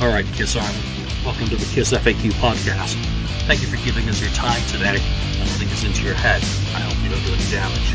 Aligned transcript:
All 0.00 0.08
right, 0.08 0.24
Kiss 0.32 0.56
Army. 0.56 0.80
Welcome 1.26 1.48
to 1.48 1.56
the 1.56 1.66
Kiss 1.74 1.92
FAQ 1.92 2.32
podcast. 2.40 2.96
Thank 3.44 3.60
you 3.60 3.68
for 3.68 3.76
giving 3.84 4.08
us 4.08 4.18
your 4.18 4.30
time 4.30 4.62
today 4.68 4.96
and 4.96 5.50
letting 5.50 5.68
us 5.68 5.84
into 5.84 6.04
your 6.04 6.14
head. 6.14 6.40
I 6.74 6.80
hope 6.80 6.96
you 7.04 7.10
don't 7.10 7.22
do 7.26 7.34
any 7.34 7.50
damage. 7.50 7.92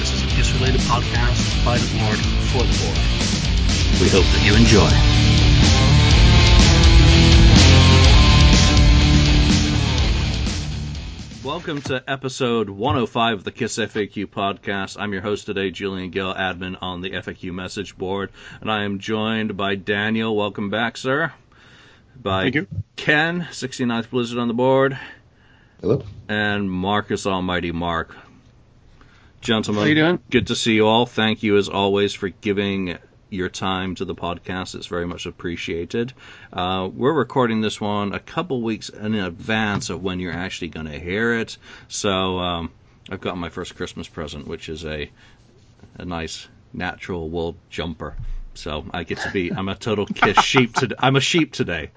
This 0.00 0.12
is 0.12 0.24
a 0.24 0.26
Kiss 0.34 0.50
related 0.54 0.80
podcast 0.80 1.64
by 1.64 1.78
the 1.78 1.86
board 2.00 2.18
for 2.50 2.66
the 2.66 2.74
board. 2.82 2.98
We 4.02 4.08
hope 4.10 4.26
that 4.34 4.42
you 4.44 4.56
enjoy. 4.58 5.45
Welcome 11.46 11.80
to 11.82 12.02
episode 12.08 12.68
105 12.68 13.38
of 13.38 13.44
the 13.44 13.52
KISS 13.52 13.78
FAQ 13.78 14.26
podcast. 14.26 14.96
I'm 14.98 15.12
your 15.12 15.22
host 15.22 15.46
today, 15.46 15.70
Julian 15.70 16.10
Gill, 16.10 16.34
admin 16.34 16.76
on 16.82 17.02
the 17.02 17.10
FAQ 17.10 17.52
message 17.54 17.96
board, 17.96 18.32
and 18.60 18.68
I 18.68 18.82
am 18.82 18.98
joined 18.98 19.56
by 19.56 19.76
Daniel. 19.76 20.34
Welcome 20.34 20.70
back, 20.70 20.96
sir. 20.96 21.32
By 22.20 22.42
Thank 22.42 22.54
you. 22.56 22.66
Ken, 22.96 23.46
69th 23.52 24.10
Blizzard 24.10 24.38
on 24.38 24.48
the 24.48 24.54
board, 24.54 24.98
Hello. 25.80 26.02
and 26.28 26.68
Marcus 26.68 27.26
Almighty 27.26 27.70
Mark. 27.70 28.16
Gentlemen, 29.40 29.82
How 29.84 29.88
you 29.88 29.94
doing? 29.94 30.18
good 30.28 30.48
to 30.48 30.56
see 30.56 30.74
you 30.74 30.88
all. 30.88 31.06
Thank 31.06 31.44
you 31.44 31.56
as 31.58 31.68
always 31.68 32.12
for 32.12 32.28
giving 32.28 32.98
your 33.30 33.48
time 33.48 33.94
to 33.96 34.04
the 34.04 34.14
podcast. 34.14 34.74
It's 34.74 34.86
very 34.86 35.06
much 35.06 35.26
appreciated. 35.26 36.12
Uh, 36.52 36.88
we're 36.92 37.12
recording 37.12 37.60
this 37.60 37.80
one 37.80 38.12
a 38.12 38.20
couple 38.20 38.62
weeks 38.62 38.88
in 38.88 39.14
advance 39.14 39.90
of 39.90 40.02
when 40.02 40.20
you're 40.20 40.32
actually 40.32 40.68
going 40.68 40.86
to 40.86 40.98
hear 40.98 41.34
it. 41.34 41.56
So 41.88 42.38
um, 42.38 42.72
I've 43.10 43.20
got 43.20 43.36
my 43.36 43.48
first 43.48 43.74
Christmas 43.76 44.08
present, 44.08 44.46
which 44.46 44.68
is 44.68 44.84
a 44.84 45.10
a 45.98 46.04
nice 46.04 46.46
natural 46.72 47.28
wool 47.28 47.56
jumper. 47.70 48.16
So 48.54 48.84
I 48.92 49.04
get 49.04 49.18
to 49.18 49.30
be 49.30 49.52
I'm 49.52 49.68
a 49.68 49.74
total 49.74 50.06
kiss 50.14 50.42
sheep 50.42 50.74
today. 50.74 50.96
I'm 50.98 51.16
a 51.16 51.20
sheep 51.20 51.52
today. 51.52 51.90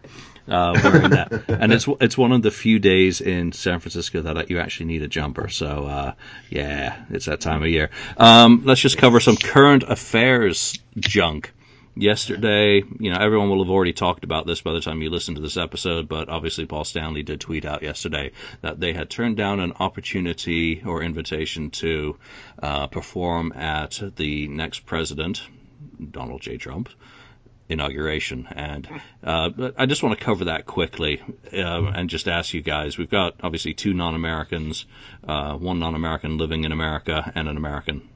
Uh, 0.50 0.80
wearing 0.84 1.12
that, 1.12 1.44
and 1.48 1.72
it's 1.72 1.88
it's 2.02 2.18
one 2.18 2.32
of 2.32 2.42
the 2.42 2.50
few 2.50 2.80
days 2.80 3.22
in 3.22 3.52
San 3.52 3.80
Francisco 3.80 4.22
that 4.22 4.50
you 4.50 4.60
actually 4.60 4.88
need 4.88 5.04
a 5.04 5.08
jumper. 5.08 5.48
So 5.48 5.86
uh, 5.86 6.14
yeah, 6.50 7.06
it's 7.12 7.26
that 7.26 7.40
time 7.40 7.62
of 7.62 7.70
year. 7.70 7.92
Um, 8.18 8.64
let's 8.66 8.82
just 8.82 8.98
cover 8.98 9.20
some 9.20 9.38
current 9.38 9.84
affairs 9.84 10.80
junk. 10.98 11.54
Yesterday, 11.96 12.82
you 13.00 13.12
know, 13.12 13.18
everyone 13.20 13.50
will 13.50 13.64
have 13.64 13.70
already 13.70 13.92
talked 13.92 14.24
about 14.24 14.48
this 14.48 14.62
by 14.62 14.72
the 14.72 14.80
time 14.80 15.02
you 15.02 15.10
listen 15.10 15.36
to 15.36 15.42
this 15.42 15.58
episode, 15.58 16.08
but 16.08 16.30
obviously 16.30 16.66
Paul 16.66 16.86
Stanley 16.86 17.24
did 17.24 17.42
tweet 17.42 17.66
out 17.66 17.84
yesterday 17.84 18.32
that 18.62 18.80
they 18.80 18.94
had 18.94 19.10
turned 19.10 19.36
down 19.36 19.60
an 19.60 19.74
opportunity 19.80 20.82
or 20.86 21.04
invitation 21.04 21.72
to 21.72 22.18
uh, 22.64 22.88
perform 22.88 23.52
at 23.52 24.02
the 24.16 24.48
next 24.48 24.86
president, 24.86 25.42
Donald 26.12 26.42
J. 26.42 26.58
Trump, 26.58 26.90
inauguration. 27.70 28.48
And 28.52 28.88
uh, 29.24 29.72
I 29.78 29.86
just 29.86 30.04
want 30.04 30.18
to 30.18 30.26
cover 30.26 30.46
that 30.46 30.66
quickly 30.66 31.22
uh, 31.54 31.92
and 31.96 32.10
just 32.10 32.28
ask 32.28 32.54
you 32.54 32.62
guys. 32.62 32.98
We've 32.98 33.10
got 33.10 33.36
obviously 33.42 33.74
two 33.74 33.94
non-Americans, 33.94 34.86
uh, 35.28 35.56
one 35.56 35.80
non-American 35.80 36.38
living 36.38 36.66
in 36.66 36.72
America, 36.72 37.32
and 37.36 37.48
an 37.48 37.58
American. 37.58 38.10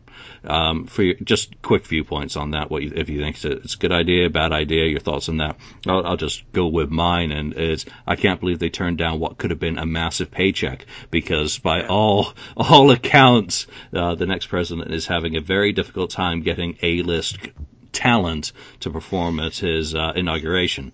Um, 0.46 0.88
for 0.88 1.04
your, 1.04 1.16
just 1.16 1.62
quick 1.62 1.86
viewpoints 1.86 2.36
on 2.36 2.52
that, 2.52 2.70
what 2.70 2.84
you, 2.84 2.92
if 2.96 3.10
you 3.10 3.20
think 3.20 3.38
it's 3.38 3.46
a, 3.46 3.52
it's 3.52 3.76
a 3.76 3.78
good 3.78 3.92
idea, 3.92 4.30
bad 4.30 4.52
idea, 4.52 4.86
your 4.86 5.00
thoughts 5.00 5.30
on 5.30 5.38
that. 5.38 5.58
I'll, 5.88 6.06
I'll 6.06 6.18
just 6.18 6.50
go 6.52 6.68
with 6.68 6.90
mine, 6.90 7.32
and 7.32 7.54
it's 7.54 7.86
I 8.06 8.16
can't 8.16 8.40
believe 8.40 8.60
they 8.60 8.70
turned 8.70 8.98
down 8.98 9.20
what 9.20 9.38
could 9.38 9.52
have 9.52 9.60
been 9.60 9.78
a 9.78 9.86
massive 9.86 10.32
paycheck 10.32 10.86
because 11.12 11.60
by 11.60 11.86
all 11.86 12.34
all 12.58 12.92
accounts, 12.92 13.68
uh, 13.94 14.16
the 14.16 14.26
next 14.26 14.48
president 14.48 14.94
is 14.94 15.08
having 15.08 15.36
a 15.36 15.42
very 15.42 15.72
difficult 15.72 16.12
time 16.12 16.42
getting 16.42 16.78
A-list 16.82 17.38
talent 17.94 18.52
to 18.82 18.90
perform 18.90 19.40
at 19.40 19.56
his 19.56 19.96
uh, 19.96 20.12
inauguration. 20.16 20.92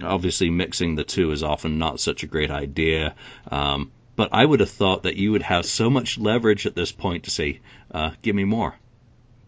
Obviously, 0.00 0.50
mixing 0.50 0.94
the 0.94 1.04
two 1.04 1.32
is 1.32 1.42
often 1.42 1.78
not 1.78 2.00
such 2.00 2.22
a 2.22 2.26
great 2.26 2.50
idea. 2.50 3.14
Um, 3.50 3.90
but 4.14 4.30
I 4.32 4.44
would 4.44 4.60
have 4.60 4.70
thought 4.70 5.04
that 5.04 5.16
you 5.16 5.32
would 5.32 5.42
have 5.42 5.66
so 5.66 5.90
much 5.90 6.18
leverage 6.18 6.66
at 6.66 6.74
this 6.74 6.92
point 6.92 7.24
to 7.24 7.30
say, 7.30 7.60
uh, 7.90 8.10
"Give 8.22 8.36
me 8.36 8.44
more, 8.44 8.74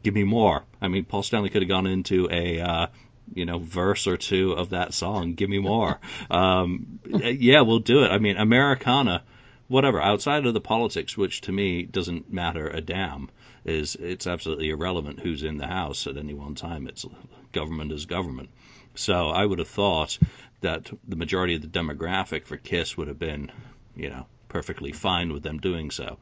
give 0.03 0.15
me 0.15 0.25
more." 0.25 0.65
I 0.81 0.89
mean, 0.89 1.05
Paul 1.05 1.23
Stanley 1.23 1.51
could 1.51 1.63
have 1.63 1.69
gone 1.69 1.87
into 1.87 2.29
a 2.31 2.61
uh, 2.61 2.87
you 3.35 3.45
know 3.45 3.59
verse 3.59 4.07
or 4.07 4.17
two 4.17 4.53
of 4.53 4.71
that 4.71 4.95
song, 4.95 5.35
"Give 5.35 5.51
me 5.51 5.59
more." 5.59 6.01
um, 6.31 6.99
yeah, 7.07 7.61
we'll 7.61 7.81
do 7.81 8.05
it. 8.05 8.11
I 8.11 8.19
mean, 8.19 8.37
Americana, 8.37 9.23
whatever. 9.69 10.01
Outside 10.01 10.47
of 10.47 10.55
the 10.55 10.61
politics, 10.61 11.17
which 11.17 11.43
to 11.43 11.53
me 11.53 11.83
doesn't 11.83 12.33
matter 12.33 12.69
a 12.69 12.81
damn 12.81 13.29
is 13.65 13.97
it's 13.97 14.27
absolutely 14.27 14.71
irrelevant 14.71 15.21
who's 15.21 15.43
in 15.43 15.57
the 15.57 15.67
house 15.67 16.07
at 16.07 16.17
any 16.17 16.35
one 16.35 16.55
time. 16.55 16.87
It's 16.87 17.07
government 17.53 17.93
is 17.93 18.07
government. 18.07 18.51
So 18.95 19.29
I 19.29 19.45
would 19.45 19.59
have 19.59 19.69
thought 19.69 20.19
that 20.61 20.91
the 21.07 21.17
majority 21.17 21.55
of 21.57 21.63
the 21.63 21.69
demographic 21.69 22.47
for 22.47 22.57
Kiss 22.57 22.97
would 22.97 23.09
have 23.09 23.19
been, 23.19 23.51
you 23.97 24.11
know, 24.11 24.27
perfectly 24.49 24.93
fine 24.93 25.33
with 25.33 25.43
them 25.43 25.59
doing 25.59 25.91
so. 25.91 26.19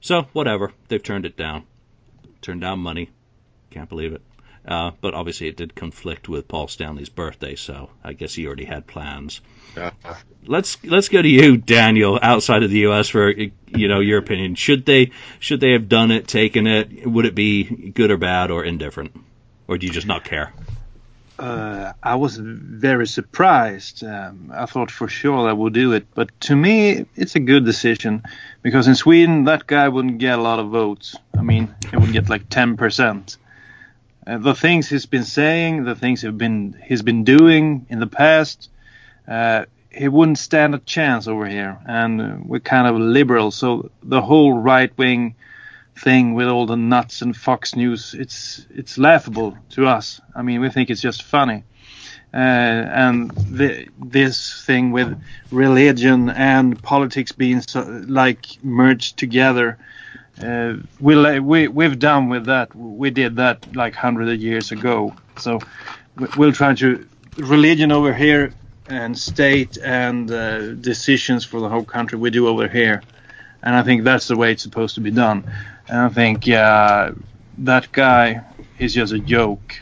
So 0.00 0.22
whatever, 0.32 0.72
they've 0.88 1.02
turned 1.02 1.26
it 1.26 1.36
down. 1.36 1.64
Turned 2.40 2.60
down 2.60 2.78
money. 2.78 3.10
Can't 3.70 3.88
believe 3.88 4.12
it. 4.12 4.22
Uh, 4.66 4.92
but 5.00 5.12
obviously 5.12 5.48
it 5.48 5.56
did 5.56 5.74
conflict 5.74 6.28
with 6.28 6.48
Paul 6.48 6.68
Stanley's 6.68 7.10
birthday, 7.10 7.54
so 7.54 7.90
I 8.02 8.14
guess 8.14 8.34
he 8.34 8.46
already 8.46 8.64
had 8.64 8.86
plans. 8.86 9.42
Uh, 9.76 9.90
Let's 10.46 10.82
let's 10.84 11.08
go 11.08 11.22
to 11.22 11.28
you, 11.28 11.56
Daniel, 11.56 12.18
outside 12.20 12.62
of 12.62 12.70
the 12.70 12.80
U.S. 12.80 13.08
for 13.08 13.30
you 13.30 13.88
know 13.88 14.00
your 14.00 14.18
opinion. 14.18 14.54
Should 14.56 14.84
they 14.84 15.12
should 15.38 15.60
they 15.60 15.72
have 15.72 15.88
done 15.88 16.10
it, 16.10 16.28
taken 16.28 16.66
it? 16.66 17.06
Would 17.06 17.24
it 17.24 17.34
be 17.34 17.64
good 17.64 18.10
or 18.10 18.18
bad 18.18 18.50
or 18.50 18.62
indifferent, 18.62 19.16
or 19.66 19.78
do 19.78 19.86
you 19.86 19.92
just 19.92 20.06
not 20.06 20.24
care? 20.24 20.52
Uh, 21.38 21.92
I 22.02 22.14
was 22.14 22.36
very 22.36 23.06
surprised. 23.06 24.04
Um, 24.04 24.52
I 24.54 24.66
thought 24.66 24.90
for 24.90 25.08
sure 25.08 25.48
I 25.48 25.52
would 25.52 25.72
do 25.72 25.92
it, 25.92 26.06
but 26.14 26.28
to 26.42 26.54
me, 26.54 27.06
it's 27.16 27.34
a 27.34 27.40
good 27.40 27.64
decision 27.64 28.22
because 28.62 28.86
in 28.86 28.94
Sweden, 28.94 29.44
that 29.44 29.66
guy 29.66 29.88
wouldn't 29.88 30.18
get 30.18 30.38
a 30.38 30.42
lot 30.42 30.60
of 30.60 30.68
votes. 30.68 31.16
I 31.36 31.42
mean, 31.42 31.74
he 31.90 31.96
would 31.96 32.12
get 32.12 32.28
like 32.28 32.48
10%. 32.48 33.36
Uh, 34.26 34.38
the 34.38 34.54
things 34.54 34.88
he's 34.88 35.06
been 35.06 35.24
saying, 35.24 35.84
the 35.84 35.94
things 35.94 36.22
he's 36.22 36.32
been 36.32 36.80
he's 36.84 37.02
been 37.02 37.24
doing 37.24 37.86
in 37.88 38.00
the 38.00 38.06
past, 38.06 38.70
uh, 39.28 39.64
he 39.90 40.08
wouldn't 40.08 40.38
stand 40.38 40.74
a 40.74 40.78
chance 40.78 41.28
over 41.28 41.46
here. 41.46 41.78
And 41.86 42.46
we're 42.46 42.60
kind 42.60 42.86
of 42.86 42.96
liberal, 42.96 43.50
so 43.50 43.90
the 44.02 44.22
whole 44.22 44.54
right 44.54 44.96
wing 44.96 45.34
thing 45.96 46.34
with 46.34 46.48
all 46.48 46.66
the 46.66 46.76
nuts 46.76 47.22
and 47.22 47.36
Fox 47.36 47.76
News, 47.76 48.14
it's 48.14 48.66
it's 48.70 48.98
laughable 48.98 49.56
to 49.70 49.86
us. 49.86 50.20
I 50.34 50.42
mean, 50.42 50.60
we 50.60 50.70
think 50.70 50.90
it's 50.90 51.00
just 51.00 51.22
funny. 51.22 51.64
Uh, 52.32 52.36
and 52.36 53.30
the, 53.30 53.86
this 54.04 54.64
thing 54.64 54.90
with 54.90 55.22
religion 55.52 56.30
and 56.30 56.82
politics 56.82 57.30
being 57.30 57.60
so, 57.60 57.82
like 58.08 58.44
merged 58.64 59.16
together, 59.16 59.78
uh, 60.42 60.74
we 61.00 61.40
we 61.40 61.68
we've 61.68 61.98
done 61.98 62.28
with 62.28 62.46
that. 62.46 62.74
We 62.74 63.10
did 63.10 63.36
that 63.36 63.74
like 63.74 63.94
hundred 63.94 64.28
of 64.28 64.40
years 64.40 64.72
ago. 64.72 65.14
So 65.38 65.60
we- 66.16 66.28
we'll 66.36 66.52
try 66.52 66.74
to 66.74 67.06
religion 67.36 67.92
over 67.92 68.12
here 68.12 68.52
and 68.88 69.18
state 69.18 69.78
and 69.78 70.30
uh, 70.30 70.74
decisions 70.74 71.44
for 71.44 71.60
the 71.60 71.68
whole 71.68 71.84
country 71.84 72.18
we 72.18 72.30
do 72.30 72.46
over 72.48 72.68
here. 72.68 73.02
And 73.62 73.74
I 73.74 73.82
think 73.82 74.04
that's 74.04 74.28
the 74.28 74.36
way 74.36 74.52
it's 74.52 74.62
supposed 74.62 74.94
to 74.96 75.00
be 75.00 75.10
done. 75.10 75.44
And 75.88 75.98
I 75.98 76.08
think 76.10 76.48
uh, 76.48 77.12
that 77.58 77.90
guy 77.92 78.42
is 78.78 78.92
just 78.94 79.12
a 79.12 79.18
joke. 79.18 79.74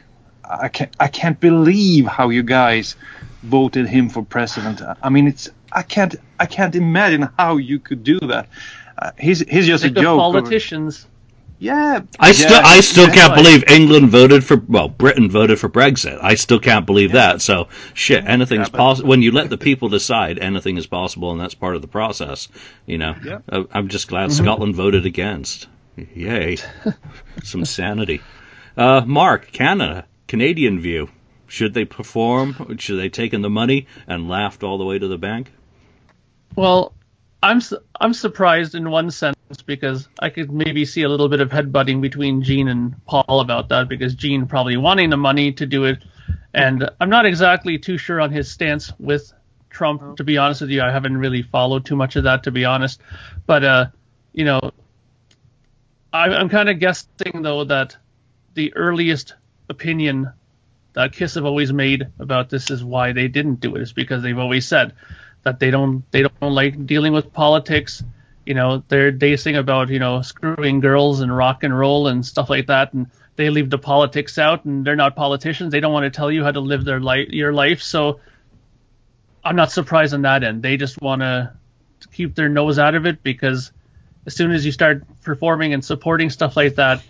I 0.49 0.69
can't 0.69 0.95
I 1.01 1.09
can't 1.09 1.41
believe 1.41 2.07
how 2.07 2.29
you 2.29 2.43
guys 2.43 2.95
voted 3.43 3.89
him 3.89 4.09
for 4.09 4.23
president. 4.23 4.83
I 5.03 5.09
mean, 5.09 5.27
it's 5.27 5.49
I 5.73 5.83
can't 5.83 6.15
I 6.39 6.47
can't 6.47 6.75
imagine 6.75 7.29
how 7.39 7.57
you 7.57 7.79
could 7.79 8.05
do 8.05 8.19
that. 8.21 8.49
Uh, 8.99 9.11
he's 9.19 9.41
he's 9.41 9.67
just 9.67 9.83
like 9.85 9.93
a 9.93 9.95
the 9.95 10.01
joke. 10.03 10.19
politicians. 10.19 11.07
Yeah, 11.59 12.01
I 12.19 12.33
still 12.33 12.51
yeah, 12.51 12.63
I 12.65 12.81
still 12.81 13.07
yeah. 13.07 13.15
can't 13.15 13.35
believe 13.37 13.63
England 13.69 14.09
voted 14.09 14.43
for 14.43 14.57
well 14.57 14.89
Britain 14.89 15.31
voted 15.31 15.61
for 15.61 15.69
Brexit. 15.69 16.19
I 16.21 16.35
still 16.35 16.59
can't 16.59 16.87
believe 16.87 17.13
that. 17.13 17.41
So 17.41 17.69
shit, 17.95 18.25
anything's 18.27 18.69
Yeah, 18.69 18.77
possible 18.77 19.09
when 19.11 19.23
you 19.23 19.31
let 19.31 19.49
the 19.49 19.57
people 19.59 19.89
decide. 19.89 20.41
Anything 20.41 20.77
is 20.77 20.89
possible, 20.89 21.31
and 21.31 21.41
that's 21.41 21.55
part 21.55 21.77
of 21.77 21.83
the 21.83 21.87
process. 21.89 22.49
You 22.85 22.99
know, 22.99 23.15
Yeah. 23.25 23.39
Uh, 23.49 23.63
I'm 23.73 23.87
just 23.89 24.09
glad 24.09 24.33
Scotland 24.33 24.75
voted 24.75 25.07
against. 25.07 25.69
Yay, 25.97 26.57
some 27.45 27.65
sanity. 27.65 28.23
Uh, 28.77 29.03
Mark, 29.07 29.53
Canada, 29.53 30.07
Canadian 30.27 30.81
view. 30.81 31.11
Should 31.47 31.75
they 31.75 31.85
perform? 31.85 32.77
Should 32.79 32.99
they 32.99 33.11
take 33.11 33.35
in 33.35 33.43
the 33.43 33.51
money 33.51 33.87
and 34.09 34.29
laughed 34.29 34.65
all 34.65 34.79
the 34.79 34.85
way 34.85 34.99
to 34.99 35.07
the 35.07 35.19
bank? 35.19 35.53
Well, 36.57 36.93
I'm 37.43 37.61
su- 37.61 37.81
I'm 38.01 38.15
surprised 38.15 38.75
in 38.75 38.91
one 38.91 39.11
sense 39.11 39.37
because 39.67 40.09
I 40.21 40.31
could 40.31 40.53
maybe 40.53 40.85
see 40.85 41.03
a 41.03 41.09
little 41.09 41.29
bit 41.29 41.41
of 41.41 41.51
headbutting 41.51 42.01
between 42.01 42.43
Gene 42.43 42.69
and 42.69 42.95
Paul 43.07 43.41
about 43.41 43.69
that 43.71 43.89
because 43.89 44.15
Gene 44.15 44.47
probably 44.47 44.77
wanting 44.77 45.11
the 45.11 45.17
money 45.17 45.53
to 45.53 45.67
do 45.67 45.85
it, 45.85 46.05
and 46.55 46.89
I'm 47.01 47.11
not 47.11 47.27
exactly 47.27 47.79
too 47.79 47.99
sure 47.99 48.21
on 48.21 48.31
his 48.31 48.51
stance 48.51 48.93
with 48.99 49.33
Trump. 49.71 50.17
To 50.19 50.25
be 50.25 50.39
honest 50.39 50.61
with 50.61 50.71
you, 50.71 50.83
I 50.83 50.93
haven't 50.93 51.17
really 51.17 51.43
followed 51.43 51.85
too 51.85 51.97
much 51.97 52.15
of 52.17 52.25
that 52.25 52.45
to 52.45 52.53
be 52.53 52.65
honest, 52.65 53.01
but 53.47 53.65
uh, 53.65 53.87
you 54.33 54.45
know, 54.45 54.61
I, 56.13 56.29
I'm 56.29 56.49
kind 56.49 56.69
of 56.69 56.79
guessing 56.79 57.43
though 57.43 57.65
that 57.65 57.97
the 58.55 58.73
earliest 58.77 59.35
opinion 59.69 60.31
that 60.93 61.13
Kiss 61.13 61.35
have 61.35 61.45
always 61.45 61.73
made 61.73 62.07
about 62.19 62.51
this 62.51 62.71
is 62.71 62.85
why 62.85 63.13
they 63.13 63.27
didn't 63.27 63.61
do 63.61 63.75
it 63.77 63.83
is 63.83 63.93
because 63.93 64.23
they've 64.23 64.39
always 64.39 64.67
said 64.67 64.93
that 65.45 65.59
they 65.59 65.71
don't 65.71 66.05
they 66.11 66.23
don't 66.23 66.55
like 66.55 66.87
dealing 66.87 67.13
with 67.13 67.33
politics. 67.33 68.03
You 68.47 68.55
know, 68.55 68.83
they're 68.89 69.11
they 69.11 69.37
sing 69.37 69.57
about 69.57 69.89
you 69.89 69.99
know 69.99 70.23
screwing 70.23 70.81
girls 70.81 71.21
and 71.21 71.35
rock 71.35 71.65
and 71.65 71.77
roll 71.77 72.09
and 72.09 72.25
stuff 72.25 72.51
like 72.51 72.67
that, 72.67 72.93
and 72.93 73.09
they 73.37 73.51
leave 73.51 73.71
the 73.71 73.79
politics 73.79 74.39
out, 74.39 74.65
and 74.65 74.85
they're 74.85 74.97
not 74.97 75.17
politicians. 75.17 75.73
They 75.73 75.81
don't 75.81 75.93
want 75.93 76.05
to 76.05 76.11
tell 76.11 76.31
you 76.31 76.45
how 76.45 76.51
to 76.51 76.61
live 76.61 76.85
their 76.85 77.01
life, 77.01 77.29
your 77.31 77.53
life. 77.53 77.83
So 77.83 78.21
I'm 79.45 79.57
not 79.57 79.73
surprised 79.73 80.15
on 80.15 80.23
that 80.23 80.45
end. 80.45 80.63
They 80.63 80.77
just 80.77 81.01
want 81.01 81.23
to 81.23 81.53
keep 82.13 82.35
their 82.35 82.49
nose 82.49 82.79
out 82.79 82.95
of 82.95 83.07
it 83.07 83.23
because 83.23 83.73
as 84.27 84.35
soon 84.35 84.53
as 84.53 84.65
you 84.65 84.73
start 84.73 85.05
performing 85.23 85.73
and 85.75 85.85
supporting 85.85 86.31
stuff 86.31 86.57
like 86.57 86.77
that, 86.77 87.03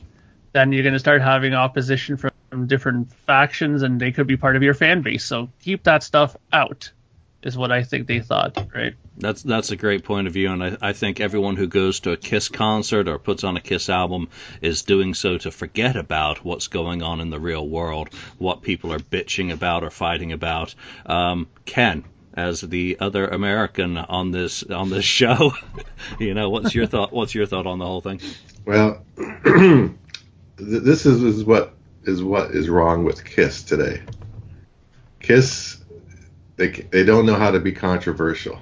then 0.53 0.73
you're 0.73 0.83
going 0.83 0.95
to 0.95 0.99
start 0.99 1.23
having 1.23 1.55
opposition 1.55 2.17
from 2.17 2.67
different 2.67 3.13
factions, 3.27 3.83
and 3.83 4.01
they 4.01 4.13
could 4.13 4.27
be 4.27 4.37
part 4.37 4.57
of 4.57 4.63
your 4.63 4.75
fan 4.75 5.03
base. 5.03 5.25
So 5.25 5.51
keep 5.61 5.85
that 5.85 6.03
stuff 6.03 6.37
out, 6.53 6.91
is 7.43 7.57
what 7.57 7.73
I 7.73 7.83
think 7.83 8.07
they 8.07 8.21
thought, 8.21 8.57
right? 8.75 8.95
That's 9.17 9.43
that's 9.43 9.71
a 9.71 9.77
great 9.77 10.05
point 10.05 10.27
of 10.27 10.33
view, 10.33 10.51
and 10.53 10.63
I, 10.63 10.77
I 10.81 10.93
think 10.93 11.21
everyone 11.21 11.57
who 11.57 11.67
goes 11.67 12.01
to 12.01 12.13
a 12.13 12.17
Kiss 12.17 12.49
concert 12.49 13.09
or 13.09 13.19
puts 13.19 13.45
on 13.45 13.57
a 13.57 13.61
Kiss 13.61 13.89
album 13.89 14.29
is 14.61 14.83
doing 14.83 15.15
so 15.15 15.39
to 15.39 15.51
forget 15.51 15.97
about 15.97 16.45
what's 16.45 16.69
going 16.69 17.03
on 17.03 17.21
in 17.21 17.31
the 17.31 17.41
real 17.41 17.67
world, 17.69 18.09
what 18.39 18.63
people 18.63 18.93
are 18.93 18.99
bitching 18.99 19.53
about 19.53 19.85
or 19.85 19.91
fighting 19.91 20.33
about. 20.33 20.75
Um, 21.05 21.49
Ken, 21.65 22.05
as 22.35 22.61
the 22.61 22.97
other 23.01 23.27
American 23.27 23.97
on 23.97 24.31
this 24.31 24.63
on 24.65 24.91
this 24.91 25.05
show. 25.21 25.53
you 26.19 26.35
know, 26.35 26.51
what's 26.51 26.75
your 26.75 26.87
thought? 26.87 27.13
What's 27.13 27.35
your 27.35 27.47
thought 27.47 27.67
on 27.67 27.79
the 27.79 27.87
whole 27.87 28.01
thing? 28.01 28.21
Well, 28.65 29.05
this 30.57 31.07
is, 31.07 31.23
is 31.23 31.45
what 31.45 31.75
is 32.05 32.23
what 32.23 32.53
is 32.53 32.69
wrong 32.69 33.05
with 33.05 33.25
Kiss 33.25 33.63
today. 33.63 34.03
Kiss, 35.21 35.82
they 36.57 36.69
they 36.69 37.05
don't 37.05 37.27
know 37.27 37.37
how 37.37 37.51
to 37.51 37.61
be 37.61 37.73
controversial. 37.73 38.59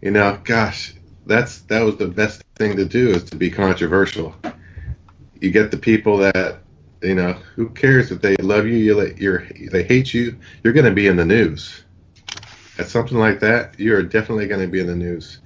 You 0.00 0.12
know, 0.12 0.38
gosh, 0.44 0.94
that's 1.26 1.60
that 1.62 1.82
was 1.82 1.96
the 1.96 2.08
best 2.08 2.42
thing 2.56 2.76
to 2.76 2.84
do 2.84 3.10
is 3.10 3.24
to 3.24 3.36
be 3.36 3.50
controversial. 3.50 4.34
You 5.40 5.50
get 5.50 5.70
the 5.70 5.76
people 5.76 6.18
that 6.18 6.60
you 7.02 7.14
know 7.14 7.32
who 7.54 7.70
cares 7.70 8.10
if 8.10 8.20
they 8.20 8.36
love 8.36 8.66
you, 8.66 8.76
you 8.76 9.14
you're 9.16 9.46
they 9.70 9.82
hate 9.82 10.12
you, 10.12 10.36
you're 10.62 10.72
going 10.72 10.86
to 10.86 10.92
be 10.92 11.06
in 11.06 11.16
the 11.16 11.24
news 11.24 11.84
at 12.78 12.88
something 12.88 13.18
like 13.18 13.40
that, 13.40 13.78
you're 13.78 14.02
definitely 14.02 14.46
going 14.46 14.60
to 14.60 14.68
be 14.68 14.80
in 14.80 14.86
the 14.86 14.94
news. 14.94 15.38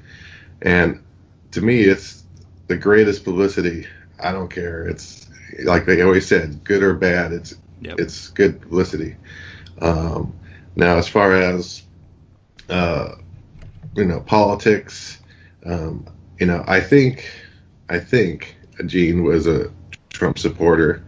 And 0.60 1.02
to 1.52 1.60
me, 1.60 1.80
it's 1.80 2.24
the 2.68 2.76
greatest 2.76 3.24
publicity. 3.24 3.86
I 4.22 4.32
don't 4.32 4.50
care. 4.50 4.86
It's 4.86 5.28
like 5.64 5.86
they 5.86 6.02
always 6.02 6.26
said, 6.26 6.62
good 6.64 6.82
or 6.82 6.94
bad. 6.94 7.32
It's 7.32 7.54
yep. 7.80 7.98
it's 7.98 8.28
good 8.28 8.60
publicity. 8.60 9.16
Um, 9.80 10.32
now, 10.76 10.96
as 10.96 11.08
far 11.08 11.34
as 11.34 11.82
uh, 12.68 13.16
you 13.94 14.04
know, 14.04 14.20
politics, 14.20 15.18
um, 15.66 16.06
you 16.38 16.46
know, 16.46 16.64
I 16.66 16.80
think 16.80 17.30
I 17.88 17.98
think 17.98 18.56
Gene 18.86 19.22
was 19.22 19.46
a 19.46 19.70
Trump 20.10 20.38
supporter 20.38 21.04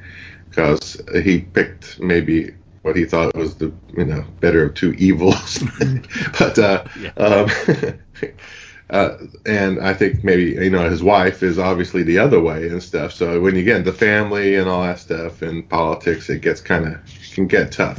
because 0.49 1.01
he 1.23 1.41
picked 1.41 2.01
maybe 2.01 2.55
what 2.83 2.97
he 2.97 3.05
thought 3.07 3.35
was 3.35 3.55
the 3.57 3.73
you 3.97 4.05
know 4.05 4.25
better 4.41 4.65
of 4.65 4.75
two 4.75 4.93
evils. 4.95 5.63
but 6.39 6.59
uh, 6.59 6.85
yeah. 7.01 7.11
um, 7.17 7.51
uh, 8.91 9.17
and 9.47 9.81
I 9.81 9.95
think 9.95 10.23
maybe 10.23 10.63
you 10.63 10.71
know 10.71 10.89
his 10.89 11.03
wife 11.03 11.43
is 11.43 11.59
obviously 11.59 12.03
the 12.03 12.19
other 12.19 12.41
way 12.41 12.69
and 12.69 12.83
stuff. 12.83 13.13
So 13.13 13.41
when 13.41 13.57
you 13.57 13.65
get 13.65 13.79
into 13.79 13.93
family 13.93 14.57
and 14.57 14.69
all 14.69 14.83
that 14.83 14.99
stuff 14.99 15.41
and 15.41 15.69
politics, 15.69 16.29
it 16.29 16.43
gets 16.43 16.61
kind 16.61 16.87
of 16.87 17.01
can 17.33 17.47
get 17.47 17.73
tough, 17.73 17.99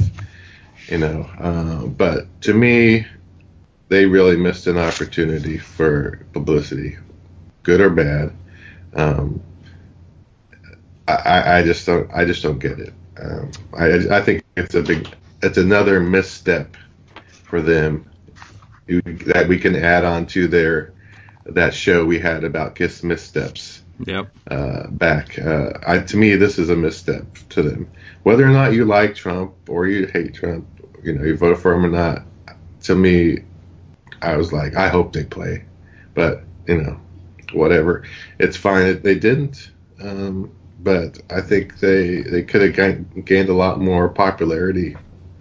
you 0.88 0.98
know. 0.98 1.28
Uh, 1.38 1.86
but 1.86 2.40
to 2.42 2.54
me, 2.54 3.06
they 3.88 4.06
really 4.06 4.36
missed 4.36 4.66
an 4.66 4.78
opportunity 4.78 5.58
for 5.58 6.26
publicity, 6.32 6.96
good 7.62 7.80
or 7.80 7.90
bad. 7.90 8.32
Um, 8.94 9.42
I, 11.08 11.58
I 11.58 11.62
just 11.62 11.86
don't 11.86 12.10
I 12.12 12.24
just 12.24 12.42
don't 12.42 12.58
get 12.58 12.78
it. 12.80 12.92
Um, 13.20 13.50
I, 13.76 14.16
I 14.18 14.22
think 14.22 14.44
it's 14.56 14.74
a 14.74 14.82
big, 14.82 15.08
it's 15.42 15.58
another 15.58 16.00
misstep 16.00 16.76
for 17.44 17.62
them 17.62 18.10
that 18.88 19.46
we 19.48 19.58
can 19.58 19.74
add 19.76 20.04
on 20.04 20.26
to 20.26 20.48
their 20.48 20.92
that 21.44 21.74
show 21.74 22.04
we 22.04 22.18
had 22.18 22.44
about 22.44 22.74
Kiss 22.74 23.02
missteps. 23.02 23.82
Yep. 24.04 24.30
Uh, 24.50 24.88
back. 24.88 25.38
Uh, 25.38 25.72
I, 25.86 26.00
to 26.00 26.16
me, 26.16 26.36
this 26.36 26.58
is 26.58 26.68
a 26.68 26.76
misstep 26.76 27.24
to 27.50 27.62
them. 27.62 27.88
Whether 28.24 28.44
or 28.44 28.50
not 28.50 28.74
you 28.74 28.84
like 28.84 29.14
Trump 29.14 29.54
or 29.68 29.86
you 29.86 30.06
hate 30.06 30.34
Trump, 30.34 30.66
you 31.06 31.14
know, 31.14 31.24
you 31.24 31.36
vote 31.36 31.58
for 31.58 31.72
him 31.72 31.86
or 31.86 31.88
not. 31.88 32.22
To 32.82 32.94
me, 32.94 33.38
I 34.22 34.36
was 34.36 34.52
like, 34.52 34.74
I 34.74 34.88
hope 34.88 35.12
they 35.12 35.24
play, 35.24 35.64
but 36.14 36.42
you 36.66 36.82
know, 36.82 37.00
whatever. 37.52 38.04
It's 38.38 38.56
fine 38.56 39.00
they 39.02 39.14
didn't. 39.14 39.70
Um, 40.02 40.50
but 40.80 41.18
I 41.30 41.40
think 41.40 41.78
they 41.78 42.22
they 42.22 42.42
could 42.42 42.62
have 42.62 42.74
gained, 42.74 43.24
gained 43.24 43.48
a 43.48 43.54
lot 43.54 43.80
more 43.80 44.08
popularity 44.08 44.96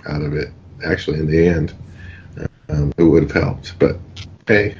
out 0.07 0.21
of 0.21 0.33
it. 0.33 0.49
Actually, 0.85 1.19
in 1.19 1.27
the 1.27 1.47
end, 1.47 1.73
um, 2.69 2.93
it 2.97 3.03
would 3.03 3.23
have 3.23 3.31
helped. 3.31 3.77
But 3.79 3.97
hey, 4.47 4.77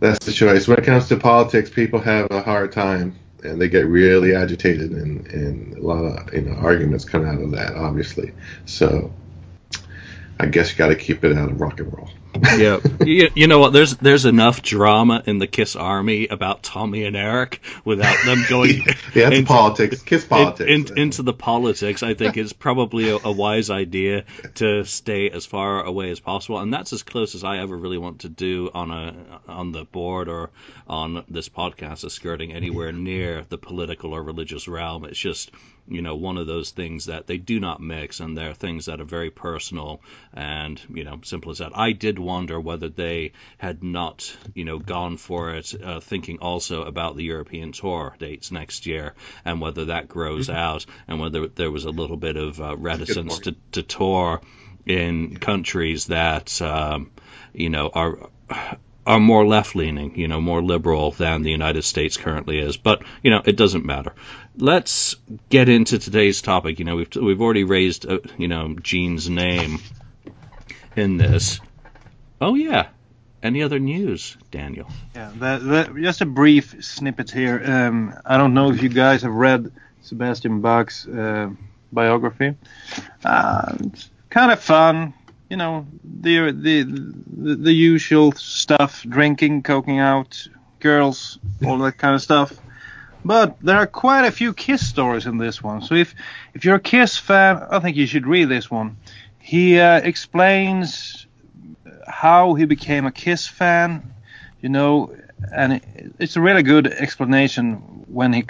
that's 0.00 0.24
the 0.24 0.32
choice. 0.32 0.68
When 0.68 0.78
it 0.78 0.84
comes 0.84 1.08
to 1.08 1.16
politics, 1.16 1.70
people 1.70 2.00
have 2.00 2.30
a 2.30 2.42
hard 2.42 2.70
time 2.70 3.18
and 3.44 3.60
they 3.60 3.68
get 3.68 3.86
really 3.86 4.34
agitated, 4.34 4.90
and, 4.90 5.26
and 5.28 5.76
a 5.78 5.80
lot 5.80 6.04
of 6.04 6.34
you 6.34 6.42
know 6.42 6.54
arguments 6.54 7.04
come 7.04 7.24
out 7.24 7.40
of 7.40 7.50
that, 7.52 7.74
obviously. 7.76 8.32
So 8.66 9.12
I 10.38 10.46
guess 10.46 10.70
you 10.70 10.76
got 10.78 10.88
to 10.88 10.96
keep 10.96 11.24
it 11.24 11.36
out 11.36 11.50
of 11.50 11.60
rock 11.60 11.80
and 11.80 11.92
roll 11.92 12.10
yeah, 12.56 12.80
you, 13.04 13.30
you, 13.34 13.46
know 13.46 13.58
what? 13.58 13.72
There's 13.72 13.96
there's 13.96 14.24
enough 14.24 14.62
drama 14.62 15.22
in 15.26 15.38
the 15.38 15.46
Kiss 15.46 15.76
Army 15.76 16.28
about 16.28 16.62
Tommy 16.62 17.04
and 17.04 17.16
Eric 17.16 17.60
without 17.84 18.16
them 18.24 18.44
going. 18.48 18.84
yeah, 19.14 19.30
into, 19.30 19.44
politics. 19.44 20.02
Kiss 20.02 20.24
politics. 20.24 20.70
In, 20.70 20.86
in, 20.86 20.98
into 20.98 21.22
the 21.22 21.32
politics, 21.32 22.02
I 22.02 22.14
think 22.14 22.36
is 22.36 22.52
probably 22.52 23.10
a, 23.10 23.16
a, 23.16 23.32
wise 23.32 23.70
idea 23.70 24.24
to 24.56 24.84
stay 24.84 25.30
as 25.30 25.46
far 25.46 25.82
away 25.82 26.10
as 26.10 26.20
possible, 26.20 26.58
and 26.58 26.72
that's 26.72 26.92
as 26.92 27.02
close 27.02 27.34
as 27.34 27.44
I 27.44 27.58
ever 27.58 27.76
really 27.76 27.98
want 27.98 28.20
to 28.20 28.28
do 28.28 28.70
on 28.72 28.90
a 28.90 29.40
on 29.48 29.72
the 29.72 29.84
board 29.84 30.28
or 30.28 30.50
on 30.86 31.24
this 31.28 31.48
podcast, 31.48 32.04
is 32.04 32.12
skirting 32.12 32.52
anywhere 32.52 32.92
near 32.92 33.44
the 33.48 33.58
political 33.58 34.12
or 34.12 34.22
religious 34.22 34.68
realm. 34.68 35.04
It's 35.04 35.18
just 35.18 35.50
you 35.88 36.02
know 36.02 36.16
one 36.16 36.36
of 36.36 36.46
those 36.46 36.70
things 36.70 37.06
that 37.06 37.26
they 37.26 37.38
do 37.38 37.60
not 37.60 37.80
mix, 37.80 38.20
and 38.20 38.36
they're 38.36 38.54
things 38.54 38.86
that 38.86 39.00
are 39.00 39.04
very 39.04 39.30
personal 39.30 40.00
and 40.34 40.80
you 40.92 41.04
know 41.04 41.20
simple 41.24 41.50
as 41.50 41.58
that. 41.58 41.76
I 41.76 41.92
did 41.92 42.18
wonder 42.28 42.60
whether 42.60 42.88
they 42.88 43.32
had 43.56 43.82
not, 43.82 44.36
you 44.54 44.64
know, 44.64 44.78
gone 44.78 45.16
for 45.16 45.54
it, 45.54 45.74
uh, 45.82 46.00
thinking 46.00 46.38
also 46.38 46.82
about 46.82 47.16
the 47.16 47.24
European 47.24 47.72
tour 47.72 48.14
dates 48.18 48.52
next 48.52 48.86
year 48.86 49.14
and 49.44 49.60
whether 49.60 49.86
that 49.86 50.08
grows 50.08 50.48
mm-hmm. 50.48 50.58
out 50.58 50.86
and 51.08 51.18
whether 51.20 51.48
there 51.48 51.70
was 51.70 51.86
a 51.86 51.90
little 51.90 52.18
bit 52.18 52.36
of 52.36 52.60
uh, 52.60 52.76
reticence 52.76 53.38
to, 53.40 53.56
to 53.72 53.82
tour 53.82 54.40
in 54.86 55.36
countries 55.38 56.06
that, 56.06 56.60
um, 56.62 57.10
you 57.54 57.70
know, 57.70 57.88
are 57.88 58.28
are 59.08 59.18
more 59.18 59.46
left 59.46 59.74
leaning, 59.74 60.16
you 60.16 60.28
know, 60.28 60.38
more 60.38 60.62
liberal 60.62 61.12
than 61.12 61.42
the 61.42 61.50
United 61.50 61.82
States 61.82 62.18
currently 62.18 62.58
is. 62.58 62.76
But 62.76 63.02
you 63.22 63.30
know, 63.30 63.40
it 63.44 63.56
doesn't 63.56 63.86
matter. 63.86 64.12
Let's 64.58 65.16
get 65.48 65.70
into 65.70 65.98
today's 65.98 66.42
topic. 66.42 66.78
You 66.78 66.84
know, 66.84 66.96
we've 66.96 67.16
we've 67.16 67.40
already 67.40 67.64
raised, 67.64 68.06
uh, 68.06 68.18
you 68.36 68.48
know, 68.48 68.74
Gene's 68.74 69.30
name 69.30 69.78
in 70.94 71.16
this. 71.16 71.58
Oh 72.40 72.54
yeah. 72.54 72.88
Any 73.42 73.62
other 73.62 73.78
news, 73.78 74.36
Daniel? 74.50 74.88
Yeah, 75.14 75.30
that, 75.36 75.64
that, 75.64 75.96
just 75.96 76.20
a 76.20 76.26
brief 76.26 76.74
snippet 76.84 77.30
here. 77.30 77.62
Um, 77.64 78.14
I 78.24 78.36
don't 78.36 78.52
know 78.52 78.70
if 78.70 78.82
you 78.82 78.88
guys 78.88 79.22
have 79.22 79.32
read 79.32 79.70
Sebastian 80.02 80.60
Bach's 80.60 81.06
uh, 81.06 81.50
biography. 81.92 82.56
Uh, 83.24 83.76
kind 84.28 84.50
of 84.50 84.60
fun, 84.60 85.14
you 85.48 85.56
know, 85.56 85.86
the, 86.02 86.50
the 86.50 86.82
the 86.82 87.54
the 87.54 87.72
usual 87.72 88.32
stuff: 88.32 89.04
drinking, 89.08 89.62
coking 89.62 90.00
out, 90.00 90.48
girls, 90.80 91.38
all 91.64 91.78
that 91.78 91.96
kind 91.96 92.16
of 92.16 92.22
stuff. 92.22 92.52
But 93.24 93.56
there 93.60 93.76
are 93.76 93.86
quite 93.86 94.24
a 94.24 94.32
few 94.32 94.52
Kiss 94.52 94.86
stories 94.86 95.26
in 95.26 95.38
this 95.38 95.62
one. 95.62 95.82
So 95.82 95.94
if 95.94 96.14
if 96.54 96.64
you're 96.64 96.76
a 96.76 96.80
Kiss 96.80 97.16
fan, 97.16 97.64
I 97.70 97.78
think 97.78 97.96
you 97.96 98.06
should 98.06 98.26
read 98.26 98.48
this 98.48 98.68
one. 98.68 98.96
He 99.38 99.78
uh, 99.78 100.00
explains 100.00 101.27
how 102.08 102.54
he 102.54 102.64
became 102.64 103.06
a 103.06 103.12
Kiss 103.12 103.46
fan, 103.46 104.02
you 104.60 104.68
know, 104.68 105.14
and 105.54 105.80
it's 106.18 106.36
a 106.36 106.40
really 106.40 106.62
good 106.62 106.86
explanation 106.88 107.74
when 108.08 108.32
he, 108.32 108.44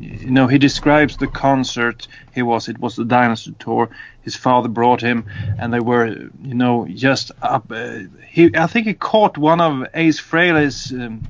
you 0.00 0.30
know, 0.30 0.46
he 0.46 0.58
describes 0.58 1.16
the 1.16 1.26
concert 1.26 2.08
he 2.34 2.42
was. 2.42 2.68
It 2.68 2.78
was 2.78 2.96
the 2.96 3.04
Dynasty 3.04 3.54
tour. 3.58 3.88
His 4.22 4.34
father 4.36 4.68
brought 4.68 5.00
him, 5.00 5.24
and 5.58 5.72
they 5.72 5.80
were, 5.80 6.08
you 6.08 6.54
know, 6.54 6.86
just 6.92 7.30
up. 7.40 7.70
Uh, 7.70 8.00
he, 8.28 8.50
I 8.56 8.66
think 8.66 8.86
he 8.86 8.94
caught 8.94 9.38
one 9.38 9.60
of 9.60 9.86
Ace 9.94 10.20
Frehley's 10.20 10.92
um, 10.92 11.22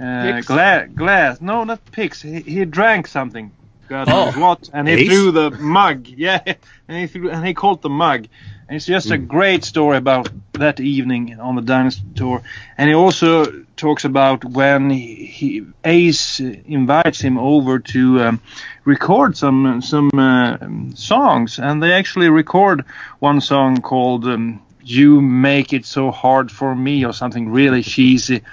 uh, 0.00 0.40
glass. 0.42 0.88
Glass. 0.94 1.40
No, 1.40 1.64
not 1.64 1.84
picks. 1.90 2.22
He, 2.22 2.40
he 2.40 2.64
drank 2.64 3.08
something. 3.08 3.50
God 3.88 4.08
knows 4.08 4.34
Oh. 4.36 4.40
what, 4.40 4.70
and 4.72 4.86
he 4.88 4.94
Ace? 4.94 5.08
threw 5.08 5.32
the 5.32 5.50
mug. 5.50 6.06
Yeah, 6.16 6.40
and 6.88 6.96
he 6.98 7.06
threw, 7.08 7.28
and 7.30 7.44
he 7.44 7.52
caught 7.54 7.82
the 7.82 7.90
mug. 7.90 8.28
It's 8.72 8.86
just 8.86 9.10
a 9.10 9.18
great 9.18 9.64
story 9.64 9.98
about 9.98 10.30
that 10.52 10.80
evening 10.80 11.38
on 11.38 11.56
the 11.56 11.62
Dynasty 11.62 12.04
tour. 12.14 12.42
And 12.78 12.88
he 12.88 12.94
also 12.94 13.64
talks 13.76 14.06
about 14.06 14.46
when 14.46 14.88
he, 14.88 15.26
he 15.26 15.66
Ace 15.84 16.40
invites 16.40 17.20
him 17.20 17.36
over 17.36 17.80
to 17.80 18.20
um, 18.20 18.40
record 18.86 19.36
some 19.36 19.82
some 19.82 20.10
uh, 20.18 20.56
songs, 20.94 21.58
and 21.58 21.82
they 21.82 21.92
actually 21.92 22.30
record 22.30 22.86
one 23.18 23.42
song 23.42 23.82
called 23.82 24.24
um, 24.24 24.62
"You 24.82 25.20
Make 25.20 25.74
It 25.74 25.84
So 25.84 26.10
Hard 26.10 26.50
for 26.50 26.74
Me" 26.74 27.04
or 27.04 27.12
something 27.12 27.50
really 27.50 27.82
cheesy. 27.82 28.42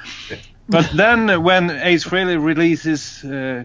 But 0.71 0.91
then 0.93 1.41
when 1.41 1.71
Ace 1.71 2.03
Frehley 2.03 2.37
releases, 2.37 3.23
uh, 3.23 3.63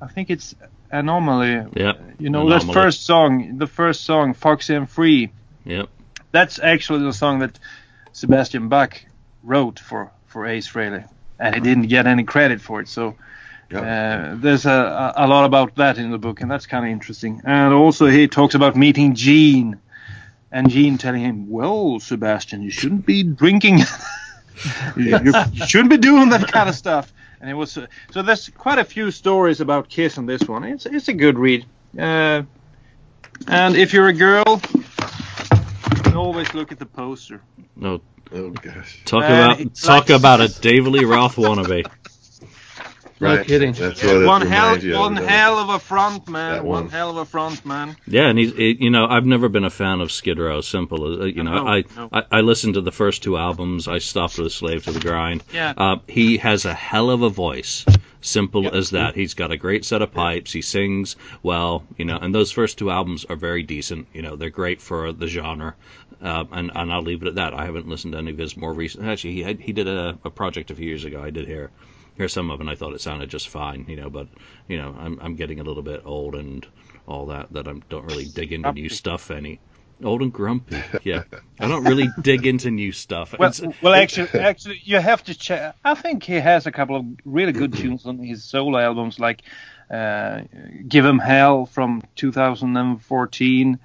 I 0.00 0.06
think 0.06 0.30
it's 0.30 0.54
Anomaly. 0.90 1.66
Yep. 1.76 2.00
You 2.18 2.30
know 2.30 2.48
that 2.48 2.62
first 2.72 3.04
song, 3.04 3.58
the 3.58 3.66
first 3.66 4.04
song, 4.04 4.32
"Foxy 4.34 4.74
and 4.74 4.88
Free." 4.88 5.30
Yep. 5.64 5.88
That's 6.32 6.58
actually 6.58 7.02
the 7.04 7.12
song 7.12 7.40
that 7.40 7.58
Sebastian 8.12 8.68
Bach 8.68 9.02
wrote 9.42 9.78
for 9.78 10.10
for 10.26 10.46
Ace 10.46 10.68
Frehley, 10.70 11.04
and 11.38 11.54
he 11.54 11.60
didn't 11.60 11.88
get 11.88 12.06
any 12.06 12.22
credit 12.24 12.60
for 12.60 12.80
it. 12.80 12.88
So 12.88 13.16
Yeah. 13.70 13.80
uh, 13.80 14.34
there's 14.40 14.64
a, 14.66 15.12
a 15.16 15.26
lot 15.26 15.44
about 15.44 15.74
that 15.76 15.98
in 15.98 16.10
the 16.10 16.18
book, 16.18 16.40
and 16.40 16.50
that's 16.50 16.66
kind 16.66 16.84
of 16.84 16.90
interesting. 16.92 17.40
And 17.44 17.74
also 17.74 18.06
he 18.06 18.28
talks 18.28 18.54
about 18.54 18.76
meeting 18.76 19.14
Gene, 19.14 19.78
and 20.52 20.70
Gene 20.70 20.98
telling 20.98 21.22
him, 21.22 21.48
"Well, 21.50 21.98
Sebastian, 22.00 22.62
you 22.62 22.70
shouldn't 22.70 23.06
be 23.06 23.22
drinking. 23.24 23.78
you, 24.96 25.32
shouldn't 25.66 25.90
be 25.90 25.98
doing 25.98 26.28
that 26.30 26.50
kind 26.52 26.68
of 26.68 26.74
stuff." 26.74 27.12
And 27.40 27.48
it 27.50 27.54
was 27.54 27.76
uh, 27.78 27.86
so. 28.12 28.22
There's 28.22 28.48
quite 28.50 28.78
a 28.78 28.84
few 28.84 29.10
stories 29.10 29.60
about 29.60 29.88
Kiss 29.88 30.16
in 30.18 30.26
this 30.26 30.42
one. 30.42 30.62
It's 30.64 30.86
it's 30.86 31.08
a 31.08 31.12
good 31.14 31.38
read. 31.38 31.64
Uh, 31.98 32.42
and 33.48 33.74
if 33.76 33.92
you're 33.94 34.08
a 34.08 34.12
girl, 34.12 34.60
always 36.20 36.52
look 36.54 36.72
at 36.72 36.78
the 36.78 36.86
poster. 36.86 37.40
No, 37.76 38.00
oh 38.32 38.50
gosh. 38.50 39.02
talk 39.04 39.20
Man, 39.22 39.44
about 39.44 39.58
he 39.58 39.64
talk 39.66 40.08
likes- 40.08 40.20
about 40.20 40.40
a 40.40 40.48
David 40.60 40.92
Lee 40.92 41.04
Roth 41.04 41.36
wannabe. 41.36 41.86
No 43.22 43.44
kidding. 43.44 43.72
That's 43.72 44.02
what 44.02 44.24
one 44.24 44.46
hell, 44.46 44.64
reminds 44.68 44.84
you 44.84 44.94
of, 44.94 45.00
one 45.00 45.16
hell 45.16 45.58
of 45.58 45.68
a 45.68 45.78
front 45.78 46.26
man. 46.26 46.64
One 46.64 46.84
one. 46.84 46.88
hell 46.88 47.10
of 47.10 47.18
a 47.18 47.26
front 47.26 47.66
man. 47.66 47.94
Yeah, 48.06 48.28
and 48.28 48.38
he's 48.38 48.52
it, 48.52 48.80
you 48.80 48.88
know 48.88 49.06
I've 49.06 49.26
never 49.26 49.50
been 49.50 49.64
a 49.64 49.70
fan 49.70 50.00
of 50.00 50.10
Skid 50.10 50.38
Row. 50.38 50.62
Simple, 50.62 51.12
as 51.12 51.20
uh, 51.20 51.24
you 51.24 51.42
know 51.44 51.52
No, 51.56 51.66
I, 51.68 51.84
no. 51.96 52.08
I 52.10 52.22
I 52.30 52.40
listened 52.40 52.74
to 52.74 52.80
the 52.80 52.92
first 52.92 53.22
two 53.22 53.36
albums. 53.36 53.88
I 53.88 53.98
stopped 53.98 54.38
with 54.38 54.52
Slave 54.54 54.84
to 54.84 54.92
the 54.92 55.00
Grind. 55.00 55.44
Yeah. 55.52 55.74
Uh, 55.76 55.96
he 56.08 56.38
has 56.38 56.64
a 56.64 56.72
hell 56.72 57.10
of 57.10 57.20
a 57.20 57.28
voice. 57.28 57.84
Simple 58.22 58.74
as 58.74 58.90
that. 58.90 59.14
He's 59.14 59.32
got 59.32 59.50
a 59.50 59.56
great 59.56 59.84
set 59.86 60.02
of 60.02 60.12
pipes. 60.12 60.52
He 60.52 60.60
sings 60.60 61.16
well, 61.42 61.84
you 61.96 62.04
know. 62.04 62.18
And 62.18 62.34
those 62.34 62.50
first 62.52 62.76
two 62.78 62.90
albums 62.90 63.24
are 63.26 63.36
very 63.36 63.62
decent. 63.62 64.08
You 64.12 64.20
know, 64.22 64.36
they're 64.36 64.50
great 64.50 64.80
for 64.82 65.12
the 65.12 65.26
genre. 65.26 65.74
Uh, 66.22 66.44
and 66.52 66.70
and 66.74 66.92
I'll 66.92 67.02
leave 67.02 67.22
it 67.22 67.28
at 67.28 67.34
that. 67.36 67.54
I 67.54 67.64
haven't 67.64 67.88
listened 67.88 68.12
to 68.12 68.18
any 68.18 68.30
of 68.30 68.38
his 68.38 68.56
more 68.56 68.72
recent. 68.72 69.06
Actually, 69.06 69.34
he 69.34 69.42
had, 69.42 69.60
he 69.60 69.72
did 69.72 69.88
a, 69.88 70.18
a 70.24 70.30
project 70.30 70.70
a 70.70 70.74
few 70.74 70.86
years 70.86 71.04
ago. 71.04 71.22
I 71.22 71.30
did 71.30 71.46
hear 71.46 71.70
hear 72.16 72.28
some 72.28 72.50
of 72.50 72.60
it. 72.60 72.64
and 72.64 72.70
I 72.70 72.74
thought 72.74 72.92
it 72.94 73.00
sounded 73.00 73.30
just 73.30 73.48
fine. 73.48 73.86
You 73.88 73.96
know, 73.96 74.10
but 74.10 74.28
you 74.68 74.76
know, 74.76 74.94
I'm 74.98 75.18
I'm 75.20 75.34
getting 75.36 75.60
a 75.60 75.64
little 75.64 75.82
bit 75.82 76.02
old 76.04 76.34
and 76.34 76.66
all 77.06 77.26
that 77.26 77.52
that 77.52 77.66
I 77.66 77.72
don't 77.88 78.04
really 78.04 78.26
dig 78.26 78.52
into 78.52 78.72
new 78.72 78.88
stuff 78.90 79.30
any. 79.30 79.60
Old 80.02 80.22
and 80.22 80.32
grumpy. 80.32 80.82
Yeah, 81.04 81.24
I 81.58 81.68
don't 81.68 81.84
really 81.84 82.08
dig 82.22 82.46
into 82.46 82.70
new 82.70 82.90
stuff. 82.90 83.34
Well, 83.38 83.50
It's- 83.50 83.74
well, 83.82 83.92
actually, 83.94 84.40
actually, 84.40 84.80
you 84.82 84.98
have 84.98 85.22
to 85.24 85.34
check. 85.34 85.74
I 85.84 85.94
think 85.94 86.22
he 86.22 86.34
has 86.40 86.66
a 86.66 86.72
couple 86.72 86.96
of 86.96 87.04
really 87.26 87.52
good 87.52 87.72
tunes 87.76 88.06
on 88.06 88.18
his 88.18 88.42
solo 88.42 88.78
albums, 88.78 89.18
like 89.20 89.42
uh, 89.90 90.40
"Give 90.88 91.04
'Em 91.04 91.18
Hell" 91.18 91.66
from 91.66 92.02
2014 92.16 93.78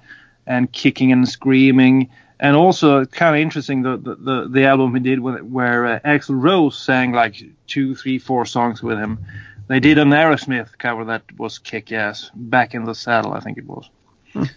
and 0.46 0.72
"Kicking 0.72 1.12
and 1.12 1.28
Screaming." 1.28 2.10
And 2.38 2.54
also, 2.54 3.06
kind 3.06 3.34
of 3.34 3.40
interesting 3.40 3.82
the, 3.82 3.96
the 3.96 4.14
the 4.14 4.48
the 4.48 4.64
album 4.66 4.94
he 4.94 5.00
did 5.00 5.20
with, 5.20 5.40
where 5.42 5.86
uh, 5.86 6.00
Axl 6.04 6.40
Rose 6.42 6.76
sang 6.78 7.12
like 7.12 7.42
two, 7.66 7.94
three, 7.94 8.18
four 8.18 8.44
songs 8.44 8.82
with 8.82 8.98
him. 8.98 9.24
They 9.68 9.80
did 9.80 9.98
an 9.98 10.10
Aerosmith 10.10 10.76
cover 10.78 11.06
that 11.06 11.22
was 11.38 11.58
kick-ass. 11.58 12.30
"Back 12.34 12.74
in 12.74 12.84
the 12.84 12.94
Saddle," 12.94 13.32
I 13.32 13.40
think 13.40 13.56
it 13.58 13.64
was. 13.66 13.88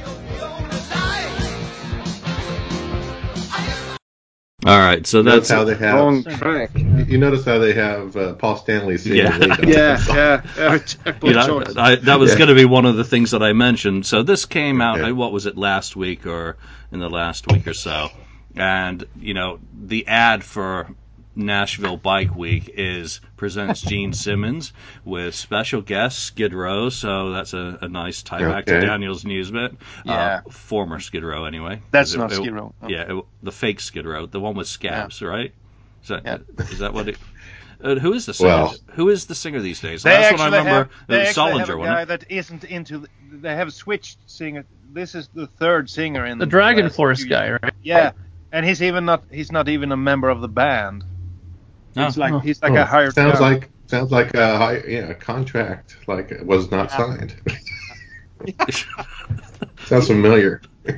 All 4.66 4.78
right, 4.78 5.06
so 5.06 5.22
That's 5.22 5.48
that's 5.48 5.50
how 5.50 5.62
they 5.64 5.76
have. 5.76 5.94
Wrong 5.94 6.24
track. 6.24 6.70
You 6.74 7.18
notice 7.18 7.44
how 7.44 7.58
they 7.58 7.72
have 7.74 8.16
uh, 8.16 8.32
Paul 8.34 8.56
Stanley 8.56 8.98
singing 8.98 9.18
Yeah. 9.18 9.38
Yeah, 9.38 9.96
the 9.96 10.02
yeah. 10.08 10.42
yeah. 10.56 11.18
you 11.22 11.34
know, 11.34 11.62
I, 11.76 11.94
that 11.94 12.18
was 12.18 12.32
Yeah. 12.32 12.38
going 12.38 12.48
to 12.48 12.56
be 12.56 12.64
one 12.64 12.84
of 12.84 12.96
the 12.96 13.04
things 13.04 13.30
that 13.30 13.44
I 13.44 13.52
mentioned. 13.52 14.06
So 14.06 14.24
this 14.24 14.44
came 14.44 14.80
out. 14.80 14.98
Okay. 14.98 15.12
What 15.12 15.30
was 15.32 15.46
it 15.46 15.56
last 15.56 15.94
week 15.94 16.26
or 16.26 16.56
in 16.90 16.98
the 16.98 17.08
last 17.08 17.46
week 17.52 17.68
or 17.68 17.74
so? 17.74 18.08
And 18.56 19.04
you 19.20 19.34
know, 19.34 19.60
the 19.72 20.08
ad 20.08 20.42
for 20.42 20.88
Nashville 21.36 21.96
Bike 21.98 22.34
Week 22.34 22.70
is 22.74 23.20
presents 23.36 23.80
Gene 23.82 24.12
Simmons 24.14 24.72
with 25.04 25.34
special 25.34 25.82
guest 25.82 26.18
Skid 26.20 26.54
Row. 26.54 26.88
So 26.88 27.30
that's 27.32 27.52
a, 27.52 27.78
a 27.82 27.88
nice 27.88 28.22
tie 28.22 28.40
back 28.40 28.66
to 28.66 28.80
Daniel's 28.80 29.24
news 29.24 29.50
bit. 29.50 29.72
Yeah. 30.04 30.42
Uh, 30.46 30.50
former 30.50 30.98
Skid 30.98 31.22
Row, 31.22 31.44
anyway. 31.44 31.82
That's 31.90 32.14
It- 32.14 32.18
not 32.18 32.32
it- 32.32 32.36
Skid 32.36 32.52
Row. 32.52 32.74
no. 32.82 32.88
Yeah, 32.88 33.18
it, 33.18 33.24
the 33.42 33.52
fake 33.52 33.80
Skid 33.80 34.06
Row, 34.06 34.26
the 34.26 34.40
one 34.40 34.54
with 34.56 34.66
scabs, 34.66 35.20
right? 35.22 35.52
Is 36.02 36.08
that 36.08 36.22
Yeah. 36.24 36.38
is 36.58 36.78
that 36.78 36.94
what 36.94 37.08
it? 37.08 37.18
Uh, 37.82 37.96
who 37.96 38.14
is 38.14 38.24
the 38.24 38.32
singer? 38.32 38.48
Well- 38.48 38.74
who 38.92 39.10
is 39.10 39.26
the 39.26 39.34
singer 39.34 39.60
these 39.60 39.80
days? 39.80 40.02
They 40.02 40.10
Last 40.10 40.32
one 40.32 40.40
I 40.40 40.44
remember, 40.46 40.70
have, 40.70 40.90
they 41.08 41.28
it 41.28 41.36
have 41.36 41.68
a 41.68 41.76
guy 41.76 42.04
that 42.06 42.24
isn't 42.30 42.64
into. 42.64 43.06
They 43.30 43.54
have 43.54 43.72
switched 43.74 44.18
singer. 44.30 44.64
This 44.92 45.14
is 45.14 45.28
the 45.34 45.46
third 45.46 45.90
singer 45.90 46.24
in 46.24 46.38
The 46.38 46.46
Dragon 46.46 46.88
Force 46.88 47.22
guy, 47.24 47.50
right? 47.50 47.74
Yeah, 47.82 48.12
and 48.50 48.64
he's 48.64 48.82
even 48.82 49.04
not. 49.04 49.24
He's 49.30 49.52
not 49.52 49.68
even 49.68 49.92
a 49.92 49.96
member 49.96 50.30
of 50.30 50.40
the 50.40 50.48
band. 50.48 51.04
No. 51.96 52.06
It's 52.06 52.16
like 52.16 52.32
Oh. 52.34 52.38
he's 52.40 52.62
like 52.62 52.72
Oh, 52.72 52.76
a 52.76 52.84
hired. 52.84 53.14
sounds 53.14 53.38
gun. 53.38 53.52
like 53.54 53.70
sounds 53.86 54.10
like 54.12 54.34
a 54.34 54.58
high, 54.58 54.82
yeah 54.86 55.08
a 55.10 55.14
contract 55.14 55.96
like 56.06 56.30
it 56.30 56.44
was 56.44 56.70
not 56.70 56.90
signed. 56.90 57.34
sounds 59.86 60.06
familiar. 60.06 60.60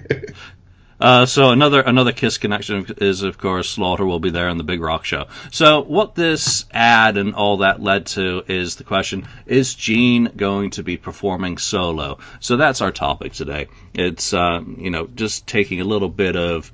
Uh, 1.01 1.27
so 1.27 1.51
another 1.53 1.81
another 1.81 2.11
Kiss 2.11 2.39
connection 2.39 2.85
is 3.01 3.23
of 3.23 3.39
course 3.39 3.69
Slaughter 3.71 4.05
will 4.05 4.19
be 4.19 4.31
there 4.31 4.49
in 4.49 4.59
the 4.59 4.65
Big 4.65 4.81
Rock 4.81 5.05
Show. 5.05 5.27
So 5.53 5.83
what 5.85 6.17
this 6.17 6.65
ad 6.73 7.17
and 7.19 7.37
all 7.37 7.59
that 7.59 7.81
led 7.81 8.07
to 8.07 8.43
is 8.49 8.75
the 8.75 8.83
question: 8.83 9.29
Is 9.47 9.77
Gene 9.77 10.29
going 10.37 10.71
to 10.71 10.83
be 10.83 10.97
performing 10.97 11.57
solo? 11.59 12.19
So 12.41 12.57
that's 12.57 12.81
our 12.81 12.91
topic 12.91 13.33
today. 13.33 13.69
It's 13.95 14.35
uh, 14.35 14.61
you 14.77 14.91
know 14.91 15.07
just 15.07 15.47
taking 15.47 15.81
a 15.81 15.85
little 15.85 16.09
bit 16.09 16.35
of 16.35 16.73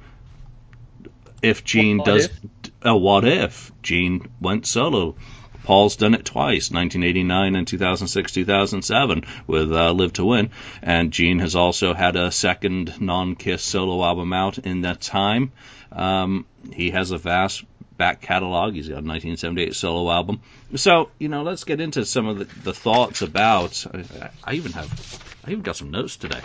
if 1.42 1.62
Gene 1.62 1.98
What 1.98 2.06
does 2.06 2.24
if? 2.24 2.40
A 2.84 2.96
what 2.96 3.24
if 3.24 3.72
Gene 3.82 4.28
went 4.40 4.66
solo. 4.66 5.16
Paul's 5.64 5.96
done 5.96 6.12
it 6.12 6.26
twice, 6.26 6.70
1989 6.70 7.56
and 7.56 7.66
2006, 7.66 8.32
2007, 8.32 9.24
with 9.46 9.72
uh, 9.72 9.92
Live 9.94 10.12
to 10.14 10.24
Win. 10.26 10.50
And 10.82 11.10
Gene 11.10 11.38
has 11.38 11.56
also 11.56 11.94
had 11.94 12.16
a 12.16 12.30
second 12.30 13.00
non-Kiss 13.00 13.62
solo 13.62 14.04
album 14.04 14.34
out 14.34 14.58
in 14.58 14.82
that 14.82 15.00
time. 15.00 15.52
Um, 15.90 16.44
he 16.70 16.90
has 16.90 17.12
a 17.12 17.18
vast 17.18 17.64
back 17.96 18.20
catalog. 18.20 18.74
He's 18.74 18.88
got 18.88 18.96
a 18.96 19.06
1978 19.06 19.74
solo 19.74 20.10
album. 20.10 20.42
So, 20.76 21.08
you 21.18 21.28
know, 21.28 21.42
let's 21.44 21.64
get 21.64 21.80
into 21.80 22.04
some 22.04 22.26
of 22.26 22.38
the, 22.38 22.44
the 22.62 22.74
thoughts 22.74 23.22
about. 23.22 23.86
I, 23.94 24.30
I 24.44 24.52
even 24.54 24.72
have, 24.72 25.30
I 25.46 25.50
even 25.52 25.62
got 25.62 25.76
some 25.76 25.90
notes 25.90 26.16
today. 26.16 26.42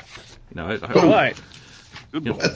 You 0.52 0.62
know, 0.62 0.68
I, 0.68 0.74
I, 0.86 1.06
Right. 1.06 1.42
Good 2.14 2.26
Yeah. 2.26 2.32
boy. 2.34 2.54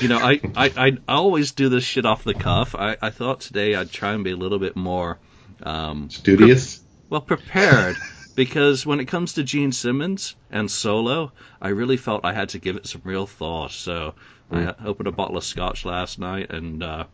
You 0.00 0.08
know, 0.08 0.18
I, 0.18 0.40
I, 0.54 0.72
I 0.76 0.98
always 1.08 1.52
do 1.52 1.68
this 1.68 1.84
shit 1.84 2.04
off 2.04 2.22
the 2.24 2.34
cuff. 2.34 2.74
I, 2.74 2.96
I 3.00 3.10
thought 3.10 3.40
today 3.40 3.74
I'd 3.74 3.90
try 3.90 4.12
and 4.12 4.24
be 4.24 4.32
a 4.32 4.36
little 4.36 4.58
bit 4.58 4.76
more, 4.76 5.18
um, 5.62 6.10
Studious? 6.10 6.82
well, 7.08 7.22
prepared. 7.22 7.96
because 8.34 8.84
when 8.84 9.00
it 9.00 9.06
comes 9.06 9.34
to 9.34 9.42
Gene 9.42 9.72
Simmons 9.72 10.36
and 10.50 10.70
Solo, 10.70 11.32
I 11.62 11.68
really 11.68 11.96
felt 11.96 12.24
I 12.24 12.34
had 12.34 12.50
to 12.50 12.58
give 12.58 12.76
it 12.76 12.86
some 12.86 13.00
real 13.04 13.26
thought. 13.26 13.72
So 13.72 14.14
I 14.50 14.74
opened 14.84 15.08
a 15.08 15.12
bottle 15.12 15.38
of 15.38 15.44
scotch 15.44 15.84
last 15.86 16.18
night 16.18 16.50
and 16.52 16.82
uh, 16.82 17.04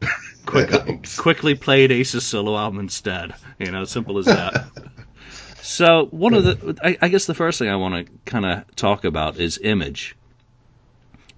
quickly, 0.46 1.00
quickly 1.16 1.54
played 1.54 1.92
Ace's 1.92 2.26
solo 2.26 2.56
album 2.56 2.80
instead. 2.80 3.34
You 3.58 3.70
know, 3.70 3.84
simple 3.84 4.18
as 4.18 4.26
that. 4.26 4.68
so 5.62 6.06
one 6.10 6.34
of 6.34 6.42
the, 6.42 6.76
I, 6.82 6.98
I 7.02 7.08
guess 7.08 7.26
the 7.26 7.34
first 7.34 7.60
thing 7.60 7.68
I 7.68 7.76
want 7.76 8.06
to 8.06 8.12
kind 8.24 8.44
of 8.44 8.74
talk 8.74 9.04
about 9.04 9.38
is 9.38 9.58
image. 9.62 10.16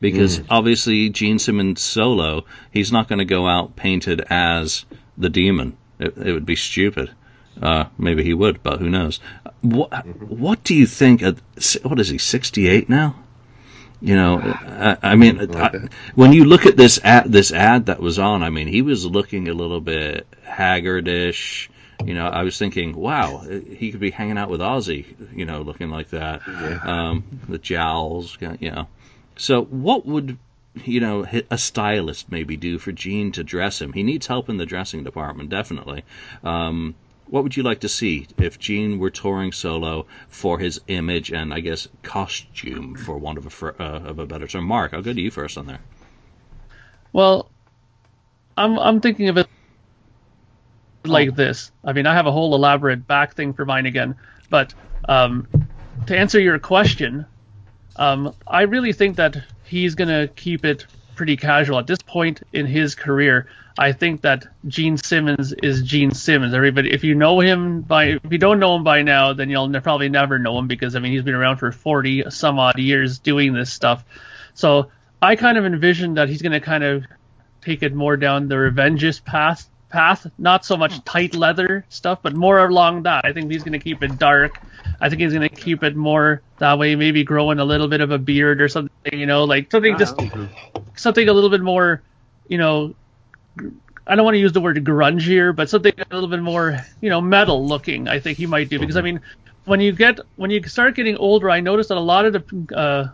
Because 0.02 0.42
obviously 0.50 1.08
Gene 1.08 1.38
Simmons 1.38 1.80
solo, 1.80 2.44
he's 2.72 2.90
not 2.92 3.08
going 3.08 3.20
to 3.20 3.24
go 3.24 3.46
out 3.46 3.76
painted 3.76 4.20
as 4.28 4.84
the 5.16 5.30
demon. 5.30 5.76
It, 5.98 6.18
it 6.18 6.32
would 6.32 6.44
be 6.44 6.56
stupid. 6.56 7.12
Uh, 7.60 7.84
maybe 7.96 8.24
he 8.24 8.34
would, 8.34 8.62
but 8.62 8.80
who 8.80 8.90
knows? 8.90 9.20
What 9.60 10.04
What 10.28 10.64
do 10.64 10.74
you 10.74 10.86
think? 10.86 11.22
At, 11.22 11.36
what 11.82 12.00
is 12.00 12.08
he? 12.08 12.18
Sixty 12.18 12.68
eight 12.68 12.88
now? 12.88 13.14
You 14.00 14.16
know, 14.16 14.40
I, 14.40 14.96
I 15.12 15.14
mean, 15.14 15.36
like 15.36 15.74
I, 15.76 15.88
when 16.16 16.32
you 16.32 16.44
look 16.44 16.66
at 16.66 16.76
this 16.76 16.98
ad, 17.04 17.30
this 17.30 17.52
ad 17.52 17.86
that 17.86 18.00
was 18.00 18.18
on, 18.18 18.42
I 18.42 18.50
mean, 18.50 18.66
he 18.66 18.82
was 18.82 19.06
looking 19.06 19.48
a 19.48 19.54
little 19.54 19.80
bit 19.80 20.26
haggardish. 20.44 21.68
You 22.04 22.14
know, 22.14 22.26
I 22.26 22.42
was 22.42 22.58
thinking, 22.58 22.96
wow, 22.96 23.38
he 23.46 23.92
could 23.92 24.00
be 24.00 24.10
hanging 24.10 24.38
out 24.38 24.50
with 24.50 24.60
Ozzy. 24.60 25.04
You 25.36 25.44
know, 25.44 25.62
looking 25.62 25.90
like 25.90 26.08
that, 26.10 26.40
Yeah. 26.48 26.80
um, 26.82 27.22
the 27.48 27.58
jowls. 27.58 28.36
You 28.40 28.72
know, 28.72 28.88
so 29.36 29.64
what 29.64 30.06
would 30.06 30.38
you 30.84 31.00
know 31.00 31.26
a 31.50 31.58
stylist 31.58 32.30
maybe 32.30 32.56
do 32.56 32.78
for 32.78 32.92
Gene 32.92 33.32
to 33.32 33.44
dress 33.44 33.80
him? 33.80 33.92
He 33.92 34.02
needs 34.02 34.26
help 34.26 34.48
in 34.48 34.56
the 34.56 34.66
dressing 34.66 35.04
department, 35.04 35.50
definitely. 35.50 36.04
Um, 36.42 36.94
what 37.26 37.42
would 37.42 37.56
you 37.56 37.62
like 37.62 37.80
to 37.80 37.88
see 37.88 38.26
if 38.38 38.58
Gene 38.58 38.98
were 38.98 39.10
touring 39.10 39.52
solo 39.52 40.06
for 40.28 40.58
his 40.58 40.80
image 40.88 41.32
and 41.32 41.52
I 41.52 41.60
guess 41.60 41.88
costume, 42.02 42.94
for 42.94 43.16
want 43.16 43.38
of 43.38 43.62
a 43.62 43.66
uh, 43.82 44.10
of 44.10 44.18
a 44.18 44.26
better 44.26 44.46
term? 44.46 44.64
Mark, 44.64 44.92
I'll 44.92 45.02
go 45.02 45.12
to 45.12 45.20
you 45.20 45.30
first 45.30 45.56
on 45.56 45.66
there. 45.66 45.80
Well, 47.12 47.50
I'm 48.56 48.78
I'm 48.78 49.00
thinking 49.00 49.28
of 49.28 49.38
it 49.38 49.46
like 51.04 51.30
Oh. 51.30 51.32
this. 51.32 51.72
I 51.84 51.92
mean, 51.92 52.06
I 52.06 52.14
have 52.14 52.26
a 52.26 52.32
whole 52.32 52.54
elaborate 52.54 53.06
back 53.06 53.34
thing 53.34 53.54
for 53.54 53.64
mine 53.64 53.86
again, 53.86 54.14
but 54.50 54.74
um, 55.08 55.48
to 56.06 56.16
answer 56.16 56.38
your 56.38 56.58
question, 56.58 57.26
um, 57.96 58.34
I 58.46 58.62
really 58.62 58.92
think 58.92 59.16
that 59.16 59.36
he's 59.64 59.94
gonna 59.94 60.28
keep 60.28 60.64
it 60.64 60.86
pretty 61.14 61.36
casual 61.36 61.78
at 61.78 61.86
this 61.86 62.02
point 62.02 62.42
in 62.52 62.66
his 62.66 62.94
career. 62.94 63.46
I 63.78 63.92
think 63.92 64.22
that 64.22 64.46
Gene 64.66 64.96
Simmons 64.96 65.52
is 65.52 65.82
Gene 65.82 66.12
Simmons. 66.12 66.52
Everybody, 66.52 66.92
if 66.92 67.04
you 67.04 67.14
know 67.14 67.40
him 67.40 67.80
by, 67.80 68.18
if 68.22 68.30
you 68.30 68.38
don't 68.38 68.58
know 68.58 68.76
him 68.76 68.84
by 68.84 69.02
now, 69.02 69.32
then 69.32 69.48
you'll 69.48 69.68
ne- 69.68 69.80
probably 69.80 70.08
never 70.08 70.38
know 70.38 70.58
him 70.58 70.68
because 70.68 70.94
I 70.94 70.98
mean 70.98 71.12
he's 71.12 71.22
been 71.22 71.34
around 71.34 71.56
for 71.56 71.72
40 71.72 72.24
some 72.30 72.58
odd 72.58 72.78
years 72.78 73.18
doing 73.18 73.52
this 73.52 73.72
stuff. 73.72 74.04
So 74.54 74.90
I 75.22 75.36
kind 75.36 75.56
of 75.56 75.64
envision 75.64 76.14
that 76.14 76.28
he's 76.28 76.42
going 76.42 76.52
to 76.52 76.60
kind 76.60 76.84
of 76.84 77.04
take 77.62 77.82
it 77.82 77.94
more 77.94 78.16
down 78.16 78.48
the 78.48 78.58
revengeous 78.58 79.20
path 79.20 79.70
path 79.92 80.26
not 80.38 80.64
so 80.64 80.76
much 80.76 81.04
tight 81.04 81.34
leather 81.34 81.84
stuff 81.88 82.20
but 82.22 82.34
more 82.34 82.58
along 82.58 83.02
that. 83.04 83.24
I 83.24 83.32
think 83.32 83.50
he's 83.50 83.62
going 83.62 83.78
to 83.78 83.78
keep 83.78 84.02
it 84.02 84.18
dark. 84.18 84.58
I 85.00 85.08
think 85.08 85.20
he's 85.20 85.32
going 85.32 85.48
to 85.48 85.54
keep 85.54 85.82
it 85.82 85.94
more 85.96 86.42
that 86.58 86.78
way 86.78 86.96
maybe 86.96 87.24
growing 87.24 87.58
a 87.58 87.64
little 87.64 87.88
bit 87.88 88.00
of 88.00 88.10
a 88.10 88.18
beard 88.18 88.60
or 88.62 88.68
something 88.68 88.90
you 89.12 89.26
know 89.26 89.44
like 89.44 89.70
something 89.70 89.98
just 89.98 90.16
something 90.96 91.28
a 91.28 91.32
little 91.32 91.50
bit 91.50 91.60
more 91.60 92.02
you 92.48 92.56
know 92.58 92.94
i 94.06 94.14
don't 94.14 94.24
want 94.24 94.34
to 94.34 94.38
use 94.38 94.52
the 94.52 94.60
word 94.60 94.76
grungier 94.84 95.54
but 95.54 95.68
something 95.68 95.92
a 95.98 96.14
little 96.14 96.28
bit 96.28 96.40
more 96.40 96.78
you 97.00 97.10
know 97.10 97.20
metal 97.20 97.66
looking 97.66 98.08
i 98.08 98.18
think 98.18 98.38
he 98.38 98.46
might 98.46 98.68
do. 98.68 98.78
Because 98.78 98.96
i 98.96 99.00
mean 99.00 99.20
when 99.64 99.80
you 99.80 99.92
get 99.92 100.20
when 100.36 100.50
you 100.50 100.62
start 100.64 100.94
getting 100.94 101.16
older 101.16 101.50
i 101.50 101.60
notice 101.60 101.88
that 101.88 101.96
a 101.96 102.00
lot 102.00 102.24
of 102.24 102.32
the 102.32 102.76
uh, 102.76 103.08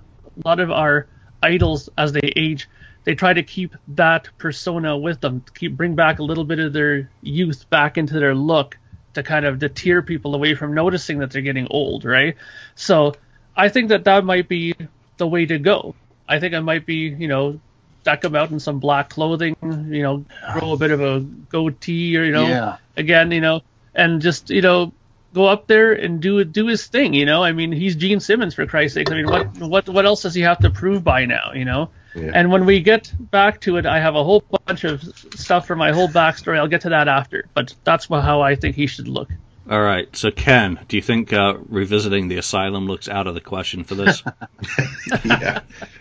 a 0.44 0.48
lot 0.48 0.60
of 0.60 0.70
our 0.70 1.08
idols 1.42 1.88
as 1.96 2.12
they 2.12 2.32
age 2.36 2.68
they 3.04 3.14
try 3.14 3.32
to 3.32 3.42
keep 3.42 3.74
that 3.88 4.28
persona 4.38 4.96
with 4.96 5.20
them 5.20 5.42
keep 5.54 5.76
bring 5.76 5.94
back 5.94 6.18
a 6.18 6.22
little 6.22 6.44
bit 6.44 6.58
of 6.58 6.72
their 6.72 7.10
youth 7.22 7.68
back 7.70 7.96
into 7.98 8.18
their 8.18 8.34
look 8.34 8.78
to 9.14 9.22
kind 9.22 9.44
of 9.46 9.58
deter 9.58 10.02
people 10.02 10.34
away 10.34 10.54
from 10.54 10.74
noticing 10.74 11.18
that 11.18 11.30
they're 11.30 11.42
getting 11.42 11.66
old 11.70 12.04
right? 12.04 12.36
So 12.74 13.14
i 13.56 13.68
think 13.68 13.88
that 13.88 14.04
that 14.04 14.24
might 14.24 14.48
be 14.48 14.74
the 15.16 15.26
way 15.26 15.46
to 15.46 15.58
go. 15.58 15.96
I 16.28 16.38
think 16.38 16.54
it 16.54 16.60
might 16.60 16.86
be 16.86 17.08
you 17.08 17.28
know 17.28 17.60
deck 18.04 18.20
them 18.20 18.36
out 18.36 18.50
in 18.50 18.60
some 18.60 18.78
black 18.78 19.10
clothing 19.10 19.56
you 19.62 20.02
know 20.02 20.24
grow 20.52 20.72
a 20.72 20.76
bit 20.76 20.92
of 20.92 21.00
a 21.00 21.20
goatee 21.20 22.16
or 22.16 22.22
you 22.24 22.32
know 22.32 22.46
Yeah. 22.46 22.76
again 22.96 23.32
you 23.32 23.40
know 23.40 23.62
and 23.94 24.22
just 24.22 24.50
you 24.50 24.62
know 24.62 24.92
go 25.34 25.46
up 25.46 25.66
there 25.66 25.92
and 25.92 26.20
do 26.20 26.44
do 26.44 26.66
his 26.68 26.86
thing 26.86 27.12
you 27.14 27.26
know? 27.26 27.42
I 27.42 27.52
mean 27.52 27.72
he's 27.72 27.96
gene 27.96 28.20
simmons 28.20 28.54
for 28.54 28.66
christ's 28.66 28.94
sake. 28.94 29.10
I 29.10 29.14
mean 29.14 29.26
what 29.26 29.46
what 29.58 29.88
what 29.88 30.06
else 30.06 30.22
does 30.22 30.34
he 30.34 30.42
have 30.42 30.60
to 30.60 30.70
prove 30.70 31.02
by 31.02 31.24
now 31.26 31.52
you 31.54 31.64
know 31.64 31.90
Yeah. 32.14 32.32
and 32.34 32.50
when 32.50 32.64
we 32.64 32.80
get 32.80 33.12
back 33.18 33.60
to 33.62 33.76
it 33.76 33.86
i 33.86 34.00
have 34.00 34.14
a 34.16 34.24
whole 34.24 34.42
bunch 34.66 34.84
of 34.84 35.02
stuff 35.34 35.66
for 35.66 35.76
my 35.76 35.92
whole 35.92 36.08
backstory 36.08 36.58
i'll 36.58 36.66
get 36.66 36.80
to 36.82 36.88
that 36.88 37.06
after 37.06 37.44
but 37.54 37.74
that's 37.84 38.06
how 38.06 38.40
i 38.40 38.54
think 38.54 38.76
he 38.76 38.86
should 38.86 39.08
look 39.08 39.28
All 39.70 39.82
right, 39.82 40.08
so 40.16 40.30
Ken, 40.30 40.80
do 40.88 40.96
you 40.96 41.02
think 41.02 41.30
uh, 41.30 41.58
revisiting 41.68 42.28
the 42.28 42.38
asylum 42.38 42.86
looks 42.86 43.06
out 43.06 43.26
of 43.26 43.34
the 43.34 43.42
question 43.42 43.84
for 43.84 43.96
this? 43.96 44.22
yeah. 45.26 45.60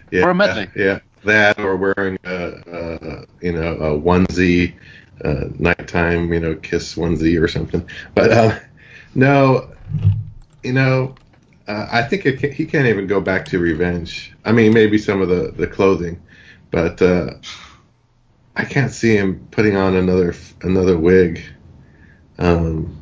yeah. 0.09 0.23
Or 0.23 0.29
a 0.29 0.35
medley. 0.35 0.69
Yeah. 0.73 0.99
That 1.25 1.59
or 1.59 1.75
wearing 1.75 2.17
a, 2.23 2.45
a 2.45 3.25
you 3.41 3.51
know 3.51 3.73
a 3.73 3.99
onesie, 3.99 4.73
uh, 5.21 5.49
nighttime 5.59 6.31
you 6.31 6.39
know 6.39 6.55
kiss 6.55 6.95
onesie 6.95 7.41
or 7.41 7.49
something. 7.49 7.89
But 8.15 8.31
uh, 8.31 8.59
no, 9.15 9.71
you 10.63 10.71
know, 10.71 11.15
uh, 11.67 11.87
I 11.91 12.03
think 12.03 12.25
it 12.25 12.39
can, 12.39 12.51
he 12.51 12.65
can't 12.65 12.87
even 12.87 13.07
go 13.07 13.19
back 13.19 13.45
to 13.47 13.59
revenge. 13.59 14.33
I 14.45 14.51
mean, 14.51 14.73
maybe 14.73 14.97
some 14.97 15.21
of 15.21 15.29
the 15.29 15.51
the 15.51 15.67
clothing, 15.67 16.21
but 16.71 17.01
uh, 17.01 17.31
I 18.55 18.63
can't 18.65 18.91
see 18.91 19.15
him 19.15 19.47
putting 19.51 19.75
on 19.75 19.95
another 19.95 20.33
another 20.61 20.97
wig. 20.97 21.41
Um, 22.39 23.01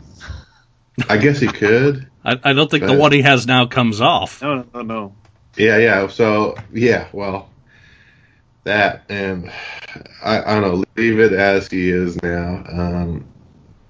I 1.09 1.17
guess 1.17 1.39
he 1.39 1.47
could. 1.47 2.09
I, 2.25 2.39
I 2.43 2.53
don't 2.53 2.71
think 2.71 2.85
the 2.85 2.95
one 2.95 3.11
he 3.11 3.21
has 3.21 3.45
now 3.45 3.67
comes 3.67 4.01
off. 4.01 4.41
No, 4.41 4.65
no, 4.73 4.81
no. 4.81 5.15
Yeah, 5.55 5.77
yeah. 5.77 6.07
So 6.07 6.55
yeah, 6.73 7.07
well, 7.13 7.49
that 8.63 9.03
and 9.09 9.51
I, 10.23 10.41
I 10.41 10.59
don't 10.59 10.61
know. 10.61 10.83
Leave 10.95 11.19
it 11.19 11.33
as 11.33 11.69
he 11.69 11.89
is 11.89 12.21
now. 12.23 12.63
Um, 12.67 13.27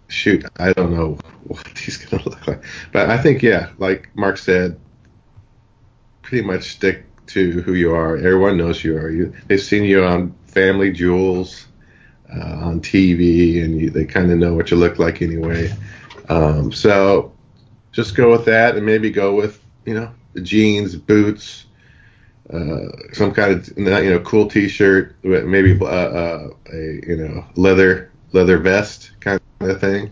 shoot, 0.08 0.46
I 0.58 0.74
don't 0.74 0.94
know 0.94 1.18
what 1.46 1.65
he's 1.78 1.98
gonna 1.98 2.24
look 2.24 2.48
like, 2.48 2.63
but 2.91 3.10
I 3.10 3.18
think 3.18 3.41
yeah, 3.41 3.70
like 3.78 4.10
Mark 4.15 4.38
said, 4.38 4.80
pretty 6.22 6.46
much 6.46 6.72
stick 6.72 7.06
to 7.28 7.62
who 7.62 7.74
you 7.74 7.94
are. 7.94 8.18
Everyone 8.18 8.58
knows 8.58 8.84
you 8.84 8.98
are. 8.98 9.10
You 9.10 9.34
they've 9.48 9.62
seen 9.62 9.84
you 9.84 10.04
on 10.04 10.36
Family 10.48 10.91
Jewels, 10.91 11.68
uh, 12.34 12.60
on 12.62 12.82
TV, 12.82 13.63
and 13.63 13.80
you, 13.80 13.89
they 13.89 14.06
kind 14.06 14.32
of 14.32 14.38
know 14.38 14.54
what 14.54 14.72
you 14.72 14.78
look 14.78 15.00
like 15.00 15.22
anyway. 15.22 15.72
Um, 16.30 16.72
so 16.72 17.34
just 17.91 18.15
go 18.15 18.32
with 18.32 18.46
that, 18.46 18.76
and 18.76 18.86
maybe 18.86 19.10
go 19.10 19.36
with 19.36 19.62
you 19.86 19.94
know 19.94 20.12
jeans, 20.41 20.96
boots, 20.96 21.65
uh, 22.52 22.88
some 23.13 23.34
kind 23.34 23.54
of 23.54 23.78
you 23.78 23.84
know 23.86 24.20
cool 24.20 24.48
T-shirt, 24.48 25.15
maybe 25.24 25.78
uh, 25.80 25.86
uh, 25.86 26.50
a 26.72 26.78
you 27.08 27.18
know 27.18 27.46
leather 27.56 28.12
leather 28.34 28.58
vest 28.58 29.12
kind 29.20 29.39
thing, 29.73 30.12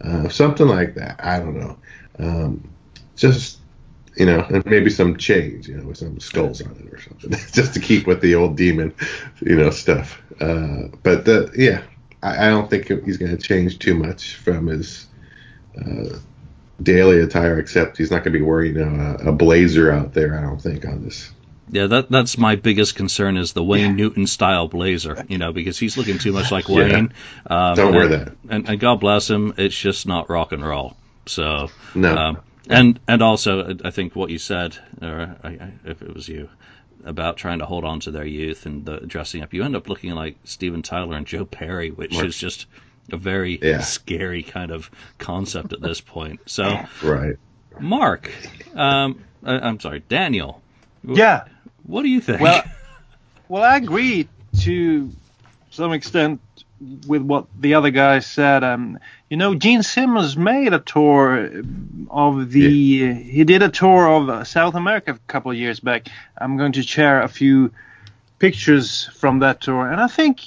uh, 0.00 0.28
something 0.28 0.66
like 0.66 0.94
that. 0.94 1.20
I 1.22 1.38
don't 1.38 1.58
know. 1.58 1.78
Um, 2.18 2.70
just 3.16 3.58
you 4.16 4.24
know, 4.24 4.40
and 4.48 4.64
maybe 4.64 4.88
some 4.88 5.16
chains, 5.18 5.68
you 5.68 5.76
know, 5.76 5.88
with 5.88 5.98
some 5.98 6.18
skulls 6.20 6.62
on 6.62 6.70
it 6.72 6.92
or 6.92 7.00
something, 7.00 7.30
just 7.52 7.74
to 7.74 7.80
keep 7.80 8.06
with 8.06 8.22
the 8.22 8.34
old 8.34 8.56
demon, 8.56 8.94
you 9.42 9.56
know, 9.56 9.70
stuff. 9.70 10.22
Uh, 10.40 10.88
but 11.02 11.26
the 11.26 11.52
yeah, 11.56 11.82
I, 12.22 12.46
I 12.46 12.48
don't 12.48 12.70
think 12.70 12.86
he's 13.04 13.18
going 13.18 13.36
to 13.36 13.42
change 13.42 13.78
too 13.78 13.94
much 13.94 14.36
from 14.36 14.66
his. 14.68 15.06
Uh, 15.78 16.18
daily 16.82 17.20
attire, 17.20 17.58
except 17.58 17.96
he's 17.96 18.10
not 18.10 18.18
going 18.18 18.32
to 18.32 18.38
be 18.38 18.44
wearing 18.44 18.76
a, 18.76 19.28
a 19.28 19.32
blazer 19.32 19.90
out 19.90 20.12
there. 20.12 20.38
I 20.38 20.42
don't 20.42 20.60
think 20.60 20.84
on 20.84 21.04
this. 21.04 21.32
Yeah, 21.68 21.86
that 21.88 22.10
that's 22.10 22.38
my 22.38 22.54
biggest 22.56 22.94
concern 22.94 23.36
is 23.36 23.52
the 23.52 23.62
Wayne 23.64 23.96
Newton 23.96 24.26
style 24.26 24.68
blazer. 24.68 25.24
You 25.28 25.38
know, 25.38 25.52
because 25.52 25.78
he's 25.78 25.96
looking 25.96 26.18
too 26.18 26.32
much 26.32 26.52
like 26.52 26.68
Yeah. 26.68 26.76
Wayne. 26.76 27.12
Um, 27.46 27.74
Don't 27.76 27.94
wear 27.94 28.04
and- 28.04 28.12
that. 28.12 28.32
And, 28.48 28.68
and 28.68 28.80
God 28.80 29.00
bless 29.00 29.28
him, 29.28 29.54
it's 29.56 29.76
just 29.76 30.06
not 30.06 30.30
rock 30.30 30.52
and 30.52 30.64
roll. 30.64 30.96
So 31.26 31.70
No. 31.94 32.16
Um, 32.16 32.38
and 32.68 33.00
and 33.08 33.22
also, 33.22 33.76
I 33.84 33.90
think 33.90 34.14
what 34.14 34.30
you 34.30 34.38
said, 34.38 34.76
or 35.02 35.36
I, 35.42 35.48
I, 35.48 35.72
if 35.84 36.02
it 36.02 36.14
was 36.14 36.28
you, 36.28 36.48
about 37.04 37.36
trying 37.36 37.58
to 37.60 37.66
hold 37.66 37.84
on 37.84 38.00
to 38.00 38.10
their 38.10 38.24
youth 38.24 38.66
and 38.66 38.84
the 38.84 38.98
dressing 38.98 39.42
up, 39.42 39.52
you 39.54 39.62
end 39.64 39.76
up 39.76 39.88
looking 39.88 40.10
like 40.12 40.36
Steven 40.44 40.82
Tyler 40.82 41.16
and 41.16 41.26
Joe 41.26 41.44
Perry, 41.44 41.90
which 41.90 42.12
Mark- 42.14 42.26
is 42.26 42.36
just 42.38 42.66
a 43.12 43.16
very 43.16 43.58
Yeah. 43.62 43.80
scary 43.80 44.42
kind 44.42 44.70
of 44.72 44.90
concept 45.18 45.72
at 45.72 45.80
this 45.80 46.00
point. 46.00 46.40
So, 46.46 46.80
Right. 47.02 47.36
Mark, 47.78 48.30
um, 48.74 49.22
I, 49.44 49.54
I'm 49.58 49.78
sorry, 49.78 50.02
Daniel, 50.08 50.60
Yeah. 51.04 51.44
What 51.86 52.02
do 52.02 52.08
you 52.08 52.20
think? 52.20 52.40
Well, 52.40 52.62
Well, 53.48 53.62
I 53.62 53.76
agree 53.76 54.28
to 54.62 55.10
some 55.70 55.92
extent 55.92 56.40
with 57.06 57.22
what 57.22 57.46
the 57.58 57.74
other 57.74 57.90
guy 57.90 58.18
said. 58.18 58.64
Um, 58.64 58.98
you 59.30 59.36
know, 59.36 59.54
Gene 59.54 59.82
Simmons 59.82 60.36
made 60.36 60.72
a 60.72 60.80
tour 60.80 61.62
of 62.10 62.50
the. 62.50 63.14
He 63.14 63.44
did 63.44 63.62
a 63.62 63.68
tour 63.68 64.08
of 64.08 64.48
South 64.48 64.74
America 64.74 65.12
a 65.12 65.18
couple 65.30 65.52
of 65.52 65.56
years 65.56 65.78
back. 65.78 66.08
I'm 66.36 66.56
going 66.56 66.72
to 66.72 66.82
share 66.82 67.22
a 67.22 67.28
few 67.28 67.70
pictures 68.38 69.08
from 69.14 69.38
that 69.40 69.60
tour, 69.60 69.90
and 69.90 70.00
I 70.00 70.08
think 70.08 70.40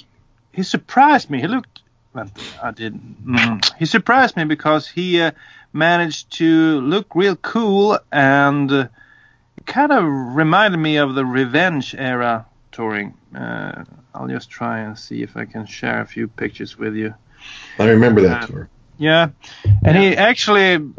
he 0.52 0.62
surprised 0.62 1.30
me. 1.30 1.40
He 1.40 1.46
looked. 1.46 1.80
Well, 2.12 2.30
I 2.62 2.72
didn't. 2.72 3.24
Mm, 3.24 3.78
he 3.78 3.86
surprised 3.86 4.36
me 4.36 4.44
because 4.44 4.86
he 4.86 5.22
uh, 5.22 5.30
managed 5.72 6.32
to 6.32 6.80
look 6.80 7.14
real 7.14 7.36
cool 7.36 7.98
and. 8.12 8.70
Uh, 8.70 8.88
kind 9.66 9.92
of 9.92 10.04
reminded 10.04 10.78
me 10.78 10.96
of 10.96 11.14
the 11.14 11.24
revenge 11.24 11.94
era 11.96 12.46
touring. 12.72 13.14
Uh, 13.34 13.84
I'll 14.14 14.28
just 14.28 14.50
try 14.50 14.80
and 14.80 14.98
see 14.98 15.22
if 15.22 15.36
I 15.36 15.44
can 15.44 15.66
share 15.66 16.00
a 16.00 16.06
few 16.06 16.28
pictures 16.28 16.76
with 16.78 16.94
you. 16.94 17.14
I 17.78 17.88
remember 17.88 18.22
that 18.22 18.42
Uh, 18.42 18.46
tour. 18.46 18.68
Yeah, 18.98 19.30
and 19.84 19.96
he 19.96 20.16
actually, 20.16 20.92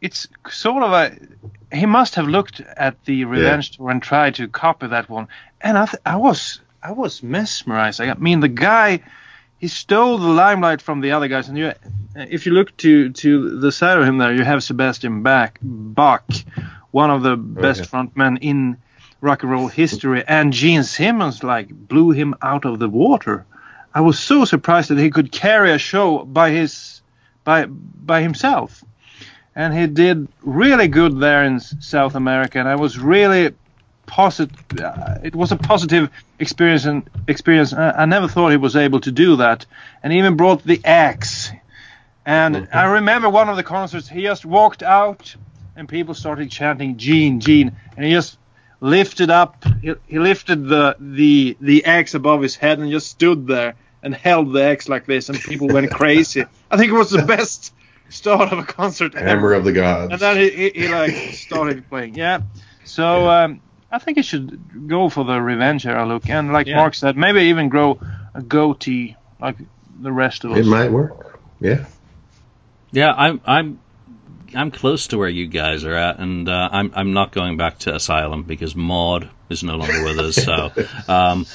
it's 0.00 0.28
sort 0.48 0.82
of 0.82 0.92
a. 0.92 1.16
He 1.76 1.86
must 1.86 2.14
have 2.14 2.28
looked 2.28 2.60
at 2.60 3.04
the 3.04 3.24
revenge 3.24 3.76
tour 3.76 3.90
and 3.90 4.00
tried 4.02 4.36
to 4.36 4.46
copy 4.48 4.86
that 4.86 5.08
one, 5.10 5.26
and 5.60 5.76
I, 5.76 5.86
th- 5.86 6.02
I 6.06 6.16
was, 6.16 6.60
I 6.82 6.92
was 6.92 7.22
mesmerized. 7.22 8.00
I 8.00 8.14
mean, 8.14 8.38
the 8.40 8.48
guy, 8.48 9.00
he 9.64 9.68
stole 9.68 10.18
the 10.18 10.28
limelight 10.28 10.82
from 10.82 11.00
the 11.00 11.12
other 11.12 11.26
guys, 11.26 11.48
and 11.48 11.56
you, 11.56 11.72
if 12.14 12.44
you 12.44 12.52
look 12.52 12.76
to 12.76 13.08
to 13.12 13.58
the 13.60 13.72
side 13.72 13.96
of 13.96 14.04
him 14.04 14.18
there, 14.18 14.34
you 14.34 14.44
have 14.44 14.62
Sebastian 14.62 15.22
Bach, 15.22 15.58
Bach, 15.62 16.26
one 16.90 17.10
of 17.10 17.22
the 17.22 17.30
oh, 17.30 17.36
best 17.36 17.80
yeah. 17.80 17.86
frontmen 17.86 18.36
in 18.42 18.76
rock 19.22 19.42
and 19.42 19.50
roll 19.50 19.68
history, 19.68 20.22
and 20.28 20.52
Gene 20.52 20.82
Simmons 20.82 21.42
like 21.42 21.70
blew 21.70 22.10
him 22.10 22.34
out 22.42 22.66
of 22.66 22.78
the 22.78 22.90
water. 22.90 23.46
I 23.94 24.02
was 24.02 24.18
so 24.18 24.44
surprised 24.44 24.90
that 24.90 24.98
he 24.98 25.08
could 25.08 25.32
carry 25.32 25.72
a 25.72 25.78
show 25.78 26.26
by 26.26 26.50
his 26.50 27.00
by 27.42 27.64
by 27.64 28.20
himself, 28.20 28.84
and 29.56 29.72
he 29.72 29.86
did 29.86 30.28
really 30.42 30.88
good 30.88 31.20
there 31.20 31.42
in 31.42 31.58
South 31.58 32.14
America. 32.14 32.58
And 32.58 32.68
I 32.68 32.76
was 32.76 32.98
really 32.98 33.54
positive. 34.06 34.56
Uh, 34.80 35.18
it 35.22 35.34
was 35.34 35.52
a 35.52 35.56
positive 35.56 36.10
experience 36.38 36.84
and 36.84 37.08
experience. 37.28 37.72
I, 37.72 37.90
I 37.90 38.04
never 38.04 38.28
thought 38.28 38.50
he 38.50 38.56
was 38.56 38.76
able 38.76 39.00
to 39.00 39.12
do 39.12 39.36
that, 39.36 39.66
and 40.02 40.12
he 40.12 40.18
even 40.18 40.36
brought 40.36 40.64
the 40.64 40.80
axe. 40.84 41.50
And 42.26 42.68
I 42.72 42.84
remember 42.84 43.28
one 43.28 43.48
of 43.48 43.56
the 43.56 43.62
concerts. 43.62 44.08
He 44.08 44.22
just 44.22 44.44
walked 44.46 44.82
out, 44.82 45.34
and 45.76 45.88
people 45.88 46.14
started 46.14 46.50
chanting 46.50 46.96
"Gene, 46.96 47.40
Gene," 47.40 47.74
and 47.96 48.04
he 48.04 48.12
just 48.12 48.38
lifted 48.80 49.30
up. 49.30 49.64
He, 49.82 49.94
he 50.06 50.18
lifted 50.18 50.66
the 50.68 50.96
the 50.98 51.56
the 51.60 51.84
axe 51.84 52.14
above 52.14 52.42
his 52.42 52.56
head 52.56 52.78
and 52.78 52.90
just 52.90 53.08
stood 53.08 53.46
there 53.46 53.74
and 54.02 54.14
held 54.14 54.52
the 54.52 54.62
axe 54.62 54.88
like 54.88 55.06
this, 55.06 55.28
and 55.28 55.38
people 55.40 55.68
went 55.68 55.90
crazy. 56.00 56.44
I 56.70 56.76
think 56.76 56.92
it 56.92 56.94
was 56.94 57.10
the 57.10 57.22
best 57.22 57.72
start 58.10 58.52
of 58.52 58.58
a 58.58 58.64
concert 58.64 59.14
ever. 59.14 59.26
Hammer 59.26 59.52
of 59.54 59.64
the 59.64 59.72
Gods. 59.72 60.12
And 60.12 60.20
then 60.20 60.36
he, 60.36 60.50
he, 60.50 60.70
he 60.70 60.88
like 60.88 61.12
started 61.34 61.88
playing. 61.88 62.14
Yeah. 62.14 62.42
So 62.84 63.28
um, 63.28 63.60
I 63.94 63.98
think 63.98 64.18
he 64.18 64.22
should 64.22 64.88
go 64.88 65.08
for 65.08 65.24
the 65.24 65.40
revenge 65.40 65.86
era 65.86 66.04
look, 66.04 66.28
and 66.28 66.52
like 66.52 66.66
Yeah. 66.66 66.76
Mark 66.76 66.94
said, 66.94 67.16
maybe 67.16 67.42
even 67.42 67.68
grow 67.68 68.00
a 68.34 68.42
goatee 68.42 69.16
like 69.40 69.56
the 70.00 70.10
rest 70.10 70.44
of 70.44 70.50
us. 70.52 70.58
it 70.58 70.66
might 70.66 70.90
work. 70.90 71.38
Yeah. 71.60 71.84
Yeah, 72.90 73.12
I'm 73.16 73.40
I'm 73.46 73.78
I'm 74.54 74.70
close 74.70 75.08
to 75.08 75.18
where 75.18 75.28
you 75.28 75.46
guys 75.46 75.84
are 75.84 75.94
at, 75.94 76.18
and 76.18 76.48
uh, 76.48 76.68
I'm 76.72 76.92
I'm 76.94 77.12
not 77.12 77.30
going 77.32 77.56
back 77.56 77.78
to 77.80 77.94
Asylum 77.94 78.42
because 78.42 78.74
Maud 78.74 79.28
is 79.48 79.62
no 79.62 79.76
longer 79.76 80.04
with 80.04 80.18
us. 80.18 80.36
So, 80.36 80.70
um, 81.08 81.46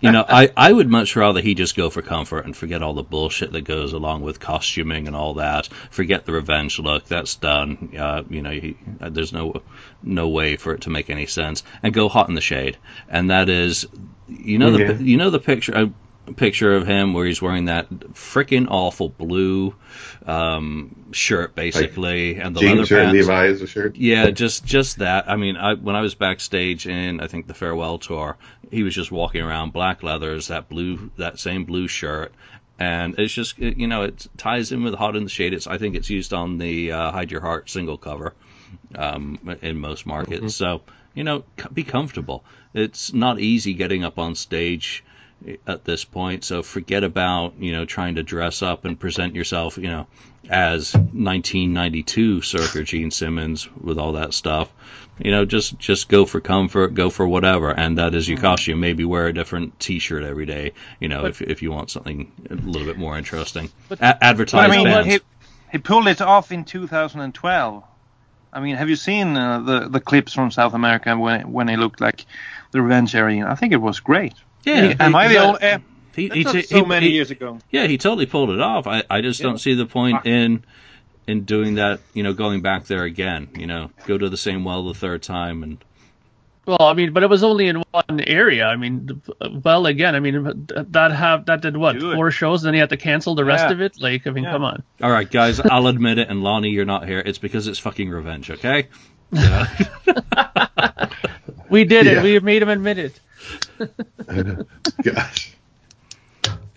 you 0.00 0.12
know, 0.12 0.24
I 0.28 0.50
I 0.56 0.72
would 0.72 0.88
much 0.88 1.16
rather 1.16 1.40
he 1.40 1.54
just 1.54 1.76
go 1.76 1.90
for 1.90 2.02
comfort 2.02 2.44
and 2.44 2.56
forget 2.56 2.82
all 2.82 2.94
the 2.94 3.02
bullshit 3.02 3.52
that 3.52 3.62
goes 3.62 3.92
along 3.92 4.22
with 4.22 4.38
costuming 4.40 5.06
and 5.06 5.16
all 5.16 5.34
that. 5.34 5.68
Forget 5.90 6.24
the 6.24 6.32
revenge 6.32 6.78
look. 6.78 7.06
That's 7.06 7.34
done. 7.34 7.92
Uh, 7.98 8.22
you 8.30 8.42
know, 8.42 8.50
he, 8.50 8.76
uh, 9.00 9.10
there's 9.10 9.32
no 9.32 9.62
no 10.02 10.28
way 10.28 10.56
for 10.56 10.74
it 10.74 10.82
to 10.82 10.90
make 10.90 11.10
any 11.10 11.26
sense. 11.26 11.62
And 11.82 11.92
go 11.92 12.08
hot 12.08 12.28
in 12.28 12.34
the 12.34 12.40
shade, 12.40 12.76
and 13.08 13.30
that 13.30 13.48
is, 13.48 13.86
you 14.28 14.58
know, 14.58 14.70
the 14.70 14.78
Yeah. 14.78 14.92
you 14.92 15.16
know 15.16 15.30
the 15.30 15.40
picture. 15.40 15.72
A 15.74 15.92
picture 16.36 16.74
of 16.74 16.86
him 16.86 17.14
where 17.14 17.26
he's 17.26 17.40
wearing 17.40 17.66
that 17.66 17.88
freaking 17.90 18.68
awful 18.70 19.08
blue 19.08 19.74
um, 20.26 21.06
shirt, 21.12 21.54
basically, 21.54 22.36
and 22.36 22.54
the 22.54 22.60
leather 22.60 22.76
Jeans 22.76 22.88
shirt, 22.88 23.04
pants. 23.04 23.28
Levi's 23.28 23.70
shirt. 23.70 23.96
Yeah, 23.96 24.30
just 24.30 24.64
just 24.64 24.98
that. 24.98 25.28
I 25.28 25.36
mean, 25.36 25.56
I, 25.56 25.74
when 25.74 25.96
I 25.96 26.00
was 26.00 26.14
backstage 26.14 26.86
in 26.86 27.20
I 27.20 27.26
think 27.26 27.46
the 27.46 27.54
farewell 27.54 27.98
tour, 27.98 28.36
he 28.70 28.82
was 28.82 28.94
just 28.94 29.10
walking 29.10 29.42
around 29.42 29.72
black 29.72 30.02
leathers, 30.02 30.48
that 30.48 30.68
blue, 30.68 31.10
that 31.16 31.38
same 31.38 31.64
blue 31.64 31.88
shirt, 31.88 32.32
and 32.78 33.18
it's 33.18 33.32
just 33.32 33.58
it, 33.58 33.76
you 33.76 33.86
know 33.86 34.02
it 34.02 34.26
ties 34.36 34.72
in 34.72 34.82
with 34.82 34.94
Hot 34.94 35.16
in 35.16 35.24
the 35.24 35.30
Shade. 35.30 35.54
It's 35.54 35.66
I 35.66 35.78
think 35.78 35.96
it's 35.96 36.10
used 36.10 36.32
on 36.32 36.58
the 36.58 36.92
uh, 36.92 37.10
Hide 37.10 37.30
Your 37.30 37.40
Heart 37.40 37.70
single 37.70 37.98
cover 37.98 38.34
um, 38.94 39.56
in 39.62 39.78
most 39.78 40.06
markets. 40.06 40.54
So 40.54 40.82
you 41.14 41.24
know, 41.24 41.44
c- 41.58 41.68
be 41.72 41.84
comfortable. 41.84 42.44
It's 42.74 43.12
not 43.12 43.40
easy 43.40 43.74
getting 43.74 44.04
up 44.04 44.18
on 44.18 44.34
stage 44.34 45.04
at 45.66 45.84
this 45.84 46.04
point. 46.04 46.44
So 46.44 46.62
forget 46.62 47.04
about 47.04 47.54
you 47.58 47.72
know 47.72 47.84
trying 47.84 48.16
to 48.16 48.22
dress 48.22 48.62
up 48.62 48.84
and 48.84 48.98
present 48.98 49.34
yourself 49.34 49.76
you 49.78 49.88
know 49.88 50.06
as 50.50 50.94
1992 50.94 52.42
circa 52.42 52.82
Gene 52.84 53.10
Simmons 53.10 53.68
with 53.80 53.98
all 53.98 54.12
that 54.12 54.34
stuff. 54.34 54.70
You 55.18 55.32
know, 55.32 55.44
just 55.44 55.76
just 55.78 56.08
go 56.08 56.24
for 56.26 56.40
comfort, 56.40 56.94
go 56.94 57.10
for 57.10 57.26
whatever, 57.26 57.70
and 57.70 57.98
that 57.98 58.14
is 58.14 58.28
your 58.28 58.38
costume. 58.38 58.78
Maybe 58.80 59.04
wear 59.04 59.26
a 59.26 59.32
different 59.34 59.78
T-shirt 59.80 60.22
every 60.22 60.46
day. 60.46 60.72
You 61.00 61.08
know, 61.08 61.26
if 61.26 61.42
if 61.42 61.60
you 61.62 61.72
want 61.72 61.90
something 61.90 62.30
a 62.50 62.54
little 62.54 62.86
bit 62.86 62.98
more 62.98 63.18
interesting. 63.18 63.70
But- 63.88 64.00
A- 64.00 64.18
But 64.20 64.70
I 64.70 64.76
mean, 64.76 64.86
he, 65.06 65.20
he 65.72 65.78
pulled 65.78 66.06
it 66.06 66.20
off 66.20 66.52
in 66.52 66.64
2012. 66.64 67.82
I 68.52 68.60
mean, 68.60 68.76
have 68.76 68.88
you 68.88 68.96
seen 68.96 69.36
uh, 69.36 69.60
the 69.60 69.88
the 69.88 70.00
clips 70.00 70.32
from 70.34 70.50
South 70.52 70.72
America 70.74 71.16
when 71.16 71.52
when 71.52 71.66
he 71.68 71.76
looked 71.76 72.00
like 72.00 72.24
the 72.70 72.80
Revenge 72.80 73.14
Era? 73.14 73.50
I 73.50 73.56
think 73.56 73.72
it 73.72 73.80
was 73.80 73.98
great. 74.00 74.34
Yeah, 74.64 74.94
Am 75.00 75.14
I 75.14 75.28
the 75.28 75.38
only? 75.38 75.60
eh, 75.62 75.78
He, 76.14 76.28
he, 76.28 76.42
he- 76.44 76.62
so 76.62 76.76
he- 76.80 76.84
many 76.84 77.06
he- 77.08 77.14
years 77.14 77.30
ago. 77.30 77.58
Yeah, 77.70 77.86
he 77.86 77.96
totally 77.98 78.26
pulled 78.26 78.50
it 78.50 78.60
off. 78.60 78.86
I, 78.86 79.02
I 79.08 79.20
just 79.20 79.40
Yeah. 79.40 79.46
don't 79.46 79.58
see 79.58 79.74
the 79.74 79.86
point 79.86 80.26
in 80.26 80.64
in 81.26 81.44
doing 81.44 81.74
that. 81.76 82.00
You 82.14 82.22
know, 82.22 82.32
going 82.32 82.60
back 82.62 82.86
there 82.86 83.04
again. 83.04 83.48
You 83.56 83.66
know, 83.66 83.90
go 84.06 84.18
to 84.18 84.28
the 84.28 84.36
same 84.36 84.64
well 84.64 84.84
the 84.86 84.94
third 84.94 85.22
time 85.22 85.62
and 85.62 85.78
Well, 86.66 86.82
I 86.82 86.92
mean, 86.92 87.12
but 87.12 87.22
it 87.22 87.30
was 87.30 87.42
only 87.42 87.68
in 87.68 87.82
one 87.92 88.20
area. 88.26 88.66
I 88.66 88.76
mean, 88.76 89.22
well, 89.64 89.86
again, 89.86 90.14
I 90.14 90.20
mean, 90.20 90.66
that 90.90 91.12
have 91.12 91.46
that 91.46 91.62
did 91.62 91.76
what 91.76 91.98
four 92.00 92.30
shows, 92.30 92.62
then 92.62 92.74
he 92.74 92.80
had 92.80 92.90
to 92.90 92.96
cancel 92.98 93.34
the 93.34 93.44
rest 93.44 93.64
Yeah. 93.66 93.72
of 93.72 93.80
it. 93.80 94.00
Like, 94.00 94.26
I 94.26 94.30
mean, 94.30 94.44
Yeah. 94.44 94.52
come 94.52 94.64
on. 94.64 94.82
All 95.02 95.10
right, 95.10 95.30
guys, 95.30 95.60
I'll 95.60 95.86
admit 95.86 96.18
it, 96.18 96.28
and 96.28 96.42
Lonnie, 96.42 96.70
you're 96.70 96.84
not 96.84 97.06
here. 97.06 97.22
It's 97.24 97.38
because 97.38 97.68
it's 97.68 97.78
fucking 97.78 98.10
revenge, 98.10 98.50
okay? 98.50 98.88
Yeah. 99.32 99.66
We 101.70 101.84
did 101.84 102.06
it. 102.06 102.22
We 102.22 102.40
made 102.40 102.62
him 102.62 102.70
admit 102.70 102.96
it. 102.98 103.20
Gosh. 105.02 105.54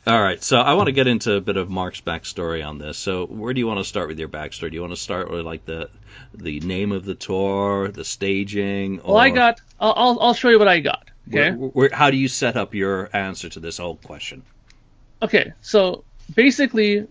All 0.08 0.20
right, 0.20 0.44
so 0.44 0.60
I 0.60 0.74
want 0.74 0.88
to 0.88 0.94
get 0.94 1.06
into 1.06 1.34
a 1.36 1.42
bit 1.42 1.58
of 1.58 1.70
Mark's 1.70 2.02
backstory 2.02 2.66
on 2.66 2.80
this. 2.80 2.98
So, 2.98 3.28
where 3.28 3.54
do 3.54 3.60
you 3.60 3.68
want 3.68 3.82
to 3.82 3.84
start 3.84 4.08
with 4.08 4.18
your 4.18 4.30
backstory? 4.30 4.72
Do 4.72 4.76
you 4.76 4.82
want 4.82 4.94
to 4.94 5.00
start 5.00 5.30
with 5.30 5.46
like 5.46 5.64
the 5.66 5.92
the 6.34 6.60
name 6.60 6.92
of 6.92 7.06
the 7.06 7.14
tour, 7.14 7.88
the 7.88 8.04
staging? 8.04 9.02
Or 9.02 9.14
Well, 9.14 9.18
I 9.24 9.30
got. 9.30 9.62
I'll, 9.80 10.18
I'll 10.20 10.34
show 10.34 10.50
you 10.50 10.58
what 10.58 10.68
I 10.68 10.80
got. 10.80 11.12
Okay. 11.28 11.52
Where, 11.52 11.70
where, 11.70 11.90
how 11.94 12.10
do 12.10 12.18
you 12.18 12.28
set 12.28 12.58
up 12.58 12.74
your 12.74 13.16
answer 13.16 13.50
to 13.50 13.60
this 13.60 13.78
whole 13.78 13.96
question? 13.96 14.42
Okay. 15.22 15.54
So 15.62 16.04
basically, 16.34 17.08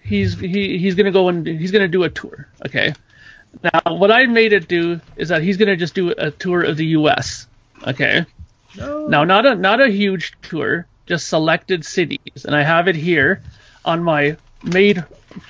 he's 0.00 0.38
he 0.38 0.78
he's 0.78 0.94
gonna 0.94 1.10
go 1.10 1.28
and 1.28 1.44
he's 1.44 1.72
gonna 1.72 1.88
do 1.88 2.04
a 2.04 2.10
tour. 2.10 2.46
Okay. 2.64 2.94
Now, 3.64 3.96
what 3.96 4.12
I 4.12 4.26
made 4.26 4.52
it 4.52 4.68
do 4.68 5.00
is 5.16 5.30
that 5.30 5.42
he's 5.42 5.56
gonna 5.56 5.76
just 5.76 5.94
do 5.94 6.14
a 6.16 6.30
tour 6.30 6.62
of 6.62 6.76
the 6.76 6.86
U.S. 6.86 7.48
Okay. 7.84 8.24
Now, 8.76 9.24
not 9.24 9.46
a 9.46 9.54
not 9.54 9.80
a 9.80 9.88
huge 9.88 10.34
tour, 10.42 10.86
just 11.06 11.28
selected 11.28 11.84
cities, 11.84 12.44
and 12.44 12.54
I 12.54 12.62
have 12.62 12.88
it 12.88 12.96
here 12.96 13.42
on 13.84 14.02
my 14.02 14.36
made 14.62 15.04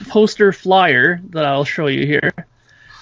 poster 0.09 0.53
flyer 0.53 1.21
that 1.31 1.45
I'll 1.45 1.65
show 1.65 1.87
you 1.87 2.07
here, 2.07 2.33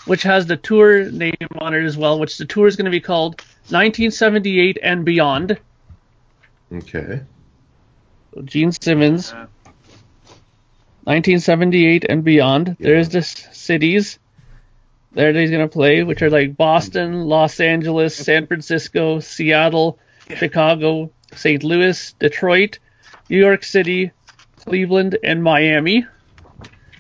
which 0.07 0.22
has 0.22 0.46
the 0.46 0.57
tour 0.57 1.11
name 1.11 1.35
on 1.59 1.74
it 1.74 1.85
as 1.85 1.96
well. 1.96 2.18
Which 2.18 2.38
the 2.38 2.46
tour 2.46 2.66
is 2.66 2.76
going 2.76 2.87
to 2.87 2.90
be 2.90 3.00
called 3.00 3.40
1978 3.68 4.78
and 4.83 5.04
Beyond. 5.04 5.59
Okay. 6.72 7.20
Gene 8.44 8.72
Simmons. 8.72 9.31
Yeah. 9.31 9.46
1978 11.09 12.04
and 12.07 12.22
beyond. 12.22 12.76
There's 12.78 13.09
the 13.09 13.22
cities. 13.22 14.18
There 15.12 15.33
he's 15.33 15.50
gonna 15.50 15.66
play, 15.66 16.02
which 16.02 16.20
are 16.20 16.28
like 16.28 16.54
Boston, 16.54 17.22
Los 17.22 17.61
Angeles, 17.61 18.14
San 18.14 18.46
Francisco, 18.46 19.18
Seattle, 19.20 19.98
Chicago, 20.37 21.11
St. 21.35 21.62
Louis, 21.62 22.14
Detroit, 22.19 22.79
New 23.29 23.38
York 23.38 23.64
City, 23.64 24.11
Cleveland, 24.64 25.19
and 25.23 25.43
Miami. 25.43 26.07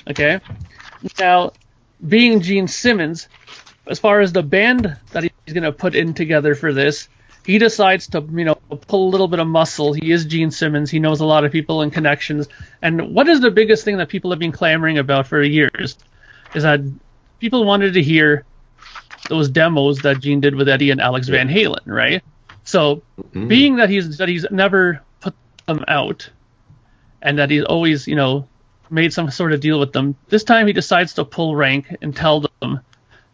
Okay. 0.08 0.40
Now, 1.18 1.52
being 2.06 2.40
Gene 2.40 2.68
Simmons, 2.68 3.28
as 3.86 3.98
far 3.98 4.20
as 4.20 4.32
the 4.32 4.42
band 4.42 4.96
that 5.12 5.22
he's 5.22 5.54
gonna 5.54 5.72
put 5.72 5.94
in 5.94 6.14
together 6.14 6.54
for 6.54 6.72
this, 6.72 7.08
he 7.44 7.58
decides 7.58 8.06
to 8.08 8.20
you 8.30 8.44
know 8.44 8.54
pull 8.54 9.08
a 9.08 9.10
little 9.10 9.28
bit 9.28 9.40
of 9.40 9.46
muscle. 9.46 9.92
He 9.92 10.12
is 10.12 10.24
Gene 10.26 10.50
Simmons. 10.50 10.90
He 10.90 10.98
knows 10.98 11.20
a 11.20 11.24
lot 11.24 11.44
of 11.44 11.52
people 11.52 11.82
and 11.82 11.92
connections. 11.92 12.46
And 12.82 13.14
what 13.14 13.28
is 13.28 13.40
the 13.40 13.50
biggest 13.50 13.84
thing 13.84 13.96
that 13.98 14.08
people 14.08 14.30
have 14.30 14.38
been 14.38 14.52
clamoring 14.52 14.98
about 14.98 15.26
for 15.26 15.42
years 15.42 15.96
is 16.54 16.62
that 16.62 16.80
people 17.40 17.64
wanted 17.64 17.94
to 17.94 18.02
hear 18.02 18.44
those 19.28 19.48
demos 19.48 19.98
that 20.00 20.20
Gene 20.20 20.40
did 20.40 20.54
with 20.54 20.68
Eddie 20.68 20.90
and 20.90 21.00
Alex 21.00 21.28
Van 21.28 21.48
Halen, 21.48 21.86
right? 21.86 22.22
So 22.68 23.00
Mhm. 23.32 23.48
being 23.48 23.76
that 23.76 23.88
he's 23.88 24.18
that 24.18 24.28
he's 24.28 24.44
never 24.50 25.00
put 25.20 25.34
them 25.66 25.86
out 25.88 26.28
and 27.22 27.38
that 27.38 27.50
he's 27.50 27.64
always, 27.64 28.06
you 28.06 28.14
know, 28.14 28.46
made 28.90 29.10
some 29.10 29.30
sort 29.30 29.54
of 29.54 29.60
deal 29.60 29.80
with 29.80 29.94
them, 29.94 30.14
this 30.28 30.44
time 30.44 30.66
he 30.66 30.74
decides 30.74 31.14
to 31.14 31.24
pull 31.24 31.56
rank 31.56 31.96
and 32.02 32.14
tell 32.14 32.44
them 32.60 32.80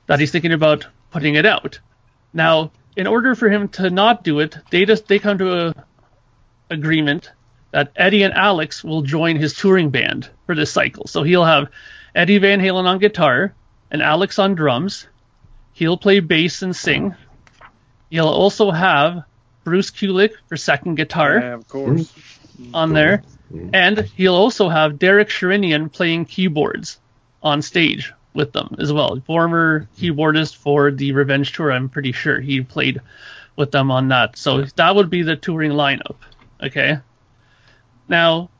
that 0.06 0.20
he's 0.20 0.30
thinking 0.30 0.52
about 0.52 0.86
putting 1.10 1.34
it 1.34 1.46
out. 1.46 1.80
Now, 2.32 2.70
in 2.96 3.08
order 3.08 3.34
for 3.34 3.48
him 3.48 3.66
to 3.70 3.90
not 3.90 4.22
do 4.22 4.38
it, 4.38 4.56
they 4.70 4.84
just 4.84 5.08
they 5.08 5.18
come 5.18 5.38
to 5.38 5.66
a 5.66 5.74
agreement 6.70 7.32
that 7.72 7.90
Eddie 7.96 8.22
and 8.22 8.34
Alex 8.34 8.84
will 8.84 9.02
join 9.02 9.34
his 9.34 9.52
touring 9.54 9.90
band 9.90 10.30
for 10.46 10.54
this 10.54 10.70
cycle. 10.70 11.08
So 11.08 11.24
he'll 11.24 11.44
have 11.44 11.70
Eddie 12.14 12.38
Van 12.38 12.60
Halen 12.60 12.84
on 12.84 12.98
guitar 13.00 13.52
and 13.90 14.00
Alex 14.00 14.38
on 14.38 14.54
drums. 14.54 15.08
He'll 15.72 15.96
play 15.96 16.20
bass 16.20 16.62
and 16.62 16.74
sing. 16.76 17.16
He'll 18.10 18.28
also 18.28 18.70
have 18.70 19.24
Bruce 19.64 19.90
Kulick 19.90 20.32
for 20.48 20.56
second 20.56 20.96
guitar 20.96 21.38
Yeah, 21.38 21.54
of 21.54 21.68
course. 21.68 22.12
Mm-hmm. 22.12 22.74
on 22.74 22.92
there, 22.92 23.22
mm-hmm. 23.52 23.70
and 23.72 23.98
he'll 24.16 24.36
also 24.36 24.68
have 24.68 24.98
Derek 24.98 25.28
Sherinian 25.28 25.92
playing 25.92 26.26
keyboards 26.26 27.00
on 27.42 27.62
stage 27.62 28.12
with 28.32 28.52
them 28.52 28.76
as 28.78 28.92
well. 28.92 29.20
Former 29.26 29.80
mm-hmm. 29.80 30.04
keyboardist 30.04 30.56
for 30.56 30.90
the 30.90 31.12
Revenge 31.12 31.52
Tour, 31.52 31.72
I'm 31.72 31.88
pretty 31.88 32.12
sure 32.12 32.40
he 32.40 32.60
played 32.60 33.00
with 33.56 33.70
them 33.70 33.90
on 33.90 34.08
that. 34.08 34.36
So 34.36 34.62
that 34.76 34.94
would 34.94 35.10
be 35.10 35.22
the 35.22 35.36
touring 35.36 35.72
lineup. 35.72 36.16
Okay. 36.62 36.98
Now, 38.08 38.50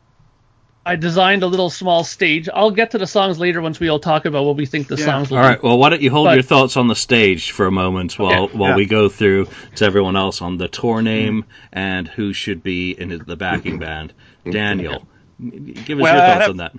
I 0.87 0.97
designed 0.97 1.43
a 1.43 1.47
little 1.47 1.71
small 1.71 2.05
stage. 2.05 2.49
I'll 2.53 2.71
get 2.71 2.91
to 2.91 2.99
the 2.99 3.07
songs 3.07 3.39
later 3.39 3.63
once 3.63 3.81
we 3.81 3.89
all 3.89 3.99
talk 3.99 4.27
about 4.27 4.45
what 4.45 4.57
we 4.57 4.67
think 4.67 4.87
the 4.89 4.97
Yeah. 4.97 5.05
songs 5.07 5.31
will 5.31 5.39
All 5.39 5.55
be. 5.55 5.59
Well, 5.63 5.79
why 5.79 5.89
don't 5.89 6.03
you 6.03 6.11
hold 6.11 6.27
But- 6.27 6.35
your 6.35 6.43
thoughts 6.43 6.77
on 6.77 6.89
the 6.89 6.95
stage 6.95 7.53
for 7.53 7.67
a 7.67 7.71
moment 7.73 8.19
while 8.19 8.49
while 8.49 8.71
yeah. 8.71 8.77
we 8.77 8.85
go 8.87 9.09
through 9.09 9.49
to 9.77 9.85
everyone 9.87 10.15
else 10.17 10.43
on 10.43 10.59
the 10.59 10.69
tour 10.69 11.01
name 11.01 11.45
and 11.73 12.07
who 12.07 12.35
should 12.35 12.63
be 12.63 12.91
in 12.91 13.23
the 13.27 13.37
backing 13.37 13.79
band. 13.79 14.13
Daniel, 14.51 15.07
give 15.41 15.99
us 15.99 16.03
Well, 16.03 16.15
your 16.17 16.27
thoughts 16.27 16.41
have- 16.43 16.51
on 16.51 16.57
that. 16.59 16.73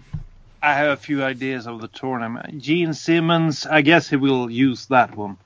I 0.62 0.74
have 0.74 0.90
a 0.90 0.98
few 0.98 1.24
ideas 1.24 1.66
of 1.68 1.82
the 1.82 1.88
tournament. 1.88 2.60
Gene 2.62 2.94
Simmons, 2.94 3.66
I 3.66 3.82
guess 3.82 4.10
he 4.10 4.16
will 4.16 4.50
use 4.52 4.86
that 4.88 5.16
one 5.16 5.38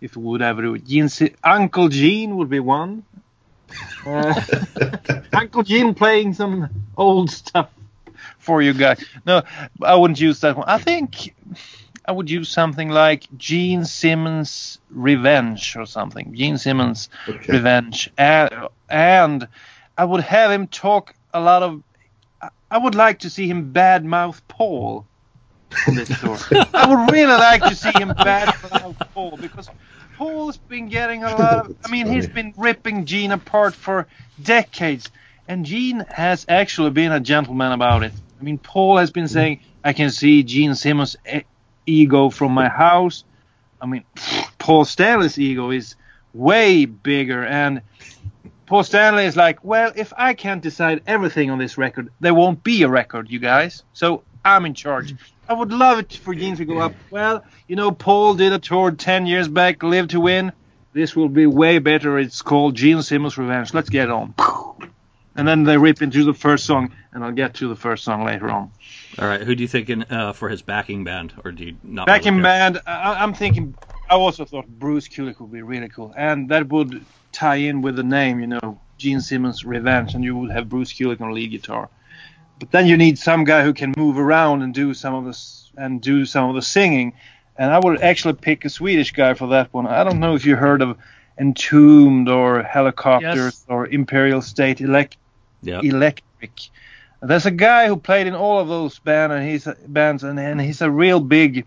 if 0.00 0.14
he 0.14 0.20
would 0.20 0.42
ever 0.42 0.62
do 0.62 0.74
it. 0.74 0.86
Gene 0.86 1.08
Si- 1.08 1.34
Uncle 1.44 1.88
Gene 1.88 2.36
would 2.36 2.50
be 2.50 2.60
one. 2.60 3.04
Uh, 4.06 4.40
Uncle 5.34 5.62
Gene 5.62 5.92
playing 5.94 6.32
some 6.32 6.68
old 6.96 7.30
stuff 7.30 7.68
for 8.48 8.62
you 8.62 8.72
guys. 8.72 9.04
No, 9.26 9.42
I 9.82 9.94
wouldn't 9.94 10.18
use 10.18 10.40
that 10.40 10.56
one. 10.56 10.64
I 10.66 10.78
think 10.78 11.34
I 12.06 12.12
would 12.12 12.30
use 12.30 12.48
something 12.48 12.88
like 12.88 13.26
Gene 13.36 13.84
Simmons 13.84 14.78
Revenge 14.90 15.76
or 15.76 15.84
something. 15.84 16.34
Gene 16.34 16.56
Simmons 16.56 17.10
Okay. 17.28 17.52
Revenge. 17.52 18.10
And, 18.16 18.50
and 18.88 19.48
I 19.98 20.04
would 20.06 20.22
have 20.22 20.50
him 20.50 20.66
talk 20.66 21.14
a 21.34 21.40
lot 21.40 21.62
of. 21.62 21.82
I- 22.70 22.78
would 22.78 22.94
like 22.94 23.18
to 23.20 23.30
see 23.30 23.46
him 23.48 23.72
badmouth 23.74 24.40
Paul 24.48 25.04
on 25.86 25.94
this 25.94 26.08
tour. 26.20 26.38
I 26.72 26.86
would 26.88 27.12
really 27.12 27.32
like 27.50 27.62
to 27.64 27.74
see 27.74 27.92
him 27.92 28.10
badmouth 28.10 28.96
Paul 29.12 29.36
because 29.36 29.68
Paul's 30.16 30.56
been 30.56 30.88
getting 30.88 31.22
a 31.24 31.30
lot 31.30 31.66
of. 31.66 31.76
I 31.84 31.88
mean, 31.90 32.06
he's 32.06 32.28
been 32.28 32.54
ripping 32.56 33.04
Gene 33.04 33.32
apart 33.32 33.74
for 33.74 34.06
decades, 34.42 35.10
and 35.46 35.64
Gene 35.66 36.04
has 36.10 36.44
actually 36.48 36.90
been 36.90 37.12
a 37.12 37.20
gentleman 37.20 37.72
about 37.72 38.02
it. 38.02 38.12
I 38.40 38.44
mean, 38.44 38.58
Paul 38.58 38.96
has 38.98 39.10
been 39.10 39.28
saying, 39.28 39.60
"I 39.84 39.92
can 39.92 40.10
see 40.10 40.42
Gene 40.42 40.74
Simmons' 40.74 41.16
e- 41.32 41.42
ego 41.86 42.30
from 42.30 42.52
my 42.52 42.68
house." 42.68 43.24
I 43.80 43.86
mean, 43.86 44.04
Paul 44.58 44.84
Stanley's 44.84 45.38
ego 45.38 45.70
is 45.70 45.96
way 46.34 46.84
bigger, 46.84 47.44
and 47.44 47.82
Paul 48.66 48.84
Stanley 48.84 49.24
is 49.24 49.34
like, 49.34 49.64
well, 49.64 49.92
if 49.96 50.12
I 50.16 50.34
can't 50.34 50.62
decide 50.62 51.02
everything 51.06 51.50
on 51.50 51.58
this 51.58 51.78
record, 51.78 52.10
there 52.20 52.34
won't 52.34 52.62
be 52.62 52.82
a 52.82 52.88
record, 52.88 53.30
you 53.30 53.38
guys. 53.38 53.82
So 53.94 54.22
I'm 54.44 54.66
in 54.66 54.74
charge. 54.74 55.14
I 55.48 55.54
would 55.54 55.72
love 55.72 55.98
it 55.98 56.12
for 56.12 56.34
Gene 56.34 56.54
to 56.56 56.66
go 56.66 56.78
up. 56.78 56.92
Well, 57.10 57.42
you 57.66 57.76
know, 57.76 57.90
Paul 57.90 58.34
did 58.34 58.52
a 58.52 58.58
tour 58.58 58.90
10 58.90 59.26
years 59.26 59.48
back, 59.48 59.82
Live 59.82 60.08
to 60.08 60.20
Win. 60.20 60.52
This 60.92 61.16
will 61.16 61.30
be 61.30 61.46
way 61.46 61.78
better. 61.78 62.18
It's 62.18 62.42
called 62.42 62.74
Gene 62.74 63.00
Simmons 63.02 63.38
Revenge. 63.38 63.72
Let's 63.72 63.88
get 63.88 64.10
on. 64.10 64.34
And 65.38 65.46
then 65.46 65.62
they 65.62 65.78
rip 65.78 66.02
into 66.02 66.24
the 66.24 66.34
first 66.34 66.66
song, 66.66 66.92
and 67.12 67.24
I'll 67.24 67.32
get 67.32 67.54
to 67.54 67.68
the 67.68 67.76
first 67.76 68.02
song 68.02 68.24
later 68.24 68.50
on. 68.50 68.72
All 69.20 69.28
right. 69.28 69.40
Who 69.40 69.54
do 69.54 69.62
you 69.62 69.68
think 69.68 69.88
in, 69.88 70.02
uh, 70.10 70.32
for 70.32 70.48
his 70.48 70.62
backing 70.62 71.04
band, 71.04 71.32
or 71.44 71.52
do 71.52 71.64
you 71.64 71.76
not? 71.84 72.06
Backing 72.06 72.34
really 72.34 72.42
band, 72.42 72.82
I, 72.86 73.22
I'm 73.22 73.34
thinking. 73.34 73.74
I 74.10 74.14
also 74.14 74.44
thought 74.44 74.66
Bruce 74.66 75.06
Kulick 75.06 75.38
would 75.40 75.52
be 75.52 75.62
really 75.62 75.88
cool, 75.88 76.12
and 76.16 76.48
that 76.48 76.68
would 76.68 77.06
tie 77.32 77.56
in 77.56 77.82
with 77.82 77.94
the 77.94 78.02
name, 78.02 78.40
you 78.40 78.46
know, 78.48 78.80
Gene 78.96 79.20
Simmons 79.20 79.64
Revenge, 79.64 80.14
and 80.14 80.24
you 80.24 80.36
would 80.36 80.50
have 80.50 80.68
Bruce 80.68 80.92
Kulick 80.92 81.20
on 81.20 81.32
lead 81.32 81.50
guitar. 81.52 81.88
But 82.58 82.72
then 82.72 82.86
you 82.86 82.96
need 82.96 83.18
some 83.18 83.44
guy 83.44 83.62
who 83.62 83.72
can 83.72 83.94
move 83.96 84.18
around 84.18 84.62
and 84.62 84.74
do 84.74 84.92
some 84.92 85.14
of 85.14 85.24
the 85.24 85.38
and 85.76 86.00
do 86.00 86.26
some 86.26 86.48
of 86.48 86.56
the 86.56 86.62
singing. 86.62 87.12
And 87.56 87.70
I 87.70 87.78
would 87.78 88.00
actually 88.00 88.34
pick 88.34 88.64
a 88.64 88.70
Swedish 88.70 89.12
guy 89.12 89.34
for 89.34 89.48
that 89.48 89.72
one. 89.72 89.86
I 89.86 90.02
don't 90.02 90.18
know 90.20 90.34
if 90.34 90.44
you 90.44 90.56
heard 90.56 90.82
of 90.82 90.96
Entombed 91.38 92.28
or 92.28 92.64
Hellacopters 92.64 93.20
Yes. 93.22 93.64
or 93.68 93.86
Imperial 93.86 94.42
State 94.42 94.80
Elect 94.80 95.16
Yeah. 95.62 95.80
Electric. 95.82 96.70
There's 97.20 97.46
a 97.46 97.50
guy 97.50 97.88
who 97.88 97.96
played 97.96 98.26
in 98.26 98.34
all 98.34 98.60
of 98.60 98.68
those 98.68 98.98
band 99.00 99.32
and 99.32 99.48
he's 99.48 99.66
bands, 99.86 100.22
and, 100.22 100.38
and 100.38 100.60
he's 100.60 100.82
a 100.82 100.90
real 100.90 101.20
big 101.20 101.66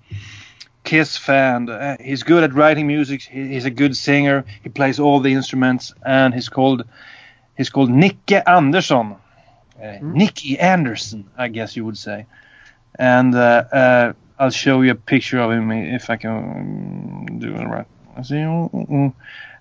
Kiss 0.84 1.17
fan. 1.17 1.69
Uh, 1.69 1.97
he's 1.99 2.23
good 2.23 2.43
at 2.43 2.54
writing 2.54 2.88
music. 2.88 3.21
He, 3.21 3.49
he's 3.49 3.65
a 3.65 3.69
good 3.69 3.95
singer. 3.95 4.45
He 4.63 4.69
plays 4.69 4.99
all 4.99 5.19
the 5.19 5.34
instruments, 5.34 5.93
and 6.06 6.34
he's 6.34 6.49
called 6.49 6.86
he's 7.58 7.69
called 7.69 7.89
Nicke 7.89 8.41
Andersson. 8.47 9.15
Uh, 9.82 9.97
Nicky 10.01 10.60
Anderson, 10.60 11.30
I 11.38 11.47
guess 11.47 11.75
you 11.75 11.86
would 11.86 11.97
say. 11.97 12.27
And 12.99 13.34
uh, 13.34 13.63
uh, 13.71 14.13
I'll 14.38 14.51
show 14.51 14.82
you 14.82 14.91
a 14.91 14.95
picture 14.95 15.39
of 15.39 15.51
him 15.51 15.71
if 15.71 16.10
I 16.10 16.17
can 16.17 17.39
do 17.39 17.56
it 17.56 17.65
right. 17.65 17.88
I 18.15 18.21
see. 18.21 18.36
mm, 18.36 18.71
mm. 18.71 19.13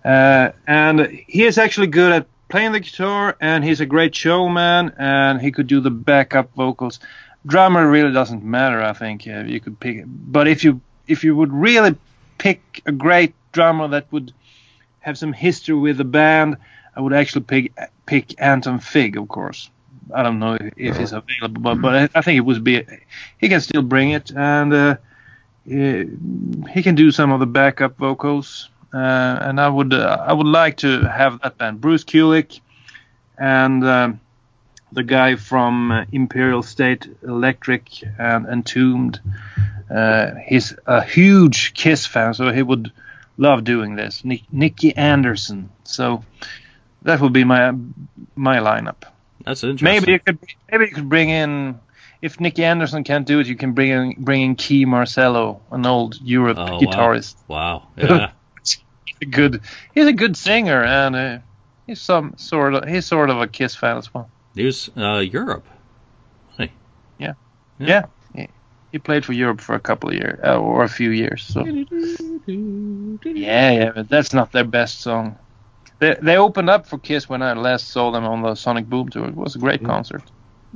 Uh, 0.05 0.53
and 0.67 1.07
he 1.27 1.45
is 1.45 1.59
actually 1.59 1.87
good 1.87 2.13
at 2.13 2.27
playing 2.51 2.73
the 2.73 2.81
guitar, 2.81 3.37
and 3.41 3.65
he's 3.65 3.81
a 3.81 3.87
great 3.87 4.15
showman, 4.15 4.93
and 4.99 5.41
he 5.41 5.53
could 5.53 5.67
do 5.67 5.81
the 5.81 5.91
backup 5.91 6.53
vocals. 6.55 7.01
Drummer 7.47 7.89
really 7.89 8.13
doesn't 8.13 8.45
matter, 8.45 8.83
I 8.83 8.93
think. 8.93 9.27
Uh, 9.27 9.45
you 9.45 9.61
could 9.61 9.81
pick, 9.81 10.05
but 10.07 10.47
if 10.47 10.63
you 10.63 10.81
if 11.07 11.25
you 11.25 11.35
would 11.35 11.53
really 11.53 11.97
pick 12.37 12.83
a 12.85 12.93
great 12.93 13.35
drummer 13.53 13.89
that 13.89 14.07
would 14.13 14.33
have 15.01 15.17
some 15.17 15.33
history 15.33 15.75
with 15.75 15.97
the 15.97 16.05
band, 16.05 16.59
I 16.95 17.01
would 17.01 17.15
actually 17.15 17.45
pick 17.45 17.73
pick 18.05 18.35
Anton 18.41 18.81
Fig, 18.81 19.17
of 19.17 19.29
course. 19.29 19.71
I 20.13 20.23
don't 20.23 20.41
know 20.41 20.59
if 20.77 20.97
he's 20.97 21.13
available, 21.13 21.63
but, 21.63 21.81
but 21.81 22.11
I, 22.15 22.21
think 22.21 22.37
it 22.37 22.41
would 22.41 22.65
be 22.65 22.85
he 23.39 23.49
can 23.49 23.61
still 23.61 23.83
bring 23.83 24.11
it, 24.11 24.33
and 24.33 24.75
uh, 24.75 24.97
he 25.65 26.83
can 26.83 26.95
do 26.97 27.11
some 27.13 27.33
of 27.33 27.41
the 27.41 27.47
backup 27.47 27.97
vocals. 27.97 28.69
Uh, 28.93 28.97
and 29.41 29.61
I 29.61 29.69
would 29.69 29.95
uh, 29.95 30.25
I 30.27 30.33
would 30.33 30.47
like 30.47 30.79
to 30.79 31.03
have 31.03 31.41
that 31.43 31.59
band, 31.59 31.81
Bruce 31.81 32.05
Kulick, 32.05 32.61
and 33.39 33.85
um, 33.85 34.21
the 34.93 35.05
guy 35.05 35.37
from 35.37 35.93
uh, 35.93 36.05
Imperial 36.11 36.63
State 36.63 37.07
Electric 37.23 37.89
and 38.19 38.47
Entombed. 38.47 39.21
Uh, 39.89 40.35
he's 40.47 40.75
a 40.87 41.03
huge 41.03 41.75
Kiss 41.75 42.07
fan, 42.07 42.35
so 42.35 42.53
he 42.53 42.63
would 42.63 42.93
love 43.37 43.65
doing 43.65 43.97
this. 43.97 44.25
Nick, 44.25 44.43
Nicky 44.53 44.97
Anderson. 44.97 45.71
So 45.85 46.25
that 47.03 47.21
would 47.21 47.33
be 47.33 47.45
my 47.45 47.73
my 48.35 48.59
lineup. 48.59 49.03
That's 49.45 49.63
interesting. 49.65 49.85
Maybe 49.85 50.13
you 50.13 50.19
could 50.19 50.39
maybe 50.71 50.85
you 50.87 50.95
could 50.95 51.09
bring 51.09 51.31
in 51.31 51.79
if 52.23 52.41
Nicky 52.41 52.65
Anderson 52.65 53.05
can't 53.05 53.27
do 53.27 53.41
it, 53.41 53.47
you 53.47 53.57
can 53.57 53.73
bring 53.73 53.91
in 53.91 54.15
bring 54.19 54.43
in 54.43 54.57
Kee 54.57 54.85
Marcello, 54.85 55.63
an 55.71 55.87
old 55.87 56.21
Europe 56.21 56.59
Oh, 56.59 56.65
wow. 56.65 56.81
guitarist. 56.81 57.37
Wow. 57.49 57.89
Yeah. 57.97 58.33
He's 59.21 59.29
a 59.29 59.31
good 59.31 59.61
he's 59.95 60.07
a 60.07 60.13
good 60.13 60.37
singer 60.37 60.83
and 60.83 61.17
uh, 61.17 61.39
he's 61.87 62.01
some 62.01 62.35
sort 62.37 62.75
of 62.75 62.89
he's 62.89 63.07
sort 63.07 63.31
of 63.31 63.41
a 63.41 63.47
Kiss 63.47 63.75
fan 63.75 63.99
as 63.99 64.13
well. 64.13 64.31
Here's 64.55 64.91
uh, 64.97 65.19
Europe. 65.19 65.67
Hey. 66.57 66.73
Yeah. 67.19 67.35
Yeah. 67.79 68.07
He, 68.35 68.49
he 68.93 68.99
played 68.99 69.25
for 69.25 69.33
Europe 69.33 69.61
for 69.61 69.75
a 69.75 69.81
couple 69.81 70.09
of 70.09 70.17
years 70.17 70.41
uh, 70.45 70.59
or 70.59 70.85
a 70.85 70.89
few 70.89 71.11
years. 71.11 71.45
So 71.45 71.65
yeah, 71.67 73.73
yeah, 73.73 73.93
but 73.95 74.09
that's 74.09 74.33
not 74.33 74.53
their 74.53 74.65
best 74.65 75.01
song. 75.01 75.39
They 75.99 76.17
they 76.21 76.37
opened 76.37 76.71
up 76.71 76.87
for 76.87 76.99
Kiss 76.99 77.29
when 77.29 77.43
I 77.43 77.53
last 77.53 77.89
saw 77.89 78.11
them 78.11 78.25
on 78.25 78.43
the 78.43 78.55
Sonic 78.55 78.89
Boom 78.89 79.09
tour. 79.11 79.29
It 79.29 79.37
was 79.37 79.55
a 79.55 79.59
great 79.59 79.85
concert. 79.85 80.23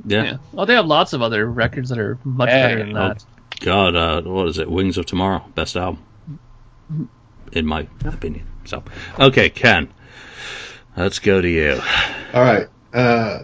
Yeah. 0.05 0.23
Yeah. 0.23 0.37
Well, 0.51 0.65
they 0.65 0.75
have 0.75 0.85
lots 0.85 1.13
of 1.13 1.21
other 1.21 1.49
records 1.49 1.89
that 1.89 1.97
are 1.97 2.19
much 2.23 2.49
Yeah. 2.49 2.67
better 2.67 2.79
than 2.79 2.93
that. 2.93 3.25
God, 3.61 3.95
uh, 3.95 4.21
what 4.21 4.49
is 4.49 4.59
it? 4.59 4.69
Wings 4.69 4.97
of 4.97 5.05
Tomorrow, 5.05 5.43
best 5.55 5.77
album, 5.77 6.03
in 7.51 7.65
my 7.65 7.87
opinion. 8.03 8.47
So, 8.65 8.83
okay, 9.19 9.49
Ken. 9.49 9.91
Let's 10.97 11.19
go 11.19 11.41
to 11.41 11.49
you. 11.49 11.81
All 12.33 12.41
right. 12.41 12.67
Uh, 12.93 13.43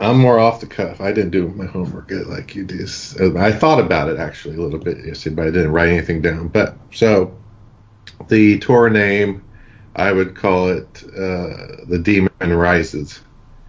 I'm 0.00 0.18
more 0.18 0.38
off 0.38 0.60
the 0.60 0.66
cuff. 0.66 1.00
I 1.00 1.12
didn't 1.12 1.30
do 1.30 1.48
my 1.48 1.66
homework 1.66 2.10
like 2.10 2.54
you 2.54 2.64
did. 2.64 2.88
I 3.36 3.52
thought 3.52 3.80
about 3.80 4.08
it 4.08 4.18
actually 4.18 4.56
a 4.56 4.60
little 4.60 4.78
bit 4.78 5.04
yesterday, 5.04 5.36
but 5.36 5.46
I 5.46 5.50
didn't 5.50 5.72
write 5.72 5.88
anything 5.88 6.20
down. 6.20 6.48
But 6.48 6.76
so 6.92 7.36
the 8.28 8.58
tour 8.58 8.90
name, 8.90 9.44
I 9.96 10.12
would 10.12 10.36
call 10.36 10.68
it 10.68 11.04
uh, 11.04 11.84
the 11.88 12.00
Demon 12.02 12.30
Rises. 12.40 13.20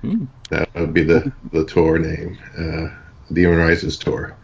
Hmm. 0.01 0.25
That 0.49 0.73
would 0.75 0.93
be 0.93 1.03
the 1.03 1.31
the 1.51 1.65
tour 1.65 1.97
name, 1.99 2.37
uh, 2.57 2.95
Demon 3.33 3.57
Rises 3.57 3.97
tour. 3.97 4.35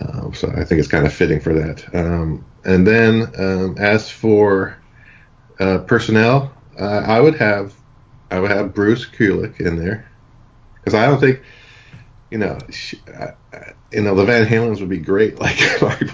Um, 0.00 0.34
so 0.34 0.48
I 0.50 0.64
think 0.64 0.80
it's 0.80 0.88
kind 0.88 1.06
of 1.06 1.12
fitting 1.12 1.40
for 1.40 1.54
that. 1.54 1.94
Um, 1.94 2.44
and 2.64 2.86
then 2.86 3.32
um, 3.38 3.76
as 3.78 4.10
for 4.10 4.76
uh, 5.60 5.78
personnel, 5.78 6.52
uh, 6.78 7.02
I 7.06 7.20
would 7.20 7.36
have 7.36 7.74
I 8.30 8.40
would 8.40 8.50
have 8.50 8.74
Bruce 8.74 9.06
Kulick 9.06 9.60
in 9.60 9.76
there 9.76 10.10
because 10.76 10.94
I 10.94 11.06
don't 11.06 11.20
think 11.20 11.42
you 12.30 12.38
know 12.38 12.58
she, 12.70 13.00
I, 13.08 13.34
you 13.92 14.02
know 14.02 14.14
the 14.14 14.24
Van 14.24 14.46
Halens 14.46 14.80
would 14.80 14.88
be 14.88 14.98
great. 14.98 15.38
Like 15.40 15.60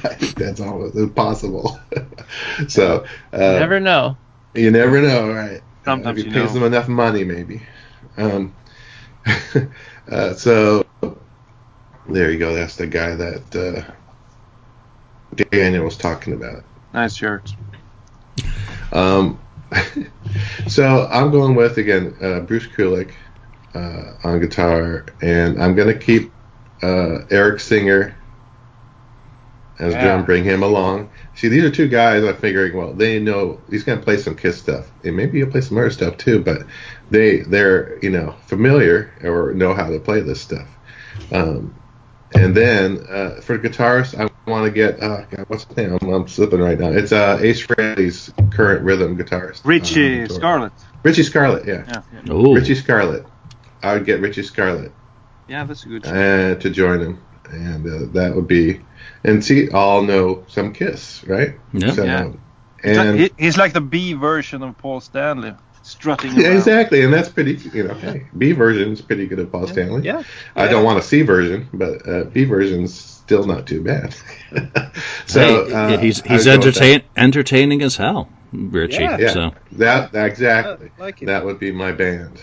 I 0.04 0.14
think 0.14 0.34
that's 0.34 0.60
almost 0.60 0.96
impossible. 0.96 1.78
so 2.68 3.04
uh, 3.32 3.52
you 3.52 3.58
never 3.60 3.80
know. 3.80 4.16
You 4.54 4.70
never 4.70 5.00
know, 5.00 5.32
right? 5.32 5.62
Sometimes 5.84 6.18
if 6.18 6.26
you, 6.26 6.32
you 6.32 6.38
pays 6.38 6.52
them 6.52 6.64
enough 6.64 6.88
money, 6.88 7.24
maybe. 7.24 7.62
Um, 8.16 8.54
uh, 10.10 10.34
so 10.34 10.84
there 12.08 12.30
you 12.30 12.38
go. 12.38 12.54
That's 12.54 12.76
the 12.76 12.86
guy 12.86 13.14
that 13.14 13.56
uh, 13.56 13.92
Daniel 15.34 15.84
was 15.84 15.96
talking 15.96 16.32
about. 16.32 16.64
Nice 16.92 17.14
shirts. 17.14 17.54
Um, 18.92 19.40
so 20.68 21.06
I'm 21.10 21.30
going 21.30 21.54
with 21.54 21.78
again 21.78 22.16
uh, 22.20 22.40
Bruce 22.40 22.66
Kulick 22.66 23.12
uh, 23.74 24.12
on 24.24 24.40
guitar, 24.40 25.06
and 25.22 25.62
I'm 25.62 25.74
gonna 25.74 25.98
keep 25.98 26.32
uh, 26.82 27.20
Eric 27.30 27.60
Singer 27.60 28.16
as 29.78 29.94
yeah. 29.94 30.02
drum, 30.02 30.24
bring 30.24 30.44
him 30.44 30.62
along. 30.62 31.10
See, 31.34 31.48
these 31.48 31.64
are 31.64 31.70
two 31.70 31.88
guys 31.88 32.22
I'm 32.22 32.36
figuring. 32.36 32.76
Well, 32.76 32.92
they 32.92 33.18
know 33.18 33.60
he's 33.70 33.84
gonna 33.84 34.02
play 34.02 34.18
some 34.18 34.36
Kiss 34.36 34.58
stuff, 34.58 34.90
and 35.04 35.16
maybe 35.16 35.38
he'll 35.38 35.50
play 35.50 35.62
some 35.62 35.78
other 35.78 35.90
stuff 35.90 36.16
too. 36.16 36.40
But 36.42 36.66
they 37.10 37.40
they're 37.40 37.98
you 38.02 38.10
know 38.10 38.34
familiar 38.46 39.12
or 39.22 39.54
know 39.54 39.74
how 39.74 39.88
to 39.88 40.00
play 40.00 40.20
this 40.20 40.40
stuff. 40.40 40.68
Um, 41.32 41.74
and 42.34 42.54
then 42.54 43.06
uh, 43.08 43.40
for 43.40 43.58
guitarist, 43.58 44.18
I 44.18 44.29
want 44.50 44.66
to 44.66 44.70
get 44.70 45.02
uh, 45.02 45.24
God, 45.26 45.44
what's 45.48 45.64
the 45.64 45.82
name? 45.82 45.98
I'm, 46.00 46.08
I'm, 46.12 46.28
slipping 46.28 46.60
right 46.60 46.78
now. 46.78 46.90
It's 46.90 47.12
uh, 47.12 47.38
Ace 47.40 47.64
Frehley's 47.66 48.32
current 48.50 48.84
rhythm 48.84 49.16
guitarist. 49.16 49.64
Richie 49.64 50.22
uh, 50.22 50.28
Scarlet. 50.28 50.72
Richie 51.02 51.22
Scarlet, 51.22 51.66
yeah. 51.66 51.84
yeah, 51.88 52.02
yeah. 52.24 52.54
Richie 52.54 52.74
Scarlet. 52.74 53.26
I 53.82 53.94
would 53.94 54.04
get 54.04 54.20
Richie 54.20 54.42
Scarlet. 54.42 54.92
Yeah, 55.48 55.64
that's 55.64 55.84
a 55.84 55.88
good. 55.88 56.06
Uh, 56.06 56.54
to 56.56 56.70
join 56.70 57.00
him, 57.00 57.22
and 57.50 57.86
uh, 57.86 58.12
that 58.12 58.36
would 58.36 58.46
be, 58.46 58.80
and 59.24 59.44
see, 59.44 59.70
all 59.70 60.02
know 60.02 60.44
some 60.48 60.72
Kiss, 60.72 61.24
right? 61.24 61.54
Yeah. 61.72 61.92
So, 61.92 62.04
yeah. 62.04 62.32
And 62.82 63.30
he's 63.38 63.58
like 63.58 63.72
the 63.72 63.80
B 63.80 64.14
version 64.14 64.62
of 64.62 64.76
Paul 64.78 65.00
Stanley 65.00 65.54
strutting. 65.82 66.34
Yeah, 66.36 66.52
exactly, 66.52 67.02
and 67.02 67.12
that's 67.12 67.28
pretty. 67.28 67.54
You 67.76 67.88
know, 67.88 67.94
hey, 67.94 68.26
B 68.36 68.52
version 68.52 68.92
is 68.92 69.00
pretty 69.00 69.26
good 69.26 69.38
of 69.38 69.50
Paul 69.50 69.66
Stanley. 69.66 70.02
Yeah, 70.02 70.22
I 70.56 70.68
don't 70.68 70.84
want 70.84 70.98
a 70.98 71.02
C 71.02 71.22
version, 71.22 71.68
but 71.72 72.08
uh, 72.08 72.24
B 72.24 72.44
version's 72.44 73.19
still 73.30 73.46
not 73.46 73.64
too 73.64 73.80
bad. 73.80 74.12
so 75.26 75.66
hey, 75.66 75.72
uh, 75.72 75.98
he's 75.98 76.20
he's 76.22 76.48
entertain, 76.48 77.02
entertaining 77.16 77.80
as 77.80 77.94
hell, 77.94 78.28
Richie. 78.52 79.04
Yeah, 79.04 79.18
yeah. 79.18 79.32
So 79.32 79.54
that, 79.72 80.10
that 80.10 80.26
exactly 80.26 80.90
like 80.98 81.20
that 81.20 81.44
would 81.44 81.60
be 81.60 81.70
my 81.70 81.92
band. 81.92 82.42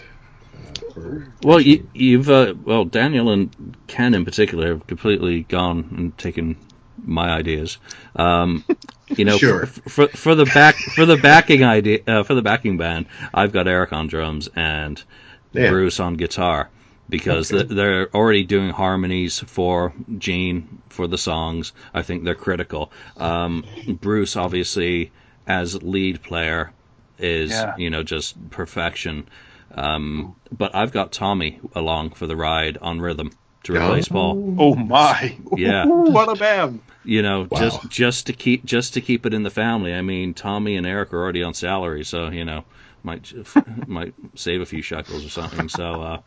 Uh, 0.95 1.25
well, 1.43 1.59
you, 1.59 2.17
have 2.19 2.29
uh, 2.29 2.53
well 2.63 2.85
Daniel 2.85 3.31
and 3.31 3.75
Ken 3.87 4.13
in 4.13 4.23
particular 4.23 4.69
have 4.69 4.87
completely 4.87 5.43
gone 5.43 5.93
and 5.97 6.17
taken 6.17 6.55
my 7.03 7.31
ideas. 7.31 7.79
Um, 8.15 8.63
you 9.09 9.25
know, 9.25 9.37
sure. 9.37 9.65
for, 9.65 9.89
for, 9.89 10.07
for 10.07 10.35
the 10.35 10.45
back 10.45 10.75
for 10.75 11.05
the 11.05 11.17
backing 11.17 11.65
idea 11.65 11.99
uh, 12.07 12.23
for 12.23 12.33
the 12.33 12.41
backing 12.41 12.77
band, 12.77 13.07
I've 13.33 13.51
got 13.51 13.67
Eric 13.67 13.91
on 13.91 14.07
drums 14.07 14.47
and 14.55 15.03
yeah. 15.51 15.69
Bruce 15.69 15.99
on 15.99 16.13
guitar 16.13 16.69
because 17.09 17.51
okay. 17.51 17.73
they're 17.73 18.13
already 18.13 18.43
doing 18.43 18.69
harmonies 18.69 19.39
for 19.39 19.93
Gene 20.17 20.81
for 20.89 21.07
the 21.07 21.17
songs. 21.17 21.73
I 21.93 22.01
think 22.01 22.23
they're 22.23 22.35
critical. 22.35 22.91
Um, 23.15 23.65
Bruce, 24.01 24.35
obviously, 24.35 25.11
as 25.45 25.81
lead 25.81 26.21
player, 26.21 26.71
is 27.19 27.51
yeah. 27.51 27.75
you 27.77 27.89
know 27.89 28.03
just 28.03 28.49
perfection. 28.49 29.27
Um, 29.73 30.35
but 30.55 30.75
I've 30.75 30.91
got 30.91 31.11
Tommy 31.11 31.59
along 31.75 32.11
for 32.11 32.25
the 32.25 32.35
ride 32.35 32.77
on 32.77 33.01
rhythm 33.01 33.31
to 33.63 33.73
replace 33.73 34.07
Paul. 34.07 34.55
Oh 34.57 34.75
my! 34.75 35.37
Yeah, 35.55 35.85
what 35.85 36.29
a 36.29 36.35
band! 36.35 36.81
You 37.03 37.21
know, 37.21 37.47
wow. 37.49 37.59
just 37.59 37.89
just 37.89 38.27
to 38.27 38.33
keep 38.33 38.65
just 38.65 38.95
to 38.95 39.01
keep 39.01 39.25
it 39.25 39.33
in 39.33 39.43
the 39.43 39.49
family. 39.49 39.93
I 39.93 40.01
mean, 40.01 40.33
Tommy 40.33 40.77
and 40.77 40.85
Eric 40.85 41.13
are 41.13 41.21
already 41.21 41.43
on 41.43 41.53
salary, 41.53 42.03
so 42.03 42.29
you 42.29 42.45
know, 42.45 42.63
might 43.07 43.33
might 43.87 44.13
save 44.35 44.61
a 44.61 44.65
few 44.65 44.81
shekels 44.81 45.25
or 45.25 45.29
something. 45.29 45.69
So, 45.69 46.01
uh, 46.01 46.21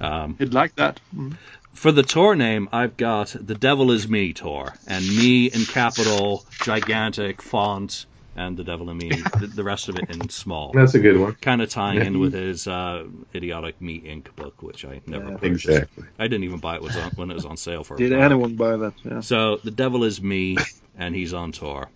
um, 0.00 0.36
you'd 0.38 0.54
like 0.54 0.76
that. 0.76 1.00
Mm-hmm. 1.14 1.32
For 1.74 1.92
the 1.92 2.02
tour 2.02 2.34
name, 2.34 2.68
I've 2.72 2.96
got 2.96 3.34
the 3.38 3.54
Devil 3.54 3.92
Is 3.92 4.08
Me 4.08 4.32
tour, 4.32 4.74
and 4.86 5.06
me 5.06 5.46
in 5.46 5.64
capital, 5.64 6.44
gigantic 6.62 7.40
font 7.42 8.06
and 8.38 8.56
The 8.56 8.64
Devil 8.64 8.90
in 8.90 8.96
Me. 8.98 9.10
the, 9.10 9.46
the, 9.48 9.64
rest 9.64 9.88
of 9.88 9.96
it 9.96 10.10
in 10.10 10.28
small. 10.28 10.72
That's 10.72 10.94
a 10.94 11.00
good 11.00 11.18
one. 11.18 11.34
Kind 11.34 11.60
of 11.60 11.70
tying 11.70 12.00
in 12.00 12.18
with 12.20 12.32
his 12.48 12.66
uh, 12.68 13.04
idiotic 13.34 13.80
Me 13.80 14.00
Inc. 14.00 14.34
book, 14.36 14.62
which 14.62 14.84
I 14.84 15.00
never 15.06 15.30
yeah, 15.30 15.36
purchased. 15.36 15.68
Exactly. 15.68 16.04
I 16.18 16.28
didn't 16.28 16.44
even 16.44 16.58
buy 16.60 16.76
it 16.76 16.82
was 16.82 16.96
on, 16.96 17.10
when 17.16 17.30
it 17.30 17.34
was 17.34 17.44
on 17.44 17.56
sale 17.56 17.84
for. 17.84 17.96
Did 17.96 18.12
anyone 18.12 18.54
buy 18.54 18.76
that? 18.76 18.94
Yeah. 19.04 19.20
So 19.20 19.56
The 19.62 19.72
Devil 19.72 20.04
is 20.04 20.22
Me, 20.22 20.56
and 20.96 21.14
he's 21.14 21.34
on 21.34 21.52
tour. 21.52 21.88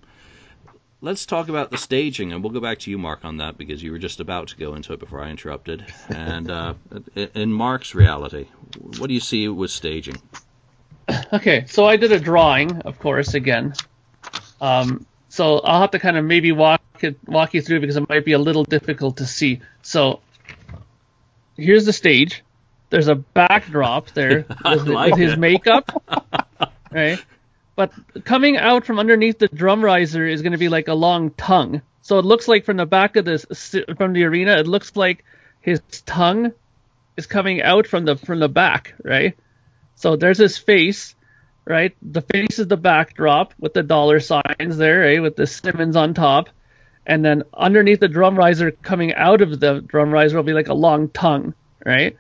Let's 1.05 1.27
talk 1.27 1.49
about 1.49 1.73
the 1.73 1.79
staging, 1.79 2.33
and 2.33 2.45
we'll 2.45 2.53
go 2.53 2.61
back 2.61 2.79
to 2.81 2.91
you, 2.91 2.97
Mark, 2.97 3.25
on 3.25 3.39
that 3.39 3.59
because 3.59 3.83
you 3.83 3.91
were 3.91 3.99
just 3.99 4.21
about 4.21 4.49
to 4.49 4.57
go 4.57 4.77
into 4.77 4.93
it 4.93 5.01
before 5.01 5.21
I 5.21 5.31
interrupted. 5.31 5.85
And 6.09 6.49
uh, 6.49 6.75
in 7.35 7.53
Mark's 7.53 7.93
reality, 7.93 8.47
what 8.99 9.09
do 9.09 9.15
you 9.15 9.19
see 9.19 9.49
with 9.49 9.73
staging? 9.73 10.15
Okay, 11.33 11.65
so 11.67 11.87
I 11.87 11.97
did 11.97 12.13
a 12.13 12.21
drawing, 12.21 12.83
of 12.83 13.01
course, 13.01 13.35
again. 13.35 13.75
Um, 14.61 15.05
so 15.29 15.59
I'll 15.59 15.81
have 15.81 15.91
to 15.91 15.99
kind 15.99 16.17
of 16.17 16.25
maybe 16.25 16.53
walk 16.53 16.81
it, 17.01 17.19
walk 17.27 17.53
you 17.55 17.63
through 17.63 17.81
because 17.81 17.97
it 17.97 18.09
might 18.09 18.25
be 18.25 18.33
a 18.33 18.39
little 18.39 18.63
difficult 18.63 19.17
to 19.17 19.27
see. 19.27 19.61
So 19.83 20.21
here's 21.57 21.85
the 21.85 21.93
stage. 21.93 22.45
There's 22.91 23.09
a 23.09 23.17
backdrop 23.17 24.11
there 24.13 24.47
with, 24.65 24.87
like 24.87 25.11
with 25.11 25.21
his 25.21 25.37
makeup, 25.37 25.91
right? 26.93 27.21
But 27.75 27.93
coming 28.25 28.57
out 28.57 28.85
from 28.85 28.99
underneath 28.99 29.39
the 29.39 29.49
drum 29.49 29.85
riser 29.85 30.27
is 30.27 30.43
going 30.43 30.53
to 30.53 30.59
be 30.59 30.69
like 30.69 30.89
a 30.89 30.95
long 30.95 31.31
tongue. 31.31 31.83
So 32.03 32.19
it 32.19 32.25
looks 32.25 32.49
like 32.49 32.65
from 32.65 32.77
the 32.77 32.87
back 32.87 33.17
of 33.17 33.25
this 33.25 33.47
from 33.97 34.13
the 34.13 34.25
arena, 34.25 34.59
it 34.59 34.67
looks 34.67 34.95
like 34.97 35.25
his 35.61 35.81
tongue 36.05 36.53
is 37.17 37.27
coming 37.27 37.63
out 37.63 37.87
from 37.87 38.05
the 38.05 38.17
from 38.17 38.41
the 38.41 38.49
back, 38.49 38.95
right? 39.05 39.37
So 39.95 40.17
there's 40.17 40.39
his 40.39 40.59
face, 40.59 41.15
right? 41.65 41.95
The 42.03 42.23
face 42.23 42.59
is 42.59 42.67
the 42.67 42.77
backdrop 42.77 43.55
with 43.59 43.73
the 43.73 43.83
dollar 43.83 44.21
signs 44.21 44.77
there, 44.77 45.03
right? 45.03 45.23
With 45.23 45.37
the 45.37 45.47
Simmons 45.47 45.97
on 45.97 46.15
top. 46.15 46.49
And 47.07 47.25
then 47.25 47.43
underneath 47.55 48.01
the 48.01 48.09
drum 48.09 48.37
riser 48.37 48.71
coming 48.71 49.15
out 49.15 49.41
of 49.41 49.59
the 49.59 49.81
drum 49.81 50.11
riser 50.11 50.37
will 50.37 50.45
be 50.45 50.53
like 50.53 50.69
a 50.69 50.75
long 50.75 51.09
tongue, 51.09 51.55
right? 51.85 52.17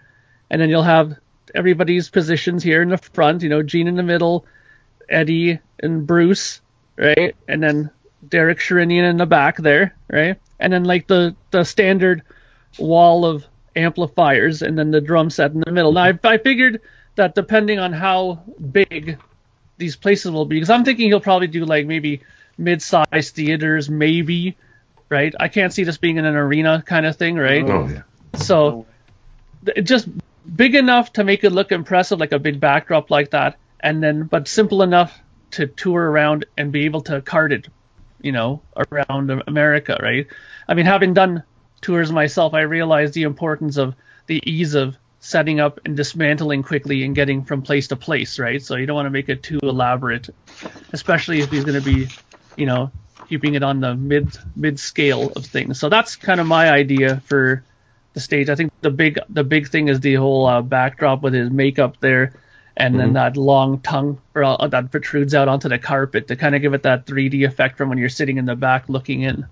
And 0.51 0.61
then 0.61 0.71
you'll 0.71 0.83
have 0.83 1.17
everybody's 1.55 2.09
positions 2.09 2.62
here 2.62 2.83
in 2.83 2.88
the 2.88 2.99
front, 2.99 3.43
you 3.43 3.49
know, 3.49 3.62
Gene 3.62 3.88
in 3.88 3.97
the 3.97 4.03
middle, 4.03 4.45
Eddie 5.09 5.59
and 5.81 6.07
Bruce, 6.07 6.61
right? 6.97 7.35
And 7.49 7.62
then 7.62 7.91
Derek 8.29 8.59
Sherinian 8.59 9.09
in 9.09 9.17
the 9.17 9.27
back 9.27 9.57
there, 9.57 9.95
right? 10.09 10.38
And 10.61 10.73
then 10.73 10.85
like 10.85 11.07
the, 11.07 11.35
the 11.51 11.65
standard 11.65 12.23
wall 12.79 13.25
of 13.25 13.44
amplifiers 13.75 14.63
and 14.63 14.79
then 14.79 14.90
the 14.90 15.00
drum 15.00 15.31
set 15.31 15.53
in 15.53 15.61
the 15.61 15.73
middle. 15.73 15.92
Now 15.92 16.05
I, 16.05 16.19
I 16.25 16.38
figured 16.38 16.81
that 17.17 17.35
depending 17.35 17.79
on 17.79 17.92
how 17.92 18.42
big 18.71 19.19
these 19.79 19.96
places 19.96 20.31
will 20.31 20.44
be 20.44 20.57
because 20.57 20.71
I'm 20.71 20.85
thinking 20.85 21.09
he'll 21.09 21.21
probably 21.21 21.48
do 21.48 21.65
like 21.65 21.87
maybe 21.87 22.23
mid-sized 22.59 23.35
theaters, 23.35 23.90
maybe, 23.90 24.57
right? 25.09 25.35
I 25.40 25.48
can't 25.48 25.73
see 25.73 25.85
this 25.85 25.98
being 25.98 26.19
in 26.19 26.25
an 26.25 26.37
arena 26.37 26.83
kind 26.87 27.07
of 27.07 27.17
thing, 27.17 27.37
right? 27.37 27.65
Oh 27.65 27.88
yeah. 27.88 28.03
So 28.38 28.87
just 29.83 30.09
big 30.57 30.75
enough 30.75 31.13
to 31.15 31.25
make 31.25 31.44
it 31.44 31.50
look 31.50 31.73
impressive, 31.73 32.19
like 32.19 32.33
a 32.33 32.38
big 32.38 32.61
backdrop 32.61 33.11
like 33.11 33.31
that, 33.31 33.57
and 33.83 34.02
then 34.02 34.24
but 34.24 34.48
simple 34.48 34.83
enough 34.83 35.18
to 35.52 35.66
tour 35.66 36.10
around 36.10 36.46
and 36.56 36.72
be 36.72 36.85
able 36.85 37.02
to 37.02 37.20
cart 37.20 37.52
it, 37.52 37.68
you 38.20 38.33
know, 38.33 38.62
around 38.90 39.30
America, 39.46 39.98
right? 40.02 40.26
I 40.68 40.74
mean, 40.74 40.87
having 40.87 41.14
done 41.14 41.42
tours 41.80 42.10
myself, 42.10 42.54
I 42.54 42.62
realize 42.62 43.12
the 43.12 43.24
importance 43.24 43.76
of 43.76 43.94
the 44.26 44.40
ease 44.50 44.74
of 44.74 44.96
setting 45.20 45.60
up 45.60 45.78
and 45.85 45.96
dismantling 45.96 46.62
quickly 46.62 47.04
and 47.04 47.14
getting 47.14 47.44
from 47.44 47.62
place 47.62 47.88
to 47.88 47.96
place, 47.96 48.38
right? 48.38 48.62
So 48.62 48.76
you 48.76 48.87
don't 48.87 48.96
want 48.96 49.06
to 49.06 49.10
make 49.10 49.28
it 49.28 49.42
too 49.42 49.60
elaborate, 49.62 50.28
especially 50.92 51.40
if 51.40 51.50
he's 51.50 51.64
going 51.64 51.80
to 51.80 51.85
be, 51.85 52.08
you 52.56 52.66
know, 52.66 52.90
keeping 53.28 53.54
it 53.54 53.62
on 53.62 53.80
the 53.80 53.94
mid 53.94 54.37
mid 54.56 54.80
scale 54.80 55.33
of 55.37 55.46
things. 55.46 55.78
So 55.78 55.88
that's 55.88 56.16
kind 56.16 56.40
of 56.40 56.46
my 56.46 56.70
idea 56.70 57.22
for 57.26 57.64
the 58.14 58.20
stage. 58.20 58.48
I 58.48 58.56
think 58.56 58.72
the 58.80 58.90
big 58.90 59.18
the 59.28 59.44
big 59.44 59.68
thing 59.68 59.88
is 59.88 60.00
the 60.00 60.14
whole 60.14 60.46
uh, 60.46 60.62
backdrop 60.62 61.22
with 61.22 61.35
his 61.35 61.50
makeup 61.50 61.98
there, 62.00 62.35
and 62.77 62.98
then 62.98 63.12
that 63.12 63.37
long 63.37 63.81
tongue 63.81 64.20
or 64.35 64.44
uh, 64.44 64.66
that 64.68 64.90
protrudes 64.90 65.35
out 65.35 65.48
onto 65.48 65.68
the 65.68 65.79
carpet 65.79 66.29
to 66.29 66.37
kind 66.37 66.54
of 66.54 66.62
give 66.62 66.75
it 66.75 66.83
that 66.85 67.06
3D 67.06 67.46
effect 67.46 67.77
from 67.77 67.88
when 67.88 67.98
you're 67.98 68.08
sitting 68.08 68.38
in 68.38 68.46
the 68.46 68.56
back 68.56 68.88
looking 68.88 69.23
in. 69.23 69.46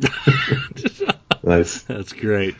Nice. 1.42 1.82
That's 1.82 2.12
great. 2.12 2.54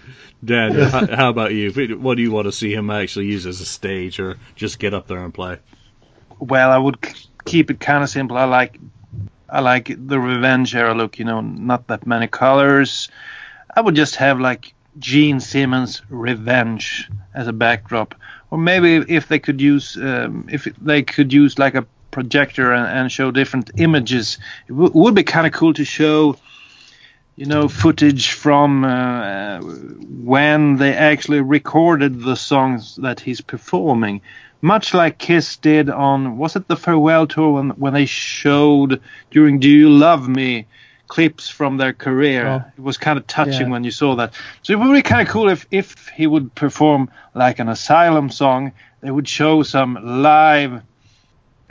Dan, 0.44 0.72
how, 0.72 1.06
how 1.06 1.30
about 1.30 1.52
you? 1.52 1.70
What 1.98 2.16
do 2.16 2.22
you 2.22 2.30
want 2.30 2.46
to 2.46 2.52
see 2.52 2.72
him 2.72 2.90
actually 2.90 3.26
use 3.26 3.46
as 3.46 3.60
a 3.60 3.66
stage 3.66 4.18
or 4.20 4.38
just 4.54 4.78
get 4.78 4.94
up 4.94 5.06
there 5.06 5.22
and 5.22 5.34
play? 5.34 5.58
Well, 6.38 6.70
I 6.70 6.78
would 6.78 7.00
k- 7.00 7.14
keep 7.44 7.70
it 7.70 7.80
kind 7.80 8.02
of 8.02 8.08
simple. 8.08 8.38
I 8.38 8.44
like 8.44 8.78
I 9.50 9.60
like 9.60 9.94
the 9.94 10.18
Revenge 10.18 10.74
era 10.74 10.94
look. 10.94 11.18
You 11.18 11.26
know, 11.26 11.42
not 11.42 11.88
that 11.88 12.06
many 12.06 12.26
colors. 12.26 13.10
I 13.76 13.82
would 13.82 13.96
just 13.96 14.16
have 14.16 14.40
like 14.40 14.72
Gene 14.98 15.40
Simmons 15.40 16.00
Revenge 16.08 17.10
as 17.34 17.46
a 17.46 17.52
backdrop, 17.52 18.14
or 18.50 18.58
maybe 18.58 18.96
if 19.08 19.28
they 19.28 19.38
could 19.38 19.60
use 19.60 19.96
um, 19.96 20.46
if 20.50 20.64
they 20.80 21.02
could 21.02 21.32
use 21.32 21.58
like 21.58 21.74
a 21.74 21.86
projector 22.10 22.72
and, 22.72 22.86
and 22.86 23.12
show 23.12 23.30
different 23.30 23.70
images, 23.78 24.38
it 24.68 24.72
would 24.72 25.14
be 25.14 25.22
kind 25.22 25.46
of 25.46 25.52
cool 25.52 25.74
to 25.74 25.84
show. 25.84 26.36
You 27.36 27.46
know, 27.46 27.68
footage 27.68 28.32
from 28.32 28.84
uh, 28.84 29.60
when 29.60 30.76
they 30.76 30.92
actually 30.92 31.40
recorded 31.40 32.20
the 32.20 32.34
songs 32.34 32.96
that 32.96 33.18
he's 33.18 33.40
performing 33.40 34.20
much 34.62 34.92
like 34.92 35.18
Kiss 35.18 35.56
did 35.56 35.88
on 35.88 36.36
was 36.36 36.56
it 36.56 36.68
the 36.68 36.76
farewell 36.76 37.26
tour 37.26 37.52
when 37.52 37.70
when 37.70 37.94
they 37.94 38.06
showed 38.06 39.00
during 39.30 39.58
Do 39.58 39.68
You 39.68 39.88
Love 39.88 40.28
Me 40.28 40.66
clips 41.10 41.48
from 41.50 41.76
their 41.76 41.92
career. 41.92 42.46
Oh. 42.46 42.64
It 42.78 42.82
was 42.82 42.96
kind 42.96 43.18
of 43.18 43.26
touching 43.26 43.66
Yeah. 43.66 43.72
when 43.72 43.84
you 43.84 43.90
saw 43.90 44.14
that. 44.16 44.32
So 44.62 44.72
it 44.72 44.78
would 44.78 44.94
be 44.94 45.02
kind 45.02 45.26
of 45.26 45.28
cool 45.32 45.48
if 45.50 45.66
if 45.70 46.08
he 46.16 46.26
would 46.26 46.54
perform 46.54 47.10
like 47.34 47.58
an 47.58 47.68
Asylum 47.68 48.30
song. 48.30 48.72
They 49.02 49.10
would 49.10 49.28
show 49.28 49.62
some 49.64 49.98
live. 50.22 50.82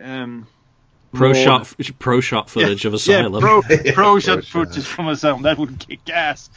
Um, 0.02 0.46
Pro 1.14 1.34
more- 1.34 1.44
shot, 1.44 1.74
pro 1.98 2.22
shot 2.22 2.50
footage 2.52 2.86
of 2.86 2.94
Asylum. 2.94 3.34
yeah, 3.34 3.40
pro, 3.46 3.62
pro 3.94 4.20
shot 4.20 4.34
pro 4.34 4.42
shot. 4.42 4.46
footage 4.46 4.86
from 4.86 5.08
Asylum. 5.08 5.42
That 5.42 5.58
would 5.58 5.80
kick 5.80 6.08
ass. 6.10 6.50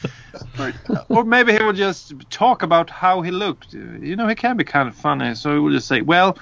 But, 0.57 0.75
or 1.09 1.23
maybe 1.23 1.53
he 1.57 1.63
would 1.63 1.75
just 1.75 2.13
talk 2.29 2.61
about 2.63 2.89
how 2.91 3.21
he 3.23 3.31
looked. 3.31 3.73
You 3.73 4.15
know, 4.15 4.27
he 4.27 4.35
can 4.35 4.55
be 4.57 4.63
kind 4.63 4.87
of 4.87 4.95
funny. 4.95 5.33
So 5.35 5.53
he 5.53 5.59
would 5.59 5.73
just 5.73 5.87
say, 5.87 6.01
well, 6.01 6.37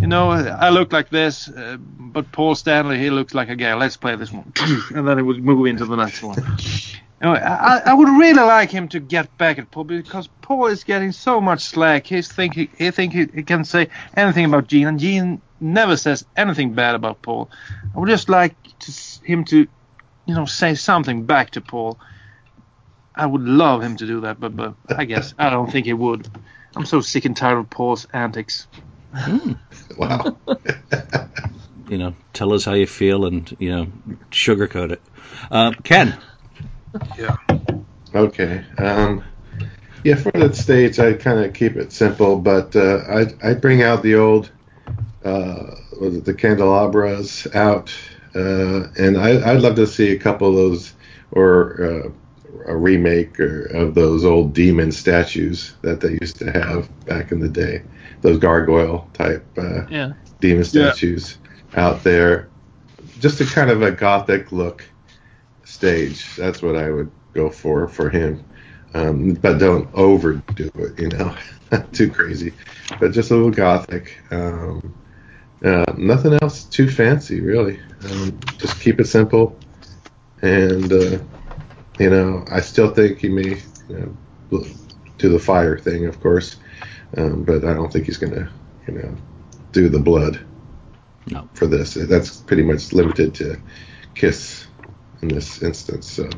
you 0.00 0.08
know, 0.08 0.30
I 0.30 0.70
look 0.70 0.92
like 0.92 1.08
this, 1.08 1.48
uh, 1.48 1.76
but 1.78 2.32
Paul 2.32 2.54
Stanley, 2.56 2.98
he 2.98 3.10
looks 3.10 3.32
like 3.32 3.48
a 3.48 3.56
guy. 3.56 3.74
Let's 3.74 3.96
play 3.96 4.16
this 4.16 4.32
one. 4.32 4.52
and 4.94 5.06
then 5.06 5.18
he 5.18 5.22
would 5.22 5.42
move 5.42 5.66
into 5.66 5.84
the 5.84 5.96
next 5.96 6.22
one. 6.22 6.36
You 7.22 7.30
know, 7.30 7.34
I, 7.34 7.80
I 7.86 7.94
would 7.94 8.08
really 8.08 8.42
like 8.42 8.70
him 8.70 8.88
to 8.88 9.00
get 9.00 9.36
back 9.38 9.58
at 9.58 9.70
Paul 9.70 9.84
because 9.84 10.28
Paul 10.42 10.66
is 10.66 10.82
getting 10.82 11.12
so 11.12 11.40
much 11.40 11.62
slack. 11.62 12.06
He's 12.06 12.30
think 12.30 12.54
he, 12.54 12.68
he 12.76 12.90
think 12.90 13.12
he, 13.12 13.26
he 13.32 13.42
can 13.44 13.64
say 13.64 13.88
anything 14.16 14.44
about 14.44 14.66
Gene, 14.66 14.88
and 14.88 14.98
Gene 14.98 15.40
never 15.60 15.96
says 15.96 16.24
anything 16.36 16.74
bad 16.74 16.96
about 16.96 17.22
Paul. 17.22 17.48
I 17.94 17.98
would 18.00 18.08
just 18.08 18.28
like 18.28 18.56
to, 18.80 18.92
him 19.22 19.44
to, 19.46 19.66
you 20.26 20.34
know, 20.34 20.44
say 20.44 20.74
something 20.74 21.24
back 21.24 21.50
to 21.50 21.60
Paul. 21.60 21.98
I 23.14 23.26
would 23.26 23.42
love 23.42 23.80
him 23.80 23.96
to 23.98 24.06
do 24.06 24.22
that, 24.22 24.40
but 24.40 24.56
but 24.56 24.74
I 24.88 25.04
guess 25.04 25.34
I 25.38 25.50
don't 25.50 25.70
think 25.70 25.86
he 25.86 25.92
would. 25.92 26.28
I'm 26.74 26.84
so 26.84 27.00
sick 27.00 27.24
and 27.24 27.36
tired 27.36 27.58
of 27.58 27.70
Paul's 27.70 28.08
antics. 28.12 28.66
Wow. 29.96 30.38
You 31.86 31.98
know, 31.98 32.14
tell 32.32 32.54
us 32.54 32.64
how 32.64 32.72
you 32.72 32.86
feel 32.86 33.26
and 33.26 33.54
you 33.60 33.70
know, 33.70 33.86
sugarcoat 34.30 34.90
it. 34.92 35.02
Uh, 35.50 35.72
Ken, 35.82 36.16
Yeah. 37.18 37.36
Okay. 38.14 38.64
Um, 38.78 39.22
yeah, 40.02 40.16
for 40.16 40.32
that 40.32 40.54
stage, 40.56 40.98
I 40.98 41.12
kind 41.14 41.44
of 41.44 41.52
keep 41.52 41.76
it 41.76 41.92
simple, 41.92 42.38
but 42.38 42.74
uh, 42.76 43.02
I 43.08 43.50
I 43.50 43.54
bring 43.54 43.82
out 43.82 44.02
the 44.02 44.14
old, 44.16 44.50
uh, 45.24 45.74
was 46.00 46.16
it 46.16 46.24
the 46.24 46.34
candelabras 46.34 47.46
out, 47.54 47.92
uh, 48.34 48.88
and 48.98 49.16
I, 49.18 49.52
I'd 49.52 49.60
love 49.60 49.76
to 49.76 49.86
see 49.86 50.12
a 50.12 50.18
couple 50.18 50.48
of 50.48 50.54
those, 50.54 50.94
or 51.32 51.84
uh, 51.84 52.08
a 52.66 52.76
remake 52.76 53.38
or, 53.40 53.64
of 53.66 53.94
those 53.94 54.24
old 54.24 54.54
demon 54.54 54.92
statues 54.92 55.74
that 55.82 56.00
they 56.00 56.18
used 56.20 56.38
to 56.38 56.50
have 56.50 56.88
back 57.06 57.32
in 57.32 57.40
the 57.40 57.48
day, 57.48 57.82
those 58.24 58.38
gargoyle 58.38 59.08
type 59.12 59.46
uh, 59.58 59.82
Yeah. 59.90 60.14
demon 60.40 60.64
Yeah. 60.64 60.90
statues 60.90 61.38
out 61.76 62.02
there. 62.02 62.48
Just 63.20 63.40
a 63.42 63.44
kind 63.44 63.70
of 63.70 63.82
a 63.82 63.92
gothic 63.92 64.50
look 64.50 64.82
stage. 65.64 66.34
That's 66.34 66.62
what 66.62 66.74
I 66.74 66.90
would 66.90 67.10
go 67.34 67.50
for 67.50 67.86
for 67.86 68.08
him. 68.08 68.42
Um, 68.94 69.34
but 69.34 69.58
don't 69.58 69.88
overdo 69.92 70.70
it, 70.74 70.98
you 70.98 71.08
know, 71.08 71.36
not 71.72 71.92
too 71.92 72.10
crazy. 72.10 72.54
But 72.98 73.12
just 73.12 73.30
a 73.30 73.34
little 73.34 73.50
gothic. 73.50 74.18
Um, 74.30 74.94
uh, 75.62 75.84
nothing 75.98 76.38
else 76.42 76.64
too 76.64 76.90
fancy, 76.90 77.40
really. 77.40 77.78
Um, 78.10 78.38
just 78.58 78.80
keep 78.80 79.00
it 79.00 79.06
simple. 79.06 79.58
And, 80.40 80.90
uh, 80.92 81.18
you 81.98 82.10
know, 82.10 82.44
I 82.50 82.60
still 82.60 82.90
think 82.90 83.18
he 83.18 83.28
may 83.28 83.60
you 83.88 84.16
know, 84.50 84.64
do 85.18 85.28
the 85.28 85.38
fire 85.38 85.76
thing, 85.78 86.06
of 86.06 86.20
course. 86.20 86.56
Um, 87.16 87.44
but 87.44 87.64
I 87.64 87.74
don't 87.74 87.92
think 87.92 88.06
he's 88.06 88.16
going 88.16 88.32
to, 88.34 88.48
you 88.88 88.94
know, 88.94 89.16
do 89.72 89.88
the 89.88 89.98
blood 89.98 90.40
No. 91.30 91.48
for 91.54 91.66
this. 91.66 91.94
That's 91.94 92.40
pretty 92.40 92.62
much 92.62 92.92
limited 92.92 93.34
to 93.36 93.56
Kiss 94.14 94.66
in 95.22 95.28
this 95.28 95.62
instance. 95.62 96.10
So 96.10 96.28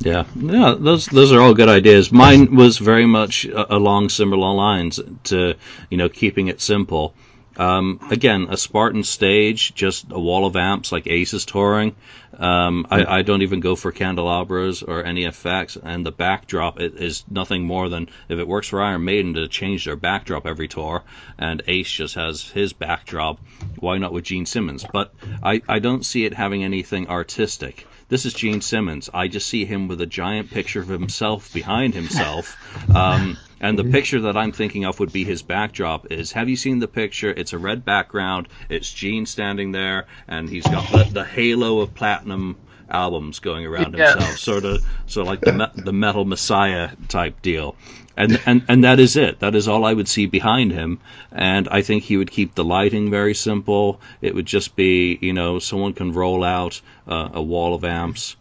Yeah, 0.00 0.24
yeah, 0.34 0.74
those 0.78 1.06
those 1.06 1.32
are 1.32 1.40
all 1.40 1.54
good 1.54 1.68
ideas. 1.68 2.10
Mine 2.12 2.54
was 2.56 2.78
very 2.78 3.06
much 3.06 3.44
along 3.46 4.08
similar 4.08 4.52
lines 4.54 5.00
to 5.24 5.54
you 5.90 5.96
know 5.96 6.08
keeping 6.08 6.48
it 6.48 6.60
simple. 6.60 7.14
Um, 7.56 8.00
again, 8.10 8.46
a 8.50 8.56
Spartan 8.56 9.04
stage, 9.04 9.74
just 9.74 10.06
a 10.10 10.18
wall 10.18 10.46
of 10.46 10.56
amps 10.56 10.92
like 10.92 11.06
Ace 11.06 11.34
is 11.34 11.44
touring. 11.44 11.94
Um, 12.36 12.86
I, 12.90 13.18
I 13.18 13.22
don't 13.22 13.42
even 13.42 13.60
go 13.60 13.76
for 13.76 13.92
candelabras 13.92 14.82
or 14.82 15.04
any 15.04 15.24
effects, 15.24 15.76
and 15.76 16.04
the 16.04 16.12
backdrop 16.12 16.80
is 16.80 17.24
nothing 17.30 17.64
more 17.64 17.88
than 17.88 18.08
if 18.28 18.38
it 18.38 18.48
works 18.48 18.68
for 18.68 18.80
Iron 18.80 19.04
Maiden 19.04 19.34
to 19.34 19.48
change 19.48 19.84
their 19.84 19.96
backdrop 19.96 20.46
every 20.46 20.68
tour, 20.68 21.02
and 21.38 21.62
Ace 21.68 21.90
just 21.90 22.14
has 22.14 22.42
his 22.48 22.72
backdrop. 22.72 23.38
Why 23.78 23.98
not 23.98 24.12
with 24.12 24.24
Gene 24.24 24.46
Simmons? 24.46 24.84
But 24.90 25.12
I, 25.42 25.60
I 25.68 25.78
don't 25.78 26.06
see 26.06 26.24
it 26.24 26.32
having 26.32 26.64
anything 26.64 27.08
artistic. 27.08 27.86
This 28.12 28.26
is 28.26 28.34
Gene 28.34 28.60
Simmons. 28.60 29.08
I 29.14 29.26
just 29.28 29.48
see 29.48 29.64
him 29.64 29.88
with 29.88 29.98
a 30.02 30.06
giant 30.06 30.50
picture 30.50 30.82
of 30.82 30.88
himself 30.88 31.50
behind 31.54 31.94
himself. 31.94 32.54
Um, 32.94 33.38
and 33.58 33.78
the 33.78 33.84
picture 33.84 34.20
that 34.22 34.36
I'm 34.36 34.52
thinking 34.52 34.84
of 34.84 35.00
would 35.00 35.12
be 35.12 35.24
his 35.24 35.40
backdrop 35.40 36.12
is 36.12 36.32
have 36.32 36.50
you 36.50 36.56
seen 36.56 36.78
the 36.78 36.88
picture? 36.88 37.30
It's 37.30 37.54
a 37.54 37.58
red 37.58 37.86
background. 37.86 38.48
It's 38.68 38.92
Gene 38.92 39.24
standing 39.24 39.72
there 39.72 40.06
and 40.28 40.46
he's 40.50 40.64
got 40.66 40.90
the, 40.90 41.04
the 41.10 41.24
halo 41.24 41.80
of 41.80 41.94
platinum 41.94 42.56
albums 42.90 43.38
going 43.38 43.64
around 43.64 43.94
Yeah. 43.96 44.12
himself, 44.12 44.36
sort 44.38 44.64
of, 44.64 44.84
sort 45.06 45.26
of 45.26 45.30
like 45.30 45.40
the 45.40 45.52
me- 45.52 45.82
the 45.82 45.92
metal 45.92 46.24
messiah 46.26 46.90
type 47.08 47.40
deal, 47.40 47.74
and 48.16 48.38
and 48.44 48.62
and 48.68 48.84
that 48.84 49.00
is 49.00 49.16
it. 49.16 49.40
That 49.40 49.54
is 49.54 49.68
all 49.68 49.84
I 49.86 49.92
would 49.94 50.08
see 50.08 50.26
behind 50.26 50.72
him, 50.72 51.00
and 51.30 51.68
I 51.68 51.80
think 51.82 52.02
he 52.04 52.16
would 52.18 52.30
keep 52.30 52.54
the 52.54 52.64
lighting 52.64 53.10
very 53.10 53.34
simple. 53.34 54.00
It 54.20 54.34
would 54.34 54.46
just 54.46 54.76
be, 54.76 55.18
you 55.22 55.32
know, 55.32 55.58
someone 55.58 55.94
can 55.94 56.12
roll 56.12 56.44
out 56.44 56.80
uh, 57.06 57.30
a 57.32 57.42
wall 57.42 57.74
of 57.74 57.84
amps, 57.84 58.36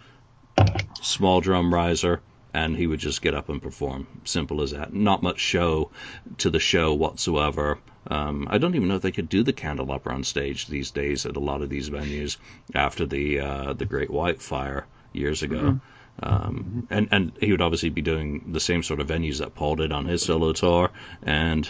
small 1.01 1.41
drum 1.41 1.73
riser, 1.73 2.21
and 2.53 2.75
he 2.75 2.87
would 2.87 2.99
just 2.99 3.21
get 3.21 3.33
up 3.33 3.49
and 3.49 3.61
perform. 3.61 4.07
Simple 4.23 4.61
as 4.61 4.71
that. 4.71 4.93
Not 4.93 5.23
much 5.23 5.39
show 5.39 5.91
to 6.39 6.49
the 6.49 6.59
show 6.59 6.93
whatsoever. 6.93 7.79
Um, 8.07 8.47
I 8.49 8.57
don't 8.57 8.75
even 8.75 8.87
know 8.87 8.95
if 8.95 9.01
they 9.01 9.11
could 9.11 9.29
do 9.29 9.43
the 9.43 9.53
candle 9.53 9.85
candelabra 9.85 10.15
on 10.15 10.23
stage 10.23 10.67
these 10.67 10.91
days 10.91 11.25
at 11.25 11.37
a 11.37 11.39
lot 11.39 11.61
of 11.61 11.69
these 11.69 11.89
venues 11.89 12.37
after 12.73 13.05
the 13.05 13.39
uh, 13.39 13.73
the 13.73 13.85
Great 13.85 14.09
White 14.09 14.41
Fire 14.41 14.85
years 15.13 15.43
ago. 15.43 15.79
Um, 16.21 16.87
and 16.89 17.07
and 17.11 17.31
he 17.39 17.51
would 17.51 17.61
obviously 17.61 17.89
be 17.89 18.01
doing 18.01 18.51
the 18.51 18.59
same 18.59 18.83
sort 18.83 18.99
of 18.99 19.07
venues 19.07 19.39
that 19.39 19.55
Paul 19.55 19.75
did 19.75 19.91
on 19.91 20.05
his 20.05 20.23
solo 20.23 20.51
tour, 20.53 20.91
and 21.23 21.67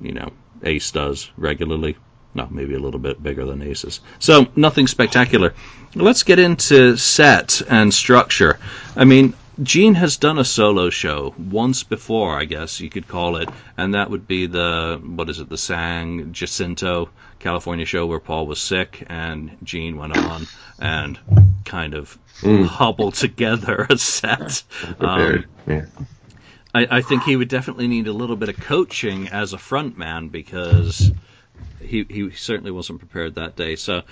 you 0.00 0.12
know 0.12 0.32
Ace 0.62 0.90
does 0.90 1.30
regularly. 1.36 1.96
No, 2.32 2.46
maybe 2.48 2.74
a 2.74 2.78
little 2.78 3.00
bit 3.00 3.20
bigger 3.20 3.44
than 3.44 3.60
Aces. 3.60 4.00
So 4.20 4.46
nothing 4.54 4.86
spectacular. 4.86 5.54
Let's 5.94 6.22
get 6.22 6.38
into 6.38 6.96
set 6.96 7.62
and 7.68 7.92
structure. 7.92 8.58
I 8.96 9.04
mean, 9.04 9.34
Gene 9.62 9.94
has 9.94 10.16
done 10.16 10.38
a 10.38 10.44
solo 10.44 10.88
show 10.88 11.34
once 11.36 11.82
before, 11.82 12.38
I 12.38 12.44
guess 12.44 12.80
you 12.80 12.88
could 12.88 13.08
call 13.08 13.36
it, 13.36 13.48
and 13.76 13.94
that 13.94 14.08
would 14.08 14.26
be 14.26 14.46
the 14.46 15.00
what 15.04 15.28
is 15.28 15.40
it, 15.40 15.48
the 15.48 15.58
San 15.58 16.32
Jacinto 16.32 17.10
California 17.40 17.84
show 17.84 18.06
where 18.06 18.20
Paul 18.20 18.46
was 18.46 18.60
sick 18.60 19.04
and 19.08 19.56
Gene 19.62 19.96
went 19.96 20.16
on 20.16 20.46
and 20.78 21.18
kind 21.64 21.94
of 21.94 22.16
hobbled 22.42 23.14
together 23.14 23.86
a 23.90 23.98
set. 23.98 24.62
Um, 24.98 25.44
yeah. 25.66 25.86
I, 26.74 26.86
I 26.90 27.02
think 27.02 27.24
he 27.24 27.36
would 27.36 27.48
definitely 27.48 27.88
need 27.88 28.06
a 28.06 28.12
little 28.12 28.36
bit 28.36 28.48
of 28.48 28.56
coaching 28.56 29.28
as 29.28 29.52
a 29.52 29.58
front 29.58 29.98
man 29.98 30.28
because 30.28 31.10
he 31.80 32.04
he 32.08 32.30
certainly 32.30 32.70
wasn't 32.70 33.00
prepared 33.00 33.34
that 33.34 33.56
day. 33.56 33.76
So, 33.76 34.02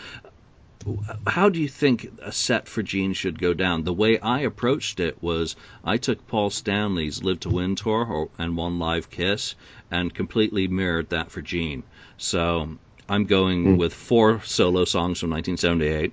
how 1.27 1.49
do 1.49 1.61
you 1.61 1.69
think 1.69 2.11
a 2.23 2.33
set 2.33 2.69
for 2.69 2.83
Gene 2.83 3.13
should 3.13 3.39
go 3.39 3.55
down? 3.55 3.85
The 3.85 3.93
way 3.93 4.19
I 4.19 4.41
approached 4.41 5.01
it 5.01 5.23
was 5.23 5.57
I 5.85 5.97
took 5.97 6.27
Paul 6.27 6.51
Stanley's 6.51 7.23
Live 7.23 7.41
to 7.41 7.51
Win 7.51 7.77
tour 7.77 8.29
and 8.39 8.57
One 8.57 8.79
Live 8.79 9.11
Kiss 9.11 9.55
and 9.91 10.15
completely 10.15 10.69
mirrored 10.69 11.11
that 11.11 11.31
for 11.31 11.43
Gene. 11.43 11.83
So 12.17 12.77
I'm 13.09 13.25
going 13.25 13.65
mm. 13.65 13.79
with 13.79 13.95
four 13.95 14.43
solo 14.45 14.85
songs 14.85 15.21
from 15.21 15.31
1978, 15.31 16.13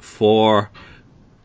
four 0.00 0.70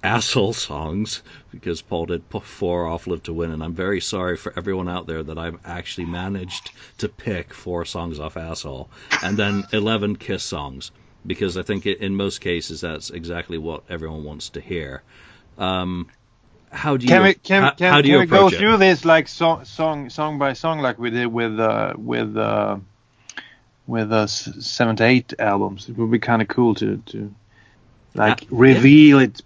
asshole 0.03 0.53
songs 0.53 1.23
because 1.49 1.81
Paul 1.81 2.07
did 2.07 2.23
four 2.29 2.87
off 2.87 3.07
Live 3.07 3.23
to 3.23 3.33
Win, 3.33 3.51
and 3.51 3.63
I'm 3.63 3.73
very 3.73 4.01
sorry 4.01 4.37
for 4.37 4.53
everyone 4.55 4.89
out 4.89 5.07
there 5.07 5.23
that 5.23 5.37
I've 5.37 5.59
actually 5.63 6.07
managed 6.07 6.71
to 6.97 7.07
pick 7.07 7.53
four 7.53 7.85
songs 7.85 8.19
off 8.19 8.35
Asshole, 8.35 8.89
and 9.21 9.37
then 9.37 9.63
11 9.71 10.17
Kiss 10.17 10.43
songs 10.43 10.91
because 11.25 11.57
I 11.57 11.63
think 11.63 11.85
in 11.85 12.15
most 12.15 12.41
cases 12.41 12.81
that's 12.81 13.09
exactly 13.09 13.57
what 13.57 13.83
everyone 13.89 14.23
wants 14.23 14.49
to 14.49 14.61
hear. 14.61 15.03
Um, 15.57 16.07
how 16.71 16.97
do 16.97 17.05
you 17.05 17.09
can 17.09 17.23
we 17.23 17.33
can, 17.35 17.63
how, 17.63 17.71
can, 17.71 17.93
how 17.93 18.01
do 18.01 18.03
can 18.03 18.11
you 18.11 18.19
we 18.19 18.25
go 18.25 18.47
it? 18.47 18.55
through 18.55 18.77
this 18.77 19.05
like 19.05 19.27
song 19.27 19.63
song 19.65 20.09
song 20.09 20.39
by 20.39 20.53
song 20.53 20.79
like 20.79 20.97
we 20.97 21.11
did 21.11 21.27
with 21.27 21.59
uh, 21.59 21.93
with 21.95 22.35
uh, 22.35 22.77
with 23.85 24.11
uh, 24.11 24.27
seven 24.27 24.95
to 24.95 25.03
eight 25.03 25.33
albums? 25.39 25.87
It 25.87 25.97
would 25.97 26.11
be 26.11 26.19
kind 26.19 26.41
of 26.41 26.47
cool 26.47 26.73
to 26.75 26.97
to 26.97 27.33
like 28.15 28.43
uh, 28.43 28.45
reveal 28.49 29.19
yeah. 29.19 29.27
it 29.27 29.41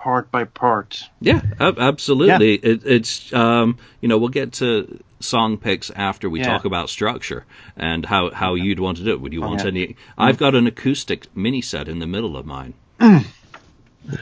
part 0.00 0.30
by 0.32 0.44
part. 0.44 1.08
Yeah, 1.20 1.40
absolutely. 1.60 2.52
Yeah. 2.52 2.70
It, 2.70 2.86
it's 2.86 3.32
um, 3.32 3.78
you 4.00 4.08
know 4.08 4.18
we'll 4.18 4.30
get 4.30 4.54
to 4.54 4.98
song 5.20 5.58
picks 5.58 5.90
after 5.90 6.28
we 6.28 6.40
yeah. 6.40 6.46
talk 6.46 6.64
about 6.64 6.88
structure 6.88 7.44
and 7.76 8.04
how 8.04 8.30
how 8.30 8.54
yeah. 8.54 8.64
you'd 8.64 8.80
want 8.80 8.96
to 8.96 9.04
do 9.04 9.12
it. 9.12 9.20
Would 9.20 9.32
you 9.32 9.42
want 9.42 9.64
any? 9.64 9.96
I've 10.18 10.38
got 10.38 10.54
an 10.54 10.66
acoustic 10.66 11.26
mini 11.36 11.60
set 11.60 11.88
in 11.88 11.98
the 11.98 12.06
middle 12.06 12.36
of 12.36 12.46
mine. 12.46 12.74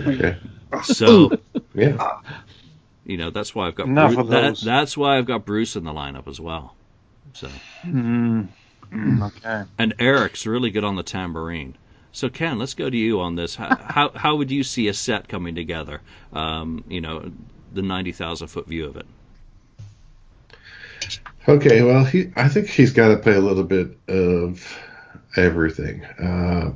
okay. 0.01 0.37
So 0.83 1.39
yeah. 1.75 2.21
You 3.07 3.17
know 3.17 3.31
that's 3.31 3.55
why 3.55 3.69
I've 3.69 3.75
got 3.75 3.87
Enough 3.87 4.15
Bruce, 4.15 4.29
that, 4.29 4.61
that's 4.65 4.97
why 4.97 5.17
I've 5.17 5.27
got 5.27 5.47
Bruce 5.47 5.77
in 5.77 5.85
the 5.85 5.93
lineup 5.93 6.29
as 6.29 6.41
well. 6.41 6.75
So. 7.33 7.49
Mm. 7.85 8.49
Okay. 8.91 9.65
And 9.77 9.95
Eric's 9.99 10.47
really 10.47 10.71
good 10.71 10.83
on 10.83 10.97
the 10.97 11.03
tambourine. 11.03 11.77
So 12.13 12.29
Ken, 12.29 12.59
let's 12.59 12.75
go 12.75 12.89
to 12.89 12.97
you 12.97 13.21
on 13.21 13.37
this. 13.37 13.55
How 13.55 13.77
how, 13.81 14.11
how 14.15 14.37
would 14.37 14.51
you 14.51 14.63
see 14.63 14.89
a 14.89 14.95
set 14.95 15.29
coming 15.29 15.55
together? 15.55 16.01
Um, 16.33 16.85
you 16.89 17.01
know, 17.01 17.31
the 17.73 17.83
ninety 17.83 18.13
thousand 18.13 18.49
foot 18.49 18.67
view 18.67 18.87
of 18.87 18.97
it. 18.97 19.07
Okay, 21.47 21.83
well, 21.83 22.05
he 22.05 22.31
I 22.37 22.49
think 22.49 22.69
he's 22.69 22.93
got 22.93 23.09
to 23.09 23.17
play 23.17 23.35
a 23.35 23.41
little 23.41 23.65
bit 23.65 23.99
of 24.09 24.79
everything. 25.37 26.05
Uh, 26.05 26.73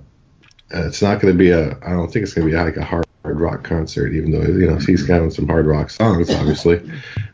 it's 0.70 1.02
not 1.02 1.20
going 1.20 1.34
to 1.34 1.38
be 1.38 1.50
a. 1.50 1.76
I 1.82 1.90
don't 1.90 2.10
think 2.10 2.24
it's 2.24 2.34
going 2.34 2.48
to 2.48 2.52
be 2.52 2.56
like 2.56 2.76
a 2.76 2.84
hard 2.84 3.06
rock 3.24 3.62
concert, 3.62 4.14
even 4.14 4.30
though 4.30 4.42
you 4.42 4.66
know 4.66 4.76
he's 4.76 5.02
got 5.02 5.32
some 5.32 5.46
hard 5.46 5.66
rock 5.66 5.90
songs, 5.90 6.30
obviously. 6.30 6.78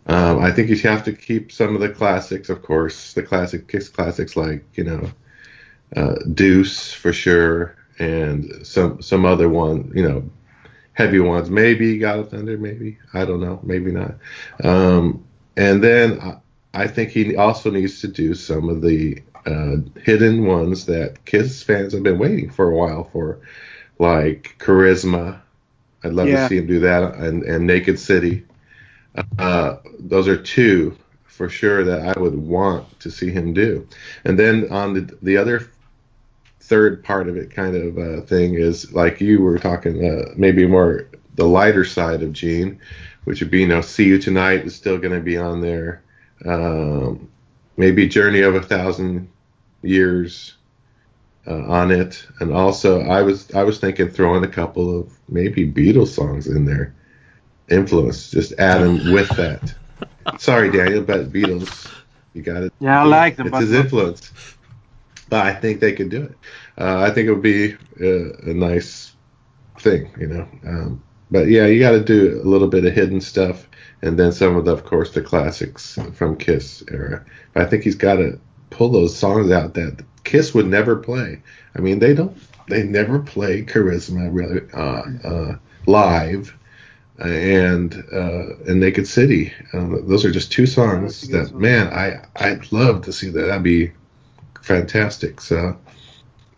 Um, 0.06 0.40
I 0.40 0.50
think 0.50 0.68
you 0.68 0.76
have 0.76 1.04
to 1.04 1.12
keep 1.12 1.52
some 1.52 1.74
of 1.74 1.80
the 1.80 1.88
classics, 1.88 2.48
of 2.48 2.62
course, 2.62 3.12
the 3.12 3.22
classic 3.22 3.68
Kiss 3.68 3.88
classics 3.88 4.36
like 4.36 4.64
you 4.74 4.84
know 4.84 5.10
uh, 5.96 6.16
Deuce 6.34 6.92
for 6.92 7.12
sure, 7.12 7.76
and 7.98 8.66
some 8.66 9.02
some 9.02 9.24
other 9.24 9.48
one, 9.48 9.92
you 9.94 10.08
know, 10.08 10.28
heavy 10.92 11.20
ones. 11.20 11.50
Maybe 11.50 11.98
God 11.98 12.18
of 12.18 12.30
Thunder, 12.30 12.58
maybe 12.58 12.98
I 13.14 13.24
don't 13.24 13.40
know, 13.40 13.60
maybe 13.62 13.90
not. 13.92 14.14
Um, 14.62 15.24
and 15.56 15.82
then 15.82 16.20
I, 16.20 16.36
I 16.74 16.86
think 16.86 17.10
he 17.10 17.36
also 17.36 17.70
needs 17.70 18.00
to 18.02 18.08
do 18.08 18.34
some 18.34 18.68
of 18.68 18.82
the 18.82 19.22
uh, 19.46 19.76
hidden 20.02 20.46
ones 20.46 20.86
that 20.86 21.24
Kiss 21.24 21.62
fans 21.62 21.92
have 21.92 22.02
been 22.02 22.18
waiting 22.18 22.50
for 22.50 22.70
a 22.70 22.76
while 22.76 23.04
for, 23.04 23.40
like 23.98 24.56
Charisma. 24.58 25.40
I'd 26.04 26.12
love 26.12 26.28
yeah. 26.28 26.42
to 26.42 26.48
see 26.48 26.58
him 26.58 26.66
do 26.66 26.80
that, 26.80 27.14
and, 27.14 27.42
and 27.42 27.66
Naked 27.66 27.98
City. 27.98 28.44
Uh, 29.38 29.78
those 29.98 30.28
are 30.28 30.36
two 30.36 30.96
for 31.24 31.48
sure 31.48 31.84
that 31.84 32.16
I 32.16 32.20
would 32.20 32.36
want 32.36 33.00
to 33.00 33.10
see 33.10 33.30
him 33.30 33.52
do. 33.52 33.86
And 34.24 34.38
then 34.38 34.70
on 34.70 34.94
the 34.94 35.18
the 35.22 35.36
other 35.36 35.70
third 36.60 37.02
part 37.02 37.28
of 37.28 37.36
it 37.36 37.50
kind 37.50 37.74
of 37.74 37.98
uh, 37.98 38.20
thing 38.26 38.54
is 38.54 38.92
like 38.92 39.20
you 39.20 39.40
were 39.40 39.58
talking, 39.58 40.04
uh, 40.04 40.32
maybe 40.36 40.66
more 40.66 41.08
the 41.34 41.46
lighter 41.46 41.84
side 41.84 42.22
of 42.22 42.32
Gene, 42.32 42.80
which 43.24 43.40
would 43.40 43.50
be, 43.50 43.60
you 43.60 43.68
know, 43.68 43.80
See 43.80 44.04
You 44.04 44.18
Tonight 44.18 44.66
is 44.66 44.74
still 44.74 44.98
going 44.98 45.14
to 45.14 45.20
be 45.20 45.36
on 45.36 45.60
there. 45.60 46.02
Um, 46.44 47.28
maybe 47.76 48.08
Journey 48.08 48.40
of 48.40 48.54
a 48.54 48.62
Thousand 48.62 49.30
Years 49.82 50.54
uh, 51.46 51.64
on 51.66 51.90
it, 51.90 52.26
and 52.40 52.52
also 52.52 53.02
I 53.02 53.22
was 53.22 53.50
I 53.54 53.62
was 53.62 53.78
thinking 53.78 54.08
throwing 54.08 54.44
a 54.44 54.48
couple 54.48 55.00
of 55.00 55.12
maybe 55.28 55.70
Beatles 55.70 56.08
songs 56.08 56.48
in 56.48 56.64
there, 56.64 56.94
influence, 57.70 58.30
just 58.30 58.52
add 58.58 58.82
them 58.82 59.12
with 59.12 59.28
that. 59.36 59.74
Sorry, 60.38 60.70
Daniel, 60.70 61.02
but 61.02 61.32
Beatles, 61.32 61.88
you 62.34 62.42
got 62.42 62.64
it. 62.64 62.72
Yeah, 62.80 63.00
I 63.00 63.04
like 63.04 63.36
them. 63.36 63.46
It's 63.46 63.60
his 63.60 63.72
influence 63.72 64.32
but 65.28 65.46
I 65.46 65.54
think 65.54 65.80
they 65.80 65.92
could 65.92 66.10
do 66.10 66.24
it. 66.24 66.38
Uh, 66.78 66.98
I 67.00 67.10
think 67.10 67.28
it 67.28 67.32
would 67.32 67.42
be 67.42 67.76
a, 68.00 68.50
a 68.50 68.54
nice 68.54 69.12
thing, 69.78 70.10
you 70.18 70.26
know. 70.26 70.48
Um, 70.66 71.02
but 71.30 71.48
yeah, 71.48 71.66
you 71.66 71.80
got 71.80 71.92
to 71.92 72.02
do 72.02 72.40
a 72.42 72.48
little 72.48 72.68
bit 72.68 72.84
of 72.84 72.94
hidden 72.94 73.20
stuff, 73.20 73.68
and 74.02 74.18
then 74.18 74.32
some 74.32 74.56
of 74.56 74.64
the, 74.64 74.72
of 74.72 74.84
course, 74.84 75.12
the 75.12 75.22
classics 75.22 75.98
from 76.14 76.36
Kiss 76.36 76.82
era. 76.90 77.24
But 77.52 77.64
I 77.64 77.66
think 77.66 77.84
he's 77.84 77.96
got 77.96 78.16
to 78.16 78.38
pull 78.70 78.90
those 78.90 79.16
songs 79.16 79.50
out 79.50 79.74
that 79.74 80.04
Kiss 80.24 80.54
would 80.54 80.66
never 80.66 80.96
play. 80.96 81.42
I 81.74 81.80
mean, 81.80 81.98
they 81.98 82.14
don't, 82.14 82.36
they 82.68 82.82
never 82.82 83.18
play 83.18 83.62
Charisma 83.62 84.28
really 84.32 84.62
uh, 84.72 85.28
uh, 85.28 85.56
live. 85.86 86.54
and 87.18 87.94
uh, 88.12 88.56
and 88.68 88.80
Naked 88.80 89.06
City, 89.08 89.52
um, 89.72 90.06
those 90.08 90.24
are 90.24 90.30
just 90.30 90.52
two 90.52 90.66
songs 90.66 91.28
that 91.28 91.52
man, 91.54 91.88
I 91.88 92.24
I'd 92.36 92.70
love 92.72 93.02
to 93.02 93.12
see 93.12 93.28
that. 93.30 93.46
That'd 93.46 93.62
be 93.62 93.92
fantastic. 94.62 95.40
So 95.40 95.78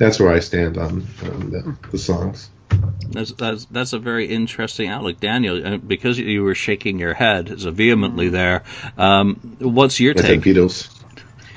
that's 0.00 0.18
where 0.18 0.32
I 0.32 0.40
stand 0.40 0.78
on, 0.78 1.06
on 1.24 1.50
the, 1.50 1.76
the, 1.90 1.98
songs. 1.98 2.50
That's, 3.10 3.32
that's 3.32 3.66
that's 3.66 3.92
a 3.92 3.98
very 3.98 4.26
interesting 4.26 4.88
outlook, 4.88 5.20
Daniel. 5.20 5.74
Uh, 5.74 5.76
because 5.76 6.18
you 6.18 6.42
were 6.42 6.54
shaking 6.54 6.98
your 6.98 7.12
head 7.12 7.60
so 7.60 7.70
vehemently 7.70 8.26
mm-hmm. 8.26 8.34
there, 8.34 8.64
um, 8.96 9.56
what's 9.58 10.00
your 10.00 10.14
take? 10.14 10.40
Beatles. 10.40 10.88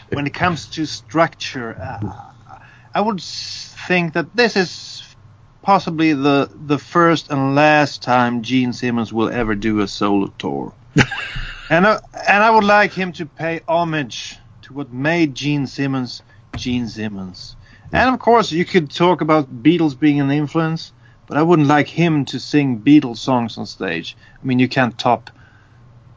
When 0.09 0.27
it 0.27 0.33
comes 0.33 0.67
to 0.71 0.85
structure, 0.85 1.75
uh, 1.79 2.59
I 2.93 3.01
would 3.01 3.21
think 3.21 4.13
that 4.13 4.35
this 4.35 4.55
is 4.55 5.15
possibly 5.61 6.13
the 6.13 6.51
the 6.53 6.77
first 6.77 7.31
and 7.31 7.55
last 7.55 8.03
time 8.03 8.41
Gene 8.41 8.73
Simmons 8.73 9.13
will 9.13 9.29
ever 9.29 9.55
do 9.55 9.79
a 9.79 9.87
solo 9.87 10.27
tour, 10.37 10.73
and 11.69 11.85
uh, 11.85 12.01
and 12.27 12.43
I 12.43 12.51
would 12.51 12.65
like 12.65 12.91
him 12.91 13.13
to 13.13 13.25
pay 13.25 13.61
homage 13.67 14.37
to 14.63 14.73
what 14.73 14.91
made 14.91 15.33
Gene 15.33 15.65
Simmons 15.65 16.21
Gene 16.55 16.87
Simmons. 16.87 17.55
And 17.91 18.13
of 18.13 18.19
course, 18.19 18.51
you 18.51 18.65
could 18.65 18.89
talk 18.89 19.21
about 19.21 19.63
Beatles 19.63 19.97
being 19.97 20.19
an 20.19 20.31
influence, 20.31 20.91
but 21.27 21.37
I 21.37 21.43
wouldn't 21.43 21.67
like 21.67 21.87
him 21.87 22.25
to 22.25 22.39
sing 22.39 22.79
Beatles 22.79 23.17
songs 23.17 23.57
on 23.57 23.65
stage. 23.65 24.17
I 24.41 24.45
mean, 24.45 24.59
you 24.59 24.67
can't 24.67 24.97
top 24.97 25.29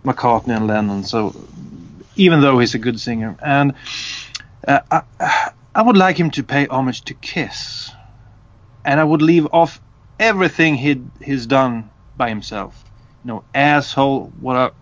McCartney 0.04 0.56
and 0.56 0.66
Lennon, 0.66 1.04
so 1.04 1.34
even 2.16 2.40
though 2.40 2.58
he's 2.58 2.74
a 2.74 2.78
good 2.78 3.00
singer, 3.00 3.36
and 3.42 3.74
uh, 4.66 4.80
I, 4.90 5.52
I 5.74 5.82
would 5.82 5.96
like 5.96 6.16
him 6.16 6.30
to 6.32 6.42
pay 6.42 6.66
homage 6.66 7.02
to 7.02 7.14
Kiss, 7.14 7.90
and 8.84 8.98
I 8.98 9.04
would 9.04 9.20
leave 9.22 9.46
off 9.52 9.80
everything 10.18 10.76
he 10.76 11.02
he's 11.22 11.46
done 11.46 11.90
by 12.16 12.28
himself. 12.28 12.82
You 13.24 13.28
know, 13.28 13.44
asshole, 13.54 14.32
what 14.40 14.56
a 14.56 14.72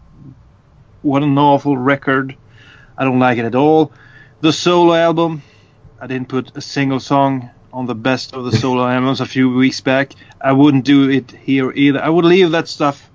what 1.02 1.22
an 1.22 1.36
awful 1.36 1.76
record. 1.76 2.36
I 2.96 3.04
don't 3.04 3.18
like 3.18 3.38
it 3.38 3.44
at 3.44 3.56
all. 3.56 3.92
The 4.44 4.52
solo 4.52 4.92
album, 4.92 5.40
I 5.98 6.06
didn't 6.06 6.28
put 6.28 6.54
a 6.54 6.60
single 6.60 7.00
song 7.00 7.48
on 7.72 7.86
the 7.86 7.94
best 7.94 8.34
of 8.34 8.44
the 8.44 8.52
solo 8.62 8.86
albums 8.86 9.22
a 9.22 9.24
few 9.24 9.48
weeks 9.48 9.80
back. 9.80 10.12
I 10.38 10.52
wouldn't 10.52 10.84
do 10.84 11.08
it 11.08 11.30
here 11.30 11.72
either. 11.72 12.02
I 12.02 12.10
would 12.10 12.26
leave 12.26 12.50
that 12.50 12.68
stuff 12.68 13.10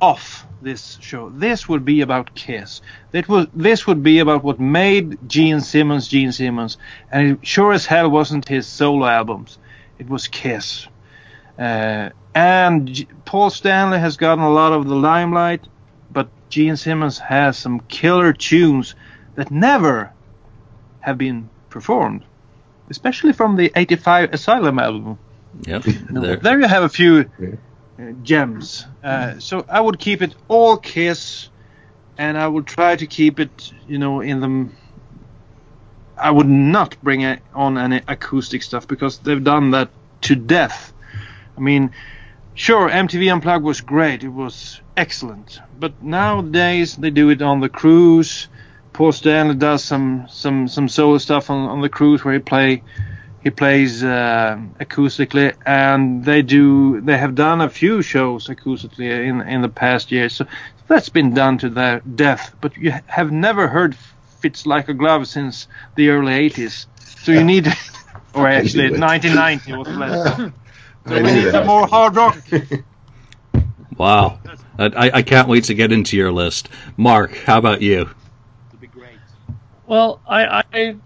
off 0.00 0.46
this 0.62 0.96
show. 1.02 1.28
This 1.28 1.68
would 1.68 1.84
be 1.84 2.00
about 2.00 2.34
Kiss. 2.34 2.80
That 3.10 3.28
was 3.28 3.46
this 3.52 3.86
would 3.86 4.02
be 4.02 4.20
about 4.20 4.42
what 4.42 4.58
made 4.58 5.18
Gene 5.28 5.60
Simmons 5.60 6.08
Gene 6.08 6.32
Simmons, 6.32 6.78
and 7.12 7.32
it 7.32 7.46
sure 7.46 7.74
as 7.74 7.84
hell 7.84 8.08
wasn't 8.08 8.48
his 8.48 8.66
solo 8.66 9.04
albums. 9.04 9.58
It 9.98 10.08
was 10.08 10.28
Kiss. 10.28 10.88
Uh, 11.58 12.08
and 12.34 12.88
G- 12.88 13.08
Paul 13.26 13.50
Stanley 13.50 13.98
has 13.98 14.16
gotten 14.16 14.44
a 14.44 14.50
lot 14.50 14.72
of 14.72 14.88
the 14.88 14.96
limelight, 14.96 15.68
but 16.10 16.30
Gene 16.48 16.78
Simmons 16.78 17.18
has 17.18 17.58
some 17.58 17.80
killer 17.80 18.32
tunes 18.32 18.94
that 19.38 19.52
never 19.52 20.12
have 20.98 21.16
been 21.16 21.48
performed, 21.70 22.24
especially 22.90 23.32
from 23.32 23.54
the 23.54 23.70
85 23.76 24.34
Asylum 24.34 24.80
album. 24.80 25.16
Yep. 25.62 25.82
there. 26.10 26.36
there 26.36 26.58
you 26.58 26.66
have 26.66 26.82
a 26.82 26.88
few 26.88 27.30
uh, 27.40 28.02
gems. 28.24 28.84
Uh, 29.02 29.38
so 29.38 29.64
I 29.68 29.80
would 29.80 30.00
keep 30.00 30.22
it 30.22 30.34
all 30.48 30.76
Kiss, 30.76 31.50
and 32.18 32.36
I 32.36 32.48
would 32.48 32.66
try 32.66 32.96
to 32.96 33.06
keep 33.06 33.38
it, 33.38 33.72
you 33.86 33.98
know, 33.98 34.20
in 34.22 34.40
the. 34.40 34.68
I 36.20 36.32
would 36.32 36.48
not 36.48 36.96
bring 37.00 37.24
on 37.54 37.78
any 37.78 38.02
acoustic 38.08 38.64
stuff 38.64 38.88
because 38.88 39.18
they've 39.18 39.44
done 39.44 39.70
that 39.70 39.88
to 40.22 40.34
death. 40.34 40.92
I 41.56 41.60
mean, 41.60 41.92
sure, 42.54 42.90
MTV 42.90 43.32
Unplugged 43.32 43.64
was 43.64 43.80
great. 43.82 44.24
It 44.24 44.30
was 44.30 44.80
excellent. 44.96 45.60
But 45.78 46.02
nowadays 46.02 46.96
they 46.96 47.10
do 47.10 47.30
it 47.30 47.40
on 47.40 47.60
the 47.60 47.68
cruise. 47.68 48.48
Paul 48.98 49.12
Stanley 49.12 49.54
does 49.54 49.84
some 49.84 50.26
some 50.28 50.66
some 50.66 50.88
solo 50.88 51.18
stuff 51.18 51.50
on, 51.50 51.68
on 51.68 51.80
the 51.82 51.88
cruise 51.88 52.24
where 52.24 52.34
he 52.34 52.40
play 52.40 52.82
he 53.40 53.48
plays 53.48 54.02
uh, 54.02 54.58
acoustically, 54.80 55.54
and 55.64 56.24
they 56.24 56.42
do 56.42 57.00
they 57.02 57.16
have 57.16 57.36
done 57.36 57.60
a 57.60 57.68
few 57.68 58.02
shows 58.02 58.48
acoustically 58.48 59.08
in 59.28 59.40
in 59.42 59.62
the 59.62 59.68
past 59.68 60.10
years. 60.10 60.34
So 60.34 60.46
that's 60.88 61.10
been 61.10 61.32
done 61.32 61.58
to 61.58 61.68
their 61.68 62.00
death. 62.00 62.56
But 62.60 62.76
you 62.76 62.92
have 63.06 63.30
never 63.30 63.68
heard 63.68 63.94
"Fits 64.40 64.66
Like 64.66 64.88
a 64.88 64.94
Glove" 64.94 65.28
since 65.28 65.68
the 65.94 66.08
early 66.08 66.50
'80s. 66.50 66.86
So 67.22 67.30
you 67.30 67.44
need, 67.44 67.68
or 68.34 68.48
actually 68.48 68.90
1990 68.98 69.76
was 69.76 69.88
less. 69.96 70.36
So 71.06 71.22
we 71.22 71.22
need 71.22 71.52
some 71.52 71.68
more 71.68 71.86
hard 71.86 72.16
rock. 72.16 72.36
Wow. 73.96 74.40
I, 74.76 75.10
I 75.14 75.22
can't 75.22 75.46
wait 75.46 75.64
to 75.64 75.74
get 75.74 75.92
into 75.92 76.16
your 76.16 76.32
list. 76.32 76.68
Mark, 76.96 77.36
how 77.36 77.58
about 77.58 77.80
you? 77.80 78.10
Well, 79.88 80.20
I, 80.28 80.62
I 80.74 80.96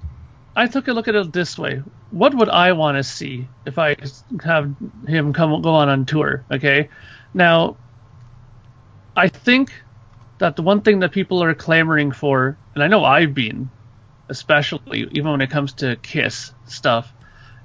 I 0.57 0.67
took 0.67 0.89
a 0.89 0.93
look 0.93 1.07
at 1.07 1.15
it 1.15 1.33
this 1.33 1.57
way. 1.57 1.83
What 2.11 2.35
would 2.35 2.49
I 2.49 2.73
want 2.73 2.99
to 2.99 3.05
see 3.05 3.47
if 3.65 3.79
I 3.79 3.97
have 4.45 4.75
him 5.07 5.33
come 5.33 5.63
go 5.63 5.71
on 5.71 5.89
on 5.89 6.05
tour? 6.05 6.45
Okay, 6.51 6.89
now 7.33 7.77
I 9.17 9.29
think 9.29 9.73
that 10.39 10.57
the 10.57 10.63
one 10.63 10.81
thing 10.81 10.99
that 10.99 11.13
people 11.13 11.43
are 11.45 11.55
clamoring 11.55 12.11
for, 12.11 12.59
and 12.75 12.83
I 12.83 12.89
know 12.89 13.05
I've 13.05 13.35
been, 13.35 13.71
especially 14.29 15.09
even 15.13 15.31
when 15.31 15.41
it 15.41 15.51
comes 15.51 15.75
to 15.75 15.95
Kiss 15.97 16.53
stuff, 16.67 17.13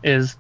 is 0.04 0.38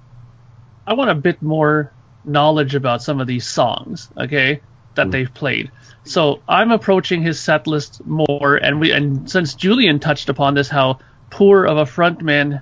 I 0.85 0.93
want 0.93 1.09
a 1.09 1.15
bit 1.15 1.41
more 1.41 1.91
knowledge 2.23 2.75
about 2.75 3.01
some 3.01 3.19
of 3.19 3.25
these 3.25 3.47
songs. 3.47 4.09
Okay, 4.15 4.61
that 4.93 5.07
mm. 5.07 5.11
they've 5.11 5.33
played. 5.33 5.71
So 6.07 6.41
I'm 6.47 6.71
approaching 6.71 7.21
his 7.21 7.39
set 7.39 7.67
list 7.67 8.05
more, 8.05 8.55
and 8.55 8.79
we 8.79 8.91
and 8.91 9.29
since 9.29 9.53
Julian 9.53 9.99
touched 9.99 10.29
upon 10.29 10.53
this, 10.53 10.69
how 10.69 10.99
poor 11.29 11.65
of 11.65 11.77
a 11.77 11.83
frontman 11.83 12.61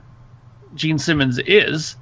Gene 0.74 0.98
Simmons 0.98 1.40
is, 1.40 1.96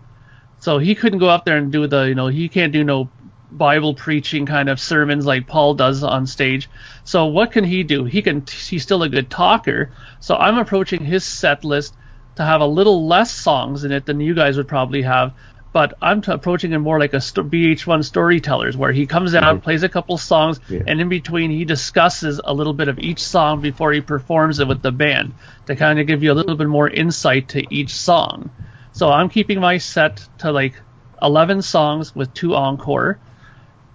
so 0.59 0.77
he 0.77 0.95
couldn't 0.95 1.19
go 1.19 1.27
up 1.27 1.43
there 1.43 1.57
and 1.57 1.71
do 1.71 1.85
the 1.87 2.03
you 2.03 2.15
know 2.15 2.27
he 2.27 2.47
can't 2.47 2.71
do 2.71 2.83
no 2.83 3.09
Bible 3.51 3.93
preaching 3.93 4.45
kind 4.45 4.69
of 4.69 4.79
sermons 4.79 5.25
like 5.25 5.47
Paul 5.47 5.75
does 5.75 6.03
on 6.03 6.25
stage. 6.25 6.69
So 7.03 7.25
what 7.25 7.51
can 7.51 7.63
he 7.63 7.83
do? 7.83 8.05
He 8.05 8.21
can 8.21 8.45
he's 8.45 8.83
still 8.83 9.03
a 9.03 9.09
good 9.09 9.29
talker. 9.29 9.91
So 10.21 10.35
I'm 10.35 10.57
approaching 10.57 11.03
his 11.03 11.23
set 11.23 11.63
list 11.63 11.95
to 12.35 12.43
have 12.43 12.61
a 12.61 12.65
little 12.65 13.07
less 13.07 13.31
songs 13.31 13.83
in 13.83 13.91
it 13.91 14.05
than 14.05 14.19
you 14.19 14.33
guys 14.33 14.57
would 14.57 14.67
probably 14.67 15.03
have. 15.03 15.33
But 15.74 15.95
I'm 16.01 16.21
t- 16.21 16.32
approaching 16.32 16.71
it 16.71 16.78
more 16.78 16.99
like 16.99 17.13
a 17.13 17.19
sto- 17.19 17.43
VH1 17.43 18.05
storytellers, 18.05 18.78
where 18.78 18.91
he 18.91 19.07
comes 19.07 19.34
out, 19.34 19.43
mm-hmm. 19.55 19.63
plays 19.63 19.84
a 19.84 19.89
couple 19.89 20.17
songs, 20.17 20.59
Yeah. 20.69 20.84
and 20.88 21.01
in 21.01 21.09
between 21.09 21.49
he 21.51 21.65
discusses 21.65 22.39
a 22.43 22.53
little 22.53 22.74
bit 22.74 22.88
of 22.88 22.99
each 22.99 23.24
song 23.24 23.59
before 23.59 23.91
he 23.91 23.99
performs 24.01 24.59
it 24.59 24.67
with 24.67 24.82
the 24.84 24.91
band 24.91 25.34
to 25.65 25.76
kind 25.76 25.99
of 25.99 26.07
give 26.07 26.24
you 26.24 26.32
a 26.32 26.36
little 26.36 26.55
bit 26.55 26.67
more 26.67 26.88
insight 26.88 27.49
to 27.49 27.74
each 27.74 27.89
song. 27.95 28.51
So 28.91 29.09
I'm 29.11 29.30
keeping 29.30 29.59
my 29.59 29.80
set 29.80 30.26
to 30.39 30.51
like 30.51 30.76
11 31.21 31.63
songs 31.63 32.15
with 32.15 32.34
two 32.34 32.53
encore. 32.53 33.17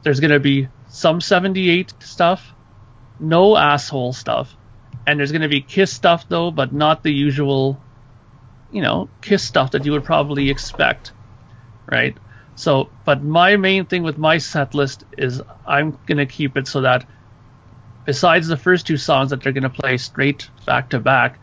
There's 0.03 0.18
going 0.18 0.33
to 0.33 0.41
be 0.41 0.68
some 0.89 1.20
78 1.20 1.95
stuff, 2.01 2.53
no 3.20 3.57
asshole 3.57 4.12
stuff, 4.12 4.57
and 5.07 5.18
there's 5.18 5.31
going 5.31 5.43
to 5.43 5.49
be 5.49 5.61
Kiss 5.61 5.93
stuff 5.93 6.29
though, 6.29 6.51
but 6.51 6.72
not 6.72 7.05
the 7.05 7.12
usual, 7.12 7.81
you 8.72 8.83
know, 8.83 9.09
Kiss 9.20 9.45
stuff 9.45 9.70
that 9.72 9.85
you 9.85 9.93
would 9.93 10.05
probably 10.05 10.51
expect, 10.51 11.12
right? 11.91 12.16
So, 12.55 12.91
but 13.05 13.22
my 13.22 13.57
main 13.57 13.86
thing 13.86 14.03
with 14.03 14.18
my 14.18 14.39
set 14.39 14.74
list 14.74 15.05
is 15.16 15.43
I'm 15.66 15.97
going 16.07 16.18
to 16.18 16.26
keep 16.26 16.57
it 16.57 16.66
so 16.66 16.80
that 16.80 17.07
besides 18.05 18.49
the 18.49 18.57
first 18.57 18.86
two 18.86 18.97
songs 18.97 19.30
that 19.30 19.43
they're 19.43 19.53
going 19.53 19.62
to 19.62 19.70
play 19.70 19.97
straight 19.97 20.49
back 20.66 20.91
to 20.91 20.99
back, 20.99 21.39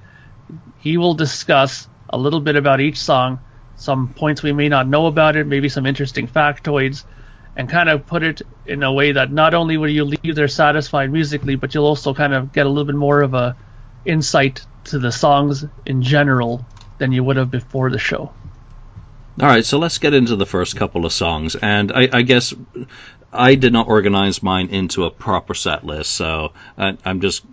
he 0.80 0.98
will 0.98 1.14
discuss 1.14 1.88
a 2.10 2.18
little 2.18 2.42
bit 2.42 2.56
about 2.56 2.82
each 2.82 2.98
song, 2.98 3.40
some 3.76 4.10
points 4.10 4.44
we 4.44 4.52
may 4.52 4.70
not 4.70 4.88
know 4.88 5.06
about 5.08 5.36
it, 5.36 5.48
maybe 5.48 5.70
some 5.70 5.86
interesting 5.86 6.28
factoids, 6.28 7.04
and 7.56 7.70
kind 7.70 7.90
of 7.90 8.06
put 8.06 8.24
it 8.24 8.42
in 8.66 8.84
a 8.84 8.92
way 8.92 9.12
that 9.12 9.32
not 9.32 9.54
only 9.54 9.78
will 9.78 9.90
you 9.90 10.04
leave 10.06 10.36
there 10.36 10.48
satisfied 10.48 11.12
musically, 11.12 11.56
but 11.56 11.74
you'll 11.74 11.86
also 11.86 12.14
kind 12.14 12.34
of 12.34 12.52
get 12.52 12.66
a 12.66 12.70
little 12.70 12.86
bit 12.86 12.96
more 12.96 13.22
of 13.22 13.34
a 13.34 13.56
insight 14.04 14.66
to 14.86 15.00
the 15.00 15.12
songs 15.12 15.66
in 15.86 16.02
general 16.02 16.66
than 16.98 17.12
you 17.12 17.24
would 17.24 17.38
have 17.38 17.52
before 17.52 17.90
the 17.90 18.00
show. 18.00 18.32
All 19.42 19.48
right, 19.48 19.66
so 19.66 19.80
let's 19.80 19.98
get 19.98 20.14
into 20.14 20.38
the 20.38 20.46
first 20.46 20.78
couple 20.78 21.06
of 21.06 21.12
songs, 21.12 21.56
and 21.56 21.92
I, 21.92 22.08
I 22.12 22.22
guess 22.22 22.54
I 23.34 23.56
did 23.56 23.74
not 23.74 23.90
organize 23.90 24.42
mine 24.42 24.70
into 24.70 25.04
a 25.04 25.12
proper 25.12 25.54
set 25.54 25.86
list, 25.86 26.12
so 26.14 26.54
I, 26.78 26.98
I'm 27.04 27.20
just 27.20 27.44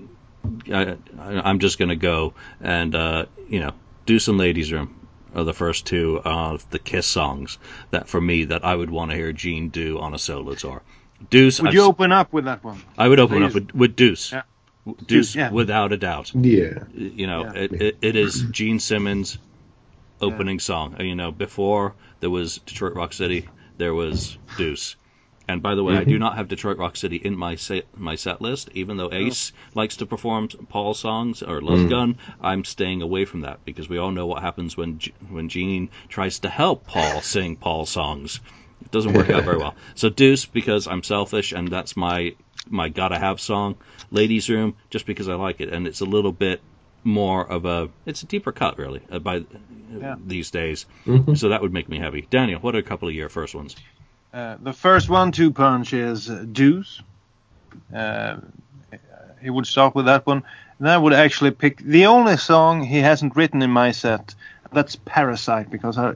I, 0.72 0.96
I'm 1.18 1.58
just 1.58 1.80
gonna 1.80 1.96
go 1.96 2.34
and 2.60 2.94
uh, 2.94 3.26
you 3.48 3.60
know 3.60 3.72
do 4.06 4.20
some 4.20 4.38
ladies' 4.38 4.72
room 4.72 5.08
are 5.34 5.42
the 5.42 5.52
first 5.54 5.86
two 5.86 6.20
of 6.24 6.68
the 6.70 6.78
Kiss 6.78 7.06
songs 7.06 7.58
that 7.90 8.08
for 8.08 8.20
me 8.20 8.44
that 8.44 8.64
I 8.64 8.76
would 8.76 8.90
want 8.90 9.10
to 9.10 9.16
hear 9.16 9.32
Gene 9.32 9.70
do 9.70 9.98
on 9.98 10.14
a 10.14 10.18
solo 10.18 10.54
tour. 10.54 10.82
Deuce, 11.30 11.60
Would 11.60 11.68
I've 11.68 11.74
you 11.74 11.82
open 11.82 12.12
up 12.12 12.32
with 12.32 12.44
that 12.44 12.62
one? 12.62 12.82
I 12.98 13.08
would 13.08 13.18
open 13.20 13.42
up 13.42 13.54
with, 13.54 13.74
with 13.74 13.96
Deuce. 13.96 14.30
Yeah. 14.32 14.42
Deuce, 14.86 15.06
Deuce, 15.06 15.34
yeah. 15.36 15.50
without 15.50 15.92
a 15.92 15.96
doubt 15.96 16.32
Yeah. 16.34 16.84
you 16.94 17.26
know 17.26 17.44
Yeah. 17.44 17.52
it, 17.62 17.72
it, 17.72 17.96
it 18.02 18.16
is 18.16 18.42
Gene 18.50 18.78
Simmons 18.80 19.38
opening 20.22 20.60
song. 20.60 20.96
You 21.00 21.14
know 21.14 21.32
before 21.32 21.94
there 22.20 22.30
was 22.30 22.58
Detroit 22.58 22.94
Rock 22.94 23.12
City 23.12 23.48
there 23.78 23.94
was 23.94 24.38
Deuce. 24.56 24.96
And 25.48 25.60
by 25.60 25.74
the 25.74 25.82
way 25.82 25.96
I 25.96 26.04
do 26.04 26.12
mm-hmm. 26.12 26.20
not 26.20 26.36
have 26.36 26.48
Detroit 26.48 26.78
Rock 26.78 26.96
City 26.96 27.16
in 27.16 27.36
my 27.36 27.56
set, 27.56 27.84
my 27.98 28.14
set 28.14 28.40
list 28.40 28.70
even 28.74 28.96
though 28.96 29.08
oh. 29.08 29.14
Ace 29.14 29.52
likes 29.74 29.96
to 29.96 30.06
perform 30.06 30.48
Paul 30.48 30.94
songs 30.94 31.42
or 31.42 31.60
Love 31.60 31.80
mm. 31.80 31.90
Gun 31.90 32.18
I'm 32.40 32.64
staying 32.64 33.02
away 33.02 33.24
from 33.24 33.40
that 33.40 33.64
because 33.64 33.88
we 33.88 33.98
all 33.98 34.12
know 34.12 34.26
what 34.26 34.42
happens 34.42 34.76
when 34.76 34.98
G- 34.98 35.12
when 35.28 35.48
Gene 35.48 35.90
tries 36.08 36.38
to 36.40 36.48
help 36.48 36.86
Paul 36.86 37.20
sing 37.34 37.56
Paul 37.56 37.86
songs. 37.86 38.40
It 38.82 38.90
doesn't 38.92 39.14
work 39.14 39.30
out 39.30 39.44
very 39.44 39.58
well. 39.58 39.74
So 39.94 40.08
Deuce 40.08 40.46
because 40.46 40.86
I'm 40.86 41.02
selfish 41.02 41.52
and 41.52 41.68
that's 41.68 41.96
my 41.96 42.34
my 42.68 42.88
gotta 42.88 43.18
have 43.18 43.40
song. 43.40 43.76
Ladies 44.12 44.48
room 44.48 44.76
just 44.90 45.06
because 45.06 45.28
I 45.28 45.34
like 45.34 45.60
it. 45.60 45.72
And 45.72 45.88
it's 45.88 46.00
a 46.00 46.06
little 46.06 46.32
bit 46.32 46.60
more 47.04 47.44
of 47.46 47.64
a 47.64 47.88
it's 48.06 48.22
a 48.22 48.26
deeper 48.26 48.52
cut 48.52 48.78
really 48.78 49.00
uh, 49.10 49.18
by 49.18 49.44
Yeah. 50.00 50.14
these 50.26 50.50
days 50.50 50.86
so 51.34 51.48
that 51.50 51.60
would 51.60 51.72
make 51.72 51.88
me 51.88 51.98
happy 51.98 52.26
daniel 52.30 52.60
what 52.60 52.74
are 52.74 52.78
a 52.78 52.82
couple 52.82 53.08
of 53.08 53.14
your 53.14 53.28
first 53.28 53.54
ones 53.54 53.76
Uh, 54.32 54.56
the 54.62 54.72
first 54.72 55.10
one-two 55.10 55.52
punch 55.52 55.92
is 55.92 56.30
uh, 56.30 56.44
Deuce. 56.50 57.02
Uh, 57.94 58.36
he 59.42 59.50
would 59.50 59.66
start 59.66 59.94
with 59.94 60.06
that 60.06 60.24
one. 60.26 60.42
And 60.78 60.88
I 60.88 60.96
would 60.96 61.12
actually 61.12 61.50
pick 61.50 61.76
the 61.78 62.06
only 62.06 62.36
song 62.38 62.82
he 62.82 63.00
hasn't 63.02 63.36
written 63.36 63.60
in 63.62 63.70
my 63.70 63.92
set. 63.92 64.34
That's 64.72 64.96
Parasite 64.96 65.68
because 65.70 65.98
I, 65.98 66.14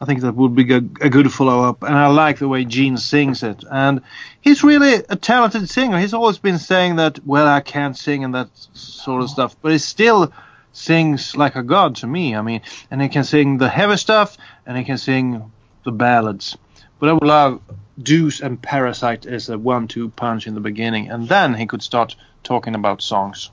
I 0.00 0.04
think 0.04 0.20
that 0.20 0.34
would 0.34 0.54
be 0.54 0.72
a, 0.72 0.76
a 0.78 1.08
good 1.10 1.32
follow-up, 1.32 1.82
and 1.82 1.94
I 1.94 2.06
like 2.08 2.38
the 2.38 2.48
way 2.48 2.64
Gene 2.64 2.96
sings 2.96 3.42
it. 3.42 3.64
And 3.70 4.02
he's 4.40 4.62
really 4.64 5.02
a 5.08 5.16
talented 5.16 5.68
singer. 5.68 5.98
He's 5.98 6.14
always 6.14 6.38
been 6.38 6.58
saying 6.58 6.96
that, 6.96 7.24
well, 7.26 7.46
I 7.46 7.60
can't 7.60 7.96
sing 7.96 8.24
and 8.24 8.34
that 8.34 8.48
sort 8.74 9.22
of 9.22 9.30
stuff, 9.30 9.56
but 9.62 9.72
he 9.72 9.78
still 9.78 10.32
sings 10.72 11.36
like 11.36 11.56
a 11.56 11.62
god 11.62 11.96
to 11.96 12.06
me. 12.06 12.34
I 12.36 12.42
mean, 12.42 12.60
and 12.90 13.00
he 13.00 13.08
can 13.08 13.24
sing 13.24 13.58
the 13.58 13.68
heavy 13.68 13.96
stuff, 13.96 14.36
and 14.66 14.76
he 14.76 14.84
can 14.84 14.98
sing 14.98 15.50
the 15.84 15.92
ballads. 15.92 16.56
But 16.98 17.08
I 17.08 17.12
would 17.12 17.24
love 17.24 17.60
Deuce 18.02 18.40
and 18.40 18.60
Parasite 18.60 19.26
as 19.26 19.48
a 19.48 19.58
one-two 19.58 20.10
punch 20.10 20.46
in 20.46 20.54
the 20.54 20.60
beginning, 20.60 21.10
and 21.10 21.28
then 21.28 21.54
he 21.54 21.66
could 21.66 21.82
start 21.82 22.16
talking 22.42 22.74
about 22.74 23.02
songs. 23.02 23.50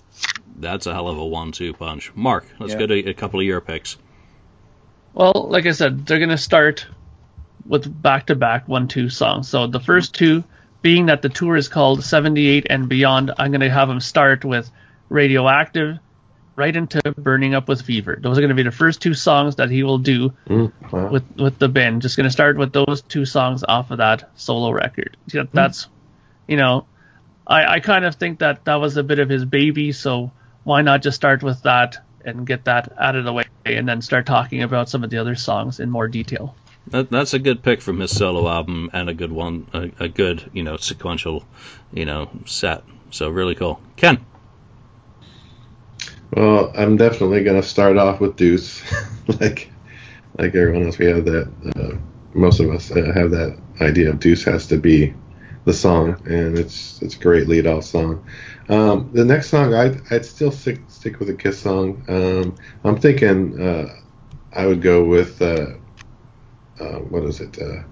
that's 0.58 0.86
a 0.86 0.94
hell 0.94 1.08
of 1.08 1.18
a 1.18 1.26
one-two 1.26 1.74
punch 1.74 2.12
mark 2.16 2.46
let's 2.60 2.74
Yeah. 2.74 2.80
go 2.80 2.88
to 2.88 3.10
a 3.10 3.14
couple 3.14 3.40
of 3.40 3.46
your 3.46 3.60
picks 3.60 3.98
Well, 5.14 5.47
like 5.49 5.66
I 5.66 5.72
said, 5.72 6.05
they're 6.05 6.20
gonna 6.20 6.38
start 6.38 6.86
with 7.66 8.01
back-to-back 8.01 8.68
one-two 8.68 9.09
songs. 9.09 9.47
So 9.47 9.68
the 9.68 9.80
first 9.80 10.14
two, 10.16 10.43
being 10.82 11.05
that 11.05 11.22
the 11.22 11.30
tour 11.30 11.55
is 11.55 11.68
called 11.70 12.03
78 12.03 12.68
and 12.70 12.89
Beyond, 12.89 13.32
I'm 13.38 13.51
gonna 13.51 13.70
have 13.70 13.88
them 13.88 13.99
start 13.99 14.43
with 14.43 14.70
Radioactive, 15.09 15.99
right 16.55 16.76
into 16.76 16.99
Burning 17.18 17.53
Up 17.55 17.68
with 17.68 17.82
Fever. 17.84 18.18
Those 18.22 18.38
are 18.38 18.41
gonna 18.41 18.53
be 18.55 18.64
the 18.64 18.72
first 18.72 19.01
two 19.01 19.14
songs 19.14 19.55
that 19.57 19.70
he 19.70 19.84
will 19.84 19.99
do 19.99 20.34
Mm, 20.49 20.72
wow. 20.91 21.09
with 21.09 21.24
with 21.38 21.59
the 21.59 21.70
band. 21.70 22.01
Just 22.01 22.18
gonna 22.18 22.32
start 22.32 22.57
with 22.57 22.74
those 22.74 23.01
two 23.07 23.26
songs 23.26 23.64
off 23.68 23.91
of 23.91 23.99
that 23.99 24.30
solo 24.36 24.72
record. 24.72 25.16
Yeah, 25.32 25.43
That's, 25.53 25.88
you 26.47 26.57
know, 26.57 26.86
I 27.45 27.76
I 27.76 27.80
kind 27.80 28.03
of 28.05 28.16
think 28.16 28.39
that 28.39 28.66
that 28.66 28.76
was 28.76 28.97
a 28.97 29.03
bit 29.03 29.20
of 29.20 29.30
his 29.30 29.45
baby. 29.45 29.91
So 29.91 30.32
why 30.64 30.82
not 30.82 31.01
just 31.03 31.16
start 31.16 31.43
with 31.43 31.61
that 31.64 31.97
and 32.26 32.46
get 32.46 32.66
that 32.66 32.94
out 32.98 33.16
of 33.16 33.26
the 33.26 33.34
way, 33.34 33.46
and 33.66 33.88
then 33.88 34.02
start 34.02 34.26
talking 34.26 34.64
about 34.64 34.90
some 34.90 35.04
of 35.04 35.10
the 35.10 35.18
other 35.18 35.36
songs 35.36 35.80
in 35.80 35.90
more 35.90 36.08
detail. 36.08 36.56
that, 36.88 37.10
that's 37.10 37.34
a 37.34 37.40
good 37.40 37.64
pick 37.64 37.82
from 37.82 38.00
his 38.00 38.16
solo 38.16 38.48
album 38.48 38.90
and 38.94 39.10
a 39.10 39.14
good 39.14 39.32
one 39.32 39.68
a, 39.74 39.92
a 40.04 40.08
good 40.10 40.50
you 40.54 40.64
know 40.64 40.78
sequential 40.78 41.44
you 41.94 42.06
know 42.06 42.30
set 42.46 42.84
so 43.12 43.30
really 43.30 43.56
cool 43.56 43.80
ken 43.96 44.26
Well, 46.36 46.72
I'm 46.76 46.98
definitely 46.98 47.44
going 47.44 47.62
to 47.62 47.68
start 47.68 47.98
off 47.98 48.20
with 48.20 48.36
Deuce, 48.36 48.82
like 49.40 49.72
like 50.38 50.56
everyone 50.56 50.84
else. 50.88 50.98
We 50.98 51.06
have 51.06 51.26
that 51.26 51.52
uh, 51.76 51.98
most 52.34 52.60
of 52.60 52.70
us 52.72 52.92
uh, 52.92 53.12
have 53.14 53.32
that 53.32 53.58
idea 53.82 54.10
of 54.10 54.20
Deuce 54.20 54.44
has 54.46 54.68
to 54.68 54.78
be 54.78 55.14
the 55.66 55.74
song, 55.74 56.22
and 56.26 56.58
it's 56.58 57.02
it's 57.02 57.16
a 57.16 57.20
great 57.20 57.48
lead 57.48 57.68
off 57.68 57.84
song. 57.84 58.26
Um, 58.70 59.09
the 59.14 59.26
next 59.26 59.49
song, 59.49 59.74
I'd, 59.74 60.01
I'd 60.11 60.26
still 60.26 60.51
stick, 60.51 60.80
stick 60.88 61.20
with 61.20 61.30
a 61.30 61.34
Kiss 61.34 61.59
song. 61.59 62.03
Um, 62.07 62.57
I'm 62.84 62.99
thinking 62.99 63.61
uh, 63.61 63.93
I 64.53 64.66
would 64.66 64.82
go 64.82 65.03
with, 65.03 65.41
uh, 65.41 65.68
uh, 66.80 66.99
what 66.99 67.24
is 67.24 67.41
it, 67.41 67.61
uh, 67.61 67.84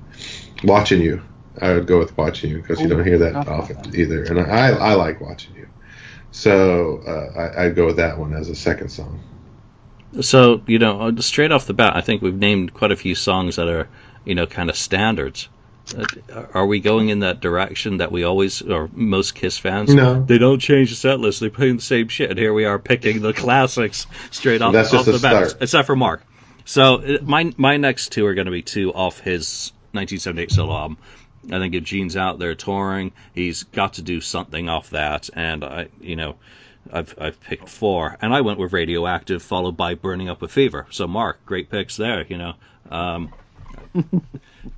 Watching 0.63 1.01
You. 1.01 1.21
I 1.61 1.73
would 1.73 1.87
go 1.87 1.99
with 1.99 2.17
Watching 2.17 2.51
You 2.51 2.61
because 2.61 2.81
you 2.81 2.87
don't 2.87 3.05
hear 3.05 3.17
that 3.17 3.35
often 3.47 3.93
either. 3.95 4.23
And 4.23 4.39
I, 4.39 4.69
I 4.69 4.93
like 4.93 5.19
Watching 5.19 5.55
You. 5.55 5.67
So 6.31 7.01
uh, 7.05 7.39
I, 7.39 7.65
I'd 7.65 7.75
go 7.75 7.85
with 7.85 7.97
that 7.97 8.17
one 8.17 8.33
as 8.33 8.49
a 8.49 8.55
second 8.55 8.89
song. 8.89 9.19
So, 10.21 10.61
you 10.67 10.79
know, 10.79 11.01
uh, 11.01 11.21
straight 11.21 11.51
off 11.51 11.67
the 11.67 11.73
bat, 11.73 11.95
I 11.95 12.01
think 12.01 12.21
we've 12.21 12.35
named 12.35 12.73
quite 12.73 12.91
a 12.91 12.95
few 12.95 13.15
songs 13.15 13.57
that 13.57 13.67
are, 13.67 13.87
you 14.25 14.35
know, 14.35 14.45
kind 14.45 14.69
of 14.69 14.75
standards. 14.75 15.49
Uh, 15.95 16.45
Are 16.53 16.65
we 16.65 16.79
going 16.79 17.09
in 17.09 17.19
that 17.19 17.39
direction 17.39 17.97
that 17.97 18.11
we 18.11 18.23
always, 18.23 18.61
or 18.61 18.89
most 18.93 19.35
Kiss 19.35 19.57
fans? 19.57 19.93
No. 19.93 20.23
They 20.23 20.37
don't 20.37 20.59
change 20.59 20.89
the 20.89 20.95
set 20.95 21.19
list. 21.19 21.39
They 21.39 21.49
play 21.49 21.71
the 21.71 21.81
same 21.81 22.07
shit. 22.07 22.29
And 22.29 22.39
here 22.39 22.53
we 22.53 22.65
are 22.65 22.79
picking 22.79 23.21
the 23.21 23.33
classics 23.33 24.07
straight 24.31 24.61
off, 24.61 24.73
That's 24.73 24.93
off 24.93 25.05
just 25.05 25.09
a 25.09 25.11
the 25.13 25.19
bat, 25.19 25.55
except 25.59 25.87
for 25.87 25.95
Mark. 25.95 26.23
So 26.65 26.95
uh, 26.95 27.17
my 27.23 27.51
my 27.57 27.77
next 27.77 28.11
two 28.11 28.25
are 28.25 28.33
going 28.33 28.45
to 28.45 28.51
be 28.51 28.61
two 28.61 28.93
off 28.93 29.19
his 29.19 29.71
1978 29.93 30.51
solo 30.51 30.73
album. 30.73 30.97
I 31.51 31.59
think 31.59 31.73
if 31.73 31.83
Gene's 31.83 32.15
out 32.15 32.37
there 32.37 32.53
touring, 32.53 33.11
he's 33.33 33.63
got 33.63 33.93
to 33.93 34.03
do 34.03 34.21
something 34.21 34.69
off 34.69 34.91
that. 34.91 35.29
And 35.33 35.63
I, 35.63 35.87
you 35.99 36.15
know, 36.15 36.35
I've 36.91 37.15
I've 37.19 37.41
picked 37.41 37.67
four, 37.67 38.15
and 38.21 38.33
I 38.33 38.41
went 38.41 38.59
with 38.59 38.73
Radioactive, 38.73 39.41
followed 39.41 39.75
by 39.75 39.95
Burning 39.95 40.29
Up 40.29 40.41
with 40.41 40.51
Fever. 40.51 40.85
So 40.91 41.07
Mark, 41.07 41.45
great 41.45 41.69
picks 41.69 41.97
there. 41.97 42.25
You 42.27 42.37
know, 42.37 42.53
um, 42.89 43.33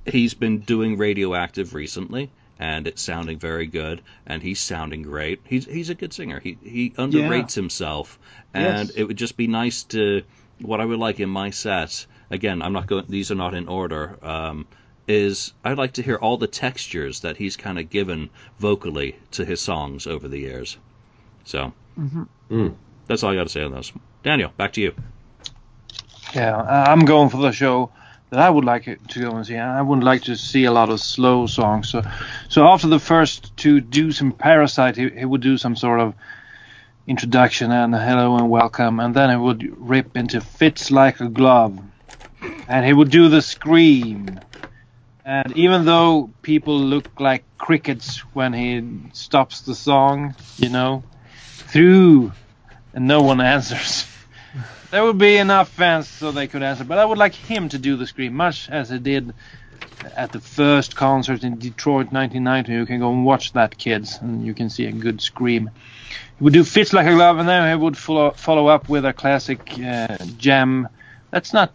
he's 0.06 0.34
been 0.34 0.60
doing 0.60 0.96
Radioactive 0.98 1.74
recently, 1.74 2.30
and 2.58 2.86
it's 2.86 3.02
sounding 3.02 3.38
very 3.38 3.66
good, 3.66 4.00
and 4.26 4.42
he's 4.42 4.60
sounding 4.60 5.02
great. 5.02 5.40
He's 5.44 5.64
he's 5.64 5.90
a 5.90 5.94
good 5.94 6.12
singer. 6.12 6.40
He 6.40 6.56
he 6.62 6.90
underrates 6.90 7.54
himself, 7.54 8.18
and 8.52 8.88
Yes. 8.88 8.96
it 8.96 9.04
would 9.04 9.16
just 9.16 9.36
be 9.36 9.46
nice 9.46 9.82
to 9.84 10.22
what 10.60 10.80
I 10.80 10.84
would 10.84 10.98
like 10.98 11.20
in 11.20 11.28
my 11.28 11.50
set. 11.50 12.06
Again, 12.30 12.62
I'm 12.62 12.72
not 12.72 12.86
going. 12.86 13.04
These 13.08 13.30
are 13.30 13.36
not 13.36 13.54
in 13.54 13.68
order. 13.68 14.16
Um, 14.22 14.66
is 15.06 15.52
I'd 15.62 15.76
like 15.76 15.94
to 15.94 16.02
hear 16.02 16.16
all 16.16 16.38
the 16.38 16.46
textures 16.46 17.20
that 17.20 17.36
he's 17.36 17.56
kind 17.56 17.78
of 17.78 17.90
given 17.90 18.30
vocally 18.58 19.16
to 19.32 19.44
his 19.44 19.60
songs 19.60 20.06
over 20.06 20.28
the 20.28 20.38
years. 20.38 20.78
So 21.44 21.72
Mm. 22.50 22.74
that's 23.06 23.22
all 23.22 23.30
I 23.32 23.34
got 23.34 23.42
to 23.44 23.48
say 23.50 23.62
on 23.62 23.72
those. 23.72 23.92
Daniel, 24.22 24.50
back 24.56 24.72
to 24.74 24.80
you. 24.80 24.94
Yeah, 26.34 26.56
I'm 26.56 27.00
going 27.00 27.28
for 27.28 27.36
the 27.36 27.52
show 27.52 27.90
that 28.34 28.42
I 28.42 28.50
would 28.50 28.64
like 28.64 28.84
to 28.84 29.20
go 29.20 29.30
and 29.36 29.46
see. 29.46 29.56
I 29.56 29.80
wouldn't 29.80 30.04
like 30.04 30.22
to 30.22 30.34
see 30.34 30.64
a 30.64 30.72
lot 30.72 30.90
of 30.90 30.98
slow 30.98 31.46
songs. 31.46 31.88
So, 31.88 32.02
so 32.48 32.66
after 32.66 32.88
the 32.88 32.98
first 32.98 33.56
two 33.56 33.80
Deuce 33.80 34.20
and 34.20 34.36
Parasite, 34.36 34.96
he, 34.96 35.08
he 35.08 35.24
would 35.24 35.40
do 35.40 35.56
some 35.56 35.76
sort 35.76 36.00
of 36.00 36.14
introduction 37.06 37.70
and 37.70 37.94
hello 37.94 38.36
and 38.36 38.50
welcome, 38.50 38.98
and 38.98 39.14
then 39.14 39.30
he 39.30 39.36
would 39.36 39.62
rip 39.78 40.16
into 40.16 40.40
Fits 40.40 40.90
Like 40.90 41.20
a 41.20 41.28
Glove, 41.28 41.78
and 42.66 42.84
he 42.84 42.92
would 42.92 43.10
do 43.12 43.28
the 43.28 43.40
scream. 43.40 44.40
And 45.24 45.56
even 45.56 45.84
though 45.84 46.30
people 46.42 46.76
look 46.76 47.20
like 47.20 47.44
crickets 47.56 48.18
when 48.34 48.52
he 48.52 48.82
stops 49.12 49.60
the 49.60 49.76
song, 49.76 50.34
you 50.56 50.70
know, 50.70 51.04
through, 51.68 52.32
and 52.94 53.06
no 53.06 53.22
one 53.22 53.40
answers. 53.54 54.08
There 54.90 55.04
would 55.04 55.18
be 55.18 55.36
enough 55.36 55.68
fans 55.68 56.08
so 56.08 56.30
they 56.30 56.46
could 56.46 56.62
answer, 56.62 56.84
but 56.84 56.98
I 56.98 57.04
would 57.04 57.18
like 57.18 57.34
him 57.34 57.68
to 57.70 57.78
do 57.78 57.96
the 57.96 58.06
scream, 58.06 58.34
much 58.34 58.68
as 58.70 58.90
he 58.90 58.98
did 58.98 59.34
at 60.16 60.32
the 60.32 60.40
first 60.40 60.94
concert 60.96 61.42
in 61.42 61.58
Detroit 61.58 62.12
1990. 62.12 62.72
You 62.72 62.86
can 62.86 63.00
go 63.00 63.12
and 63.12 63.24
watch 63.24 63.52
that, 63.52 63.76
kids, 63.76 64.18
and 64.20 64.44
you 64.44 64.54
can 64.54 64.70
see 64.70 64.86
a 64.86 64.92
good 64.92 65.20
scream. 65.20 65.70
He 66.38 66.44
would 66.44 66.52
do 66.52 66.64
Fits 66.64 66.92
Like 66.92 67.06
a 67.06 67.14
Glove, 67.14 67.38
and 67.38 67.48
then 67.48 67.68
he 67.68 67.82
would 67.82 67.96
follow, 67.96 68.30
follow 68.32 68.66
up 68.68 68.88
with 68.88 69.04
a 69.04 69.12
classic 69.12 69.78
uh, 69.78 70.16
jam. 70.38 70.88
That's 71.30 71.52
not 71.52 71.72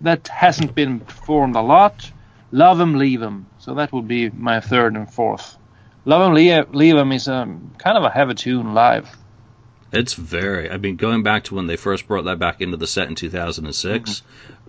that 0.00 0.28
hasn't 0.28 0.74
been 0.74 1.00
performed 1.00 1.56
a 1.56 1.60
lot. 1.60 2.10
Love 2.52 2.80
'em, 2.80 2.94
leave 2.94 3.22
'em. 3.22 3.46
So 3.58 3.74
that 3.74 3.92
would 3.92 4.06
be 4.06 4.30
my 4.30 4.60
third 4.60 4.94
and 4.94 5.12
fourth. 5.12 5.56
Love 6.04 6.22
'em, 6.22 6.34
leave, 6.34 6.74
leave 6.74 6.96
'em 6.96 7.12
is 7.12 7.28
um, 7.28 7.72
kind 7.78 7.96
of 7.98 8.04
a 8.04 8.10
heavy 8.10 8.34
tune 8.34 8.74
live. 8.74 9.08
It's 9.92 10.14
very. 10.14 10.70
I 10.70 10.78
mean, 10.78 10.96
going 10.96 11.22
back 11.22 11.44
to 11.44 11.54
when 11.54 11.66
they 11.66 11.76
first 11.76 12.08
brought 12.08 12.24
that 12.24 12.38
back 12.38 12.60
into 12.60 12.76
the 12.76 12.86
set 12.86 13.08
in 13.08 13.14
2006, 13.14 14.22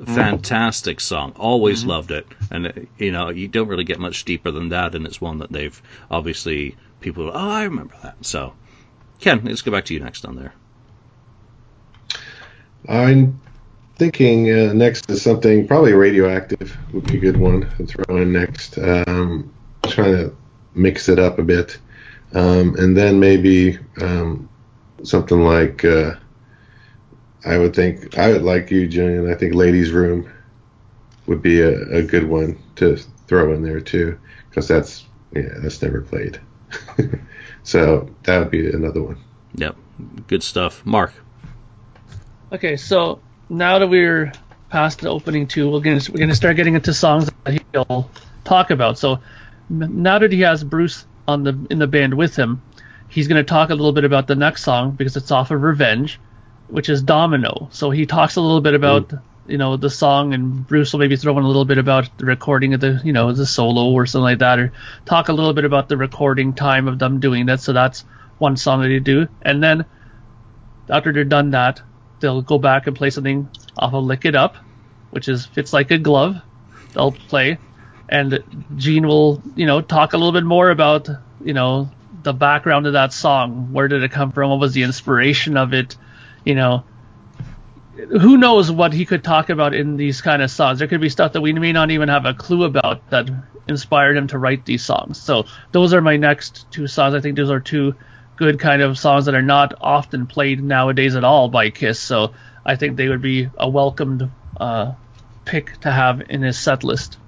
fantastic 0.06 1.00
song. 1.00 1.34
Always 1.36 1.84
loved 1.84 2.12
it, 2.12 2.28
and 2.52 2.68
uh, 2.68 2.72
you 2.98 3.12
know 3.12 3.30
you 3.30 3.48
don't 3.48 3.68
really 3.68 3.84
get 3.84 4.00
much 4.00 4.26
deeper 4.26 4.52
than 4.52 4.70
that, 4.70 4.94
and 4.94 5.06
it's 5.06 5.20
one 5.20 5.40
that 5.40 5.52
they've 5.52 5.82
obviously 6.12 6.76
people. 7.02 7.32
Oh, 7.34 7.50
I 7.50 7.64
remember 7.64 7.96
that. 8.04 8.16
So, 8.22 8.54
Ken, 9.20 9.42
let's 9.44 9.64
go 9.64 9.72
back 9.72 9.86
to 9.86 9.94
you 9.94 10.00
next 10.00 10.24
on 10.24 10.36
there. 10.36 10.54
I'm 12.88 13.42
thinking 13.96 14.52
uh, 14.52 14.74
next 14.74 15.10
is 15.10 15.24
something 15.24 15.68
probably 15.68 15.94
radioactive 15.94 16.78
would 16.94 17.08
be 17.08 17.18
a 17.18 17.20
good 17.20 17.38
one 17.38 17.68
to 17.78 17.86
throw 17.88 18.18
in 18.18 18.32
next. 18.32 18.78
Um, 18.78 19.52
trying 19.88 20.14
to 20.14 20.36
mix 20.76 21.10
it 21.10 21.18
up 21.18 21.40
a 21.40 21.44
bit, 21.44 21.80
um, 22.34 22.76
and 22.76 22.96
then 22.96 23.20
maybe 23.20 23.80
um, 24.00 24.48
something 25.04 25.42
like 25.42 25.86
uh, 25.86 26.16
I 27.46 27.58
would 27.58 27.76
think 27.76 28.18
I 28.18 28.32
would 28.32 28.44
like 28.44 28.72
you, 28.72 28.88
Julian. 28.88 29.32
I 29.32 29.36
think 29.36 29.54
"Ladies' 29.54 29.92
Room" 29.92 30.32
would 31.26 31.42
be 31.42 31.62
a, 31.62 31.82
a 31.90 32.02
good 32.02 32.28
one 32.28 32.58
to 32.76 32.98
throw 33.28 33.54
in 33.54 33.64
there 33.64 33.80
too, 33.82 34.18
because 34.50 34.68
that's 34.68 35.06
yeah 35.34 35.54
that's 35.60 35.82
never 35.82 36.02
played. 36.02 36.40
so 37.64 38.10
that 38.24 38.40
would 38.40 38.52
be 38.52 38.70
another 38.70 39.02
one. 39.02 39.18
Yep, 39.56 39.76
good 40.28 40.44
stuff. 40.44 40.86
Mark, 40.86 41.14
Okay, 42.52 42.78
so 42.78 43.20
now 43.50 43.78
that 43.78 43.88
we're 43.88 44.32
past 44.70 45.02
the 45.02 45.10
opening 45.10 45.48
two, 45.48 45.70
we're 45.70 45.82
gonna 45.82 46.00
we're 46.12 46.20
gonna 46.20 46.36
start 46.36 46.56
getting 46.56 46.76
into 46.76 46.94
songs 46.94 47.30
that 47.44 47.62
he'll 47.74 48.10
talk 48.46 48.72
about. 48.72 48.98
So 48.98 49.20
now 49.70 50.20
that 50.20 50.32
he 50.32 50.42
has 50.42 50.64
Bruce 50.64 51.06
on 51.28 51.44
the 51.44 51.68
in 51.70 51.80
the 51.80 51.88
band 51.88 52.14
with 52.14 52.38
him, 52.38 52.62
he's 53.10 53.28
gonna 53.28 53.44
talk 53.44 53.70
a 53.70 53.76
little 53.76 53.94
bit 53.94 54.04
about 54.04 54.28
the 54.28 54.36
next 54.36 54.64
song 54.64 54.92
because 54.92 55.16
it's 55.18 55.32
off 55.32 55.52
of 55.52 55.62
Revenge, 55.62 56.20
which 56.68 56.90
is 56.90 57.02
Domino. 57.02 57.70
So 57.72 57.90
he 57.90 58.06
talks 58.06 58.36
a 58.36 58.42
little 58.42 58.62
bit 58.62 58.74
about 58.74 59.08
mm. 59.10 59.22
you 59.48 59.58
know 59.58 59.78
the 59.78 59.90
song, 59.90 60.34
and 60.34 60.68
Bruce 60.68 60.94
will 60.94 61.00
maybe 61.00 61.16
throw 61.16 61.38
in 61.38 61.44
a 61.44 61.48
little 61.48 61.66
bit 61.66 61.78
about 61.78 62.10
the 62.18 62.26
recording 62.26 62.74
of 62.74 62.80
the 62.80 63.02
you 63.04 63.14
know 63.14 63.32
the 63.32 63.46
solo 63.46 63.92
or 63.92 64.06
something 64.06 64.24
like 64.24 64.40
that, 64.40 64.60
or 64.60 64.72
talk 65.06 65.30
a 65.30 65.34
little 65.34 65.54
bit 65.54 65.66
about 65.66 65.90
the 65.90 65.98
recording 65.98 66.54
time 66.54 66.88
of 66.88 67.00
them 67.00 67.20
doing 67.20 67.46
that. 67.48 67.62
So 67.62 67.74
that's 67.74 68.06
one 68.38 68.58
song 68.58 68.82
that 68.82 68.90
they 68.90 69.00
do, 69.00 69.28
and 69.42 69.64
then 69.64 69.86
after 70.90 71.12
they're 71.12 71.24
done 71.24 71.52
that, 71.52 71.82
they'll 72.20 72.42
go 72.42 72.58
back 72.58 72.88
and 72.88 72.96
play 72.96 73.10
something 73.10 73.50
off 73.78 73.94
of 73.94 74.04
Lick 74.04 74.26
It 74.26 74.36
Up, 74.36 74.56
which 75.12 75.28
is 75.28 75.46
fits 75.46 75.74
like 75.74 75.92
a 75.92 75.98
glove. 75.98 76.38
They'll 76.94 77.12
play, 77.12 77.58
and 78.10 78.44
Gene 78.76 79.08
will, 79.08 79.42
you 79.56 79.66
know, 79.66 79.82
talk 79.82 80.14
a 80.14 80.18
little 80.18 80.32
bit 80.32 80.44
more 80.44 80.70
about, 80.70 81.10
you 81.44 81.54
know, 81.54 81.90
the 82.28 82.34
background 82.34 82.86
of 82.86 82.94
that 82.94 83.14
song. 83.14 83.72
Where 83.72 83.88
did 83.88 84.04
it 84.04 84.12
come 84.12 84.34
from? 84.34 84.50
What 84.50 84.60
was 84.60 84.74
the 84.74 84.84
inspiration 84.84 85.56
of 85.56 85.74
it? 85.74 85.96
You 86.44 86.56
know, 86.56 86.84
who 87.96 88.36
knows 88.38 88.70
what 88.70 88.92
he 88.92 89.06
could 89.06 89.24
talk 89.24 89.50
about 89.50 89.74
in 89.74 89.96
these 89.96 90.20
kind 90.20 90.42
of 90.42 90.52
songs? 90.52 90.80
There 90.80 90.90
could 90.90 91.00
be 91.00 91.08
stuff 91.08 91.32
that 91.34 91.42
we 91.42 91.54
may 91.54 91.72
not 91.72 91.90
even 91.90 92.10
have 92.10 92.26
a 92.26 92.34
clue 92.34 92.66
about 92.66 93.10
that 93.12 93.30
inspired 93.70 94.18
him 94.18 94.28
to 94.28 94.38
write 94.38 94.66
these 94.66 94.84
songs. 94.84 95.22
So 95.22 95.46
those 95.72 95.94
are 95.94 96.02
my 96.02 96.18
next 96.18 96.70
two 96.70 96.86
songs. 96.88 97.16
I 97.16 97.22
think 97.22 97.38
those 97.38 97.50
are 97.50 97.62
two 97.62 97.96
good 98.36 98.60
kind 98.60 98.82
of 98.82 99.00
songs 99.00 99.24
that 99.26 99.34
are 99.34 99.42
not 99.42 99.74
often 99.80 100.28
played 100.28 100.62
nowadays 100.62 101.16
at 101.16 101.24
all 101.24 101.48
by 101.48 101.70
Kiss. 101.70 101.98
So 101.98 102.34
I 102.66 102.76
think 102.76 102.98
they 102.98 103.08
would 103.08 103.22
be 103.22 103.50
a 103.58 103.70
welcomed 103.70 104.30
uh, 104.60 104.92
pick 105.46 105.80
to 105.80 105.92
have 105.92 106.24
in 106.30 106.42
his 106.42 106.60
set 106.60 106.84
list. 106.84 107.20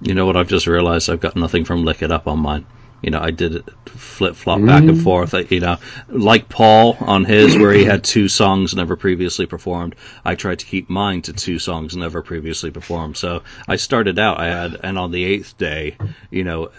you 0.00 0.14
know 0.14 0.24
what? 0.24 0.36
I've 0.36 0.48
just 0.48 0.68
realized 0.68 1.10
I've 1.10 1.20
got 1.20 1.34
nothing 1.34 1.64
from 1.64 1.84
Lick 1.84 2.02
It 2.02 2.12
Up 2.12 2.28
on 2.28 2.38
mine. 2.38 2.64
You 3.02 3.10
know, 3.10 3.20
I 3.20 3.30
did 3.30 3.62
flip 3.86 4.36
flop 4.36 4.60
back 4.64 4.82
and 4.82 4.92
mm-hmm. 4.92 5.02
forth. 5.02 5.34
I, 5.34 5.40
you 5.40 5.60
know, 5.60 5.76
like 6.08 6.48
Paul 6.48 6.96
on 7.00 7.24
his, 7.24 7.56
where 7.56 7.72
he 7.72 7.84
had 7.84 8.02
two 8.02 8.28
songs 8.28 8.74
never 8.74 8.96
previously 8.96 9.46
performed. 9.46 9.94
I 10.24 10.34
tried 10.34 10.60
to 10.60 10.66
keep 10.66 10.88
mine 10.88 11.22
to 11.22 11.32
two 11.32 11.58
songs 11.58 11.96
never 11.96 12.22
previously 12.22 12.70
performed. 12.70 13.16
So 13.16 13.42
I 13.68 13.76
started 13.76 14.18
out. 14.18 14.40
I 14.40 14.46
had, 14.46 14.80
and 14.82 14.98
on 14.98 15.10
the 15.10 15.24
eighth 15.24 15.58
day, 15.58 15.96
you 16.30 16.44
know, 16.44 16.70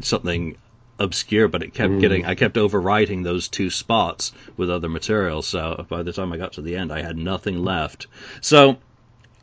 something 0.00 0.56
obscure, 0.98 1.48
but 1.48 1.62
it 1.62 1.74
kept 1.74 1.92
mm. 1.92 2.00
getting. 2.00 2.24
I 2.24 2.34
kept 2.34 2.56
overwriting 2.56 3.24
those 3.24 3.48
two 3.48 3.70
spots 3.70 4.32
with 4.56 4.70
other 4.70 4.88
material. 4.88 5.42
So 5.42 5.84
by 5.88 6.02
the 6.02 6.12
time 6.12 6.32
I 6.32 6.36
got 6.36 6.54
to 6.54 6.62
the 6.62 6.76
end, 6.76 6.92
I 6.92 7.02
had 7.02 7.16
nothing 7.16 7.64
left. 7.64 8.06
So 8.40 8.78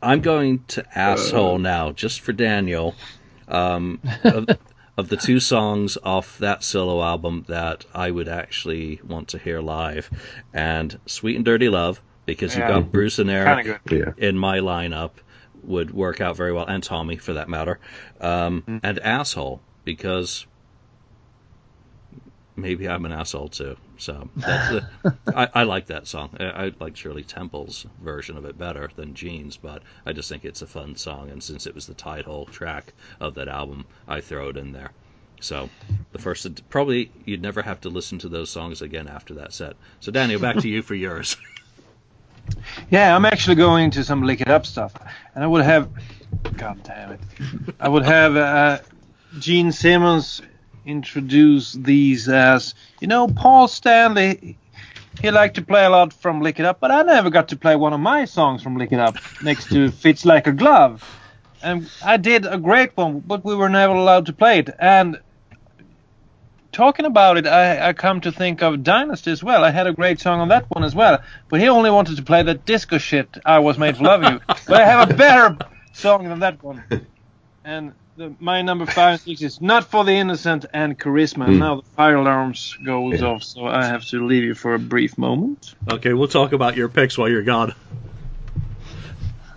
I'm 0.02 0.20
going 0.20 0.64
to 0.68 0.82
uh. 0.82 0.88
asshole 0.94 1.58
now, 1.58 1.92
just 1.92 2.20
for 2.20 2.32
Daniel. 2.32 2.94
Um, 3.48 4.00
of, 4.24 4.46
of 4.96 5.08
the 5.08 5.16
two 5.16 5.40
songs 5.40 5.96
off 6.02 6.38
that 6.38 6.62
solo 6.62 7.02
album 7.02 7.44
that 7.48 7.84
I 7.94 8.10
would 8.10 8.28
actually 8.28 9.00
want 9.06 9.28
to 9.28 9.38
hear 9.38 9.60
live, 9.60 10.10
and 10.52 10.98
"Sweet 11.06 11.36
and 11.36 11.44
Dirty 11.44 11.68
Love" 11.68 12.00
because 12.26 12.56
you've 12.56 12.68
got 12.68 12.92
Bruce 12.92 13.18
and 13.18 13.30
Kind 13.30 13.66
Eric 13.66 13.80
good. 13.86 14.14
Yeah. 14.18 14.28
in 14.28 14.36
my 14.38 14.58
lineup 14.58 15.12
would 15.62 15.90
work 15.92 16.20
out 16.20 16.36
very 16.36 16.52
well, 16.52 16.66
and 16.66 16.82
Tommy 16.82 17.16
for 17.16 17.32
that 17.34 17.48
matter, 17.48 17.78
um, 18.20 18.62
Mm. 18.66 18.80
and 18.82 18.98
asshole 19.00 19.60
because 19.84 20.46
maybe 22.56 22.88
I'm 22.88 23.04
an 23.04 23.12
asshole 23.12 23.48
too. 23.48 23.76
So 23.98 24.28
that's 24.36 24.70
the, 24.70 25.16
I, 25.34 25.48
I 25.54 25.62
like 25.64 25.86
that 25.86 26.06
song. 26.06 26.36
I, 26.38 26.44
I 26.44 26.72
like 26.80 26.96
Shirley 26.96 27.24
Temple's 27.24 27.86
version 28.02 28.36
of 28.36 28.44
it 28.44 28.58
better 28.58 28.90
than 28.96 29.14
Gene's, 29.14 29.56
but 29.56 29.82
I 30.06 30.12
just 30.12 30.28
think 30.28 30.44
it's 30.44 30.62
a 30.62 30.66
fun 30.66 30.96
song, 30.96 31.30
and 31.30 31.42
since 31.42 31.66
it 31.66 31.74
was 31.74 31.86
the 31.86 31.94
title 31.94 32.46
track 32.46 32.92
of 33.20 33.34
that 33.34 33.48
album, 33.48 33.84
I 34.08 34.20
throw 34.20 34.48
it 34.48 34.56
in 34.56 34.72
there. 34.72 34.90
So 35.40 35.70
the 36.12 36.18
first, 36.18 36.68
probably 36.68 37.10
you'd 37.24 37.42
never 37.42 37.62
have 37.62 37.80
to 37.82 37.88
listen 37.88 38.18
to 38.20 38.28
those 38.28 38.50
songs 38.50 38.82
again 38.82 39.08
after 39.08 39.34
that 39.34 39.52
set. 39.52 39.74
So 40.00 40.12
Daniel, 40.12 40.40
back 40.40 40.56
to 40.58 40.68
you 40.68 40.82
for 40.82 40.94
yours. 40.94 41.36
Yeah, 42.90 43.14
I'm 43.14 43.26
actually 43.26 43.54
going 43.54 43.92
to 43.92 44.02
some 44.02 44.22
lick 44.22 44.40
it 44.40 44.48
up 44.48 44.66
stuff, 44.66 44.92
and 45.34 45.44
I 45.44 45.46
would 45.46 45.62
have, 45.62 45.88
God 46.56 46.82
damn 46.82 47.12
it, 47.12 47.20
I 47.78 47.88
would 47.88 48.02
have 48.02 48.34
uh, 48.34 48.78
Gene 49.38 49.70
Simmons 49.70 50.42
introduce 50.86 51.72
these 51.72 52.28
as, 52.28 52.74
you 53.00 53.08
know, 53.08 53.28
Paul 53.28 53.68
Stanley. 53.68 54.56
He 55.20 55.30
liked 55.30 55.56
to 55.56 55.62
play 55.62 55.84
a 55.84 55.90
lot 55.90 56.12
from 56.12 56.40
Lick 56.40 56.60
It 56.60 56.64
Up, 56.64 56.80
but 56.80 56.90
I 56.90 57.02
never 57.02 57.30
got 57.30 57.48
to 57.48 57.56
play 57.56 57.76
one 57.76 57.92
of 57.92 58.00
my 58.00 58.24
songs 58.24 58.62
from 58.62 58.76
Lick 58.76 58.92
It 58.92 59.00
Up 59.00 59.16
next 59.42 59.70
to 59.70 59.90
Fits 59.90 60.24
Like 60.24 60.46
a 60.46 60.52
Glove. 60.52 61.04
And 61.62 61.90
I 62.02 62.16
did 62.16 62.46
a 62.46 62.56
great 62.56 62.96
one, 62.96 63.20
but 63.20 63.44
we 63.44 63.54
were 63.54 63.68
never 63.68 63.92
allowed 63.92 64.26
to 64.26 64.32
play 64.32 64.60
it. 64.60 64.70
And 64.78 65.18
talking 66.72 67.04
about 67.04 67.36
it, 67.36 67.46
I, 67.46 67.88
I 67.88 67.92
come 67.92 68.20
to 68.22 68.32
think 68.32 68.62
of 68.62 68.82
Dynasty 68.82 69.30
as 69.30 69.42
well. 69.42 69.64
I 69.64 69.70
had 69.70 69.86
a 69.86 69.92
great 69.92 70.20
song 70.20 70.40
on 70.40 70.48
that 70.48 70.64
one 70.70 70.84
as 70.84 70.94
well, 70.94 71.22
but 71.48 71.60
he 71.60 71.68
only 71.68 71.90
wanted 71.90 72.16
to 72.16 72.22
play 72.22 72.42
that 72.42 72.64
disco 72.64 72.98
shit. 72.98 73.36
I 73.44 73.58
was 73.58 73.78
made 73.78 73.96
for 73.96 74.04
loving 74.04 74.34
you, 74.34 74.40
but 74.46 74.80
I 74.80 74.86
have 74.86 75.10
a 75.10 75.14
better 75.14 75.58
song 75.92 76.28
than 76.28 76.40
that 76.40 76.62
one. 76.62 76.82
And 77.62 77.92
the, 78.20 78.34
my 78.38 78.60
number 78.60 78.84
five 78.84 79.12
and 79.12 79.20
six 79.20 79.40
is 79.40 79.60
not 79.62 79.84
for 79.84 80.04
the 80.04 80.12
innocent 80.12 80.66
and 80.74 80.98
charisma. 80.98 81.46
Hmm. 81.46 81.58
Now 81.58 81.74
the 81.76 81.82
fire 81.96 82.16
alarms 82.16 82.76
goes 82.84 83.20
Yeah. 83.20 83.28
off, 83.28 83.42
so 83.42 83.64
I 83.66 83.86
have 83.86 84.04
to 84.08 84.26
leave 84.26 84.44
you 84.44 84.54
for 84.54 84.74
a 84.74 84.78
brief 84.78 85.16
moment. 85.16 85.74
Okay, 85.90 86.12
we'll 86.12 86.28
talk 86.28 86.52
about 86.52 86.76
your 86.76 86.88
picks 86.90 87.16
while 87.16 87.30
you're 87.30 87.42
gone. 87.42 87.74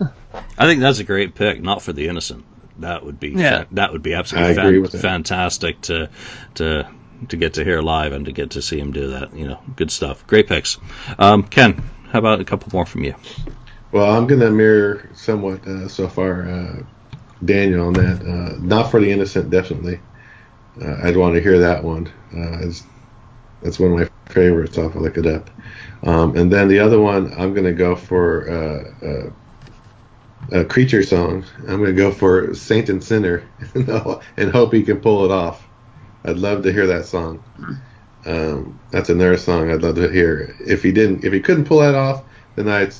I 0.58 0.66
think 0.66 0.80
that's 0.80 0.98
a 0.98 1.04
great 1.04 1.34
pick, 1.34 1.62
not 1.62 1.82
for 1.82 1.92
the 1.92 2.08
innocent. 2.08 2.44
That 2.78 3.04
would 3.04 3.20
be 3.20 3.28
Yeah. 3.30 3.64
fa- 3.64 3.66
that 3.72 3.92
would 3.92 4.02
be 4.02 4.14
absolutely 4.14 4.52
I 4.52 4.86
fan- 4.86 5.00
fantastic 5.00 5.80
to 5.82 6.08
to 6.54 6.88
to 7.28 7.36
get 7.36 7.54
to 7.54 7.64
hear 7.64 7.82
live 7.82 8.12
and 8.12 8.24
to 8.26 8.32
get 8.32 8.50
to 8.52 8.62
see 8.62 8.78
him 8.80 8.92
do 8.92 9.08
that. 9.10 9.36
You 9.36 9.46
know, 9.48 9.60
good 9.76 9.90
stuff. 9.90 10.26
Great 10.26 10.48
picks. 10.48 10.78
Um, 11.18 11.42
Ken, 11.44 11.82
how 12.10 12.18
about 12.18 12.40
a 12.40 12.44
couple 12.44 12.70
more 12.72 12.86
from 12.86 13.04
you? 13.04 13.14
Well, 13.92 14.10
I'm 14.10 14.26
going 14.26 14.40
to 14.40 14.50
mirror 14.50 15.08
somewhat 15.14 15.64
uh, 15.68 15.86
so 15.86 16.08
far 16.08 16.48
uh, 16.48 16.82
Daniel 17.44 17.86
on 17.86 17.92
that. 17.94 18.20
Uh, 18.22 18.56
not 18.60 18.90
for 18.90 19.00
the 19.00 19.10
innocent, 19.10 19.50
definitely. 19.50 20.00
Uh, 20.80 20.96
I'd 21.02 21.16
want 21.16 21.34
to 21.34 21.40
hear 21.40 21.58
that 21.58 21.82
one. 21.84 22.06
Uh, 22.34 22.66
it's, 22.66 22.82
that's 23.62 23.78
one 23.78 23.92
of 23.92 23.98
my 23.98 24.32
favorites 24.32 24.76
off 24.78 24.94
of 24.94 25.02
Lick 25.02 25.16
It 25.16 25.26
Up. 25.26 25.50
Um, 26.02 26.36
and 26.36 26.52
then 26.52 26.68
the 26.68 26.78
other 26.80 27.00
one, 27.00 27.32
I'm 27.34 27.54
going 27.54 27.64
to 27.64 27.72
go 27.72 27.96
for 27.96 28.50
uh, 28.50 29.06
uh, 29.06 30.60
a 30.60 30.64
creature 30.64 31.02
song. 31.02 31.44
I'm 31.60 31.78
going 31.78 31.86
to 31.86 31.92
go 31.92 32.12
for 32.12 32.54
Saint 32.54 32.88
and 32.88 33.02
Sinner 33.02 33.48
and 33.74 34.50
hope 34.50 34.72
he 34.72 34.82
can 34.82 35.00
pull 35.00 35.24
it 35.24 35.30
off. 35.30 35.66
I'd 36.24 36.38
love 36.38 36.62
to 36.64 36.72
hear 36.72 36.86
that 36.86 37.06
song. 37.06 37.42
Um, 38.26 38.78
that's 38.90 39.10
another 39.10 39.36
song 39.36 39.70
I'd 39.70 39.82
love 39.82 39.96
to 39.96 40.08
hear. 40.10 40.56
If 40.60 40.82
he 40.82 40.92
didn't, 40.92 41.24
if 41.24 41.32
he 41.32 41.40
couldn't 41.40 41.66
pull 41.66 41.80
that 41.80 41.94
off, 41.94 42.24
then 42.56 42.68
I'd 42.68 42.94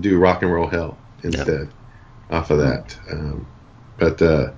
do 0.00 0.18
rock 0.18 0.42
and 0.42 0.52
roll 0.52 0.66
hell 0.66 0.98
instead 1.22 1.70
off 2.30 2.50
of 2.50 2.58
that. 2.58 2.98
Um, 3.10 3.46
but 3.98 4.20
uh, 4.22 4.52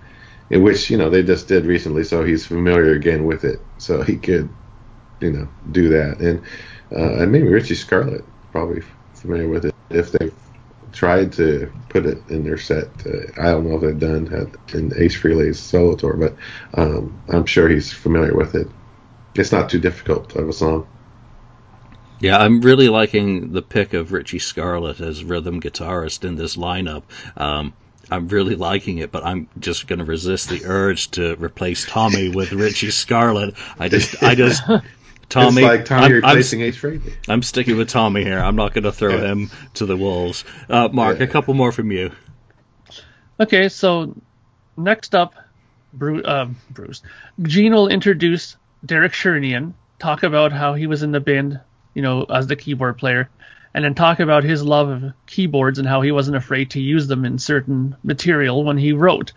in 0.51 0.63
which 0.63 0.91
you 0.91 0.97
know 0.97 1.11
they 1.11 1.23
just 1.23 1.49
did 1.49 1.65
recently, 1.65 2.05
so 2.05 2.25
he's 2.25 2.47
familiar 2.47 2.93
again 2.93 3.25
with 3.25 3.45
it, 3.45 3.61
so 3.79 4.03
he 4.03 4.17
could 4.17 4.49
you 5.21 5.33
know 5.33 5.49
do 5.73 5.89
that. 5.91 6.21
And 6.21 6.43
uh, 6.93 7.23
and 7.23 7.33
maybe 7.33 7.49
Richie 7.49 7.75
Scarlet 7.75 8.25
probably 8.53 8.83
familiar 9.15 9.49
with 9.49 9.65
it 9.65 9.75
if 9.91 10.13
they've 10.13 10.35
tried 10.93 11.33
to 11.33 11.71
put 11.89 12.07
it 12.07 12.19
in 12.29 12.45
their 12.45 12.59
set. 12.59 12.89
Uh, 13.07 13.41
I 13.41 13.51
don't 13.51 13.69
know 13.69 13.77
if 13.77 13.83
they've 13.83 13.99
done 13.99 14.33
at, 14.33 14.75
in 14.75 14.93
Ace 14.97 15.17
Frehley's 15.17 15.59
solo 15.59 15.95
tour, 15.95 16.15
but 16.15 16.37
um, 16.75 17.21
I'm 17.29 17.47
sure 17.47 17.69
he's 17.69 17.93
familiar 17.93 18.35
with 18.35 18.55
it. 18.55 18.69
It's 19.35 19.53
not 19.53 19.71
too 19.71 19.79
difficult 19.79 20.35
of 20.35 20.49
a 20.49 20.53
song. 20.53 20.87
Yeah, 22.19 22.37
I'm 22.37 22.61
really 22.61 22.89
liking 22.89 23.53
the 23.53 23.63
pick 23.63 23.95
of 23.95 24.13
Richie 24.13 24.41
Scarlett 24.41 25.01
as 25.01 25.25
rhythm 25.25 25.61
guitarist 25.61 26.25
in 26.25 26.37
this 26.37 26.57
lineup. 26.57 27.05
Um, 27.37 27.73
I'm 28.11 28.29
really 28.29 28.57
liking 28.57 28.99
it, 28.99 29.13
but 29.13 29.25
I'm 29.25 29.49
just 29.59 29.87
going 29.87 29.99
to 30.01 30.05
resist 30.05 30.49
the 30.49 30.65
urge 30.65 31.11
to 31.13 31.37
replace 31.37 31.87
Tommy 31.87 32.29
with 32.29 32.53
Richie 32.53 32.91
Scarlet. 32.91 33.55
I 33.79 33.89
just, 33.89 34.23
I 34.23 34.35
just, 34.35 34.63
Tommy, 35.29 35.63
it's 35.63 35.69
like 35.69 35.85
Tommy 35.85 36.05
I'm, 36.07 36.11
I'm, 36.11 36.13
replacing 36.17 36.61
Ace 36.63 36.77
Frehley. 36.77 37.13
I'm 37.29 37.43
sticking 37.43 37.77
with 37.77 37.89
Tommy 37.89 38.25
here. 38.25 38.39
I'm 38.39 38.57
not 38.57 38.75
going 38.75 38.85
to 38.85 38.93
throw 38.93 39.15
Yeah. 39.15 39.33
him 39.33 39.51
to 39.75 39.87
the 39.87 39.97
wolves. 39.97 40.45
Uh, 40.69 40.89
Mark, 40.93 41.19
Yeah. 41.19 41.25
a 41.25 41.29
couple 41.29 41.55
more 41.55 41.73
from 41.73 41.93
you. 41.93 42.11
Okay, 43.39 43.69
so 43.69 44.15
next 44.77 45.15
up, 45.15 45.35
Bruce, 45.93 46.27
um, 46.27 46.57
Bruce. 46.71 47.03
Gene 47.43 47.73
will 47.73 47.89
introduce 47.89 48.57
Derek 48.85 49.13
Sherinian, 49.13 49.73
talk 49.99 50.23
about 50.23 50.53
how 50.53 50.75
he 50.75 50.87
was 50.87 51.03
in 51.03 51.13
the 51.13 51.21
band, 51.21 51.61
you 51.95 52.03
know, 52.03 52.25
as 52.25 52.47
the 52.47 52.57
keyboard 52.57 52.99
player, 52.99 53.29
and 53.75 53.85
then 53.85 53.95
talk 53.95 54.21
about 54.21 54.45
his 54.45 54.63
love 54.63 54.89
of 54.89 55.13
keyboards 55.27 55.79
and 55.79 55.87
how 55.87 56.01
he 56.01 56.13
wasn't 56.13 56.37
afraid 56.37 56.71
to 56.71 56.81
use 56.81 57.07
them 57.07 57.25
in 57.25 57.39
certain 57.39 57.97
material 58.03 58.65
when 58.65 58.79
he 58.79 58.93
wrote. 58.93 59.33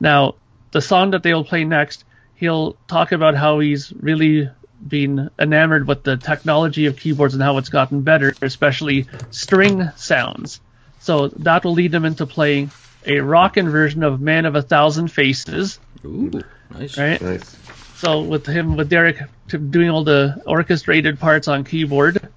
Now, 0.00 0.34
the 0.72 0.80
song 0.80 1.12
that 1.12 1.22
they'll 1.22 1.44
play 1.44 1.64
next, 1.64 2.04
he'll 2.34 2.74
talk 2.86 3.12
about 3.12 3.34
how 3.34 3.60
he's 3.60 3.92
really 3.92 4.50
been 4.86 5.30
enamored 5.38 5.88
with 5.88 6.04
the 6.04 6.16
technology 6.16 6.86
of 6.86 6.96
keyboards 6.96 7.34
and 7.34 7.42
how 7.42 7.58
it's 7.58 7.68
gotten 7.68 8.02
better, 8.02 8.34
especially 8.42 9.06
string 9.30 9.90
sounds. 9.96 10.60
So 11.00 11.28
that 11.28 11.64
will 11.64 11.72
lead 11.72 11.92
them 11.92 12.04
into 12.04 12.26
playing 12.26 12.70
a 13.06 13.20
rockin' 13.20 13.68
version 13.70 14.02
of 14.02 14.20
Man 14.20 14.44
of 14.44 14.54
a 14.54 14.62
Thousand 14.62 15.08
Faces, 15.08 15.78
Ooh, 16.04 16.30
nice. 16.70 16.98
right? 16.98 17.20
Nice. 17.20 17.56
So 17.96 18.20
with 18.20 18.46
him, 18.46 18.76
with 18.76 18.88
Derek 18.88 19.18
doing 19.48 19.90
all 19.90 20.04
the 20.04 20.40
orchestrated 20.46 21.18
parts 21.18 21.48
on 21.48 21.64
keyboard, 21.64 22.28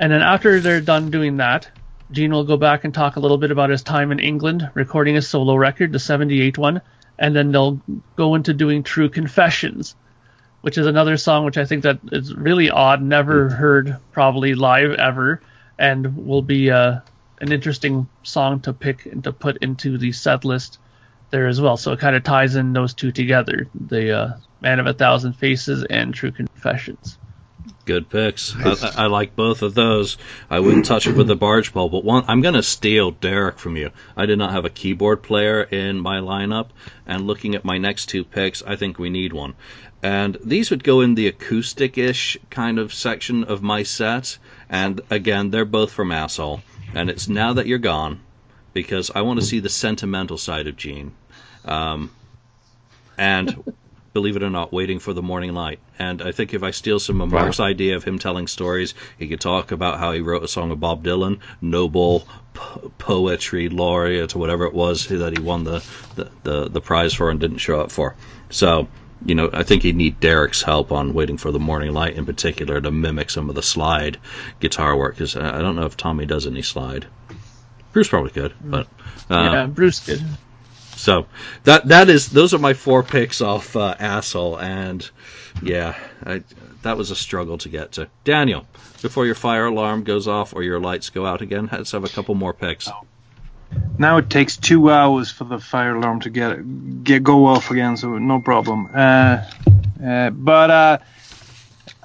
and 0.00 0.10
then 0.10 0.22
after 0.22 0.58
they're 0.58 0.80
done 0.80 1.10
doing 1.10 1.36
that, 1.36 1.70
Gene 2.10 2.32
will 2.32 2.44
go 2.44 2.56
back 2.56 2.84
and 2.84 2.92
talk 2.92 3.16
a 3.16 3.20
little 3.20 3.36
bit 3.36 3.50
about 3.50 3.68
his 3.68 3.82
time 3.82 4.10
in 4.10 4.18
England, 4.18 4.68
recording 4.74 5.14
his 5.14 5.28
solo 5.28 5.54
record, 5.54 5.92
the 5.92 5.98
'78 5.98 6.56
one, 6.56 6.80
and 7.18 7.36
then 7.36 7.52
they'll 7.52 7.80
go 8.16 8.34
into 8.34 8.54
doing 8.54 8.82
True 8.82 9.10
Confessions, 9.10 9.94
which 10.62 10.78
is 10.78 10.86
another 10.86 11.18
song 11.18 11.44
which 11.44 11.58
I 11.58 11.66
think 11.66 11.82
that 11.82 12.00
is 12.12 12.34
really 12.34 12.70
odd, 12.70 13.02
never 13.02 13.50
heard 13.50 13.98
probably 14.10 14.54
live 14.54 14.92
ever, 14.94 15.42
and 15.78 16.26
will 16.26 16.42
be 16.42 16.70
uh, 16.70 17.00
an 17.42 17.52
interesting 17.52 18.08
song 18.22 18.60
to 18.60 18.72
pick 18.72 19.04
and 19.04 19.22
to 19.24 19.32
put 19.32 19.58
into 19.58 19.98
the 19.98 20.12
set 20.12 20.46
list 20.46 20.78
there 21.28 21.46
as 21.46 21.60
well. 21.60 21.76
So 21.76 21.92
it 21.92 22.00
kind 22.00 22.16
of 22.16 22.24
ties 22.24 22.56
in 22.56 22.72
those 22.72 22.94
two 22.94 23.12
together, 23.12 23.68
the 23.74 24.18
uh, 24.18 24.32
Man 24.62 24.80
of 24.80 24.86
a 24.86 24.94
Thousand 24.94 25.34
Faces 25.34 25.84
and 25.84 26.14
True 26.14 26.32
Confessions. 26.32 27.18
Good 27.84 28.08
picks. 28.08 28.54
I, 28.56 29.04
I 29.04 29.06
like 29.06 29.34
both 29.34 29.62
of 29.62 29.74
those. 29.74 30.16
I 30.48 30.60
wouldn't 30.60 30.86
touch 30.86 31.06
it 31.06 31.16
with 31.16 31.30
a 31.30 31.36
barge 31.36 31.72
pole, 31.72 31.88
but 31.88 32.04
one 32.04 32.24
I'm 32.28 32.40
going 32.40 32.54
to 32.54 32.62
steal 32.62 33.10
Derek 33.10 33.58
from 33.58 33.76
you. 33.76 33.90
I 34.16 34.26
did 34.26 34.38
not 34.38 34.52
have 34.52 34.64
a 34.64 34.70
keyboard 34.70 35.22
player 35.22 35.62
in 35.62 35.98
my 35.98 36.18
lineup, 36.18 36.68
and 37.06 37.26
looking 37.26 37.54
at 37.54 37.64
my 37.64 37.78
next 37.78 38.06
two 38.06 38.24
picks, 38.24 38.62
I 38.62 38.76
think 38.76 38.98
we 38.98 39.10
need 39.10 39.32
one. 39.32 39.54
And 40.02 40.38
these 40.44 40.70
would 40.70 40.84
go 40.84 41.00
in 41.00 41.14
the 41.14 41.26
acoustic-ish 41.26 42.38
kind 42.48 42.78
of 42.78 42.94
section 42.94 43.44
of 43.44 43.62
my 43.62 43.82
set. 43.82 44.38
And 44.68 45.00
again, 45.10 45.50
they're 45.50 45.64
both 45.64 45.92
from 45.92 46.12
Asshole, 46.12 46.62
and 46.94 47.10
it's 47.10 47.28
now 47.28 47.54
that 47.54 47.66
you're 47.66 47.78
gone, 47.78 48.20
because 48.72 49.10
I 49.14 49.22
want 49.22 49.40
to 49.40 49.46
see 49.46 49.60
the 49.60 49.68
sentimental 49.68 50.38
side 50.38 50.68
of 50.68 50.76
Gene. 50.76 51.12
Um, 51.64 52.10
and 53.18 53.74
believe 54.12 54.36
it 54.36 54.42
or 54.42 54.50
not, 54.50 54.72
waiting 54.72 54.98
for 54.98 55.12
the 55.12 55.22
morning 55.22 55.54
light. 55.54 55.78
And 55.98 56.20
I 56.20 56.32
think 56.32 56.52
if 56.52 56.62
I 56.62 56.72
steal 56.72 56.98
some 56.98 57.20
of 57.20 57.32
Wow. 57.32 57.42
Mark's 57.42 57.60
idea 57.60 57.96
of 57.96 58.04
him 58.04 58.18
telling 58.18 58.46
stories, 58.48 58.94
he 59.18 59.28
could 59.28 59.40
talk 59.40 59.70
about 59.70 59.98
how 59.98 60.12
he 60.12 60.20
wrote 60.20 60.42
a 60.42 60.48
song 60.48 60.70
of 60.70 60.80
Bob 60.80 61.04
Dylan, 61.04 61.38
Nobel 61.60 62.24
po- 62.52 62.92
Poetry 62.98 63.68
Laureate, 63.68 64.34
or 64.34 64.38
whatever 64.38 64.64
it 64.64 64.74
was 64.74 65.06
that 65.06 65.36
he 65.36 65.42
won 65.42 65.64
the, 65.64 65.84
the, 66.16 66.30
the, 66.42 66.68
the 66.68 66.80
prize 66.80 67.14
for 67.14 67.30
and 67.30 67.38
didn't 67.38 67.58
show 67.58 67.80
up 67.80 67.92
for. 67.92 68.16
So, 68.50 68.88
you 69.24 69.34
know, 69.34 69.50
I 69.52 69.62
think 69.62 69.82
he'd 69.82 69.96
need 69.96 70.18
Derek's 70.18 70.62
help 70.62 70.92
on 70.92 71.14
Waiting 71.14 71.36
for 71.36 71.52
the 71.52 71.60
Morning 71.60 71.92
Light 71.92 72.16
in 72.16 72.26
particular 72.26 72.80
to 72.80 72.90
mimic 72.90 73.30
some 73.30 73.48
of 73.48 73.54
the 73.54 73.62
slide 73.62 74.18
guitar 74.58 74.96
work, 74.96 75.14
because 75.14 75.36
I 75.36 75.60
don't 75.60 75.76
know 75.76 75.86
if 75.86 75.96
Tommy 75.96 76.26
does 76.26 76.46
any 76.46 76.62
slide. 76.62 77.06
Bruce 77.92 78.08
probably 78.08 78.30
could, 78.30 78.54
but. 78.64 78.86
Uh, 79.28 79.50
yeah, 79.52 79.66
Bruce 79.66 80.04
did. 80.04 80.22
So 81.00 81.26
that 81.64 81.88
that 81.88 82.10
is 82.10 82.28
those 82.28 82.52
are 82.52 82.58
my 82.58 82.74
four 82.74 83.02
picks 83.02 83.40
off 83.40 83.74
uh, 83.74 83.94
asshole, 83.98 84.58
and 84.58 85.08
yeah, 85.62 85.96
I, 86.24 86.42
that 86.82 86.98
was 86.98 87.10
a 87.10 87.16
struggle 87.16 87.56
to 87.58 87.70
get 87.70 87.92
to. 87.92 88.08
Daniel, 88.24 88.66
before 89.00 89.24
your 89.24 89.34
fire 89.34 89.66
alarm 89.66 90.04
goes 90.04 90.28
off 90.28 90.54
or 90.54 90.62
your 90.62 90.78
lights 90.78 91.08
go 91.08 91.24
out 91.24 91.40
again, 91.40 91.70
let's 91.72 91.92
have 91.92 92.04
a 92.04 92.08
couple 92.08 92.34
more 92.34 92.52
picks. 92.52 92.90
now 93.98 94.18
it 94.18 94.28
takes 94.28 94.58
two 94.58 94.90
hours 94.90 95.30
for 95.30 95.44
the 95.44 95.58
fire 95.58 95.96
alarm 95.96 96.20
to 96.20 96.30
get 96.30 97.02
get 97.02 97.22
go 97.22 97.46
off 97.46 97.70
again, 97.70 97.96
so 97.96 98.18
no 98.18 98.40
problem. 98.40 98.90
Uh, 98.94 99.42
uh, 100.04 100.28
but 100.30 100.70
uh, 100.70 100.98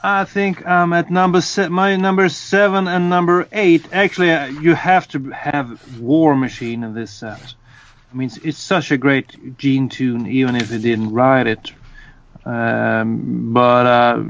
I 0.01 0.23
think 0.23 0.65
I'm 0.65 0.93
at 0.93 1.11
number 1.11 1.41
se- 1.41 1.67
my 1.67 1.97
number 1.97 2.29
seven 2.29 2.87
and 2.87 3.09
number 3.09 3.49
eight. 3.51 3.89
Actually, 3.91 4.31
uh, 4.31 4.45
you 4.45 4.73
have 4.73 5.05
to 5.09 5.31
have 5.31 5.99
War 5.99 6.33
Machine 6.33 6.83
in 6.83 6.93
this 6.93 7.11
set. 7.11 7.55
I 8.11 8.15
mean, 8.15 8.31
it's, 8.43 8.57
such 8.57 8.91
a 8.91 8.97
great 8.97 9.57
Gene 9.57 9.89
tune, 9.89 10.27
even 10.27 10.55
if 10.55 10.69
he 10.69 10.79
didn't 10.79 11.11
write 11.11 11.47
it. 11.47 11.71
Um, 12.45 13.53
but 13.53 13.85
uh, 13.85 14.23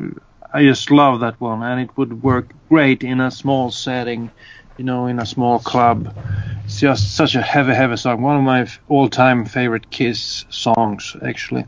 I 0.54 0.64
just 0.64 0.90
love 0.90 1.20
that 1.20 1.40
one, 1.40 1.62
and 1.64 1.82
it 1.82 1.96
would 1.98 2.24
work 2.24 2.54
great 2.70 3.04
in 3.04 3.20
a 3.20 3.30
small 3.30 3.72
setting, 3.72 4.32
you 4.78 4.86
know, 4.86 5.08
in 5.08 5.20
a 5.20 5.26
small 5.26 5.60
club. 5.60 6.16
It's 6.64 6.80
just 6.80 7.16
such 7.16 7.36
a 7.36 7.42
heavy, 7.42 7.74
heavy 7.74 7.98
song. 7.98 8.22
One 8.22 8.38
of 8.38 8.44
my 8.44 8.68
all-time 8.88 9.46
favorite 9.46 9.92
Kiss 9.92 10.46
songs, 10.50 11.16
actually. 11.22 11.66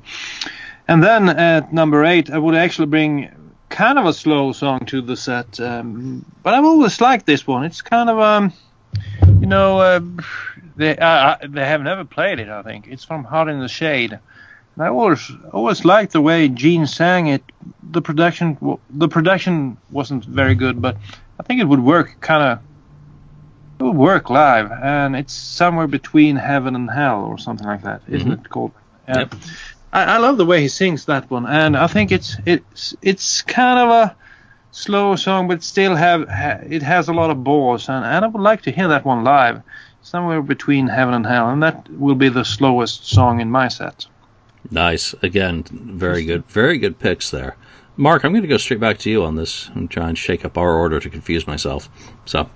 And 0.87 1.03
then 1.03 1.29
at 1.29 1.73
number 1.73 2.05
eight, 2.05 2.29
I 2.31 2.37
would 2.37 2.55
actually 2.55 2.87
bring 2.87 3.29
kind 3.69 3.99
of 3.99 4.05
a 4.05 4.13
slow 4.13 4.53
song 4.53 4.85
to 4.85 5.01
the 5.01 5.17
set, 5.17 5.59
um, 5.59 6.25
but 6.41 6.53
I've 6.53 6.63
always 6.63 6.99
liked 7.01 7.25
this 7.25 7.45
one. 7.45 7.65
It's 7.65 7.81
kind 7.81 8.09
of 8.09 8.19
um, 8.19 8.53
you 9.39 9.47
know, 9.47 9.79
uh, 9.79 9.99
they 10.77 10.97
uh, 10.97 11.35
they 11.47 11.65
have 11.65 11.81
never 11.81 12.05
played 12.05 12.39
it. 12.39 12.47
I 12.47 12.61
think 12.63 12.87
it's 12.87 13.03
from 13.03 13.23
Hot 13.23 13.49
in 13.49 13.59
the 13.59 13.67
Shade. 13.67 14.13
And 14.13 14.85
I 14.85 14.89
always 14.89 15.31
always 15.51 15.83
liked 15.83 16.13
the 16.13 16.21
way 16.21 16.47
Gene 16.47 16.87
sang 16.87 17.27
it. 17.27 17.43
The 17.91 18.01
production 18.01 18.57
the 18.89 19.07
production 19.07 19.77
wasn't 19.91 20.23
very 20.23 20.55
good, 20.55 20.81
but 20.81 20.97
I 21.39 21.43
think 21.43 21.61
it 21.61 21.65
would 21.65 21.83
work 21.83 22.21
kind 22.21 22.43
of. 22.43 22.59
It 23.79 23.83
would 23.83 23.95
work 23.95 24.29
live, 24.31 24.71
and 24.71 25.15
it's 25.15 25.33
somewhere 25.33 25.85
between 25.85 26.35
heaven 26.35 26.75
and 26.75 26.89
hell, 26.89 27.25
or 27.25 27.37
something 27.37 27.67
like 27.67 27.83
that, 27.83 28.01
isn't 28.07 28.31
it 28.31 28.49
called? 28.49 28.71
Yeah. 29.07 29.19
Yep. 29.19 29.35
I, 29.93 30.03
I 30.03 30.17
love 30.17 30.37
the 30.37 30.45
way 30.45 30.61
he 30.61 30.67
sings 30.67 31.05
that 31.05 31.29
one, 31.29 31.45
and 31.45 31.77
I 31.77 31.87
think 31.87 32.11
it's 32.11 32.37
it's 32.45 32.95
it's 33.01 33.41
kind 33.43 33.79
of 33.79 33.89
a 33.89 34.15
slow 34.71 35.15
song, 35.15 35.47
but 35.47 35.63
still 35.63 35.95
have 35.95 36.27
ha, 36.27 36.59
it 36.67 36.83
has 36.83 37.07
a 37.07 37.13
lot 37.13 37.29
of 37.29 37.43
balls, 37.43 37.89
and, 37.89 38.03
and 38.05 38.25
I 38.25 38.27
would 38.27 38.41
like 38.41 38.63
to 38.63 38.71
hear 38.71 38.87
that 38.89 39.05
one 39.05 39.23
live, 39.23 39.61
somewhere 40.07 40.41
between 40.41 40.87
heaven 40.87 41.13
and 41.13 41.25
hell, 41.25 41.49
and 41.49 41.61
that 41.61 41.89
will 41.89 42.15
be 42.15 42.29
the 42.29 42.45
slowest 42.45 43.07
song 43.07 43.41
in 43.41 43.51
my 43.51 43.67
set. 43.67 44.05
Nice. 44.71 45.13
Again, 45.21 45.63
very 45.71 46.23
good. 46.23 46.45
Very 46.45 46.77
good 46.77 46.97
picks 46.97 47.29
there. 47.29 47.57
Mark, 47.97 48.23
I'm 48.23 48.31
going 48.31 48.43
to 48.43 48.47
go 48.47 48.57
straight 48.57 48.79
back 48.79 48.99
to 48.99 49.09
you 49.09 49.23
on 49.23 49.35
this 49.35 49.69
and 49.69 49.89
try 49.89 50.07
and 50.07 50.17
shake 50.17 50.45
up 50.45 50.57
our 50.57 50.75
order 50.75 50.99
to 50.99 51.09
confuse 51.09 51.45
myself. 51.47 51.89
So, 52.25 52.49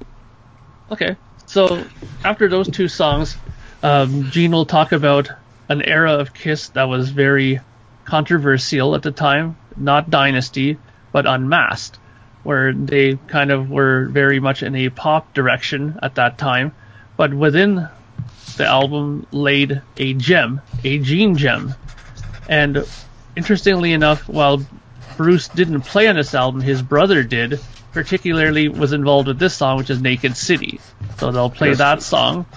Okay, 0.92 1.16
so 1.46 1.84
after 2.24 2.50
those 2.50 2.70
two 2.70 2.88
songs, 2.88 3.38
um, 3.82 4.30
Gene 4.30 4.52
will 4.52 4.66
talk 4.66 4.92
about 4.92 5.30
an 5.70 5.82
era 5.82 6.14
of 6.14 6.34
Kiss 6.34 6.70
that 6.70 6.84
was 6.84 7.10
very 7.10 7.60
controversial 8.04 8.94
at 8.94 9.02
the 9.02 9.12
time, 9.12 9.58
not 9.78 10.10
Dynasty, 10.10 10.78
but 11.12 11.26
Unmasked, 11.26 11.98
where 12.44 12.74
they 12.74 13.16
kind 13.28 13.52
of 13.52 13.70
were 13.70 14.08
very 14.08 14.40
much 14.40 14.64
in 14.64 14.76
a 14.76 14.90
pop 14.90 15.34
direction 15.34 15.98
at 16.02 16.16
that 16.16 16.38
time, 16.38 16.74
but 17.22 17.36
within 17.36 17.88
the 18.58 18.66
album 18.66 19.28
laid 19.32 19.80
a 19.98 20.16
gem, 20.16 20.60
a 20.84 20.98
Gene 20.98 21.38
gem. 21.38 21.76
And 22.50 22.84
interestingly 23.36 23.94
enough, 23.94 24.28
while 24.28 24.66
Bruce 25.18 25.48
didn't 25.48 25.82
play 25.82 26.08
on 26.08 26.16
this 26.16 26.34
album, 26.34 26.62
his 26.62 26.82
brother 26.82 27.22
did, 27.22 27.60
particularly 27.92 28.70
was 28.70 28.92
involved 28.92 29.28
with 29.28 29.38
this 29.38 29.54
song, 29.54 29.78
which 29.78 29.92
is 29.92 30.02
Naked 30.02 30.36
City. 30.36 30.80
So 31.20 31.32
they'll 31.32 31.52
play 31.52 31.68
Yes. 31.68 31.78
that 31.78 32.02
song 32.02 32.48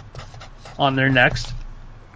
on 0.78 0.96
their 0.96 1.10
next. 1.10 1.52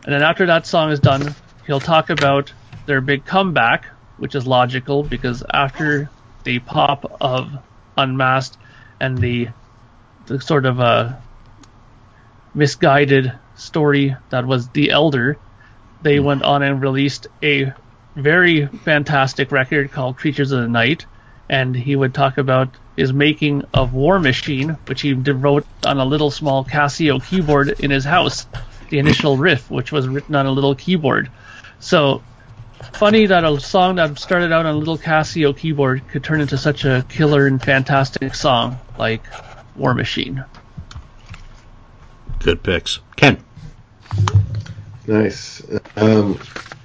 And 0.07 0.15
then 0.15 0.23
after 0.23 0.47
that 0.47 0.67
song 0.67 0.91
is 0.91 1.01
done, 1.01 1.35
he'll 1.67 1.81
talk 1.81 2.09
about 2.09 2.51
their 2.87 3.03
big 3.03 3.27
comeback, 3.27 3.85
which 4.17 4.35
is 4.35 4.47
logical 4.47 5.03
because 5.03 5.45
after 5.53 6.09
the 6.45 6.61
pop 6.61 7.19
of 7.21 7.59
Unmasked 7.99 8.57
and 9.01 9.19
the, 9.19 9.49
the 10.25 10.41
sort 10.41 10.65
of 10.65 10.81
uh, 10.81 11.13
misguided 12.55 13.33
story 13.57 14.17
that 14.31 14.47
was 14.47 14.69
The 14.69 14.91
Elder, 14.91 15.39
they 16.03 16.17
hmm. 16.17 16.25
went 16.25 16.43
on 16.43 16.63
and 16.63 16.81
released 16.81 17.27
a 17.43 17.73
very 18.17 18.67
fantastic 18.67 19.53
record 19.53 19.93
called 19.93 20.17
Creatures 20.17 20.53
of 20.53 20.61
the 20.61 20.69
Night, 20.69 21.07
and 21.49 21.75
he 21.75 21.95
would 21.95 22.15
talk 22.15 22.39
about 22.39 22.69
his 22.97 23.13
making 23.13 23.63
of 23.73 23.95
War 23.95 24.19
Machine, 24.19 24.71
which 24.87 25.03
he 25.03 25.13
wrote 25.13 25.67
on 25.87 25.99
a 25.99 26.05
little 26.05 26.31
small 26.31 26.65
Casio 26.65 27.25
keyboard 27.25 27.81
in 27.81 27.91
his 27.91 28.05
house, 28.05 28.47
the 28.91 28.99
initial 28.99 29.37
riff, 29.37 29.71
which 29.71 29.93
was 29.93 30.09
written 30.09 30.35
on 30.35 30.47
a 30.47 30.51
little 30.51 30.75
keyboard. 30.75 31.31
So 31.79 32.23
funny 32.95 33.27
that 33.27 33.45
a 33.45 33.61
song 33.61 33.97
that 33.97 34.19
started 34.19 34.53
out 34.53 34.67
on 34.67 34.75
a 34.75 34.79
little 34.79 34.99
Casio 34.99 35.57
keyboard 35.57 36.09
could 36.09 36.25
turn 36.25 36.41
into 36.41 36.59
such 36.59 36.85
a 36.85 37.05
killer 37.09 37.47
and 37.47 37.63
fantastic 37.63 38.35
song 38.35 38.79
like 38.99 39.23
War 39.77 39.95
Machine. 39.95 40.45
Good 42.41 42.63
picks. 42.63 43.01
Ken. 43.17 43.43
Nice. 45.07 45.63
Um, 45.97 46.39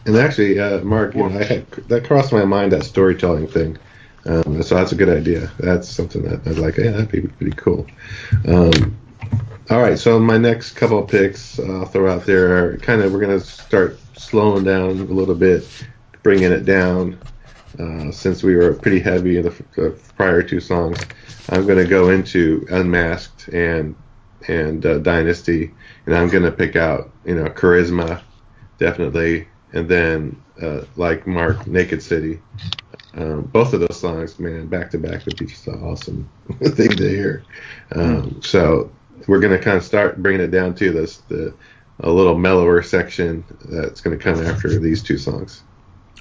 and 0.05 0.17
actually, 0.17 0.59
uh, 0.59 0.79
Mark, 0.81 1.15
you 1.15 1.27
know, 1.27 1.39
I 1.39 1.43
had, 1.43 1.69
that 1.71 2.05
crossed 2.05 2.31
my 2.31 2.45
mind 2.45 2.71
that 2.71 2.83
storytelling 2.83 3.47
thing. 3.47 3.77
Um, 4.25 4.63
so 4.63 4.75
that's 4.75 4.91
a 4.91 4.95
good 4.95 5.09
idea. 5.09 5.51
That's 5.59 5.89
something 5.89 6.23
that 6.23 6.47
I'd 6.47 6.57
like. 6.57 6.77
Yeah, 6.77 6.91
that'd 6.91 7.11
be 7.11 7.21
pretty 7.21 7.55
cool. 7.55 7.85
Um, 8.47 8.97
all 9.69 9.81
right, 9.81 9.97
so 9.97 10.19
my 10.19 10.37
next 10.37 10.71
couple 10.71 10.99
of 10.99 11.09
picks 11.09 11.59
I'll 11.59 11.85
throw 11.85 12.11
out 12.11 12.25
there 12.25 12.57
are 12.57 12.77
kind 12.77 13.01
of 13.01 13.13
we're 13.13 13.21
gonna 13.21 13.39
start 13.39 13.97
slowing 14.17 14.63
down 14.63 14.89
a 14.89 15.03
little 15.03 15.35
bit, 15.35 15.65
bringing 16.21 16.51
it 16.51 16.65
down. 16.65 17.17
Uh, 17.79 18.11
since 18.11 18.43
we 18.43 18.55
were 18.55 18.73
pretty 18.73 18.99
heavy 18.99 19.37
in 19.37 19.43
the, 19.43 19.63
the 19.75 19.99
prior 20.15 20.43
two 20.43 20.59
songs, 20.59 20.99
I'm 21.49 21.65
gonna 21.65 21.85
go 21.87 22.09
into 22.09 22.65
Unmasked 22.69 23.47
and 23.49 23.95
and 24.47 24.85
uh, 24.85 24.99
Dynasty, 24.99 25.71
and 26.05 26.15
I'm 26.15 26.29
gonna 26.29 26.51
pick 26.51 26.75
out 26.75 27.11
you 27.25 27.35
know 27.35 27.45
Charisma, 27.45 28.21
definitely, 28.77 29.47
and 29.73 29.87
then 29.87 30.41
uh, 30.61 30.81
like 30.95 31.27
Mark, 31.27 31.67
Naked 31.67 32.01
City. 32.01 32.39
Um, 33.15 33.43
both 33.43 33.73
of 33.73 33.79
those 33.79 33.99
songs, 33.99 34.39
man, 34.39 34.67
back 34.67 34.89
to 34.91 34.97
back 34.97 35.25
would 35.25 35.37
be 35.37 35.45
just 35.45 35.67
an 35.67 35.83
awesome 35.83 36.29
thing 36.59 36.89
to 36.89 37.09
hear. 37.09 37.43
Um, 37.93 38.41
so 38.41 38.91
we're 39.27 39.39
gonna 39.39 39.59
kind 39.59 39.77
of 39.77 39.83
start 39.83 40.21
bringing 40.21 40.41
it 40.41 40.51
down 40.51 40.75
to 40.75 40.91
this 40.91 41.17
the 41.29 41.53
a 41.99 42.09
little 42.09 42.37
mellower 42.37 42.81
section 42.81 43.43
that's 43.65 44.01
gonna 44.01 44.17
come 44.17 44.43
after 44.45 44.79
these 44.79 45.03
two 45.03 45.17
songs. 45.17 45.63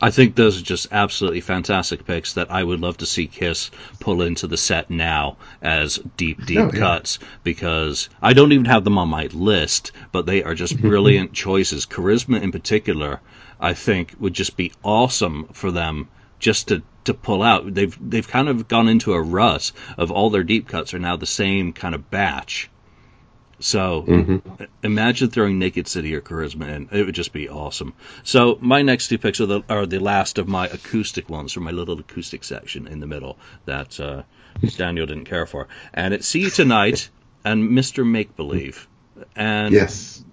I 0.02 0.10
think 0.10 0.34
those 0.34 0.58
are 0.60 0.64
just 0.64 0.88
absolutely 0.90 1.40
fantastic 1.40 2.04
picks 2.04 2.32
that 2.34 2.50
I 2.50 2.64
would 2.64 2.80
love 2.80 2.96
to 2.98 3.06
see 3.06 3.28
Kiss 3.28 3.70
pull 4.00 4.20
into 4.20 4.48
the 4.48 4.56
set 4.56 4.90
now 4.90 5.36
as 5.62 6.00
deep, 6.16 6.44
deep 6.44 6.58
Oh, 6.58 6.70
yeah. 6.74 6.80
cuts 6.80 7.20
because 7.44 8.08
I 8.20 8.32
don't 8.32 8.50
even 8.50 8.64
have 8.64 8.82
them 8.82 8.98
on 8.98 9.08
my 9.08 9.26
list, 9.32 9.92
but 10.10 10.26
they 10.26 10.42
are 10.42 10.56
just 10.56 10.80
brilliant 10.88 11.32
choices. 11.32 11.86
Charisma 11.86 12.42
in 12.42 12.50
particular, 12.50 13.20
I 13.60 13.74
think, 13.74 14.14
would 14.18 14.34
just 14.34 14.56
be 14.56 14.72
awesome 14.82 15.44
for 15.52 15.70
them 15.70 16.08
just 16.40 16.66
to, 16.68 16.82
to 17.04 17.14
pull 17.14 17.40
out. 17.40 17.72
They've 17.72 17.96
they've 18.10 18.26
kind 18.26 18.48
of 18.48 18.66
gone 18.66 18.88
into 18.88 19.12
a 19.12 19.22
rut 19.22 19.70
of 19.96 20.10
all 20.10 20.30
their 20.30 20.42
deep 20.42 20.66
cuts 20.66 20.92
are 20.94 20.98
now 20.98 21.14
the 21.16 21.26
same 21.26 21.72
kind 21.72 21.94
of 21.94 22.10
batch. 22.10 22.68
So 23.62 24.02
Mm-hmm. 24.02 24.64
imagine 24.82 25.30
throwing 25.30 25.58
Naked 25.58 25.86
City 25.88 26.14
or 26.14 26.20
Charisma 26.20 26.68
in. 26.68 26.88
It 26.92 27.06
would 27.06 27.14
just 27.14 27.32
be 27.32 27.48
awesome. 27.48 27.94
So 28.24 28.58
my 28.60 28.82
next 28.82 29.08
two 29.08 29.18
picks 29.18 29.40
are 29.40 29.46
the, 29.46 29.62
are 29.68 29.86
the 29.86 29.98
last 30.00 30.38
of 30.38 30.48
my 30.48 30.66
acoustic 30.66 31.28
ones 31.30 31.52
from 31.52 31.62
my 31.64 31.70
little 31.70 31.98
acoustic 31.98 32.44
section 32.44 32.86
in 32.86 33.00
the 33.00 33.06
middle 33.06 33.38
that 33.64 33.98
uh, 34.00 34.22
Daniel 34.76 35.06
didn't 35.06 35.24
care 35.26 35.46
for. 35.46 35.68
And 35.94 36.12
it's 36.12 36.26
See 36.26 36.40
You 36.40 36.50
Tonight 36.50 37.08
and 37.44 37.70
Mr. 37.70 38.04
Make 38.06 38.36
Believe. 38.36 38.88
And 39.36 39.72
Yes. 39.72 40.24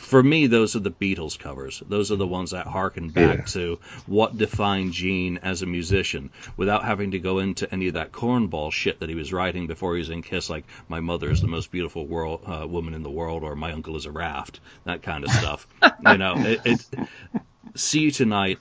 For 0.00 0.22
me, 0.22 0.46
those 0.46 0.74
are 0.76 0.80
the 0.80 0.90
Beatles 0.90 1.38
covers. 1.38 1.82
Those 1.86 2.10
are 2.10 2.16
the 2.16 2.26
ones 2.26 2.52
that 2.52 2.66
harken 2.66 3.10
back 3.10 3.38
Yeah. 3.38 3.44
to 3.52 3.78
what 4.06 4.36
defined 4.36 4.92
Gene 4.92 5.38
as 5.42 5.60
a 5.62 5.66
musician, 5.66 6.30
without 6.56 6.84
having 6.84 7.10
to 7.10 7.18
go 7.18 7.38
into 7.38 7.70
any 7.72 7.88
of 7.88 7.94
that 7.94 8.10
cornball 8.10 8.72
shit 8.72 9.00
that 9.00 9.08
he 9.10 9.14
was 9.14 9.32
writing 9.32 9.66
before 9.66 9.94
he 9.94 9.98
was 10.00 10.08
in 10.10 10.22
Kiss, 10.22 10.48
like 10.48 10.64
"My 10.88 11.00
mother 11.00 11.30
is 11.30 11.42
the 11.42 11.48
most 11.48 11.70
beautiful 11.70 12.06
world, 12.06 12.40
uh, 12.46 12.66
woman 12.66 12.94
in 12.94 13.02
the 13.02 13.10
world" 13.10 13.42
or 13.44 13.54
"My 13.54 13.72
uncle 13.72 13.94
is 13.96 14.06
a 14.06 14.10
raft," 14.10 14.58
that 14.84 15.02
kind 15.02 15.22
of 15.22 15.30
stuff. 15.30 15.66
you 16.00 16.16
know, 16.16 16.34
it, 16.44 16.60
it. 16.64 16.86
See 17.76 18.00
you 18.00 18.10
tonight. 18.10 18.58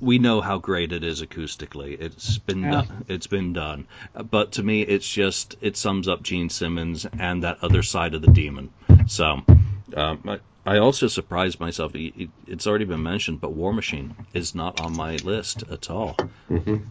We 0.00 0.18
know 0.18 0.40
how 0.42 0.58
great 0.58 0.92
it 0.92 1.02
is 1.02 1.22
acoustically. 1.22 1.98
It's 1.98 2.36
been 2.38 2.62
Yeah. 2.62 2.70
done. 2.70 3.04
It's 3.08 3.26
been 3.26 3.52
done. 3.54 3.86
But 4.30 4.52
to 4.52 4.62
me, 4.62 4.82
it's 4.82 5.08
just 5.10 5.56
it 5.62 5.76
sums 5.76 6.08
up 6.08 6.22
Gene 6.22 6.50
Simmons 6.50 7.06
and 7.18 7.42
that 7.42 7.58
other 7.62 7.82
side 7.82 8.14
of 8.14 8.20
the 8.20 8.30
demon. 8.30 8.68
So, 9.06 9.42
um, 9.96 10.38
I, 10.66 10.76
I 10.76 10.78
also 10.78 11.06
surprised 11.08 11.60
myself. 11.60 11.94
It- 11.94 12.14
it- 12.16 12.30
It's 12.46 12.66
already 12.66 12.84
been 12.84 13.02
mentioned, 13.02 13.40
but 13.40 13.52
War 13.52 13.72
Machine 13.72 14.14
is 14.32 14.54
not 14.54 14.80
on 14.80 14.96
my 14.96 15.16
list 15.16 15.64
at 15.70 15.90
all. 15.90 16.16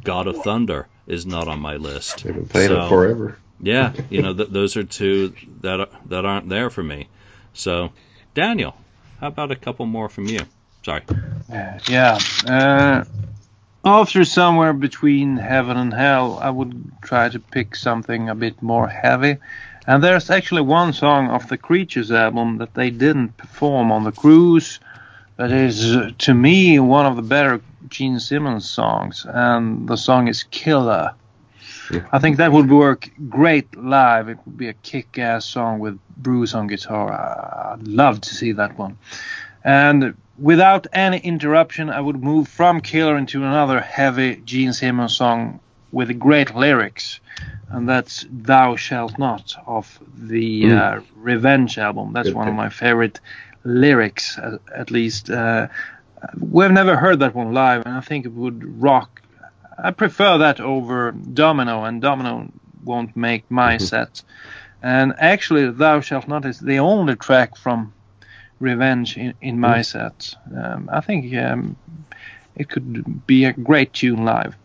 God 0.03 0.27
of 0.27 0.37
Thunder 0.43 0.87
is 1.07 1.25
not 1.25 1.47
on 1.47 1.59
my 1.59 1.75
list. 1.77 2.23
They've 2.23 2.33
been 2.33 2.47
playing 2.47 2.69
So, 2.69 2.85
it 2.85 2.89
forever. 2.89 3.37
Yeah, 3.61 3.93
you 4.09 4.21
know, 4.21 4.33
th- 4.33 4.49
those 4.49 4.77
are 4.77 4.83
two 4.83 5.33
that 5.61 5.79
are, 5.79 5.89
that 6.07 6.25
aren't 6.25 6.49
there 6.49 6.69
for 6.69 6.83
me. 6.83 7.07
So 7.53 7.91
Daniel, 8.33 8.75
how 9.19 9.27
about 9.27 9.51
a 9.51 9.55
couple 9.55 9.85
more 9.85 10.09
from 10.09 10.25
you? 10.27 10.39
Sorry. 10.83 11.03
Yeah. 11.87 12.17
Uh, 12.47 13.03
after 13.85 14.25
somewhere 14.25 14.73
between 14.73 15.37
heaven 15.37 15.77
and 15.77 15.93
hell, 15.93 16.39
I 16.41 16.49
would 16.49 16.91
try 17.01 17.29
to 17.29 17.39
pick 17.39 17.75
something 17.75 18.29
a 18.29 18.35
bit 18.35 18.61
more 18.61 18.87
heavy. 18.87 19.37
And 19.85 20.03
there's 20.03 20.29
actually 20.29 20.61
one 20.61 20.93
song 20.93 21.29
of 21.29 21.47
the 21.49 21.57
Creatures 21.57 22.11
album 22.11 22.57
that 22.57 22.73
they 22.73 22.89
didn't 22.89 23.37
perform 23.37 23.91
on 23.91 24.03
the 24.03 24.11
cruise 24.11 24.79
that 25.37 25.51
is, 25.51 25.95
uh, 25.95 26.11
to 26.19 26.33
me, 26.33 26.79
one 26.79 27.05
of 27.05 27.15
the 27.15 27.21
better 27.21 27.59
Gene 27.89 28.19
Simmons 28.19 28.69
songs. 28.69 29.25
And 29.27 29.87
the 29.87 29.97
song 29.97 30.27
is 30.27 30.43
Killer. 30.43 31.13
Yeah. 31.91 32.01
I 32.13 32.19
think 32.19 32.37
that 32.37 32.51
would 32.51 32.71
work 32.71 33.09
great 33.29 33.75
live. 33.75 34.29
It 34.29 34.37
would 34.45 34.57
be 34.57 34.69
a 34.69 34.73
kick 34.73 35.17
ass 35.19 35.45
song 35.45 35.79
with 35.79 35.99
Bruce 36.17 36.53
on 36.53 36.67
guitar. 36.67 37.11
I- 37.11 37.73
I'd 37.73 37.87
love 37.87 38.21
to 38.21 38.33
see 38.33 38.53
that 38.53 38.77
one. 38.77 38.97
And 39.65 40.13
without 40.37 40.87
any 40.93 41.17
interruption, 41.17 41.89
I 41.89 41.99
would 41.99 42.23
move 42.23 42.47
from 42.47 42.79
Killer 42.79 43.17
into 43.17 43.43
another 43.43 43.81
heavy 43.81 44.41
Gene 44.45 44.73
Simmons 44.73 45.15
song 45.15 45.59
with 45.93 46.19
great 46.19 46.55
lyrics, 46.55 47.21
and 47.69 47.87
that's 47.87 48.25
"Thou 48.29 48.75
Shalt 48.75 49.17
Not" 49.17 49.55
of 49.67 49.85
the 50.31 50.63
Mm. 50.63 50.77
uh, 50.79 51.01
Revenge 51.15 51.77
album. 51.77 52.11
That's 52.13 52.29
Good 52.29 52.37
one 52.37 52.47
of 52.49 52.55
my 52.55 52.69
favorite 52.69 53.19
lyrics, 53.63 54.37
uh, 54.37 54.57
at 54.75 54.91
least. 54.91 55.29
Uh, 55.29 55.67
we've 56.39 56.71
never 56.71 56.95
heard 56.97 57.19
that 57.19 57.35
one 57.35 57.53
live, 57.53 57.83
and 57.85 57.95
I 57.95 58.01
think 58.01 58.25
it 58.25 58.33
would 58.33 58.81
rock. 58.81 59.21
I 59.77 59.91
prefer 59.91 60.39
that 60.39 60.59
over 60.59 61.11
Domino, 61.11 61.83
and 61.83 62.01
Domino 62.01 62.49
won't 62.83 63.15
make 63.15 63.43
my 63.49 63.75
Mhm. 63.77 63.81
set. 63.81 64.23
And 64.81 65.13
actually, 65.17 65.69
"Thou 65.71 66.01
Shalt 66.01 66.27
Not" 66.27 66.45
is 66.45 66.59
the 66.59 66.79
only 66.79 67.15
track 67.15 67.55
from 67.55 67.93
Revenge 68.59 69.17
in, 69.17 69.33
in 69.41 69.59
my 69.59 69.81
set. 69.83 70.35
Um, 70.55 70.89
I 70.91 71.01
think 71.01 71.21
um, 71.35 71.75
it 72.55 72.67
could 72.69 73.25
be 73.27 73.45
a 73.45 73.53
great 73.53 73.93
tune 73.93 74.23
live. 74.25 74.55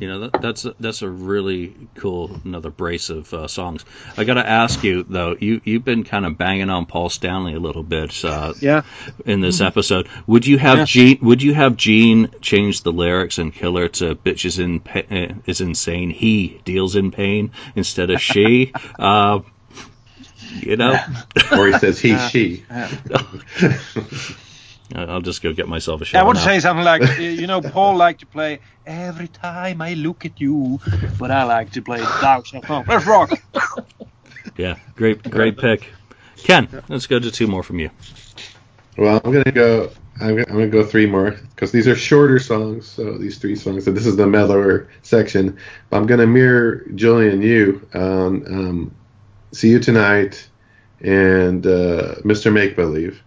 You 0.00 0.08
know 0.08 0.20
that, 0.20 0.40
that's 0.40 0.64
a, 0.64 0.74
that's 0.80 1.02
a 1.02 1.08
really 1.10 1.76
cool 1.96 2.40
another 2.42 2.70
brace 2.70 3.10
of 3.10 3.32
uh, 3.34 3.48
songs. 3.48 3.84
I 4.16 4.24
got 4.24 4.34
to 4.34 4.48
ask 4.48 4.82
you 4.82 5.02
though, 5.02 5.36
you 5.38 5.60
you've 5.62 5.84
been 5.84 6.04
kind 6.04 6.24
of 6.24 6.38
banging 6.38 6.70
on 6.70 6.86
Paul 6.86 7.10
Stanley 7.10 7.52
a 7.54 7.60
little 7.60 7.82
bit 7.82 8.24
uh, 8.24 8.54
Yeah. 8.60 8.82
in 9.26 9.42
this 9.42 9.60
episode. 9.60 10.08
Would 10.26 10.46
you 10.46 10.56
have 10.56 10.78
Yeah. 10.78 10.84
Gene? 10.86 11.18
Would 11.20 11.42
you 11.42 11.52
have 11.52 11.76
Gene 11.76 12.30
change 12.40 12.82
the 12.82 12.92
lyrics 12.92 13.38
in 13.38 13.50
Killer 13.52 13.88
to 13.88 14.14
"Bitch 14.14 14.46
is 14.46 14.58
in 14.58 14.80
pa- 14.80 15.02
uh, 15.10 15.34
is 15.44 15.60
insane"? 15.60 16.08
He 16.08 16.62
deals 16.64 16.96
in 16.96 17.10
pain 17.10 17.50
instead 17.76 18.08
of 18.08 18.22
she. 18.22 18.72
uh, 18.98 19.40
you 20.60 20.76
know, 20.76 20.98
or 21.52 21.66
he 21.66 21.78
says 21.78 21.98
he, 22.00 22.16
she. 22.30 22.64
I'll 24.94 25.20
just 25.20 25.42
go 25.42 25.52
get 25.52 25.68
myself 25.68 26.00
a 26.00 26.04
shower. 26.04 26.22
I 26.22 26.26
would 26.26 26.36
now. 26.36 26.44
say 26.44 26.60
something 26.60 26.84
like, 26.84 27.02
uh, 27.02 27.12
you 27.22 27.46
know, 27.46 27.60
Paul 27.60 27.96
liked 27.96 28.20
to 28.20 28.26
play 28.26 28.60
"Every 28.86 29.28
Time 29.28 29.80
I 29.80 29.94
Look 29.94 30.24
at 30.24 30.40
You," 30.40 30.80
but 31.18 31.30
I 31.30 31.44
like 31.44 31.70
to 31.72 31.82
play 31.82 32.00
"Thou 32.20 32.42
Shalt 32.42 32.68
Not." 32.68 32.88
Let's 32.88 33.06
rock. 33.06 33.30
Yeah, 34.56 34.76
great, 34.96 35.22
great 35.30 35.58
pick. 35.58 35.88
Ken, 36.36 36.68
let's 36.88 37.06
go 37.06 37.18
to 37.18 37.30
two 37.30 37.46
more 37.46 37.62
from 37.62 37.78
you. 37.78 37.90
Well, 38.96 39.20
I'm 39.24 39.32
gonna 39.32 39.52
go. 39.52 39.90
I'm 40.20 40.30
gonna, 40.36 40.46
I'm 40.48 40.54
gonna 40.54 40.68
go 40.68 40.84
three 40.84 41.06
more 41.06 41.30
because 41.30 41.72
these 41.72 41.86
are 41.88 41.94
shorter 41.94 42.38
songs. 42.38 42.86
So 42.88 43.16
these 43.16 43.38
three 43.38 43.56
songs. 43.56 43.84
So 43.84 43.92
this 43.92 44.06
is 44.06 44.16
the 44.16 44.26
mellower 44.26 44.88
section. 45.02 45.58
I'm 45.92 46.06
gonna 46.06 46.26
mirror 46.26 46.84
Julian 46.94 47.42
you 47.42 47.86
on 47.94 48.46
um, 48.46 48.94
"See 49.52 49.70
You 49.70 49.78
Tonight" 49.78 50.48
and 51.00 51.66
uh, 51.66 52.16
"Mr. 52.24 52.52
Make 52.52 52.76
Believe." 52.76 53.22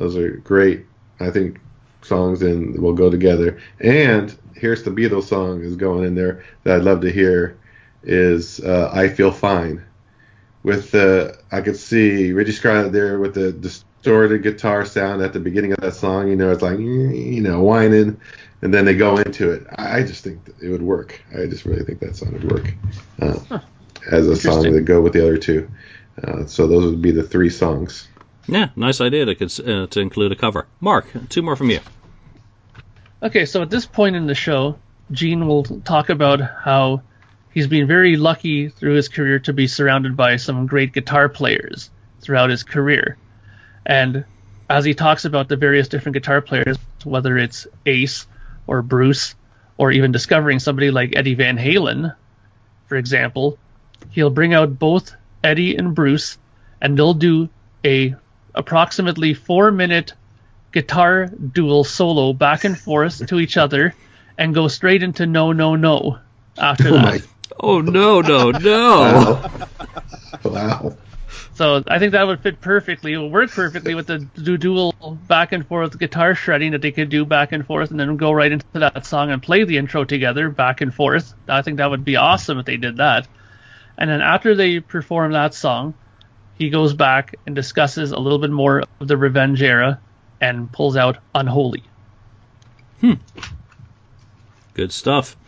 Those 0.00 0.16
are 0.16 0.30
great. 0.30 0.86
I 1.20 1.30
think 1.30 1.60
songs 2.00 2.40
and 2.40 2.80
will 2.80 2.94
go 2.94 3.10
together. 3.10 3.60
And 3.80 4.34
here's 4.56 4.82
the 4.82 4.90
Beatles 4.90 5.24
song 5.24 5.60
is 5.60 5.76
going 5.76 6.04
in 6.04 6.14
there 6.14 6.42
that 6.64 6.76
I'd 6.76 6.84
love 6.84 7.02
to 7.02 7.12
hear 7.12 7.58
is 8.02 8.60
uh, 8.60 8.90
"I 8.92 9.08
Feel 9.08 9.30
Fine." 9.30 9.84
With 10.62 10.90
the 10.90 11.38
I 11.52 11.60
could 11.60 11.76
see 11.76 12.32
Richie 12.32 12.52
Scarlet 12.52 12.92
there 12.92 13.18
with 13.18 13.34
the 13.34 13.52
distorted 13.52 14.42
guitar 14.42 14.86
sound 14.86 15.20
at 15.20 15.34
the 15.34 15.40
beginning 15.40 15.72
of 15.72 15.80
that 15.80 15.94
song. 15.94 16.28
You 16.28 16.36
know, 16.36 16.50
it's 16.50 16.62
like 16.62 16.78
you 16.78 17.42
know 17.42 17.62
whining, 17.62 18.18
and 18.62 18.72
then 18.72 18.86
they 18.86 18.96
go 18.96 19.18
into 19.18 19.50
it. 19.50 19.66
I 19.76 20.02
just 20.02 20.24
think 20.24 20.40
it 20.62 20.70
would 20.70 20.82
work. 20.82 21.20
I 21.34 21.44
just 21.44 21.66
really 21.66 21.84
think 21.84 22.00
that 22.00 22.16
song 22.16 22.32
would 22.32 22.50
work 22.50 22.74
uh, 23.20 23.58
as 24.10 24.26
a 24.28 24.36
song 24.36 24.72
that 24.72 24.86
go 24.86 25.02
with 25.02 25.12
the 25.12 25.22
other 25.22 25.36
two. 25.36 25.70
Uh, 26.24 26.46
so 26.46 26.66
those 26.66 26.86
would 26.90 27.02
be 27.02 27.10
the 27.10 27.22
three 27.22 27.50
songs. 27.50 28.08
Yeah, 28.46 28.70
nice 28.76 29.00
idea 29.00 29.26
to 29.26 29.34
uh, 29.34 29.86
to 29.88 30.00
include 30.00 30.32
a 30.32 30.36
cover. 30.36 30.66
Mark, 30.80 31.06
two 31.28 31.42
more 31.42 31.56
from 31.56 31.70
you. 31.70 31.80
Okay, 33.22 33.44
so 33.44 33.62
at 33.62 33.70
this 33.70 33.86
point 33.86 34.16
in 34.16 34.26
the 34.26 34.34
show, 34.34 34.78
Gene 35.12 35.46
will 35.46 35.64
talk 35.64 36.08
about 36.08 36.40
how 36.40 37.02
he's 37.52 37.66
been 37.66 37.86
very 37.86 38.16
lucky 38.16 38.68
through 38.68 38.94
his 38.94 39.08
career 39.08 39.38
to 39.40 39.52
be 39.52 39.66
surrounded 39.66 40.16
by 40.16 40.36
some 40.36 40.66
great 40.66 40.92
guitar 40.92 41.28
players 41.28 41.90
throughout 42.20 42.50
his 42.50 42.62
career. 42.62 43.16
And 43.84 44.24
as 44.68 44.84
he 44.84 44.94
talks 44.94 45.24
about 45.24 45.48
the 45.48 45.56
various 45.56 45.88
different 45.88 46.14
guitar 46.14 46.40
players, 46.40 46.78
whether 47.04 47.36
it's 47.36 47.66
Ace 47.86 48.26
or 48.66 48.82
Bruce, 48.82 49.34
or 49.76 49.90
even 49.90 50.12
discovering 50.12 50.58
somebody 50.58 50.90
like 50.90 51.16
Eddie 51.16 51.34
Van 51.34 51.58
Halen, 51.58 52.14
for 52.86 52.96
example, 52.96 53.58
he'll 54.10 54.30
bring 54.30 54.54
out 54.54 54.78
both 54.78 55.14
Eddie 55.42 55.76
and 55.76 55.94
Bruce, 55.94 56.38
and 56.80 56.96
they'll 56.96 57.14
do 57.14 57.48
a 57.84 58.14
approximately 58.54 59.34
four 59.34 59.70
minute 59.70 60.14
guitar 60.72 61.26
dual 61.26 61.84
solo 61.84 62.32
back 62.32 62.64
and 62.64 62.78
forth 62.78 63.26
to 63.26 63.40
each 63.40 63.56
other 63.56 63.94
and 64.38 64.54
go 64.54 64.68
straight 64.68 65.02
into 65.02 65.26
no 65.26 65.52
no 65.52 65.74
no 65.76 66.18
after 66.58 66.88
Oh 66.88 66.92
that. 66.92 67.02
my! 67.02 67.22
Oh 67.58 67.80
no, 67.80 68.20
no, 68.20 68.50
no! 68.52 69.42
Wow! 70.44 70.44
wow! 70.44 70.96
So 71.54 71.82
I 71.88 71.98
think 71.98 72.12
that 72.12 72.26
would 72.26 72.40
fit 72.40 72.60
perfectly. 72.60 73.12
It 73.12 73.18
would 73.18 73.32
work 73.32 73.50
perfectly 73.50 73.94
with 73.94 74.06
the 74.06 74.18
dual 74.56 74.94
back 75.28 75.52
and 75.52 75.66
forth 75.66 75.98
guitar 75.98 76.34
shredding 76.34 76.72
that 76.72 76.80
they 76.80 76.90
could 76.92 77.10
do 77.10 77.24
back 77.26 77.52
and 77.52 77.66
forth 77.66 77.90
and 77.90 78.00
then 78.00 78.16
go 78.16 78.32
right 78.32 78.50
into 78.50 78.64
that 78.74 79.04
song 79.04 79.30
and 79.30 79.42
play 79.42 79.64
the 79.64 79.76
intro 79.76 80.04
together 80.04 80.48
back 80.48 80.80
and 80.80 80.94
forth. 80.94 81.34
I 81.48 81.62
think 81.62 81.76
that 81.78 81.90
would 81.90 82.04
be 82.04 82.16
awesome 82.16 82.58
if 82.58 82.66
they 82.66 82.76
did 82.78 82.96
that. 82.96 83.28
And 83.98 84.08
then 84.08 84.22
after 84.22 84.54
they 84.54 84.80
perform 84.80 85.32
that 85.32 85.52
song, 85.52 85.92
he 86.60 86.68
goes 86.68 86.92
back 86.92 87.36
and 87.46 87.56
discusses 87.56 88.12
a 88.12 88.18
little 88.18 88.38
bit 88.38 88.50
more 88.50 88.84
of 89.00 89.08
the 89.08 89.16
revenge 89.16 89.62
era 89.62 89.98
and 90.42 90.70
pulls 90.70 90.94
out 90.94 91.16
Unholy. 91.34 91.82
Hmm. 93.00 93.14
Good 94.74 94.92
stuff. 94.92 95.38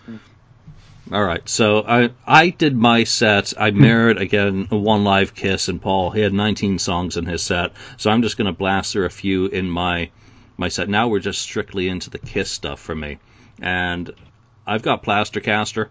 All 1.12 1.22
right, 1.22 1.46
so 1.46 1.84
I 1.86 2.12
I 2.26 2.48
did 2.48 2.74
my 2.74 3.04
set. 3.04 3.52
I 3.60 3.72
mirrored 3.72 4.16
again 4.16 4.68
one 4.70 5.04
live 5.04 5.34
kiss 5.34 5.68
and 5.68 5.82
Paul. 5.82 6.12
He 6.12 6.22
had 6.22 6.32
19 6.32 6.78
songs 6.78 7.18
in 7.18 7.26
his 7.26 7.42
set, 7.42 7.72
so 7.98 8.10
I'm 8.10 8.22
just 8.22 8.38
gonna 8.38 8.54
blast 8.54 8.94
through 8.94 9.04
a 9.04 9.10
few 9.10 9.48
in 9.48 9.68
my 9.68 10.08
my 10.56 10.68
set. 10.68 10.88
Now 10.88 11.08
we're 11.08 11.18
just 11.18 11.42
strictly 11.42 11.88
into 11.88 12.08
the 12.08 12.18
kiss 12.18 12.50
stuff 12.50 12.80
for 12.80 12.94
me, 12.94 13.18
and 13.60 14.10
I've 14.66 14.80
got 14.80 15.02
Plastercaster. 15.02 15.88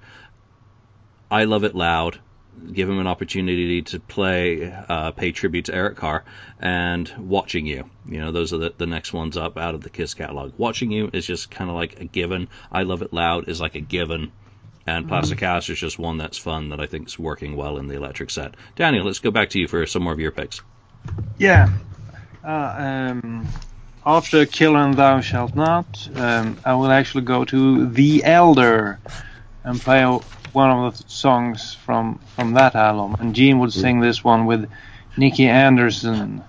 I 1.30 1.44
love 1.44 1.64
it 1.64 1.76
loud. 1.76 2.18
Give 2.72 2.90
him 2.90 3.00
an 3.00 3.08
opportunity 3.08 3.82
to 3.82 4.00
play, 4.00 4.72
uh, 4.72 5.12
pay 5.12 5.32
tribute 5.32 5.66
to 5.66 5.76
Eric 5.76 5.98
Carr, 5.98 6.24
and 6.60 7.12
Watching 7.18 7.66
You. 7.66 7.90
You 8.08 8.22
know, 8.22 8.32
those 8.32 8.54
are 8.54 8.58
the, 8.58 8.74
the 8.78 8.86
next 8.86 9.14
ones 9.14 9.36
up 9.38 9.58
out 9.58 9.76
of 9.76 9.82
the 9.82 9.90
Kiss 9.90 10.14
catalog. 10.14 10.54
Watching 10.58 10.92
You 10.92 11.10
is 11.12 11.26
just 11.26 11.50
kind 11.50 11.70
of 11.70 11.76
like 11.76 12.00
a 12.00 12.06
given. 12.06 12.50
I 12.72 12.84
Love 12.84 13.02
It 13.02 13.14
Loud 13.14 13.50
is 13.50 13.60
like 13.60 13.76
a 13.76 13.82
given. 13.82 14.32
And 14.88 15.08
Plastic 15.08 15.38
Cast 15.38 15.70
is 15.70 15.80
just 15.80 16.00
one 16.00 16.18
that's 16.18 16.38
fun 16.38 16.70
that 16.70 16.80
I 16.80 16.88
think 16.88 17.08
is 17.08 17.18
working 17.18 17.56
well 17.56 17.78
in 17.78 17.88
the 17.88 17.96
electric 17.96 18.32
set. 18.32 18.56
Daniel, 18.76 19.06
let's 19.06 19.20
go 19.20 19.32
back 19.32 19.50
to 19.52 19.60
you 19.60 19.68
for 19.68 19.86
some 19.86 20.04
more 20.04 20.14
of 20.14 20.20
your 20.20 20.32
picks. 20.32 20.62
Yeah. 21.38 21.70
Uh, 22.44 22.76
um, 22.78 23.48
after 24.06 24.46
Kill 24.48 24.76
and 24.76 24.96
Thou 24.96 25.22
Shalt 25.22 25.56
Not, 25.56 26.10
um, 26.16 26.58
I 26.66 26.74
will 26.74 26.92
actually 26.92 27.24
go 27.24 27.46
to 27.46 27.88
The 27.88 28.24
Elder 28.24 29.00
and 29.64 29.80
play 29.80 30.04
one 30.54 30.70
of 30.70 30.98
the 30.98 31.04
songs 31.08 31.74
from, 31.74 32.20
from 32.36 32.54
that 32.54 32.76
album. 32.76 33.16
And 33.20 33.36
Gene 33.36 33.60
would 33.60 33.74
sing 33.74 34.00
this 34.00 34.24
one 34.24 34.46
with 34.46 34.70
Nicky 35.18 35.48
Anderson, 35.48 36.44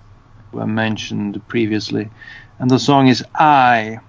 who 0.51 0.61
I 0.61 0.67
mentioned 0.67 1.47
previously. 1.49 2.11
And 2.59 2.71
the 2.71 2.79
song 2.79 3.09
is 3.09 3.25
I. 3.35 4.01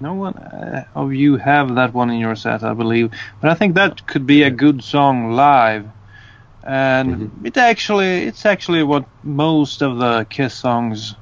No 0.00 0.14
one 0.14 0.34
uh, 0.34 0.86
of 0.94 1.12
you 1.12 1.36
have 1.36 1.74
that 1.76 1.92
one 1.94 2.10
in 2.10 2.18
your 2.18 2.36
set, 2.36 2.62
I 2.62 2.74
believe. 2.74 3.12
But 3.40 3.50
I 3.50 3.54
think 3.54 3.74
that 3.74 4.06
could 4.06 4.26
be 4.26 4.42
a 4.42 4.50
good 4.50 4.82
song 4.82 5.32
live 5.32 5.88
and 6.64 7.30
it 7.44 7.56
actually 7.56 8.24
it's 8.24 8.46
actually 8.46 8.82
what 8.82 9.04
most 9.22 9.82
of 9.82 9.98
the 9.98 10.26
Kiss 10.30 10.54
songs 10.54 11.14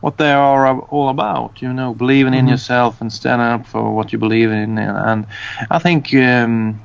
what 0.00 0.16
they 0.16 0.32
are 0.32 0.80
all 0.80 1.08
about 1.08 1.62
you 1.62 1.72
know 1.72 1.94
believing 1.94 2.34
in 2.34 2.48
yourself 2.48 3.00
and 3.00 3.12
standing 3.12 3.46
up 3.46 3.66
for 3.66 3.94
what 3.94 4.12
you 4.12 4.18
believe 4.18 4.50
in 4.50 4.76
and, 4.78 4.96
and 4.98 5.26
I 5.70 5.78
think 5.78 6.12
um, 6.14 6.80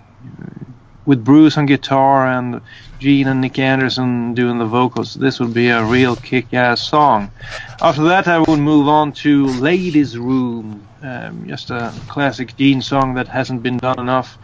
with 1.07 1.23
Bruce 1.23 1.57
on 1.57 1.65
guitar 1.65 2.27
and 2.27 2.61
Gene 2.99 3.27
and 3.27 3.41
Nick 3.41 3.57
Anderson 3.57 4.33
doing 4.33 4.59
the 4.59 4.65
vocals, 4.65 5.13
this 5.15 5.39
would 5.39 5.53
be 5.53 5.69
a 5.69 5.83
real 5.83 6.15
kick-ass 6.17 6.81
song. 6.81 7.31
After 7.81 8.03
that, 8.03 8.27
I 8.27 8.39
would 8.39 8.59
move 8.59 8.87
on 8.89 9.13
to 9.23 9.45
"Ladies' 9.45 10.17
Room," 10.17 10.85
um, 11.01 11.47
just 11.47 11.71
a 11.71 11.93
classic 12.09 12.55
Gene 12.57 12.81
song 12.81 13.15
that 13.15 13.27
hasn't 13.29 13.63
been 13.63 13.77
done 13.77 13.99
enough. 13.99 14.37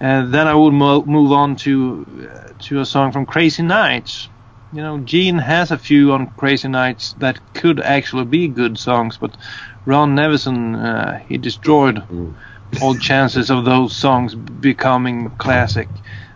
And 0.00 0.32
then 0.32 0.48
I 0.48 0.54
would 0.54 0.72
mo- 0.72 1.04
move 1.04 1.32
on 1.32 1.56
to 1.56 2.06
uh, 2.32 2.52
to 2.60 2.80
a 2.80 2.86
song 2.86 3.12
from 3.12 3.26
Crazy 3.26 3.62
Nights. 3.62 4.28
You 4.72 4.82
know, 4.82 4.98
Gene 5.00 5.38
has 5.38 5.70
a 5.70 5.78
few 5.78 6.12
on 6.12 6.30
Crazy 6.36 6.68
Nights 6.68 7.12
that 7.18 7.40
could 7.52 7.78
actually 7.80 8.24
be 8.24 8.48
good 8.48 8.78
songs, 8.78 9.18
but 9.18 9.36
Ron 9.84 10.16
Nevison 10.16 10.76
uh, 10.82 11.18
he 11.18 11.36
destroyed 11.36 11.96
Mm. 12.08 12.34
All 12.80 12.94
chances 12.94 13.50
of 13.50 13.64
those 13.64 13.94
songs 13.94 14.34
becoming 14.34 15.30
classic. 15.30 15.88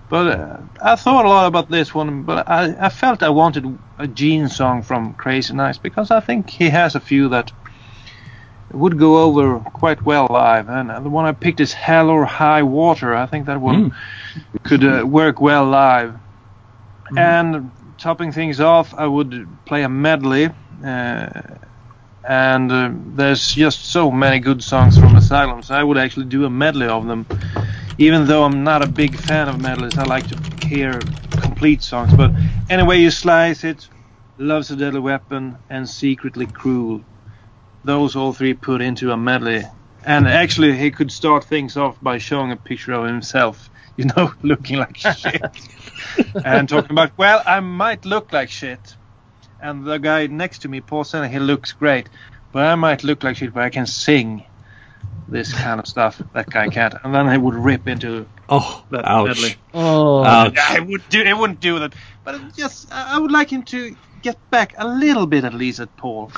But 0.09 0.39
uh, 0.39 0.59
I 0.83 0.97
thought 0.97 1.25
a 1.25 1.29
lot 1.29 1.47
about 1.47 1.71
this 1.71 1.95
one, 1.95 2.23
but 2.23 2.49
I, 2.49 2.75
I 2.87 2.89
felt 2.89 3.23
I 3.23 3.31
wanted 3.31 3.79
a 3.99 4.07
Gene 4.07 4.49
song 4.49 4.83
from 4.83 5.15
Crazy 5.15 5.55
Nights 5.55 5.79
because 5.79 6.11
I 6.11 6.21
think 6.21 6.51
he 6.51 6.69
has 6.71 6.95
a 6.95 7.01
few 7.01 7.29
that 7.31 7.53
would 8.73 8.99
go 8.99 9.23
over 9.23 9.61
quite 9.61 10.03
well 10.05 10.27
live. 10.31 10.69
And 10.69 10.91
the 11.05 11.11
one 11.11 11.25
I 11.25 11.33
picked 11.33 11.61
is 11.61 11.73
Hell 11.73 12.11
or 12.11 12.25
High 12.25 12.63
Water. 12.63 13.15
I 13.15 13.27
think 13.27 13.47
that 13.47 13.61
one 13.61 13.95
could 14.65 14.85
uh, 14.85 15.07
work 15.07 15.41
well 15.41 15.65
live. 15.65 16.15
And 17.17 17.71
topping 17.99 18.33
things 18.33 18.61
off, 18.61 18.95
I 18.95 19.07
would 19.07 19.47
play 19.67 19.83
a 19.85 19.89
medley. 19.89 20.51
Uh, 20.85 21.31
and 22.27 22.73
uh, 22.73 22.91
there's 23.17 23.53
just 23.53 23.87
so 23.87 24.11
many 24.11 24.39
good 24.39 24.63
songs 24.63 24.99
from 24.99 25.15
Asylum, 25.17 25.63
so 25.63 25.75
I 25.75 25.83
would 25.83 25.99
actually 25.99 26.27
do 26.27 26.45
a 26.45 26.51
medley 26.51 26.87
of 26.87 27.07
them. 27.07 27.27
Even 27.99 28.27
though 28.27 28.45
I'm 28.45 28.65
not 28.65 28.83
a 28.83 28.87
big 28.87 29.17
fan 29.17 29.49
of 29.49 29.61
medleys, 29.61 29.99
I 29.99 30.05
like 30.05 30.27
to 30.29 30.39
hear 30.59 31.01
complete 31.37 31.83
songs. 31.83 32.13
But 32.15 32.33
Any 32.69 32.83
Way 32.83 32.99
You 32.99 33.11
Slice 33.11 33.63
It, 33.65 33.89
Love's 34.39 34.71
a 34.71 34.77
Deadly 34.77 35.01
Weapon, 35.01 35.59
and 35.69 35.89
Secretly 35.89 36.47
Cruel. 36.47 37.03
Those 37.85 38.17
all 38.17 38.33
three 38.33 38.55
put 38.55 38.81
into 38.81 39.13
a 39.13 39.17
medley. 39.17 39.63
And 40.07 40.27
actually, 40.27 40.77
he 40.77 40.91
could 40.91 41.13
start 41.13 41.45
things 41.45 41.77
off 41.77 41.99
by 42.01 42.19
showing 42.19 42.53
a 42.53 42.57
picture 42.57 42.93
of 42.93 43.07
himself, 43.07 43.71
you 43.97 44.07
know, 44.17 44.33
looking 44.43 44.79
like 44.79 44.97
shit. 44.97 45.43
and 46.45 46.69
talking 46.69 46.93
about, 46.93 47.13
well, 47.17 47.43
I 47.47 47.61
might 47.61 48.05
look 48.05 48.33
like 48.33 48.51
shit. 48.51 48.97
And 49.65 49.83
the 49.83 49.97
guy 49.97 50.27
next 50.27 50.59
to 50.61 50.69
me, 50.69 50.83
Paul 50.83 51.05
Senna, 51.05 51.27
he 51.27 51.39
looks 51.39 51.73
great. 51.73 52.11
But 52.53 52.67
I 52.67 52.75
might 52.75 53.03
look 53.03 53.25
like 53.25 53.37
shit, 53.39 53.55
but 53.55 53.63
I 53.63 53.71
can 53.71 53.87
sing 53.87 54.45
this 55.27 55.55
kind 55.55 55.81
of 55.81 55.87
stuff. 55.87 56.21
That 56.35 56.51
guy 56.51 56.69
can't. 56.69 56.95
And 57.03 57.15
then 57.15 57.31
he 57.33 57.39
would 57.39 57.55
rip 57.55 57.89
into 57.89 58.27
Oh, 58.49 58.85
that 58.91 59.07
ouch. 59.07 59.27
medley. 59.29 59.55
Oh, 59.73 60.23
Ouch. 60.23 60.59
I 60.59 60.81
would 60.81 61.09
do. 61.09 61.23
It 61.23 61.37
wouldn't 61.37 61.61
do 61.61 61.79
that. 61.79 61.95
But 62.25 62.35
it 62.35 62.43
just, 62.55 62.93
I 62.93 63.17
I 63.17 63.19
would 63.19 63.33
like 63.33 63.49
him 63.51 63.63
to 63.65 63.97
get 64.21 64.37
back 64.51 64.75
a 64.77 64.87
little 64.87 65.27
bit 65.27 65.45
at 65.45 65.55
least 65.55 65.81
at 65.81 65.97
Paul. 65.97 66.31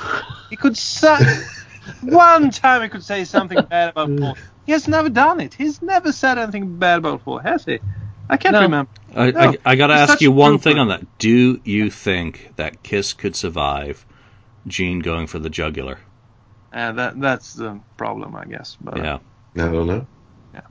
He 0.49 0.55
could 0.55 0.77
say 0.77 1.17
one 2.01 2.49
time. 2.49 2.81
He 2.83 2.87
could 2.89 3.03
say 3.03 3.25
something 3.25 3.61
bad 3.69 3.89
about 3.89 4.17
Paul. 4.17 4.37
He 4.65 4.71
has 4.71 4.87
never 4.87 5.09
done 5.09 5.41
it. 5.41 5.53
He's 5.53 5.81
never 5.81 6.13
said 6.13 6.37
anything 6.37 6.77
bad 6.79 6.99
about 6.99 7.25
Paul, 7.25 7.39
has 7.39 7.65
he? 7.65 7.79
I 8.29 8.37
can't 8.37 8.53
No. 8.53 8.61
remember. 8.61 8.91
I, 9.15 9.31
No, 9.31 9.39
I, 9.39 9.57
I 9.65 9.75
got 9.75 9.87
to 9.87 9.93
ask 9.93 10.21
you 10.21 10.31
one 10.31 10.51
trooper. 10.53 10.63
thing 10.63 10.79
on 10.79 10.87
that. 10.89 11.17
Do 11.17 11.59
you 11.63 11.89
think 11.89 12.53
that 12.57 12.83
Kiss 12.83 13.13
could 13.13 13.35
survive 13.35 14.05
Gene 14.67 14.99
going 14.99 15.27
for 15.27 15.39
the 15.39 15.49
jugular? 15.49 15.97
Uh, 16.73 16.91
that 16.91 17.19
that's 17.19 17.53
the 17.53 17.79
problem, 17.95 18.35
I 18.35 18.45
guess. 18.45 18.77
But 18.81 18.97
Yeah. 18.97 19.19
I 19.55 19.59
don't 19.71 19.87
know. 19.87 20.05
Yeah. 20.53 20.61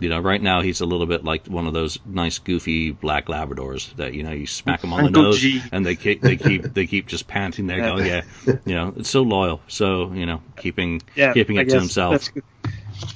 You 0.00 0.08
know, 0.08 0.20
right 0.20 0.42
now 0.42 0.62
he's 0.62 0.80
a 0.80 0.86
little 0.86 1.06
bit 1.06 1.24
like 1.24 1.46
one 1.46 1.66
of 1.66 1.74
those 1.74 1.98
nice, 2.04 2.38
goofy 2.40 2.90
black 2.90 3.26
Labradors 3.26 3.94
that 3.96 4.14
you 4.14 4.24
know 4.24 4.32
you 4.32 4.46
smack 4.46 4.80
them 4.80 4.92
on 4.92 5.04
the 5.04 5.10
nose 5.22 5.38
G. 5.38 5.62
and 5.72 5.86
they 5.86 5.94
keep 5.94 6.20
they 6.20 6.36
keep 6.36 6.74
they 6.74 6.86
keep 6.86 7.06
just 7.06 7.28
panting 7.28 7.68
there, 7.68 7.78
Yeah. 7.78 7.88
going, 7.88 8.06
yeah, 8.06 8.22
you 8.66 8.74
know, 8.74 8.92
it's 8.96 9.10
so 9.10 9.22
loyal. 9.22 9.60
So 9.68 10.12
you 10.12 10.26
know, 10.26 10.42
keeping 10.56 11.02
yeah, 11.14 11.32
keeping 11.32 11.56
I 11.58 11.62
it 11.62 11.64
to 11.66 11.70
guess 11.70 11.80
himself 11.82 12.12
that's 12.12 12.28
good. 12.28 12.42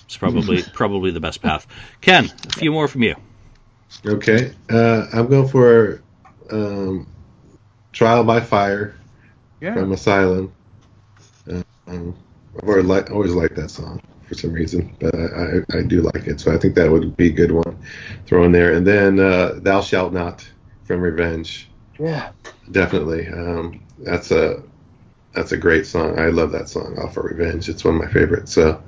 is 0.08 0.16
probably 0.16 0.62
probably 0.62 1.10
the 1.10 1.20
best 1.20 1.42
path. 1.42 1.66
Ken, 2.00 2.26
a 2.48 2.52
few 2.52 2.70
more 2.70 2.86
from 2.88 3.02
you. 3.02 3.16
Okay, 4.04 4.52
uh, 4.70 5.06
I'm 5.12 5.26
going 5.28 5.48
for 5.48 6.02
um, 6.50 7.06
Trial 7.92 8.24
by 8.24 8.40
Fire 8.40 8.94
Yeah. 9.60 9.74
from 9.74 9.92
Asylum. 9.92 10.52
Uh, 11.50 11.62
um, 11.86 12.14
I've 12.62 12.68
always, 12.68 12.84
li- 12.84 13.02
always 13.12 13.32
liked 13.34 13.56
that 13.56 13.70
song 13.70 14.00
for 14.28 14.34
some 14.34 14.52
reason, 14.52 14.94
but 15.00 15.14
I, 15.14 15.18
I, 15.76 15.78
I 15.78 15.82
do 15.82 16.02
like 16.02 16.26
it, 16.26 16.40
so 16.40 16.52
I 16.52 16.58
think 16.58 16.74
that 16.74 16.90
would 16.90 17.16
be 17.16 17.28
a 17.28 17.32
good 17.32 17.52
one 17.52 17.78
throw 18.26 18.44
in 18.44 18.52
there. 18.52 18.72
And 18.72 18.86
then 18.86 19.18
uh, 19.20 19.54
Thou 19.62 19.80
Shalt 19.80 20.12
Not 20.12 20.48
from 20.84 21.00
Revenge, 21.00 21.68
Yeah. 21.98 22.30
definitely. 22.70 23.28
Um, 23.28 23.80
that's 23.98 24.30
a 24.30 24.62
that's 25.32 25.52
a 25.52 25.56
great 25.56 25.86
song. 25.86 26.18
I 26.18 26.26
love 26.28 26.50
that 26.52 26.68
song 26.68 26.98
off 26.98 27.16
of 27.16 27.24
Revenge. 27.24 27.68
It's 27.68 27.84
one 27.84 27.96
of 27.96 28.00
my 28.00 28.10
favorites. 28.10 28.52
So 28.52 28.82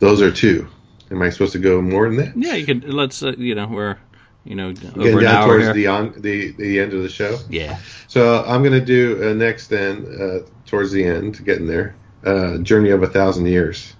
those 0.00 0.20
are 0.20 0.30
two. 0.30 0.68
Am 1.10 1.22
I 1.22 1.30
supposed 1.30 1.52
to 1.52 1.58
go 1.58 1.80
more 1.80 2.08
than 2.08 2.16
that? 2.18 2.36
Yeah, 2.36 2.54
you 2.54 2.66
can. 2.66 2.80
Let's 2.80 3.22
uh, 3.22 3.32
you 3.38 3.54
know 3.54 3.66
we're 3.68 3.98
you 4.44 4.54
know 4.54 4.72
Getting 4.72 5.02
over 5.02 5.18
an 5.18 5.24
down 5.24 5.34
hour 5.34 5.46
towards 5.48 5.64
here. 5.64 5.74
the 5.74 5.86
on 5.86 6.14
the 6.20 6.52
the 6.52 6.80
end 6.80 6.92
of 6.92 7.02
the 7.02 7.08
show. 7.08 7.38
Yeah. 7.48 7.78
So 8.08 8.44
I'm 8.44 8.62
gonna 8.62 8.84
do 8.84 9.30
uh, 9.30 9.34
next 9.34 9.68
then 9.68 10.06
uh, 10.20 10.48
towards 10.66 10.92
the 10.92 11.04
end, 11.04 11.44
getting 11.44 11.66
there. 11.66 11.96
Uh, 12.24 12.58
Journey 12.58 12.90
of 12.90 13.02
a 13.02 13.08
Thousand 13.08 13.46
Years. 13.46 13.94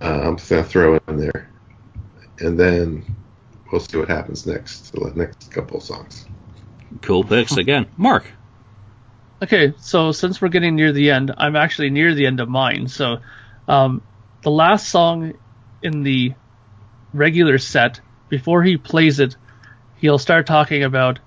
Uh, 0.00 0.20
I'm 0.24 0.36
just 0.36 0.48
gonna 0.50 0.64
throw 0.64 0.94
it 0.94 1.02
in 1.08 1.16
there, 1.18 1.50
and 2.40 2.58
then 2.58 3.04
we'll 3.70 3.80
see 3.80 3.98
what 3.98 4.08
happens 4.08 4.46
next. 4.46 4.92
The 4.92 5.12
next 5.14 5.50
couple 5.50 5.78
of 5.78 5.82
songs. 5.82 6.26
Cool 7.02 7.24
picks 7.24 7.56
again. 7.56 7.86
Mark. 7.96 8.24
Okay, 9.42 9.72
so 9.78 10.10
since 10.10 10.40
we're 10.40 10.48
getting 10.48 10.74
near 10.74 10.90
the 10.92 11.10
end, 11.10 11.32
I'm 11.36 11.54
actually 11.54 11.90
near 11.90 12.12
the 12.14 12.26
end 12.26 12.40
of 12.40 12.48
mine. 12.48 12.88
So, 12.88 13.18
um, 13.68 14.02
the 14.42 14.50
last 14.50 14.88
song 14.88 15.34
in 15.82 16.02
the 16.02 16.34
regular 17.12 17.58
set, 17.58 18.00
before 18.28 18.62
he 18.62 18.76
plays 18.76 19.20
it, 19.20 19.36
he'll 19.96 20.18
start 20.18 20.46
talking 20.46 20.84
about 20.84 21.18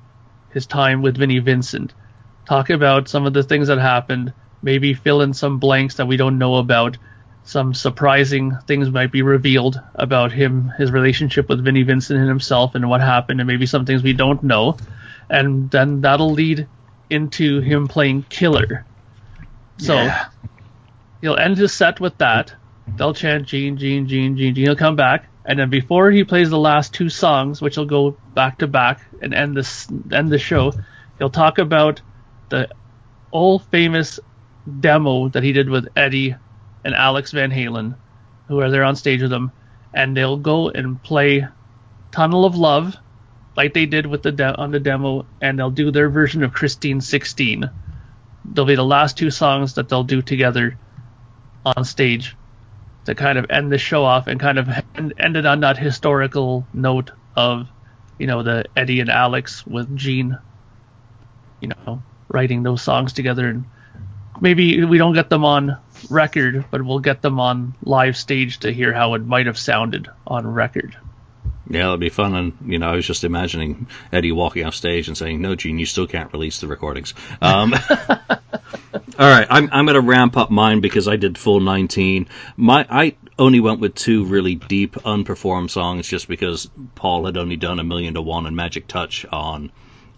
his 0.50 0.66
time 0.66 1.02
with 1.02 1.18
Vinnie 1.18 1.40
Vincent, 1.40 1.94
talk 2.46 2.70
about 2.70 3.08
some 3.08 3.26
of 3.26 3.34
the 3.34 3.44
things 3.44 3.68
that 3.68 3.78
happened, 3.80 4.34
maybe 4.62 4.94
fill 4.94 5.22
in 5.22 5.34
some 5.34 5.60
blanks 5.60 5.96
that 5.96 6.08
we 6.08 6.18
don't 6.18 6.38
know 6.38 6.56
about. 6.56 6.98
Some 7.44 7.74
surprising 7.74 8.56
things 8.68 8.92
might 8.92 9.12
be 9.12 9.24
revealed 9.24 9.82
about 9.96 10.32
him, 10.32 10.72
his 10.78 10.92
relationship 10.92 11.50
with 11.50 11.64
Vinnie 11.64 11.84
Vincent 11.84 12.20
and 12.20 12.30
himself, 12.30 12.76
and 12.76 12.88
what 12.90 13.02
happened, 13.02 13.40
and 13.40 13.48
maybe 13.48 13.66
some 13.66 13.86
things 13.86 14.04
we 14.04 14.14
don't 14.14 14.44
know. 14.44 14.78
And 15.30 15.72
then 15.72 16.02
that'll 16.02 16.32
lead 16.32 16.68
into 17.10 17.62
him 17.62 17.88
playing 17.88 18.24
Killer. 18.30 18.86
So 19.78 19.96
Yeah. 19.96 20.26
he'll 21.22 21.38
end 21.38 21.58
his 21.58 21.74
set 21.74 22.00
with 22.00 22.18
that. 22.20 22.54
They'll 22.96 23.14
chant 23.14 23.48
Gene, 23.48 23.78
Gene, 23.78 24.08
Gene, 24.08 24.38
Gene, 24.38 24.54
Gene. 24.54 24.66
He'll 24.66 24.76
come 24.76 24.96
back, 24.96 25.26
and 25.46 25.60
then 25.60 25.70
before 25.70 26.12
he 26.12 26.24
plays 26.24 26.50
the 26.50 26.58
last 26.58 26.94
two 26.94 27.10
songs, 27.10 27.62
which 27.62 27.78
will 27.78 27.86
go 27.86 28.18
back 28.34 28.60
to 28.60 28.68
back 28.68 29.02
and 29.22 29.34
end 29.34 29.58
this 29.58 29.88
end 30.12 30.32
the 30.32 30.38
show, 30.38 30.74
he'll 31.18 31.30
talk 31.30 31.58
about 31.58 32.02
the 32.50 32.70
old 33.32 33.66
famous 33.68 34.20
demo 34.80 35.30
that 35.30 35.44
he 35.44 35.52
did 35.54 35.70
with 35.70 35.88
Eddie 35.96 36.36
and 36.84 36.94
Alex 36.94 37.32
Van 37.32 37.52
Halen, 37.52 37.98
who 38.48 38.60
are 38.60 38.70
there 38.70 38.84
on 38.84 38.96
stage 38.96 39.22
with 39.22 39.34
him, 39.34 39.52
and 39.94 40.16
they'll 40.16 40.38
go 40.38 40.70
and 40.70 41.02
play 41.02 41.48
Tunnel 42.12 42.46
of 42.46 42.56
Love, 42.56 42.96
like 43.58 43.74
they 43.74 43.86
did 43.86 44.06
with 44.06 44.22
the 44.22 44.32
de- 44.32 44.58
on 44.58 44.72
the 44.72 44.80
demo, 44.80 45.28
and 45.42 45.58
they'll 45.58 45.72
do 45.72 45.92
their 45.92 46.10
version 46.10 46.44
of 46.44 46.54
Christine 46.54 47.02
16. 47.02 47.70
They'll 48.46 48.66
be 48.66 48.76
the 48.76 48.84
last 48.84 49.18
two 49.18 49.32
songs 49.32 49.76
that 49.76 49.90
they'll 49.90 50.04
do 50.04 50.22
together 50.22 50.78
on 51.66 51.86
stage 51.86 52.36
to 53.06 53.16
kind 53.16 53.38
of 53.38 53.50
end 53.50 53.72
the 53.72 53.78
show 53.78 54.04
off 54.04 54.28
and 54.28 54.40
kind 54.40 54.60
of 54.60 54.70
end, 54.96 55.14
end 55.18 55.38
it 55.38 55.46
on 55.46 55.62
that 55.62 55.78
historical 55.78 56.66
note 56.74 57.12
of, 57.36 57.68
you 58.18 58.28
know, 58.28 58.44
the 58.44 58.66
Eddie 58.76 59.00
and 59.00 59.10
Alex 59.10 59.66
with 59.66 59.96
Gene, 59.96 60.38
you 61.60 61.70
know, 61.70 62.02
writing 62.30 62.64
those 62.64 62.82
songs 62.82 63.14
together. 63.14 63.48
And 63.48 63.66
maybe 64.40 64.84
we 64.86 64.98
don't 64.98 65.14
get 65.14 65.30
them 65.30 65.44
on 65.44 65.78
record, 66.10 66.66
but 66.72 66.84
we'll 66.84 67.00
get 67.00 67.22
them 67.22 67.40
on 67.40 67.74
live 67.84 68.18
stage 68.18 68.60
to 68.60 68.72
hear 68.72 68.94
how 68.94 69.14
it 69.16 69.26
might 69.26 69.46
have 69.46 69.58
sounded 69.58 70.08
on 70.28 70.46
record. 70.46 70.96
Yeah, 71.70 71.86
that'd 71.86 72.00
be 72.00 72.10
fun. 72.10 72.36
And 72.36 72.58
you 72.66 72.80
know, 72.80 72.90
I 72.90 72.96
was 72.96 73.06
just 73.06 73.24
imagining 73.24 73.88
Eddie 74.12 74.32
walking 74.32 74.66
off 74.66 74.76
stage 74.76 75.08
and 75.08 75.18
saying, 75.18 75.42
"No, 75.42 75.56
Gene, 75.56 75.80
you 75.80 75.86
still 75.86 76.08
can't 76.08 76.32
release 76.34 76.60
the 76.60 76.68
recordings." 76.68 77.14
Um, 77.42 77.74
all 78.00 79.00
right, 79.20 79.48
I'm 79.50 79.70
I'm 79.72 79.86
going 79.86 79.96
to 79.96 80.02
ramp 80.02 80.38
up 80.38 80.50
mine 80.50 80.82
because 80.82 81.08
I 81.08 81.16
did 81.16 81.38
full 81.38 81.60
19. 81.60 82.28
My 82.58 82.86
I 82.90 83.16
only 83.38 83.60
went 83.60 83.80
with 83.80 83.96
two 83.96 84.26
really 84.26 84.56
deep 84.56 84.94
unperformed 84.96 85.70
songs 85.70 86.08
just 86.08 86.28
because 86.28 86.70
Paul 86.96 87.26
had 87.26 87.38
only 87.38 87.56
done 87.58 87.80
a 87.80 87.84
million 87.84 88.16
to 88.16 88.22
one 88.22 88.46
and 88.46 88.56
Magic 88.56 88.88
Touch 88.88 89.26
on 89.32 89.72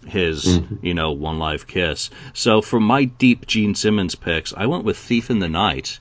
his, 0.06 0.60
you 0.82 0.94
know, 0.94 1.12
One 1.12 1.38
Live 1.38 1.66
Kiss. 1.66 2.10
So 2.34 2.60
for 2.60 2.80
my 2.80 3.04
deep 3.04 3.46
Gene 3.46 3.74
Simmons 3.74 4.14
picks, 4.14 4.52
I 4.52 4.66
went 4.66 4.84
with 4.84 4.98
Thief 4.98 5.30
in 5.30 5.38
the 5.38 5.48
Night 5.48 5.98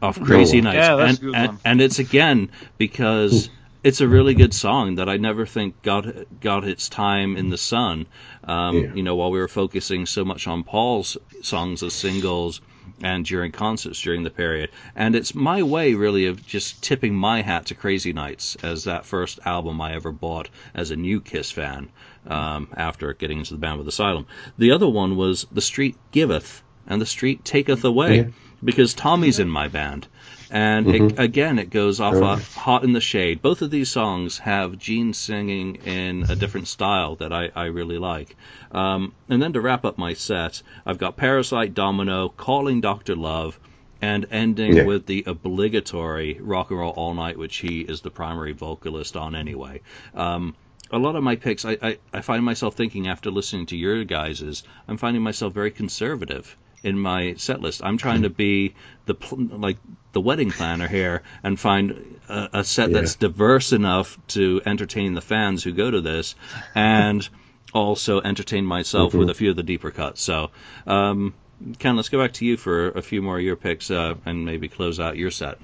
off 0.00 0.20
Crazy 0.20 0.58
Oh. 0.58 0.62
Nights. 0.62 0.76
Yeah, 0.76 0.96
that's 0.96 1.18
and, 1.18 1.18
a 1.18 1.20
good 1.20 1.34
and, 1.36 1.58
and 1.64 1.80
it's 1.80 1.98
again 1.98 2.50
because 2.78 3.48
it's 3.84 4.00
a 4.00 4.08
really 4.08 4.34
good 4.34 4.54
song 4.54 4.96
that 4.96 5.08
I 5.08 5.16
never 5.16 5.46
think 5.46 5.82
got 5.82 6.06
got 6.40 6.64
its 6.64 6.88
time 6.88 7.36
in 7.36 7.48
the 7.50 7.58
sun. 7.58 8.06
Um, 8.44 8.76
Yeah. 8.76 8.94
You 8.94 9.02
know, 9.02 9.16
while 9.16 9.30
we 9.30 9.38
were 9.38 9.48
focusing 9.48 10.06
so 10.06 10.24
much 10.24 10.46
on 10.46 10.62
Paul's 10.64 11.16
songs 11.42 11.82
as 11.82 11.92
singles 11.92 12.60
and 13.02 13.24
during 13.24 13.50
concerts 13.52 14.00
during 14.00 14.22
the 14.22 14.30
period, 14.30 14.70
and 14.94 15.14
it's 15.16 15.34
my 15.34 15.62
way 15.62 15.94
really 15.94 16.26
of 16.26 16.44
just 16.46 16.82
tipping 16.82 17.14
my 17.14 17.42
hat 17.42 17.66
to 17.66 17.74
Crazy 17.74 18.12
Nights 18.12 18.56
as 18.62 18.84
that 18.84 19.04
first 19.06 19.40
album 19.44 19.80
I 19.80 19.94
ever 19.94 20.12
bought 20.12 20.48
as 20.74 20.90
a 20.90 20.96
new 20.96 21.20
Kiss 21.20 21.50
fan 21.50 21.88
um, 22.26 22.68
after 22.76 23.12
getting 23.14 23.38
into 23.38 23.54
the 23.54 23.60
band 23.60 23.78
with 23.78 23.88
Asylum. 23.88 24.26
The 24.58 24.72
other 24.72 24.88
one 24.88 25.16
was 25.16 25.46
The 25.50 25.60
Street 25.60 25.96
Giveth 26.12 26.62
and 26.86 27.00
The 27.00 27.06
Street 27.06 27.44
Taketh 27.44 27.84
Away 27.84 28.16
Yeah. 28.16 28.24
because 28.62 28.94
Tommy's 28.94 29.38
in 29.40 29.48
my 29.48 29.68
band. 29.68 30.06
And 30.52 30.94
it, 30.94 31.18
again, 31.18 31.58
it 31.58 31.70
goes 31.70 31.98
off 31.98 32.14
Oh. 32.14 32.22
uh, 32.24 32.36
Hot 32.36 32.84
in 32.84 32.92
the 32.92 33.00
Shade. 33.00 33.40
Both 33.40 33.62
of 33.62 33.70
these 33.70 33.88
songs 33.88 34.36
have 34.38 34.78
Gene 34.78 35.14
singing 35.14 35.76
in 35.86 36.24
a 36.28 36.36
different 36.36 36.68
style 36.68 37.16
that 37.16 37.32
I, 37.32 37.50
I 37.56 37.64
really 37.66 37.96
like. 37.96 38.36
Um, 38.70 39.14
and 39.30 39.42
then 39.42 39.54
to 39.54 39.62
wrap 39.62 39.86
up 39.86 39.96
my 39.96 40.12
set, 40.12 40.62
I've 40.84 40.98
got 40.98 41.16
Parasite 41.16 41.72
Domino, 41.72 42.28
Calling 42.28 42.82
Dr. 42.82 43.16
Love, 43.16 43.58
and 44.02 44.26
ending 44.30 44.76
Yeah. 44.76 44.84
with 44.84 45.06
the 45.06 45.24
obligatory 45.26 46.38
Rock 46.38 46.70
and 46.70 46.78
Roll 46.80 46.92
All 46.92 47.14
Night, 47.14 47.38
which 47.38 47.56
he 47.56 47.80
is 47.80 48.02
the 48.02 48.10
primary 48.10 48.52
vocalist 48.52 49.16
on 49.16 49.34
anyway. 49.34 49.80
Um, 50.14 50.54
a 50.90 50.98
lot 50.98 51.16
of 51.16 51.22
my 51.22 51.36
picks, 51.36 51.64
I, 51.64 51.78
I, 51.80 51.98
I 52.12 52.20
find 52.20 52.44
myself 52.44 52.74
thinking 52.74 53.08
after 53.08 53.30
listening 53.30 53.64
to 53.66 53.76
your 53.78 54.04
guys's, 54.04 54.64
I'm 54.86 54.98
finding 54.98 55.22
myself 55.22 55.54
very 55.54 55.70
conservative 55.70 56.54
in 56.82 56.98
my 56.98 57.34
set 57.34 57.60
list. 57.60 57.82
I'm 57.84 57.98
trying 57.98 58.22
to 58.22 58.30
be 58.30 58.74
the 59.06 59.14
pl- 59.14 59.38
like 59.58 59.76
the 60.12 60.20
wedding 60.20 60.50
planner 60.50 60.88
here 60.88 61.22
and 61.42 61.58
find 61.58 62.18
a, 62.28 62.60
a 62.60 62.64
set 62.64 62.90
Yeah. 62.90 63.00
that's 63.00 63.14
diverse 63.14 63.72
enough 63.72 64.18
to 64.28 64.60
entertain 64.66 65.14
the 65.14 65.20
fans 65.20 65.62
who 65.62 65.72
go 65.72 65.90
to 65.90 66.00
this, 66.00 66.34
and 66.74 67.26
also 67.74 68.20
entertain 68.20 68.66
myself 68.66 69.14
with 69.14 69.30
a 69.30 69.34
few 69.34 69.50
of 69.50 69.56
the 69.56 69.62
deeper 69.62 69.90
cuts. 69.90 70.20
So, 70.20 70.50
um, 70.86 71.32
Ken, 71.78 71.96
let's 71.96 72.08
go 72.10 72.18
back 72.18 72.34
to 72.34 72.44
you 72.44 72.56
for 72.56 72.88
a 72.90 73.00
few 73.02 73.22
more 73.22 73.38
of 73.38 73.42
your 73.44 73.56
picks 73.56 73.90
uh, 73.90 74.14
and 74.26 74.44
maybe 74.44 74.68
close 74.68 75.00
out 75.00 75.16
your 75.16 75.30
set. 75.30 75.58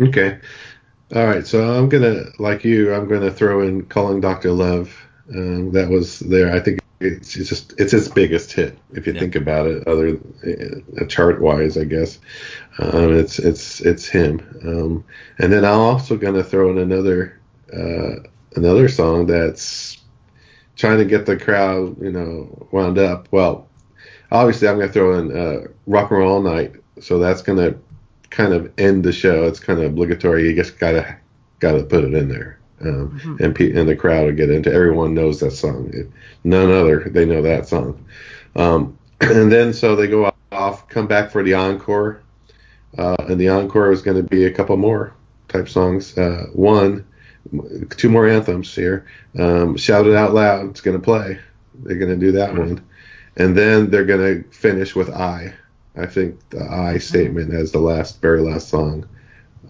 Okay. 0.00 0.38
All 1.14 1.24
right. 1.26 1.46
So 1.46 1.62
I'm 1.78 1.88
gonna, 1.88 2.24
like 2.38 2.64
you, 2.64 2.92
I'm 2.94 3.08
gonna 3.08 3.30
throw 3.30 3.62
in 3.62 3.84
"Calling 3.86 4.20
Doctor 4.20 4.50
Love." 4.52 4.94
Um, 5.34 5.72
that 5.72 5.88
was 5.90 6.18
there. 6.20 6.52
I 6.54 6.60
think 6.60 6.80
it's, 7.00 7.36
it's 7.36 7.48
just 7.48 7.74
it's 7.78 7.92
its 7.92 8.08
biggest 8.08 8.52
hit 8.52 8.78
if 8.92 9.06
you 9.06 9.12
Yeah. 9.12 9.20
think 9.20 9.36
about 9.36 9.66
it, 9.66 9.86
other 9.86 10.18
uh, 11.00 11.04
chart 11.06 11.40
wise, 11.40 11.76
I 11.78 11.84
guess. 11.84 12.18
Um, 12.78 13.14
it's 13.16 13.38
it's 13.38 13.80
it's 13.80 14.06
him. 14.06 14.40
Um, 14.64 15.04
and 15.38 15.52
then 15.52 15.64
I'm 15.64 15.78
also 15.78 16.16
gonna 16.16 16.42
throw 16.44 16.70
in 16.70 16.78
another 16.78 17.38
uh, 17.72 18.16
another 18.56 18.88
song 18.88 19.26
that's 19.26 19.98
trying 20.76 20.98
to 20.98 21.04
get 21.04 21.26
the 21.26 21.36
crowd, 21.36 22.00
you 22.02 22.10
know, 22.12 22.68
wound 22.72 22.98
up. 22.98 23.28
Well, 23.30 23.68
obviously 24.32 24.68
I'm 24.68 24.78
gonna 24.78 24.92
throw 24.92 25.18
in 25.18 25.36
uh, 25.36 25.68
"Rock 25.86 26.10
and 26.10 26.20
Roll 26.20 26.34
All 26.34 26.42
Night," 26.42 26.72
so 27.00 27.18
that's 27.18 27.42
gonna 27.42 27.74
kind 28.30 28.52
of 28.52 28.72
end 28.78 29.04
the 29.04 29.12
show. 29.12 29.44
It's 29.46 29.60
kind 29.60 29.78
of 29.80 29.86
obligatory. 29.86 30.48
You 30.48 30.54
just 30.56 30.78
gotta 30.78 31.16
gotta 31.60 31.82
put 31.84 32.04
it 32.04 32.14
in 32.14 32.28
there, 32.28 32.57
um, 32.80 33.38
and 33.40 33.54
pe- 33.54 33.72
and 33.72 33.88
the 33.88 33.96
crowd 33.96 34.26
will 34.26 34.32
get 34.32 34.50
into. 34.50 34.72
Everyone 34.72 35.14
knows 35.14 35.40
that 35.40 35.52
song. 35.52 35.90
It, 35.92 36.10
none 36.44 36.70
other 36.70 37.08
they 37.08 37.24
know 37.24 37.42
that 37.42 37.68
song. 37.68 38.04
Um, 38.56 38.98
and 39.20 39.50
then 39.50 39.72
so 39.72 39.96
they 39.96 40.06
go 40.06 40.32
off, 40.52 40.88
come 40.88 41.06
back 41.06 41.30
for 41.30 41.42
the 41.42 41.54
encore, 41.54 42.22
uh, 42.96 43.16
and 43.20 43.40
the 43.40 43.48
encore 43.48 43.90
is 43.92 44.02
going 44.02 44.16
to 44.16 44.22
be 44.22 44.44
a 44.44 44.52
couple 44.52 44.76
more 44.76 45.14
type 45.48 45.68
songs. 45.68 46.16
Uh, 46.16 46.46
one, 46.52 47.06
two 47.96 48.08
more 48.08 48.28
anthems 48.28 48.74
here. 48.74 49.06
Um, 49.38 49.76
Shout 49.76 50.06
it 50.06 50.14
out 50.14 50.34
loud. 50.34 50.70
It's 50.70 50.80
going 50.80 50.96
to 50.96 51.02
play. 51.02 51.38
They're 51.82 51.98
going 51.98 52.10
to 52.10 52.26
do 52.26 52.32
that 52.32 52.54
one, 52.54 52.84
and 53.36 53.56
then 53.56 53.90
they're 53.90 54.04
going 54.04 54.42
to 54.42 54.50
finish 54.50 54.94
with 54.94 55.10
I. 55.10 55.54
I 55.96 56.06
think 56.06 56.38
the 56.50 56.62
I 56.62 56.98
statement 56.98 57.52
as 57.52 57.72
the 57.72 57.80
last, 57.80 58.20
very 58.20 58.40
last 58.40 58.68
song 58.68 59.08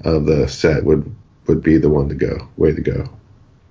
of 0.05 0.27
the 0.27 0.47
set 0.47 0.85
would 0.85 1.15
would 1.49 1.63
be 1.63 1.79
the 1.79 1.89
one 1.89 2.09
to 2.09 2.15
go. 2.15 2.49
Way 2.57 2.73
to 2.73 2.81
go. 2.81 3.05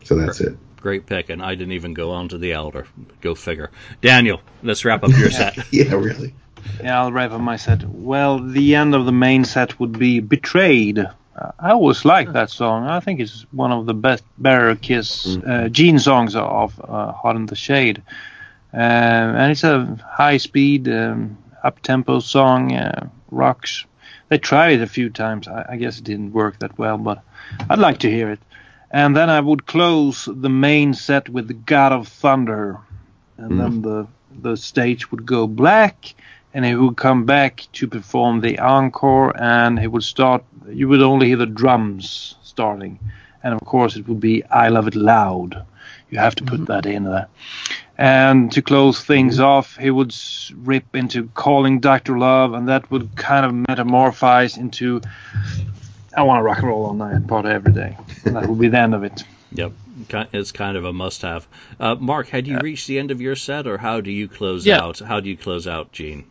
So 0.03 0.15
that's 0.15 0.41
it. 0.41 0.57
Great 0.81 1.05
pick, 1.05 1.29
and 1.29 1.41
I 1.41 1.55
didn't 1.55 1.73
even 1.73 1.93
go 1.93 2.11
on 2.11 2.29
to 2.29 2.37
the 2.37 2.53
Elder. 2.53 2.87
Go 3.21 3.35
figure. 3.35 3.71
Daniel, 4.01 4.41
let's 4.63 4.85
wrap 4.85 5.03
up 5.03 5.11
your 5.11 5.31
set. 5.39 5.57
Yeah, 5.71 5.95
really. 5.95 6.33
Yeah, 6.81 7.01
I'll 7.01 7.11
wrap 7.11 7.31
up 7.31 7.41
my 7.41 7.55
set. 7.55 7.83
Well, 7.83 8.39
the 8.39 8.75
end 8.75 8.93
of 8.95 9.05
the 9.05 9.11
main 9.11 9.45
set 9.45 9.79
would 9.79 9.97
be 9.97 10.19
Betrayed. 10.19 10.99
Uh, 10.99 11.51
I 11.59 11.71
always 11.71 12.03
like 12.03 12.33
that 12.33 12.49
song. 12.49 12.87
I 12.87 12.99
think 12.99 13.19
it's 13.19 13.45
one 13.51 13.71
of 13.71 13.85
the 13.85 13.93
best, 13.93 14.23
better 14.37 14.75
Kiss 14.75 15.37
uh, 15.37 15.69
Gene 15.69 15.99
songs 15.99 16.35
of 16.35 16.79
uh, 16.83 17.11
Hot 17.11 17.35
in 17.35 17.45
the 17.45 17.55
Shade. 17.55 18.01
Um, 18.73 18.81
and 18.81 19.51
it's 19.51 19.63
a 19.63 19.97
high 20.09 20.37
speed, 20.37 20.87
um, 20.89 21.37
up 21.63 21.81
tempo 21.81 22.19
song, 22.19 22.73
uh, 22.75 23.09
rocks. 23.31 23.85
They 24.29 24.37
tried 24.37 24.73
it 24.73 24.81
a 24.81 24.87
few 24.87 25.09
times. 25.09 25.47
I, 25.47 25.65
I 25.69 25.75
guess 25.77 25.99
it 25.99 26.03
didn't 26.03 26.33
work 26.33 26.59
that 26.59 26.77
well, 26.77 26.97
but 26.97 27.23
I'd 27.69 27.79
like 27.79 27.99
to 27.99 28.09
hear 28.09 28.31
it. 28.31 28.39
And 28.91 29.15
then 29.15 29.29
I 29.29 29.39
would 29.39 29.65
close 29.65 30.27
the 30.31 30.49
main 30.49 30.93
set 30.93 31.29
with 31.29 31.47
the 31.47 31.53
God 31.53 31.91
of 31.91 32.07
Thunder. 32.07 32.79
And 33.37 33.59
then 33.59 33.71
hmm. 33.73 33.81
the, 33.81 34.07
the 34.41 34.57
stage 34.57 35.11
would 35.11 35.25
go 35.25 35.47
black 35.47 36.15
and 36.53 36.65
he 36.65 36.75
would 36.75 36.97
come 36.97 37.25
back 37.25 37.67
to 37.73 37.87
perform 37.87 38.41
the 38.41 38.57
encore 38.59 39.31
and 39.39 39.79
he 39.79 39.87
would 39.87 40.03
start 40.03 40.43
you 40.67 40.87
would 40.87 41.01
only 41.01 41.27
hear 41.27 41.37
the 41.37 41.45
drums 41.45 42.35
starting 42.41 42.99
and 43.43 43.53
of 43.53 43.61
course 43.61 43.95
it 43.95 44.07
would 44.07 44.19
be 44.19 44.43
i 44.45 44.67
love 44.67 44.87
it 44.87 44.95
loud 44.95 45.63
you 46.09 46.17
have 46.17 46.35
to 46.35 46.43
put 46.43 46.61
mm-hmm. 46.61 46.71
that 46.71 46.85
in 46.85 47.03
there 47.03 47.27
and 47.97 48.51
to 48.51 48.61
close 48.61 49.03
things 49.03 49.39
off 49.39 49.75
he 49.77 49.89
would 49.89 50.15
rip 50.55 50.95
into 50.95 51.27
calling 51.29 51.79
dr 51.79 52.17
love 52.17 52.53
and 52.53 52.67
that 52.69 52.89
would 52.91 53.15
kind 53.15 53.45
of 53.45 53.53
metamorphose 53.67 54.57
into 54.57 55.01
i 56.15 56.21
want 56.21 56.39
to 56.39 56.43
rock 56.43 56.59
and 56.59 56.67
roll 56.67 56.85
all 56.85 56.93
night 56.93 57.13
and 57.13 57.27
party 57.27 57.49
every 57.49 57.73
day 57.73 57.97
and 58.25 58.35
that 58.35 58.47
would 58.47 58.59
be 58.59 58.67
the 58.67 58.79
end 58.79 58.93
of 58.93 59.03
it 59.03 59.23
Yep, 59.53 59.71
it's 60.33 60.51
kind 60.51 60.75
of 60.75 60.83
a 60.83 60.91
must-have. 60.91 61.47
Uh, 61.79 61.95
Mark, 61.95 62.27
had 62.27 62.47
you 62.47 62.59
reached 62.59 62.85
the 62.85 62.99
end 62.99 63.11
of 63.11 63.21
your 63.21 63.37
set, 63.37 63.65
or 63.65 63.77
how 63.77 64.01
do 64.01 64.11
you 64.11 64.27
close 64.27 64.67
Yeah. 64.67 64.83
out? 64.83 64.99
How 64.99 65.21
do 65.21 65.29
you 65.29 65.37
close 65.37 65.67
out, 65.67 65.93
Gene? 65.93 66.25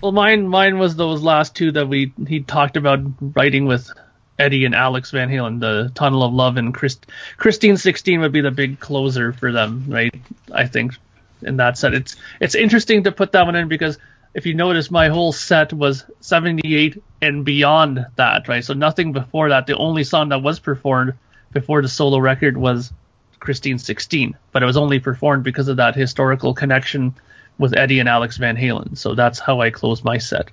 Well, 0.00 0.12
mine 0.12 0.46
mine 0.46 0.78
was 0.78 0.94
those 0.94 1.20
last 1.20 1.56
two 1.56 1.72
that 1.72 1.88
we 1.88 2.12
he 2.28 2.40
talked 2.40 2.76
about 2.76 3.00
writing 3.20 3.66
with 3.66 3.90
Eddie 4.38 4.64
and 4.64 4.74
Alex 4.74 5.10
Van 5.10 5.28
Halen, 5.28 5.60
the 5.60 5.90
Tunnel 5.94 6.22
of 6.22 6.32
Love 6.32 6.56
and 6.56 6.72
Christ, 6.72 7.06
Christine 7.36 7.76
16 7.76 8.20
would 8.20 8.32
be 8.32 8.40
the 8.40 8.50
big 8.50 8.78
closer 8.80 9.32
for 9.32 9.52
them, 9.52 9.84
right? 9.88 10.14
I 10.52 10.66
think 10.66 10.94
in 11.42 11.56
that 11.56 11.78
set. 11.78 11.94
It's 11.94 12.16
it's 12.40 12.54
interesting 12.54 13.04
to 13.04 13.12
put 13.12 13.32
that 13.32 13.46
one 13.46 13.56
in 13.56 13.68
because 13.68 13.98
if 14.34 14.46
you 14.46 14.54
notice, 14.54 14.90
my 14.90 15.08
whole 15.08 15.32
set 15.32 15.72
was 15.72 16.04
78 16.20 17.02
and 17.22 17.44
beyond 17.44 18.06
that, 18.16 18.46
right? 18.46 18.64
So 18.64 18.74
nothing 18.74 19.12
before 19.12 19.48
that. 19.48 19.66
The 19.66 19.76
only 19.76 20.04
song 20.04 20.28
that 20.28 20.42
was 20.42 20.58
performed 20.58 21.14
before 21.52 21.82
the 21.82 21.88
solo 21.88 22.18
record 22.18 22.56
was 22.56 22.92
Christine 23.40 23.78
16, 23.78 24.36
but 24.52 24.62
it 24.62 24.66
was 24.66 24.76
only 24.76 25.00
performed 25.00 25.44
because 25.44 25.68
of 25.68 25.78
that 25.78 25.94
historical 25.94 26.54
connection 26.54 27.14
with 27.58 27.76
Eddie 27.76 28.00
and 28.00 28.08
Alex 28.08 28.36
Van 28.36 28.56
Halen. 28.56 28.96
So 28.96 29.14
that's 29.14 29.38
how 29.38 29.60
I 29.60 29.70
closed 29.70 30.04
my 30.04 30.18
set. 30.18 30.50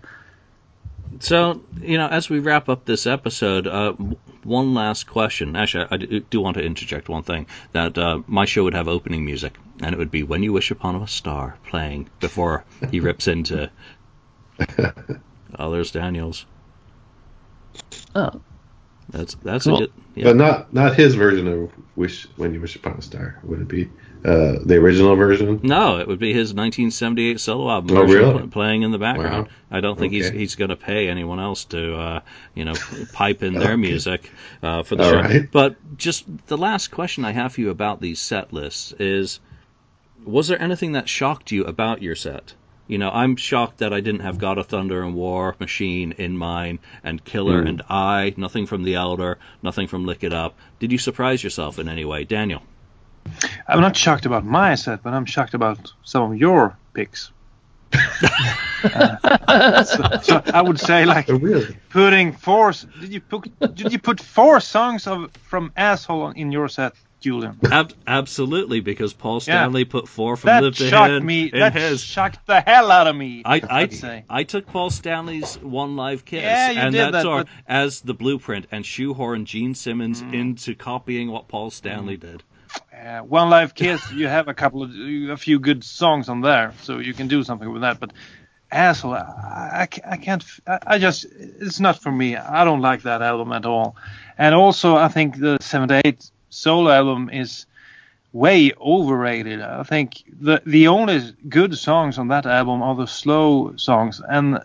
So, 1.20 1.62
you 1.82 1.98
know, 1.98 2.08
as 2.08 2.30
we 2.30 2.40
wrap 2.40 2.68
up 2.70 2.86
this 2.86 3.08
episode, 3.08 3.68
uh, 3.68 3.94
one 4.44 4.74
last 4.74 5.08
question. 5.08 5.56
Actually, 5.56 5.88
I 5.92 5.98
do 5.98 6.20
do 6.20 6.42
want 6.42 6.58
to 6.58 6.64
interject 6.64 7.08
one 7.10 7.24
thing 7.24 7.48
that 7.72 7.98
uh, 7.98 8.22
my 8.28 8.46
show 8.46 8.64
would 8.66 8.74
have 8.74 8.88
opening 8.88 9.26
music, 9.26 9.56
and 9.82 9.94
it 9.94 9.98
would 9.98 10.12
be 10.12 10.24
"When 10.24 10.44
You 10.44 10.52
Wish 10.54 10.72
Upon 10.72 10.96
a 10.96 11.08
Star" 11.08 11.58
playing 11.68 12.10
before 12.20 12.66
he 12.92 13.00
rips 13.00 13.28
into. 13.28 13.72
oh, 15.60 15.72
there's 15.72 15.92
Daniels. 15.92 16.46
Oh, 18.14 18.42
That's 19.10 19.36
that's 19.36 19.66
Cool. 19.66 19.76
a 19.76 19.80
good. 19.80 19.94
Yeah. 20.16 20.24
But 20.26 20.36
not 20.38 20.74
not 20.74 20.96
his 20.96 21.16
version 21.16 21.48
of 21.48 21.72
"Wish 21.96 22.28
When 22.36 22.54
You 22.54 22.62
Wish 22.62 22.76
Upon 22.76 22.94
a 22.98 23.02
Star." 23.02 23.40
Would 23.44 23.62
it 23.62 23.68
be 23.68 23.90
uh, 24.26 24.60
the 24.66 24.76
original 24.78 25.16
version? 25.16 25.60
No, 25.64 26.00
it 26.00 26.08
would 26.08 26.20
be 26.20 26.34
his 26.34 26.54
1978 26.54 27.40
solo 27.40 27.70
album 27.70 27.96
Oh, 27.96 28.04
really? 28.04 28.48
playing 28.48 28.82
in 28.82 28.92
the 28.92 28.98
background. 28.98 29.48
Wow. 29.48 29.54
I 29.78 29.82
don't 29.82 29.98
think 30.00 30.14
he's 30.14 30.28
Okay. 30.28 30.38
he's 30.40 30.56
going 30.56 30.70
to 30.70 30.76
pay 30.76 31.08
anyone 31.10 31.40
else 31.40 31.66
to 31.66 31.96
uh, 31.96 32.20
you 32.56 32.66
know 32.66 32.74
pipe 33.14 33.44
in 33.44 33.54
their 33.54 33.78
music 33.90 34.30
uh, 34.64 34.84
for 34.84 34.96
the 34.96 35.04
All 35.04 35.12
show. 35.12 35.20
right. 35.22 35.52
But 35.52 35.76
just 35.98 36.26
the 36.48 36.58
last 36.58 36.90
question 36.92 37.24
I 37.26 37.32
have 37.32 37.54
for 37.54 37.62
you 37.62 37.70
about 37.70 38.02
these 38.02 38.20
set 38.20 38.52
lists 38.52 38.94
is: 39.00 39.40
Was 40.26 40.48
there 40.48 40.62
anything 40.62 40.94
that 40.94 41.08
shocked 41.08 41.52
you 41.52 41.66
about 41.66 42.02
your 42.02 42.16
set? 42.16 42.54
You 42.88 43.00
know, 43.00 43.10
I'm 43.10 43.36
shocked 43.36 43.80
that 43.80 43.94
I 43.94 44.00
didn't 44.00 44.22
have 44.22 44.38
God 44.38 44.60
of 44.60 44.68
Thunder 44.68 45.02
and 45.02 45.16
War 45.16 45.56
Machine 45.60 46.12
in 46.20 46.38
mine, 46.38 46.78
and 47.04 47.24
Killer 47.24 47.62
Hmm. 47.62 47.68
and 47.68 47.82
I. 47.90 48.34
Nothing 48.38 48.68
from 48.68 48.84
The 48.84 48.94
Elder, 48.96 49.40
nothing 49.64 49.88
from 49.88 50.06
Lick 50.06 50.24
It 50.24 50.34
Up. 50.34 50.56
Did 50.80 50.92
you 50.92 51.00
surprise 51.00 51.44
yourself 51.44 51.80
in 51.80 51.90
any 51.90 52.06
way, 52.06 52.26
Daniel? 52.26 52.62
I'm 53.68 53.82
not 53.82 53.96
shocked 53.96 54.26
about 54.26 54.46
my 54.46 54.76
set 54.76 55.02
but 55.04 55.14
i'm 55.14 55.26
shocked 55.26 55.54
about 55.54 55.92
some 56.04 56.32
of 56.32 56.38
your 56.38 56.78
picks 56.94 57.32
Uh, 58.84 59.84
so, 59.84 60.04
so 60.22 60.42
I 60.54 60.62
would 60.62 60.80
say 60.80 61.06
like 61.06 61.30
Oh, 61.30 61.36
really? 61.38 61.78
putting 61.90 62.34
four. 62.34 62.72
Did 63.00 63.14
you 63.14 63.22
put 63.22 63.50
did 63.76 63.92
you 63.94 64.00
put 64.00 64.20
four 64.20 64.60
songs 64.60 65.08
of 65.08 65.32
from 65.44 65.72
asshole 65.78 66.32
in 66.32 66.52
your 66.52 66.68
set, 66.68 66.94
Julian? 67.22 67.58
Ab- 67.72 67.94
absolutely, 68.06 68.82
because 68.82 69.14
Paul 69.14 69.40
Stanley 69.40 69.86
put 69.86 70.08
four 70.10 70.36
from 70.36 70.48
That 70.50 70.64
Live 70.64 70.76
to 70.78 70.90
shocked 70.90 71.12
Hit 71.12 71.24
me. 71.24 71.50
That 71.52 71.74
his. 71.74 72.04
shocked 72.04 72.46
the 72.48 72.60
hell 72.62 72.92
out 72.92 73.08
of 73.08 73.16
me. 73.16 73.42
I, 73.46 73.62
I'd 73.70 73.94
say. 73.94 74.26
I 74.30 74.44
took 74.44 74.66
Paul 74.68 74.90
Stanley's 74.90 75.56
One 75.60 75.96
Live 75.96 76.26
Kiss 76.26 76.44
Yeah, 76.44 76.72
you 76.72 76.80
and 76.80 76.92
did 76.92 77.00
that, 77.02 77.12
that, 77.14 77.24
tour 77.24 77.44
but- 77.44 77.50
as 77.68 78.02
the 78.02 78.14
blueprint 78.14 78.68
and 78.72 78.86
shoehorn 78.86 79.46
Gene 79.46 79.74
Simmons 79.74 80.22
Mm. 80.22 80.34
into 80.34 80.76
copying 80.76 81.32
what 81.32 81.48
Paul 81.48 81.72
Stanley 81.72 82.18
did. 82.18 82.44
Uh, 82.94 83.20
One 83.20 83.50
Live 83.50 83.76
Kiss, 83.76 84.12
you 84.14 84.28
have 84.28 84.48
a 84.48 84.54
couple 84.54 84.84
of 84.84 84.92
a 85.30 85.38
few 85.38 85.60
good 85.60 85.84
songs 85.84 86.30
on 86.30 86.42
there, 86.42 86.74
so 86.82 87.00
you 87.00 87.14
can 87.14 87.28
do 87.28 87.44
something 87.44 87.72
with 87.72 87.82
that. 87.82 88.00
But 88.00 88.12
asshole, 88.72 89.14
I, 89.14 89.88
I, 90.06 90.12
I 90.12 90.18
can't. 90.18 90.44
I 90.68 90.98
just 90.98 91.26
it's 91.26 91.80
not 91.80 92.02
for 92.02 92.12
me. 92.12 92.36
I 92.36 92.64
don't 92.64 92.82
like 92.82 93.04
that 93.04 93.22
album 93.22 93.52
at 93.52 93.66
all. 93.66 93.96
And 94.38 94.56
also, 94.56 94.96
I 94.96 95.08
think 95.08 95.40
the 95.40 95.58
'78 95.62 96.30
solo 96.50 96.92
album 96.92 97.30
is 97.30 97.66
way 98.34 98.72
overrated. 98.80 99.62
I 99.62 99.84
think 99.84 100.24
the 100.40 100.62
the 100.66 100.88
only 100.88 101.34
good 101.48 101.78
songs 101.78 102.18
on 102.18 102.28
that 102.30 102.46
album 102.46 102.82
are 102.82 102.96
the 102.96 103.08
slow 103.08 103.76
songs, 103.78 104.22
and 104.28 104.60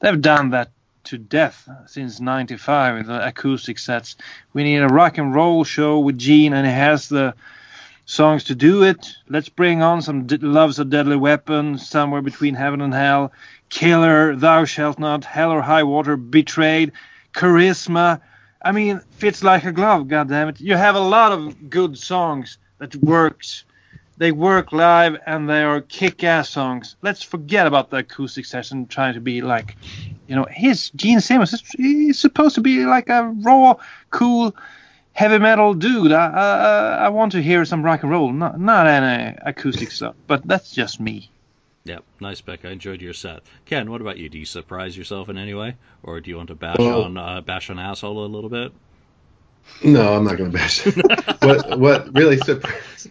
they've 0.00 0.20
done 0.20 0.50
that 0.50 0.70
to 1.04 1.18
death 1.18 1.68
since 1.86 2.20
95 2.20 2.96
in 2.98 3.06
the 3.06 3.26
acoustic 3.26 3.78
sets. 3.78 4.16
We 4.52 4.64
need 4.64 4.78
a 4.78 4.88
rock 4.88 5.18
and 5.18 5.34
roll 5.34 5.64
show 5.64 5.98
with 5.98 6.18
Gene, 6.18 6.52
and 6.52 6.66
he 6.66 6.72
has 6.72 7.08
the 7.08 7.34
songs 8.06 8.44
to 8.44 8.54
do 8.54 8.82
it. 8.82 9.14
Let's 9.28 9.48
bring 9.48 9.82
on 9.82 10.02
some 10.02 10.26
D- 10.26 10.36
Love's 10.38 10.78
a 10.78 10.84
Deadly 10.84 11.16
Weapon, 11.16 11.78
Somewhere 11.78 12.22
Between 12.22 12.54
Heaven 12.54 12.80
and 12.80 12.92
Hell, 12.92 13.32
Killer, 13.70 14.36
Thou 14.36 14.64
Shalt 14.64 14.98
Not, 14.98 15.24
Hell 15.24 15.50
or 15.50 15.62
High 15.62 15.82
Water, 15.84 16.16
Betrayed, 16.16 16.92
Charisma. 17.32 18.20
I 18.62 18.72
mean, 18.72 19.00
fits 19.10 19.42
like 19.42 19.64
a 19.64 19.72
glove, 19.72 20.06
goddammit. 20.06 20.60
You 20.60 20.76
have 20.76 20.94
a 20.94 21.00
lot 21.00 21.32
of 21.32 21.70
good 21.70 21.98
songs 21.98 22.58
that 22.78 22.94
works. 22.96 23.64
They 24.16 24.30
work 24.32 24.70
live 24.72 25.16
and 25.26 25.48
they 25.50 25.62
are 25.64 25.80
kick-ass 25.80 26.48
songs. 26.48 26.94
Let's 27.02 27.22
forget 27.22 27.66
about 27.66 27.90
the 27.90 27.96
acoustic 27.98 28.44
session 28.46 28.86
trying 28.86 29.14
to 29.14 29.20
be 29.20 29.40
like, 29.40 29.76
you 30.28 30.36
know, 30.36 30.46
his 30.50 30.90
Gene 30.90 31.20
Simmons. 31.20 31.52
is- 31.52 31.62
He's 31.76 32.18
supposed 32.18 32.54
to 32.54 32.60
be 32.60 32.84
like 32.86 33.08
a 33.08 33.24
raw, 33.42 33.74
cool, 34.10 34.54
heavy 35.14 35.38
metal 35.38 35.74
dude. 35.74 36.12
I, 36.12 36.26
I, 36.28 36.96
I 37.06 37.08
want 37.08 37.32
to 37.32 37.42
hear 37.42 37.64
some 37.64 37.82
rock 37.84 38.02
and 38.02 38.10
roll, 38.12 38.32
not 38.32 38.60
not 38.60 38.86
any 38.86 39.36
acoustic 39.42 39.90
stuff. 39.90 40.14
But 40.28 40.46
that's 40.46 40.70
just 40.70 41.00
me. 41.00 41.30
Yeah, 41.86 41.98
nice, 42.20 42.40
Beck. 42.40 42.64
I 42.64 42.70
enjoyed 42.70 43.02
your 43.02 43.12
set. 43.12 43.40
Ken, 43.66 43.90
what 43.90 44.00
about 44.00 44.16
you? 44.16 44.28
Do 44.30 44.38
you 44.38 44.46
surprise 44.46 44.96
yourself 44.96 45.28
in 45.28 45.36
any 45.36 45.52
way, 45.54 45.76
or 46.02 46.20
do 46.20 46.30
you 46.30 46.36
want 46.36 46.48
to 46.48 46.54
bash 46.54 46.76
Well- 46.78 47.02
on 47.04 47.16
uh, 47.16 47.40
bash 47.40 47.68
on 47.68 47.78
asshole 47.80 48.24
a 48.24 48.28
little 48.28 48.48
bit? 48.50 48.72
No, 49.82 50.14
I'm 50.14 50.24
not 50.24 50.36
going 50.38 50.52
to 50.52 50.56
bash. 50.56 50.84
what 51.42 51.78
what 51.78 52.14
really 52.14 52.36
surprised 52.38 53.08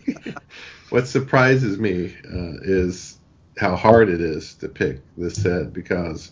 what 0.94 1.07
surprises 1.07 1.80
me 1.80 2.15
uh, 2.32 2.53
is 2.61 3.18
how 3.57 3.76
hard 3.76 4.10
it 4.10 4.22
is 4.22 4.53
to 4.53 4.70
pick 4.70 5.02
this 5.18 5.34
set 5.41 5.74
because 5.74 6.30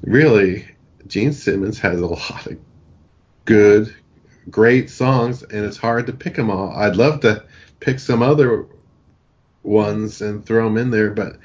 really 0.00 0.66
Gene 1.08 1.34
Simmons 1.34 1.78
has 1.78 2.00
a 2.00 2.06
lot 2.06 2.46
of 2.46 2.56
good, 3.44 3.94
great 4.48 4.88
songs, 4.88 5.42
and 5.42 5.62
it's 5.62 5.76
hard 5.76 6.06
to 6.06 6.12
pick 6.14 6.36
them 6.36 6.48
all. 6.48 6.70
I'd 6.70 6.96
love 6.96 7.20
to 7.20 7.44
pick 7.80 7.98
some 7.98 8.22
other 8.22 8.64
ones 9.62 10.22
and 10.22 10.46
throw 10.46 10.64
them 10.64 10.78
in 10.78 10.90
there, 10.90 11.10
but 11.10 11.36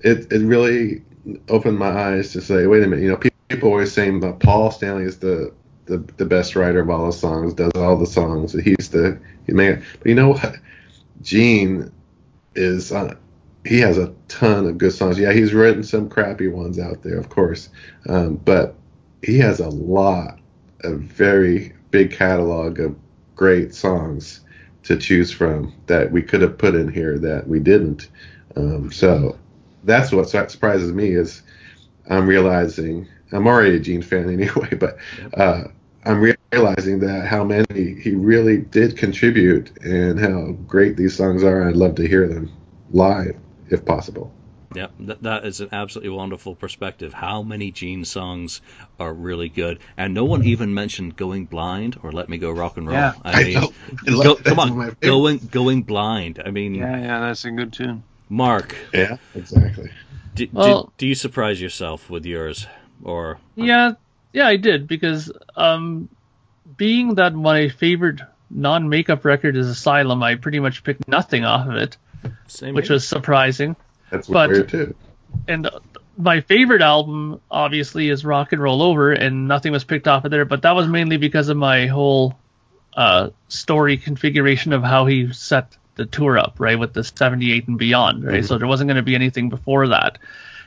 it 0.00 0.32
it 0.32 0.44
really 0.44 1.04
opened 1.48 1.78
my 1.78 1.90
eyes 1.90 2.32
to 2.32 2.40
say, 2.40 2.66
wait 2.66 2.82
a 2.82 2.88
minute, 2.88 3.04
you 3.04 3.08
know, 3.08 3.18
pe- 3.18 3.30
people 3.48 3.70
always 3.70 3.92
saying 3.92 4.18
that 4.18 4.40
Paul 4.40 4.72
Stanley 4.72 5.04
is 5.04 5.20
the 5.20 5.54
the, 5.84 5.98
the 6.16 6.26
best 6.26 6.56
writer 6.56 6.80
of 6.80 6.90
all 6.90 7.06
the 7.06 7.12
songs, 7.12 7.54
does 7.54 7.70
all 7.76 7.96
the 7.96 8.04
songs. 8.04 8.52
He's 8.52 8.90
the 8.90 9.20
he 9.46 9.52
made. 9.52 9.84
But 10.00 10.08
you 10.08 10.16
know 10.16 10.30
what? 10.30 10.56
Gene 11.22 11.92
is 12.54 12.92
uh, 12.92 13.14
he 13.64 13.80
has 13.80 13.98
a 13.98 14.14
ton 14.28 14.66
of 14.66 14.78
good 14.78 14.92
songs. 14.92 15.18
Yeah, 15.18 15.32
he's 15.32 15.52
written 15.52 15.82
some 15.82 16.08
crappy 16.08 16.48
ones 16.48 16.78
out 16.78 17.02
there, 17.02 17.18
of 17.18 17.28
course, 17.28 17.68
um, 18.08 18.36
but 18.36 18.74
he 19.22 19.38
has 19.38 19.60
a 19.60 19.68
lot, 19.68 20.38
a 20.84 20.94
very 20.94 21.72
big 21.90 22.12
catalog 22.12 22.78
of 22.80 22.94
great 23.34 23.74
songs 23.74 24.40
to 24.84 24.96
choose 24.96 25.32
from 25.32 25.74
that 25.86 26.10
we 26.12 26.22
could 26.22 26.40
have 26.40 26.58
put 26.58 26.74
in 26.74 26.92
here 26.92 27.18
that 27.18 27.46
we 27.48 27.58
didn't. 27.58 28.08
Um, 28.56 28.92
so 28.92 29.36
that's 29.84 30.12
what 30.12 30.28
surprises 30.28 30.92
me 30.92 31.10
is 31.10 31.42
I'm 32.08 32.26
realizing 32.26 33.08
I'm 33.32 33.46
already 33.46 33.76
a 33.76 33.80
Gene 33.80 34.02
fan 34.02 34.30
anyway, 34.30 34.74
but 34.78 34.98
uh, 35.34 35.64
I'm 36.04 36.35
realizing 36.52 37.00
that 37.00 37.26
how 37.26 37.44
many 37.44 37.94
he 38.00 38.14
really 38.14 38.58
did 38.58 38.96
contribute 38.96 39.76
and 39.84 40.18
how 40.18 40.52
great 40.66 40.96
these 40.96 41.16
songs 41.16 41.42
are. 41.42 41.68
I'd 41.68 41.76
love 41.76 41.96
to 41.96 42.06
hear 42.06 42.28
them 42.28 42.50
live 42.90 43.36
if 43.68 43.84
possible. 43.84 44.32
Yep, 44.74 44.92
that, 45.00 45.22
that 45.22 45.46
is 45.46 45.60
an 45.60 45.70
absolutely 45.72 46.10
wonderful 46.10 46.54
perspective. 46.54 47.14
How 47.14 47.42
many 47.42 47.70
Gene 47.70 48.04
songs 48.04 48.60
are 49.00 49.12
really 49.12 49.48
good, 49.48 49.78
and 49.96 50.12
no 50.12 50.24
one 50.24 50.44
even 50.44 50.74
mentioned 50.74 51.16
"Going 51.16 51.46
Blind" 51.46 51.98
or 52.02 52.12
"Let 52.12 52.28
Me 52.28 52.36
Go 52.36 52.50
Rock 52.50 52.76
and 52.76 52.86
Roll." 52.86 52.96
Yeah. 52.96 53.14
I 53.24 53.42
mean, 53.42 53.54
know. 54.04 54.20
I 54.20 54.24
go, 54.24 54.34
come 54.36 54.56
one 54.58 54.68
of 54.70 54.76
my 54.76 54.88
on, 54.88 54.96
going 55.00 55.38
going 55.50 55.82
blind. 55.82 56.42
I 56.44 56.50
mean, 56.50 56.74
Yeah, 56.74 56.96
yeah, 56.98 57.20
that's 57.20 57.44
a 57.46 57.52
good 57.52 57.72
tune. 57.72 58.02
Mark, 58.28 58.74
Yeah, 58.92 59.16
exactly. 59.34 59.90
do, 60.34 60.48
Well- 60.52 60.84
do, 60.84 60.92
do 60.98 61.06
you 61.06 61.14
surprise 61.14 61.60
yourself 61.60 62.10
with 62.10 62.26
yours, 62.26 62.66
or 63.02 63.38
Yeah, 63.54 63.92
yeah, 64.34 64.48
I 64.48 64.56
did 64.56 64.88
because 64.88 65.32
um, 65.56 66.10
being 66.76 67.14
that 67.16 67.34
my 67.34 67.68
favorite 67.68 68.20
non-makeup 68.50 69.24
record 69.24 69.56
is 69.56 69.68
Asylum, 69.68 70.22
I 70.22 70.36
pretty 70.36 70.60
much 70.60 70.84
picked 70.84 71.08
nothing 71.08 71.44
off 71.44 71.66
of 71.68 71.74
it, 71.76 71.96
same? 72.46 72.74
which 72.74 72.86
here? 72.88 72.94
was 72.94 73.06
surprising. 73.06 73.76
That's 74.10 74.28
But- 74.28 74.50
weird 74.50 74.68
too. 74.68 74.94
And 75.48 75.66
uh, 75.66 75.80
my 76.16 76.40
favorite 76.40 76.80
album, 76.80 77.40
obviously, 77.50 78.08
is 78.08 78.24
Rock 78.24 78.52
and 78.52 78.62
Roll 78.62 78.80
Over, 78.82 79.12
and 79.12 79.48
nothing 79.48 79.72
was 79.72 79.84
picked 79.84 80.08
off 80.08 80.24
of 80.24 80.30
there. 80.30 80.44
But 80.46 80.62
that 80.62 80.72
was 80.74 80.86
mainly 80.88 81.18
because 81.18 81.48
of 81.50 81.56
my 81.58 81.86
whole 81.86 82.38
uh, 82.96 83.30
story 83.48 83.98
configuration 83.98 84.72
of 84.72 84.82
how 84.82 85.04
he 85.06 85.32
set 85.32 85.76
the 85.96 86.06
tour 86.06 86.38
up, 86.38 86.54
right, 86.58 86.78
with 86.78 86.94
the 86.94 87.04
78 87.04 87.68
and 87.68 87.78
beyond, 87.78 88.24
right. 88.24 88.44
So 88.44 88.56
there 88.56 88.66
wasn't 88.66 88.88
going 88.88 88.96
to 88.96 89.02
be 89.02 89.14
anything 89.14 89.50
before 89.50 89.88
that, 89.88 90.18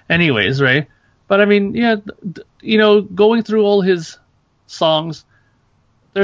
anyways, 0.10 0.61
right. 0.61 0.88
But 1.27 1.41
I 1.41 1.45
mean, 1.45 1.73
yeah, 1.73 1.95
th- 1.95 2.36
th- 2.36 2.48
you 2.61 2.77
know, 2.77 3.02
going 3.02 3.41
through 3.44 3.64
all 3.64 3.81
his 3.81 4.18
songs, 4.68 5.26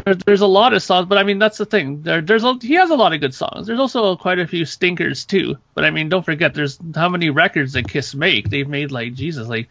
there, 0.04 0.14
there's 0.14 0.40
a 0.40 0.46
lot 0.46 0.74
of 0.74 0.82
songs, 0.82 1.06
but 1.08 1.18
I 1.18 1.22
mean 1.22 1.38
that's 1.38 1.58
the 1.58 1.66
thing. 1.66 2.02
There, 2.02 2.20
there's 2.20 2.44
a, 2.44 2.58
he 2.60 2.74
has 2.74 2.90
a 2.90 2.94
lot 2.94 3.12
of 3.12 3.20
good 3.20 3.34
songs. 3.34 3.66
There's 3.66 3.80
also 3.80 4.16
quite 4.16 4.38
a 4.38 4.46
few 4.46 4.64
stinkers 4.64 5.24
too. 5.24 5.56
But 5.74 5.84
I 5.84 5.90
mean, 5.90 6.08
don't 6.08 6.24
forget, 6.24 6.54
there's 6.54 6.78
how 6.94 7.08
many 7.08 7.30
records 7.30 7.72
that 7.74 7.88
Kiss 7.88 8.14
make? 8.14 8.48
They've 8.50 8.68
made 8.68 8.92
like 8.92 9.14
Jesus, 9.14 9.48
like 9.48 9.68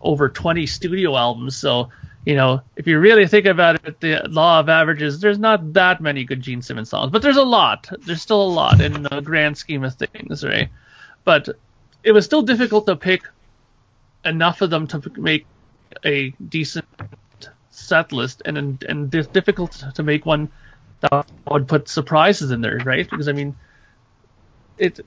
over 0.00 0.28
20 0.28 0.66
studio 0.66 1.16
albums. 1.16 1.56
So 1.56 1.90
you 2.24 2.36
know, 2.36 2.62
if 2.76 2.86
you 2.86 2.98
really 3.00 3.26
think 3.26 3.46
about 3.46 3.84
it, 3.84 4.00
the 4.00 4.22
law 4.28 4.60
of 4.60 4.68
averages, 4.68 5.18
there's 5.20 5.40
not 5.40 5.72
that 5.72 6.00
many 6.00 6.24
good 6.24 6.40
Gene 6.40 6.62
Simmons 6.62 6.88
songs, 6.88 7.10
but 7.10 7.20
there's 7.20 7.36
a 7.36 7.42
lot. 7.42 7.88
There's 8.06 8.22
still 8.22 8.42
a 8.42 8.44
lot 8.44 8.80
in 8.80 9.02
the 9.02 9.20
grand 9.20 9.58
scheme 9.58 9.82
of 9.82 9.94
things, 9.94 10.44
right? 10.44 10.68
But 11.24 11.48
it 12.04 12.12
was 12.12 12.24
still 12.24 12.42
difficult 12.42 12.86
to 12.86 12.94
pick 12.94 13.22
enough 14.24 14.62
of 14.62 14.70
them 14.70 14.86
to 14.88 15.02
make 15.16 15.46
a 16.04 16.30
decent 16.48 16.86
set 17.72 18.12
list 18.12 18.42
and 18.44 18.56
and, 18.56 18.82
and 18.84 19.10
di- 19.10 19.22
difficult 19.22 19.84
to 19.94 20.02
make 20.02 20.24
one 20.24 20.50
that 21.00 21.26
would 21.50 21.66
put 21.66 21.88
surprises 21.88 22.50
in 22.50 22.60
there, 22.60 22.78
right? 22.84 23.08
Because 23.08 23.28
I 23.28 23.32
mean, 23.32 23.56
it 24.78 25.00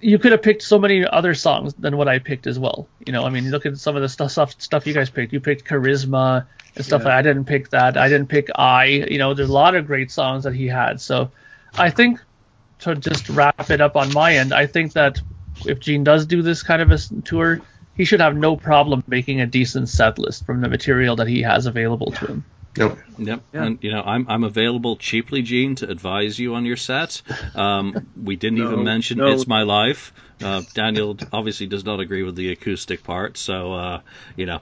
you 0.00 0.18
could 0.18 0.32
have 0.32 0.42
picked 0.42 0.62
so 0.62 0.78
many 0.78 1.06
other 1.06 1.34
songs 1.34 1.74
than 1.74 1.96
what 1.96 2.08
I 2.08 2.18
picked 2.18 2.46
as 2.46 2.58
well. 2.58 2.88
You 3.06 3.12
know, 3.12 3.24
I 3.24 3.30
mean, 3.30 3.50
look 3.50 3.66
at 3.66 3.76
some 3.76 3.96
of 3.96 4.02
the 4.02 4.08
stuff 4.08 4.30
stuff, 4.30 4.54
stuff 4.58 4.86
you 4.86 4.94
guys 4.94 5.10
picked. 5.10 5.32
You 5.32 5.40
picked 5.40 5.66
Charisma 5.66 6.46
and 6.74 6.84
stuff. 6.84 7.02
Yeah. 7.02 7.08
Like 7.08 7.18
I 7.18 7.22
didn't 7.22 7.44
pick 7.44 7.70
that. 7.70 7.96
I 7.96 8.08
didn't 8.08 8.28
pick 8.28 8.48
I. 8.54 8.84
You 8.86 9.18
know, 9.18 9.34
there's 9.34 9.50
a 9.50 9.52
lot 9.52 9.74
of 9.74 9.86
great 9.86 10.10
songs 10.10 10.44
that 10.44 10.54
he 10.54 10.66
had. 10.66 11.00
So 11.00 11.30
I 11.74 11.90
think 11.90 12.20
to 12.80 12.94
just 12.94 13.28
wrap 13.28 13.70
it 13.70 13.80
up 13.80 13.96
on 13.96 14.12
my 14.12 14.36
end, 14.36 14.54
I 14.54 14.66
think 14.66 14.94
that 14.94 15.20
if 15.66 15.80
Gene 15.80 16.04
does 16.04 16.24
do 16.24 16.40
this 16.40 16.62
kind 16.62 16.80
of 16.80 16.90
a 16.90 16.98
tour, 17.22 17.60
he 18.00 18.06
should 18.06 18.20
have 18.22 18.34
no 18.34 18.56
problem 18.56 19.04
making 19.06 19.42
a 19.42 19.46
decent 19.46 19.86
set 19.86 20.18
list 20.18 20.46
from 20.46 20.62
the 20.62 20.68
material 20.70 21.16
that 21.16 21.28
he 21.28 21.42
has 21.42 21.66
available 21.66 22.10
to 22.12 22.26
him. 22.28 22.44
Yep. 22.78 22.98
Yep. 23.18 23.42
Yeah. 23.52 23.62
And 23.62 23.78
you 23.82 23.92
know, 23.92 24.00
I'm 24.00 24.24
I'm 24.26 24.42
available 24.42 24.96
cheaply, 24.96 25.42
Gene, 25.42 25.74
to 25.74 25.90
advise 25.90 26.38
you 26.38 26.54
on 26.54 26.64
your 26.64 26.78
set. 26.78 27.20
Um, 27.54 28.08
we 28.16 28.36
didn't 28.36 28.58
No, 28.64 28.72
even 28.72 28.84
mention 28.84 29.18
no. 29.18 29.26
"It's 29.26 29.46
My 29.46 29.64
Life." 29.64 30.14
Uh, 30.42 30.62
Daniel 30.74 31.18
obviously 31.32 31.66
does 31.66 31.84
not 31.84 32.00
agree 32.00 32.22
with 32.22 32.36
the 32.36 32.50
acoustic 32.52 33.02
part, 33.04 33.36
so 33.36 33.72
uh, 33.74 34.00
you 34.36 34.46
know 34.46 34.60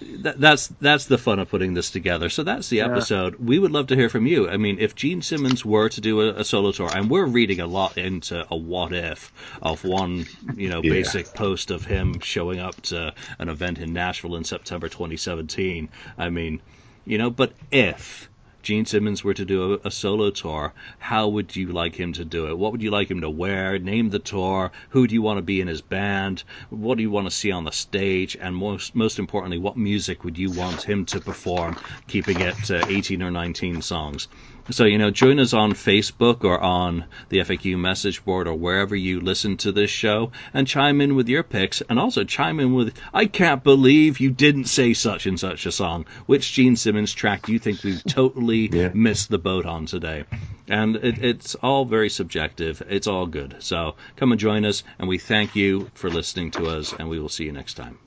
that, 0.00 0.40
that's 0.40 0.68
that's 0.68 1.06
the 1.06 1.18
fun 1.18 1.38
of 1.38 1.48
putting 1.48 1.74
this 1.74 1.90
together. 1.90 2.28
So 2.28 2.42
that's 2.42 2.68
the 2.68 2.80
Yeah. 2.80 2.86
episode. 2.86 3.36
We 3.36 3.58
would 3.58 3.72
love 3.72 3.86
to 3.88 3.96
hear 3.96 4.08
from 4.08 4.26
you. 4.26 4.48
I 4.48 4.56
mean, 4.56 4.78
if 4.78 4.94
Gene 4.94 5.22
Simmons 5.22 5.64
were 5.64 5.88
to 5.88 6.00
do 6.00 6.20
a, 6.20 6.34
a 6.40 6.44
solo 6.44 6.72
tour, 6.72 6.90
and 6.92 7.10
we're 7.10 7.26
reading 7.26 7.60
a 7.60 7.66
lot 7.66 7.98
into 7.98 8.46
a 8.50 8.56
what 8.56 8.92
if 8.92 9.32
of 9.62 9.84
one, 9.84 10.28
you 10.56 10.68
know, 10.68 10.82
Yeah. 10.82 10.90
basic 10.90 11.32
post 11.34 11.70
of 11.70 11.84
him 11.84 12.20
showing 12.20 12.58
up 12.60 12.80
to 12.82 13.14
an 13.38 13.48
event 13.48 13.78
in 13.78 13.92
Nashville 13.92 14.36
in 14.36 14.44
September 14.44 14.88
2017. 14.88 15.88
I 16.18 16.30
mean, 16.30 16.62
you 17.04 17.18
know, 17.18 17.30
but 17.30 17.54
if 17.70 18.28
Gene 18.66 18.84
Simmons 18.84 19.22
were 19.22 19.32
to 19.32 19.44
do 19.44 19.74
a, 19.74 19.78
a 19.84 19.90
solo 19.92 20.28
tour, 20.30 20.74
how 20.98 21.28
would 21.28 21.54
you 21.54 21.68
like 21.68 21.94
him 21.94 22.12
to 22.14 22.24
do 22.24 22.48
it? 22.48 22.58
What 22.58 22.72
would 22.72 22.82
you 22.82 22.90
like 22.90 23.08
him 23.08 23.20
to 23.20 23.30
wear? 23.30 23.78
Name 23.78 24.10
the 24.10 24.18
tour. 24.18 24.72
Who 24.88 25.06
do 25.06 25.14
you 25.14 25.22
want 25.22 25.38
to 25.38 25.42
be 25.42 25.60
in 25.60 25.68
his 25.68 25.82
band? 25.82 26.42
What 26.68 26.96
do 26.96 27.02
you 27.02 27.10
want 27.12 27.28
to 27.28 27.30
see 27.30 27.52
on 27.52 27.62
the 27.62 27.70
stage? 27.70 28.36
And 28.40 28.56
most 28.56 28.92
most 28.92 29.20
importantly, 29.20 29.58
what 29.58 29.76
music 29.76 30.24
would 30.24 30.36
you 30.36 30.50
want 30.50 30.82
him 30.82 31.06
to 31.06 31.20
perform, 31.20 31.78
keeping 32.08 32.40
it 32.40 32.64
to 32.64 32.84
18 32.90 33.22
or 33.22 33.30
19 33.30 33.82
songs? 33.82 34.26
So, 34.68 34.84
you 34.84 34.98
know, 34.98 35.12
join 35.12 35.38
us 35.38 35.52
on 35.52 35.74
Facebook 35.74 36.42
or 36.42 36.60
on 36.60 37.04
the 37.28 37.38
FAQ 37.38 37.78
message 37.78 38.24
board 38.24 38.48
or 38.48 38.54
wherever 38.54 38.96
you 38.96 39.20
listen 39.20 39.56
to 39.58 39.70
this 39.70 39.90
show 39.90 40.32
and 40.52 40.66
chime 40.66 41.00
in 41.00 41.14
with 41.14 41.28
your 41.28 41.44
picks 41.44 41.82
and 41.82 42.00
also 42.00 42.24
chime 42.24 42.58
in 42.58 42.74
with, 42.74 42.98
I 43.14 43.26
can't 43.26 43.62
believe 43.62 44.18
you 44.18 44.30
didn't 44.30 44.64
say 44.64 44.92
such 44.92 45.26
and 45.26 45.38
such 45.38 45.66
a 45.66 45.72
song. 45.72 46.04
Which 46.26 46.52
Gene 46.52 46.74
Simmons 46.74 47.12
track 47.12 47.46
do 47.46 47.52
you 47.52 47.60
think 47.60 47.84
we've 47.84 48.02
totally 48.08 48.68
Yeah. 48.68 48.90
missed 48.92 49.28
the 49.30 49.38
boat 49.38 49.66
on 49.66 49.86
today? 49.86 50.24
And 50.66 50.96
it, 50.96 51.18
it's 51.24 51.54
all 51.56 51.84
very 51.84 52.10
subjective. 52.10 52.82
It's 52.88 53.06
all 53.06 53.26
good. 53.26 53.56
So 53.60 53.94
come 54.16 54.32
and 54.32 54.40
join 54.40 54.64
us 54.64 54.82
and 54.98 55.08
we 55.08 55.18
thank 55.18 55.54
you 55.54 55.88
for 55.94 56.10
listening 56.10 56.50
to 56.52 56.66
us 56.66 56.92
and 56.92 57.08
we 57.08 57.20
will 57.20 57.28
see 57.28 57.44
you 57.44 57.52
next 57.52 57.74
time. 57.74 57.98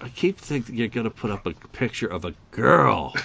I 0.00 0.08
keep 0.08 0.36
thinking 0.38 0.74
you're 0.74 0.88
going 0.88 1.04
to 1.04 1.10
put 1.10 1.30
up 1.30 1.46
a 1.46 1.52
picture 1.68 2.08
of 2.08 2.24
a 2.24 2.34
girl. 2.50 3.14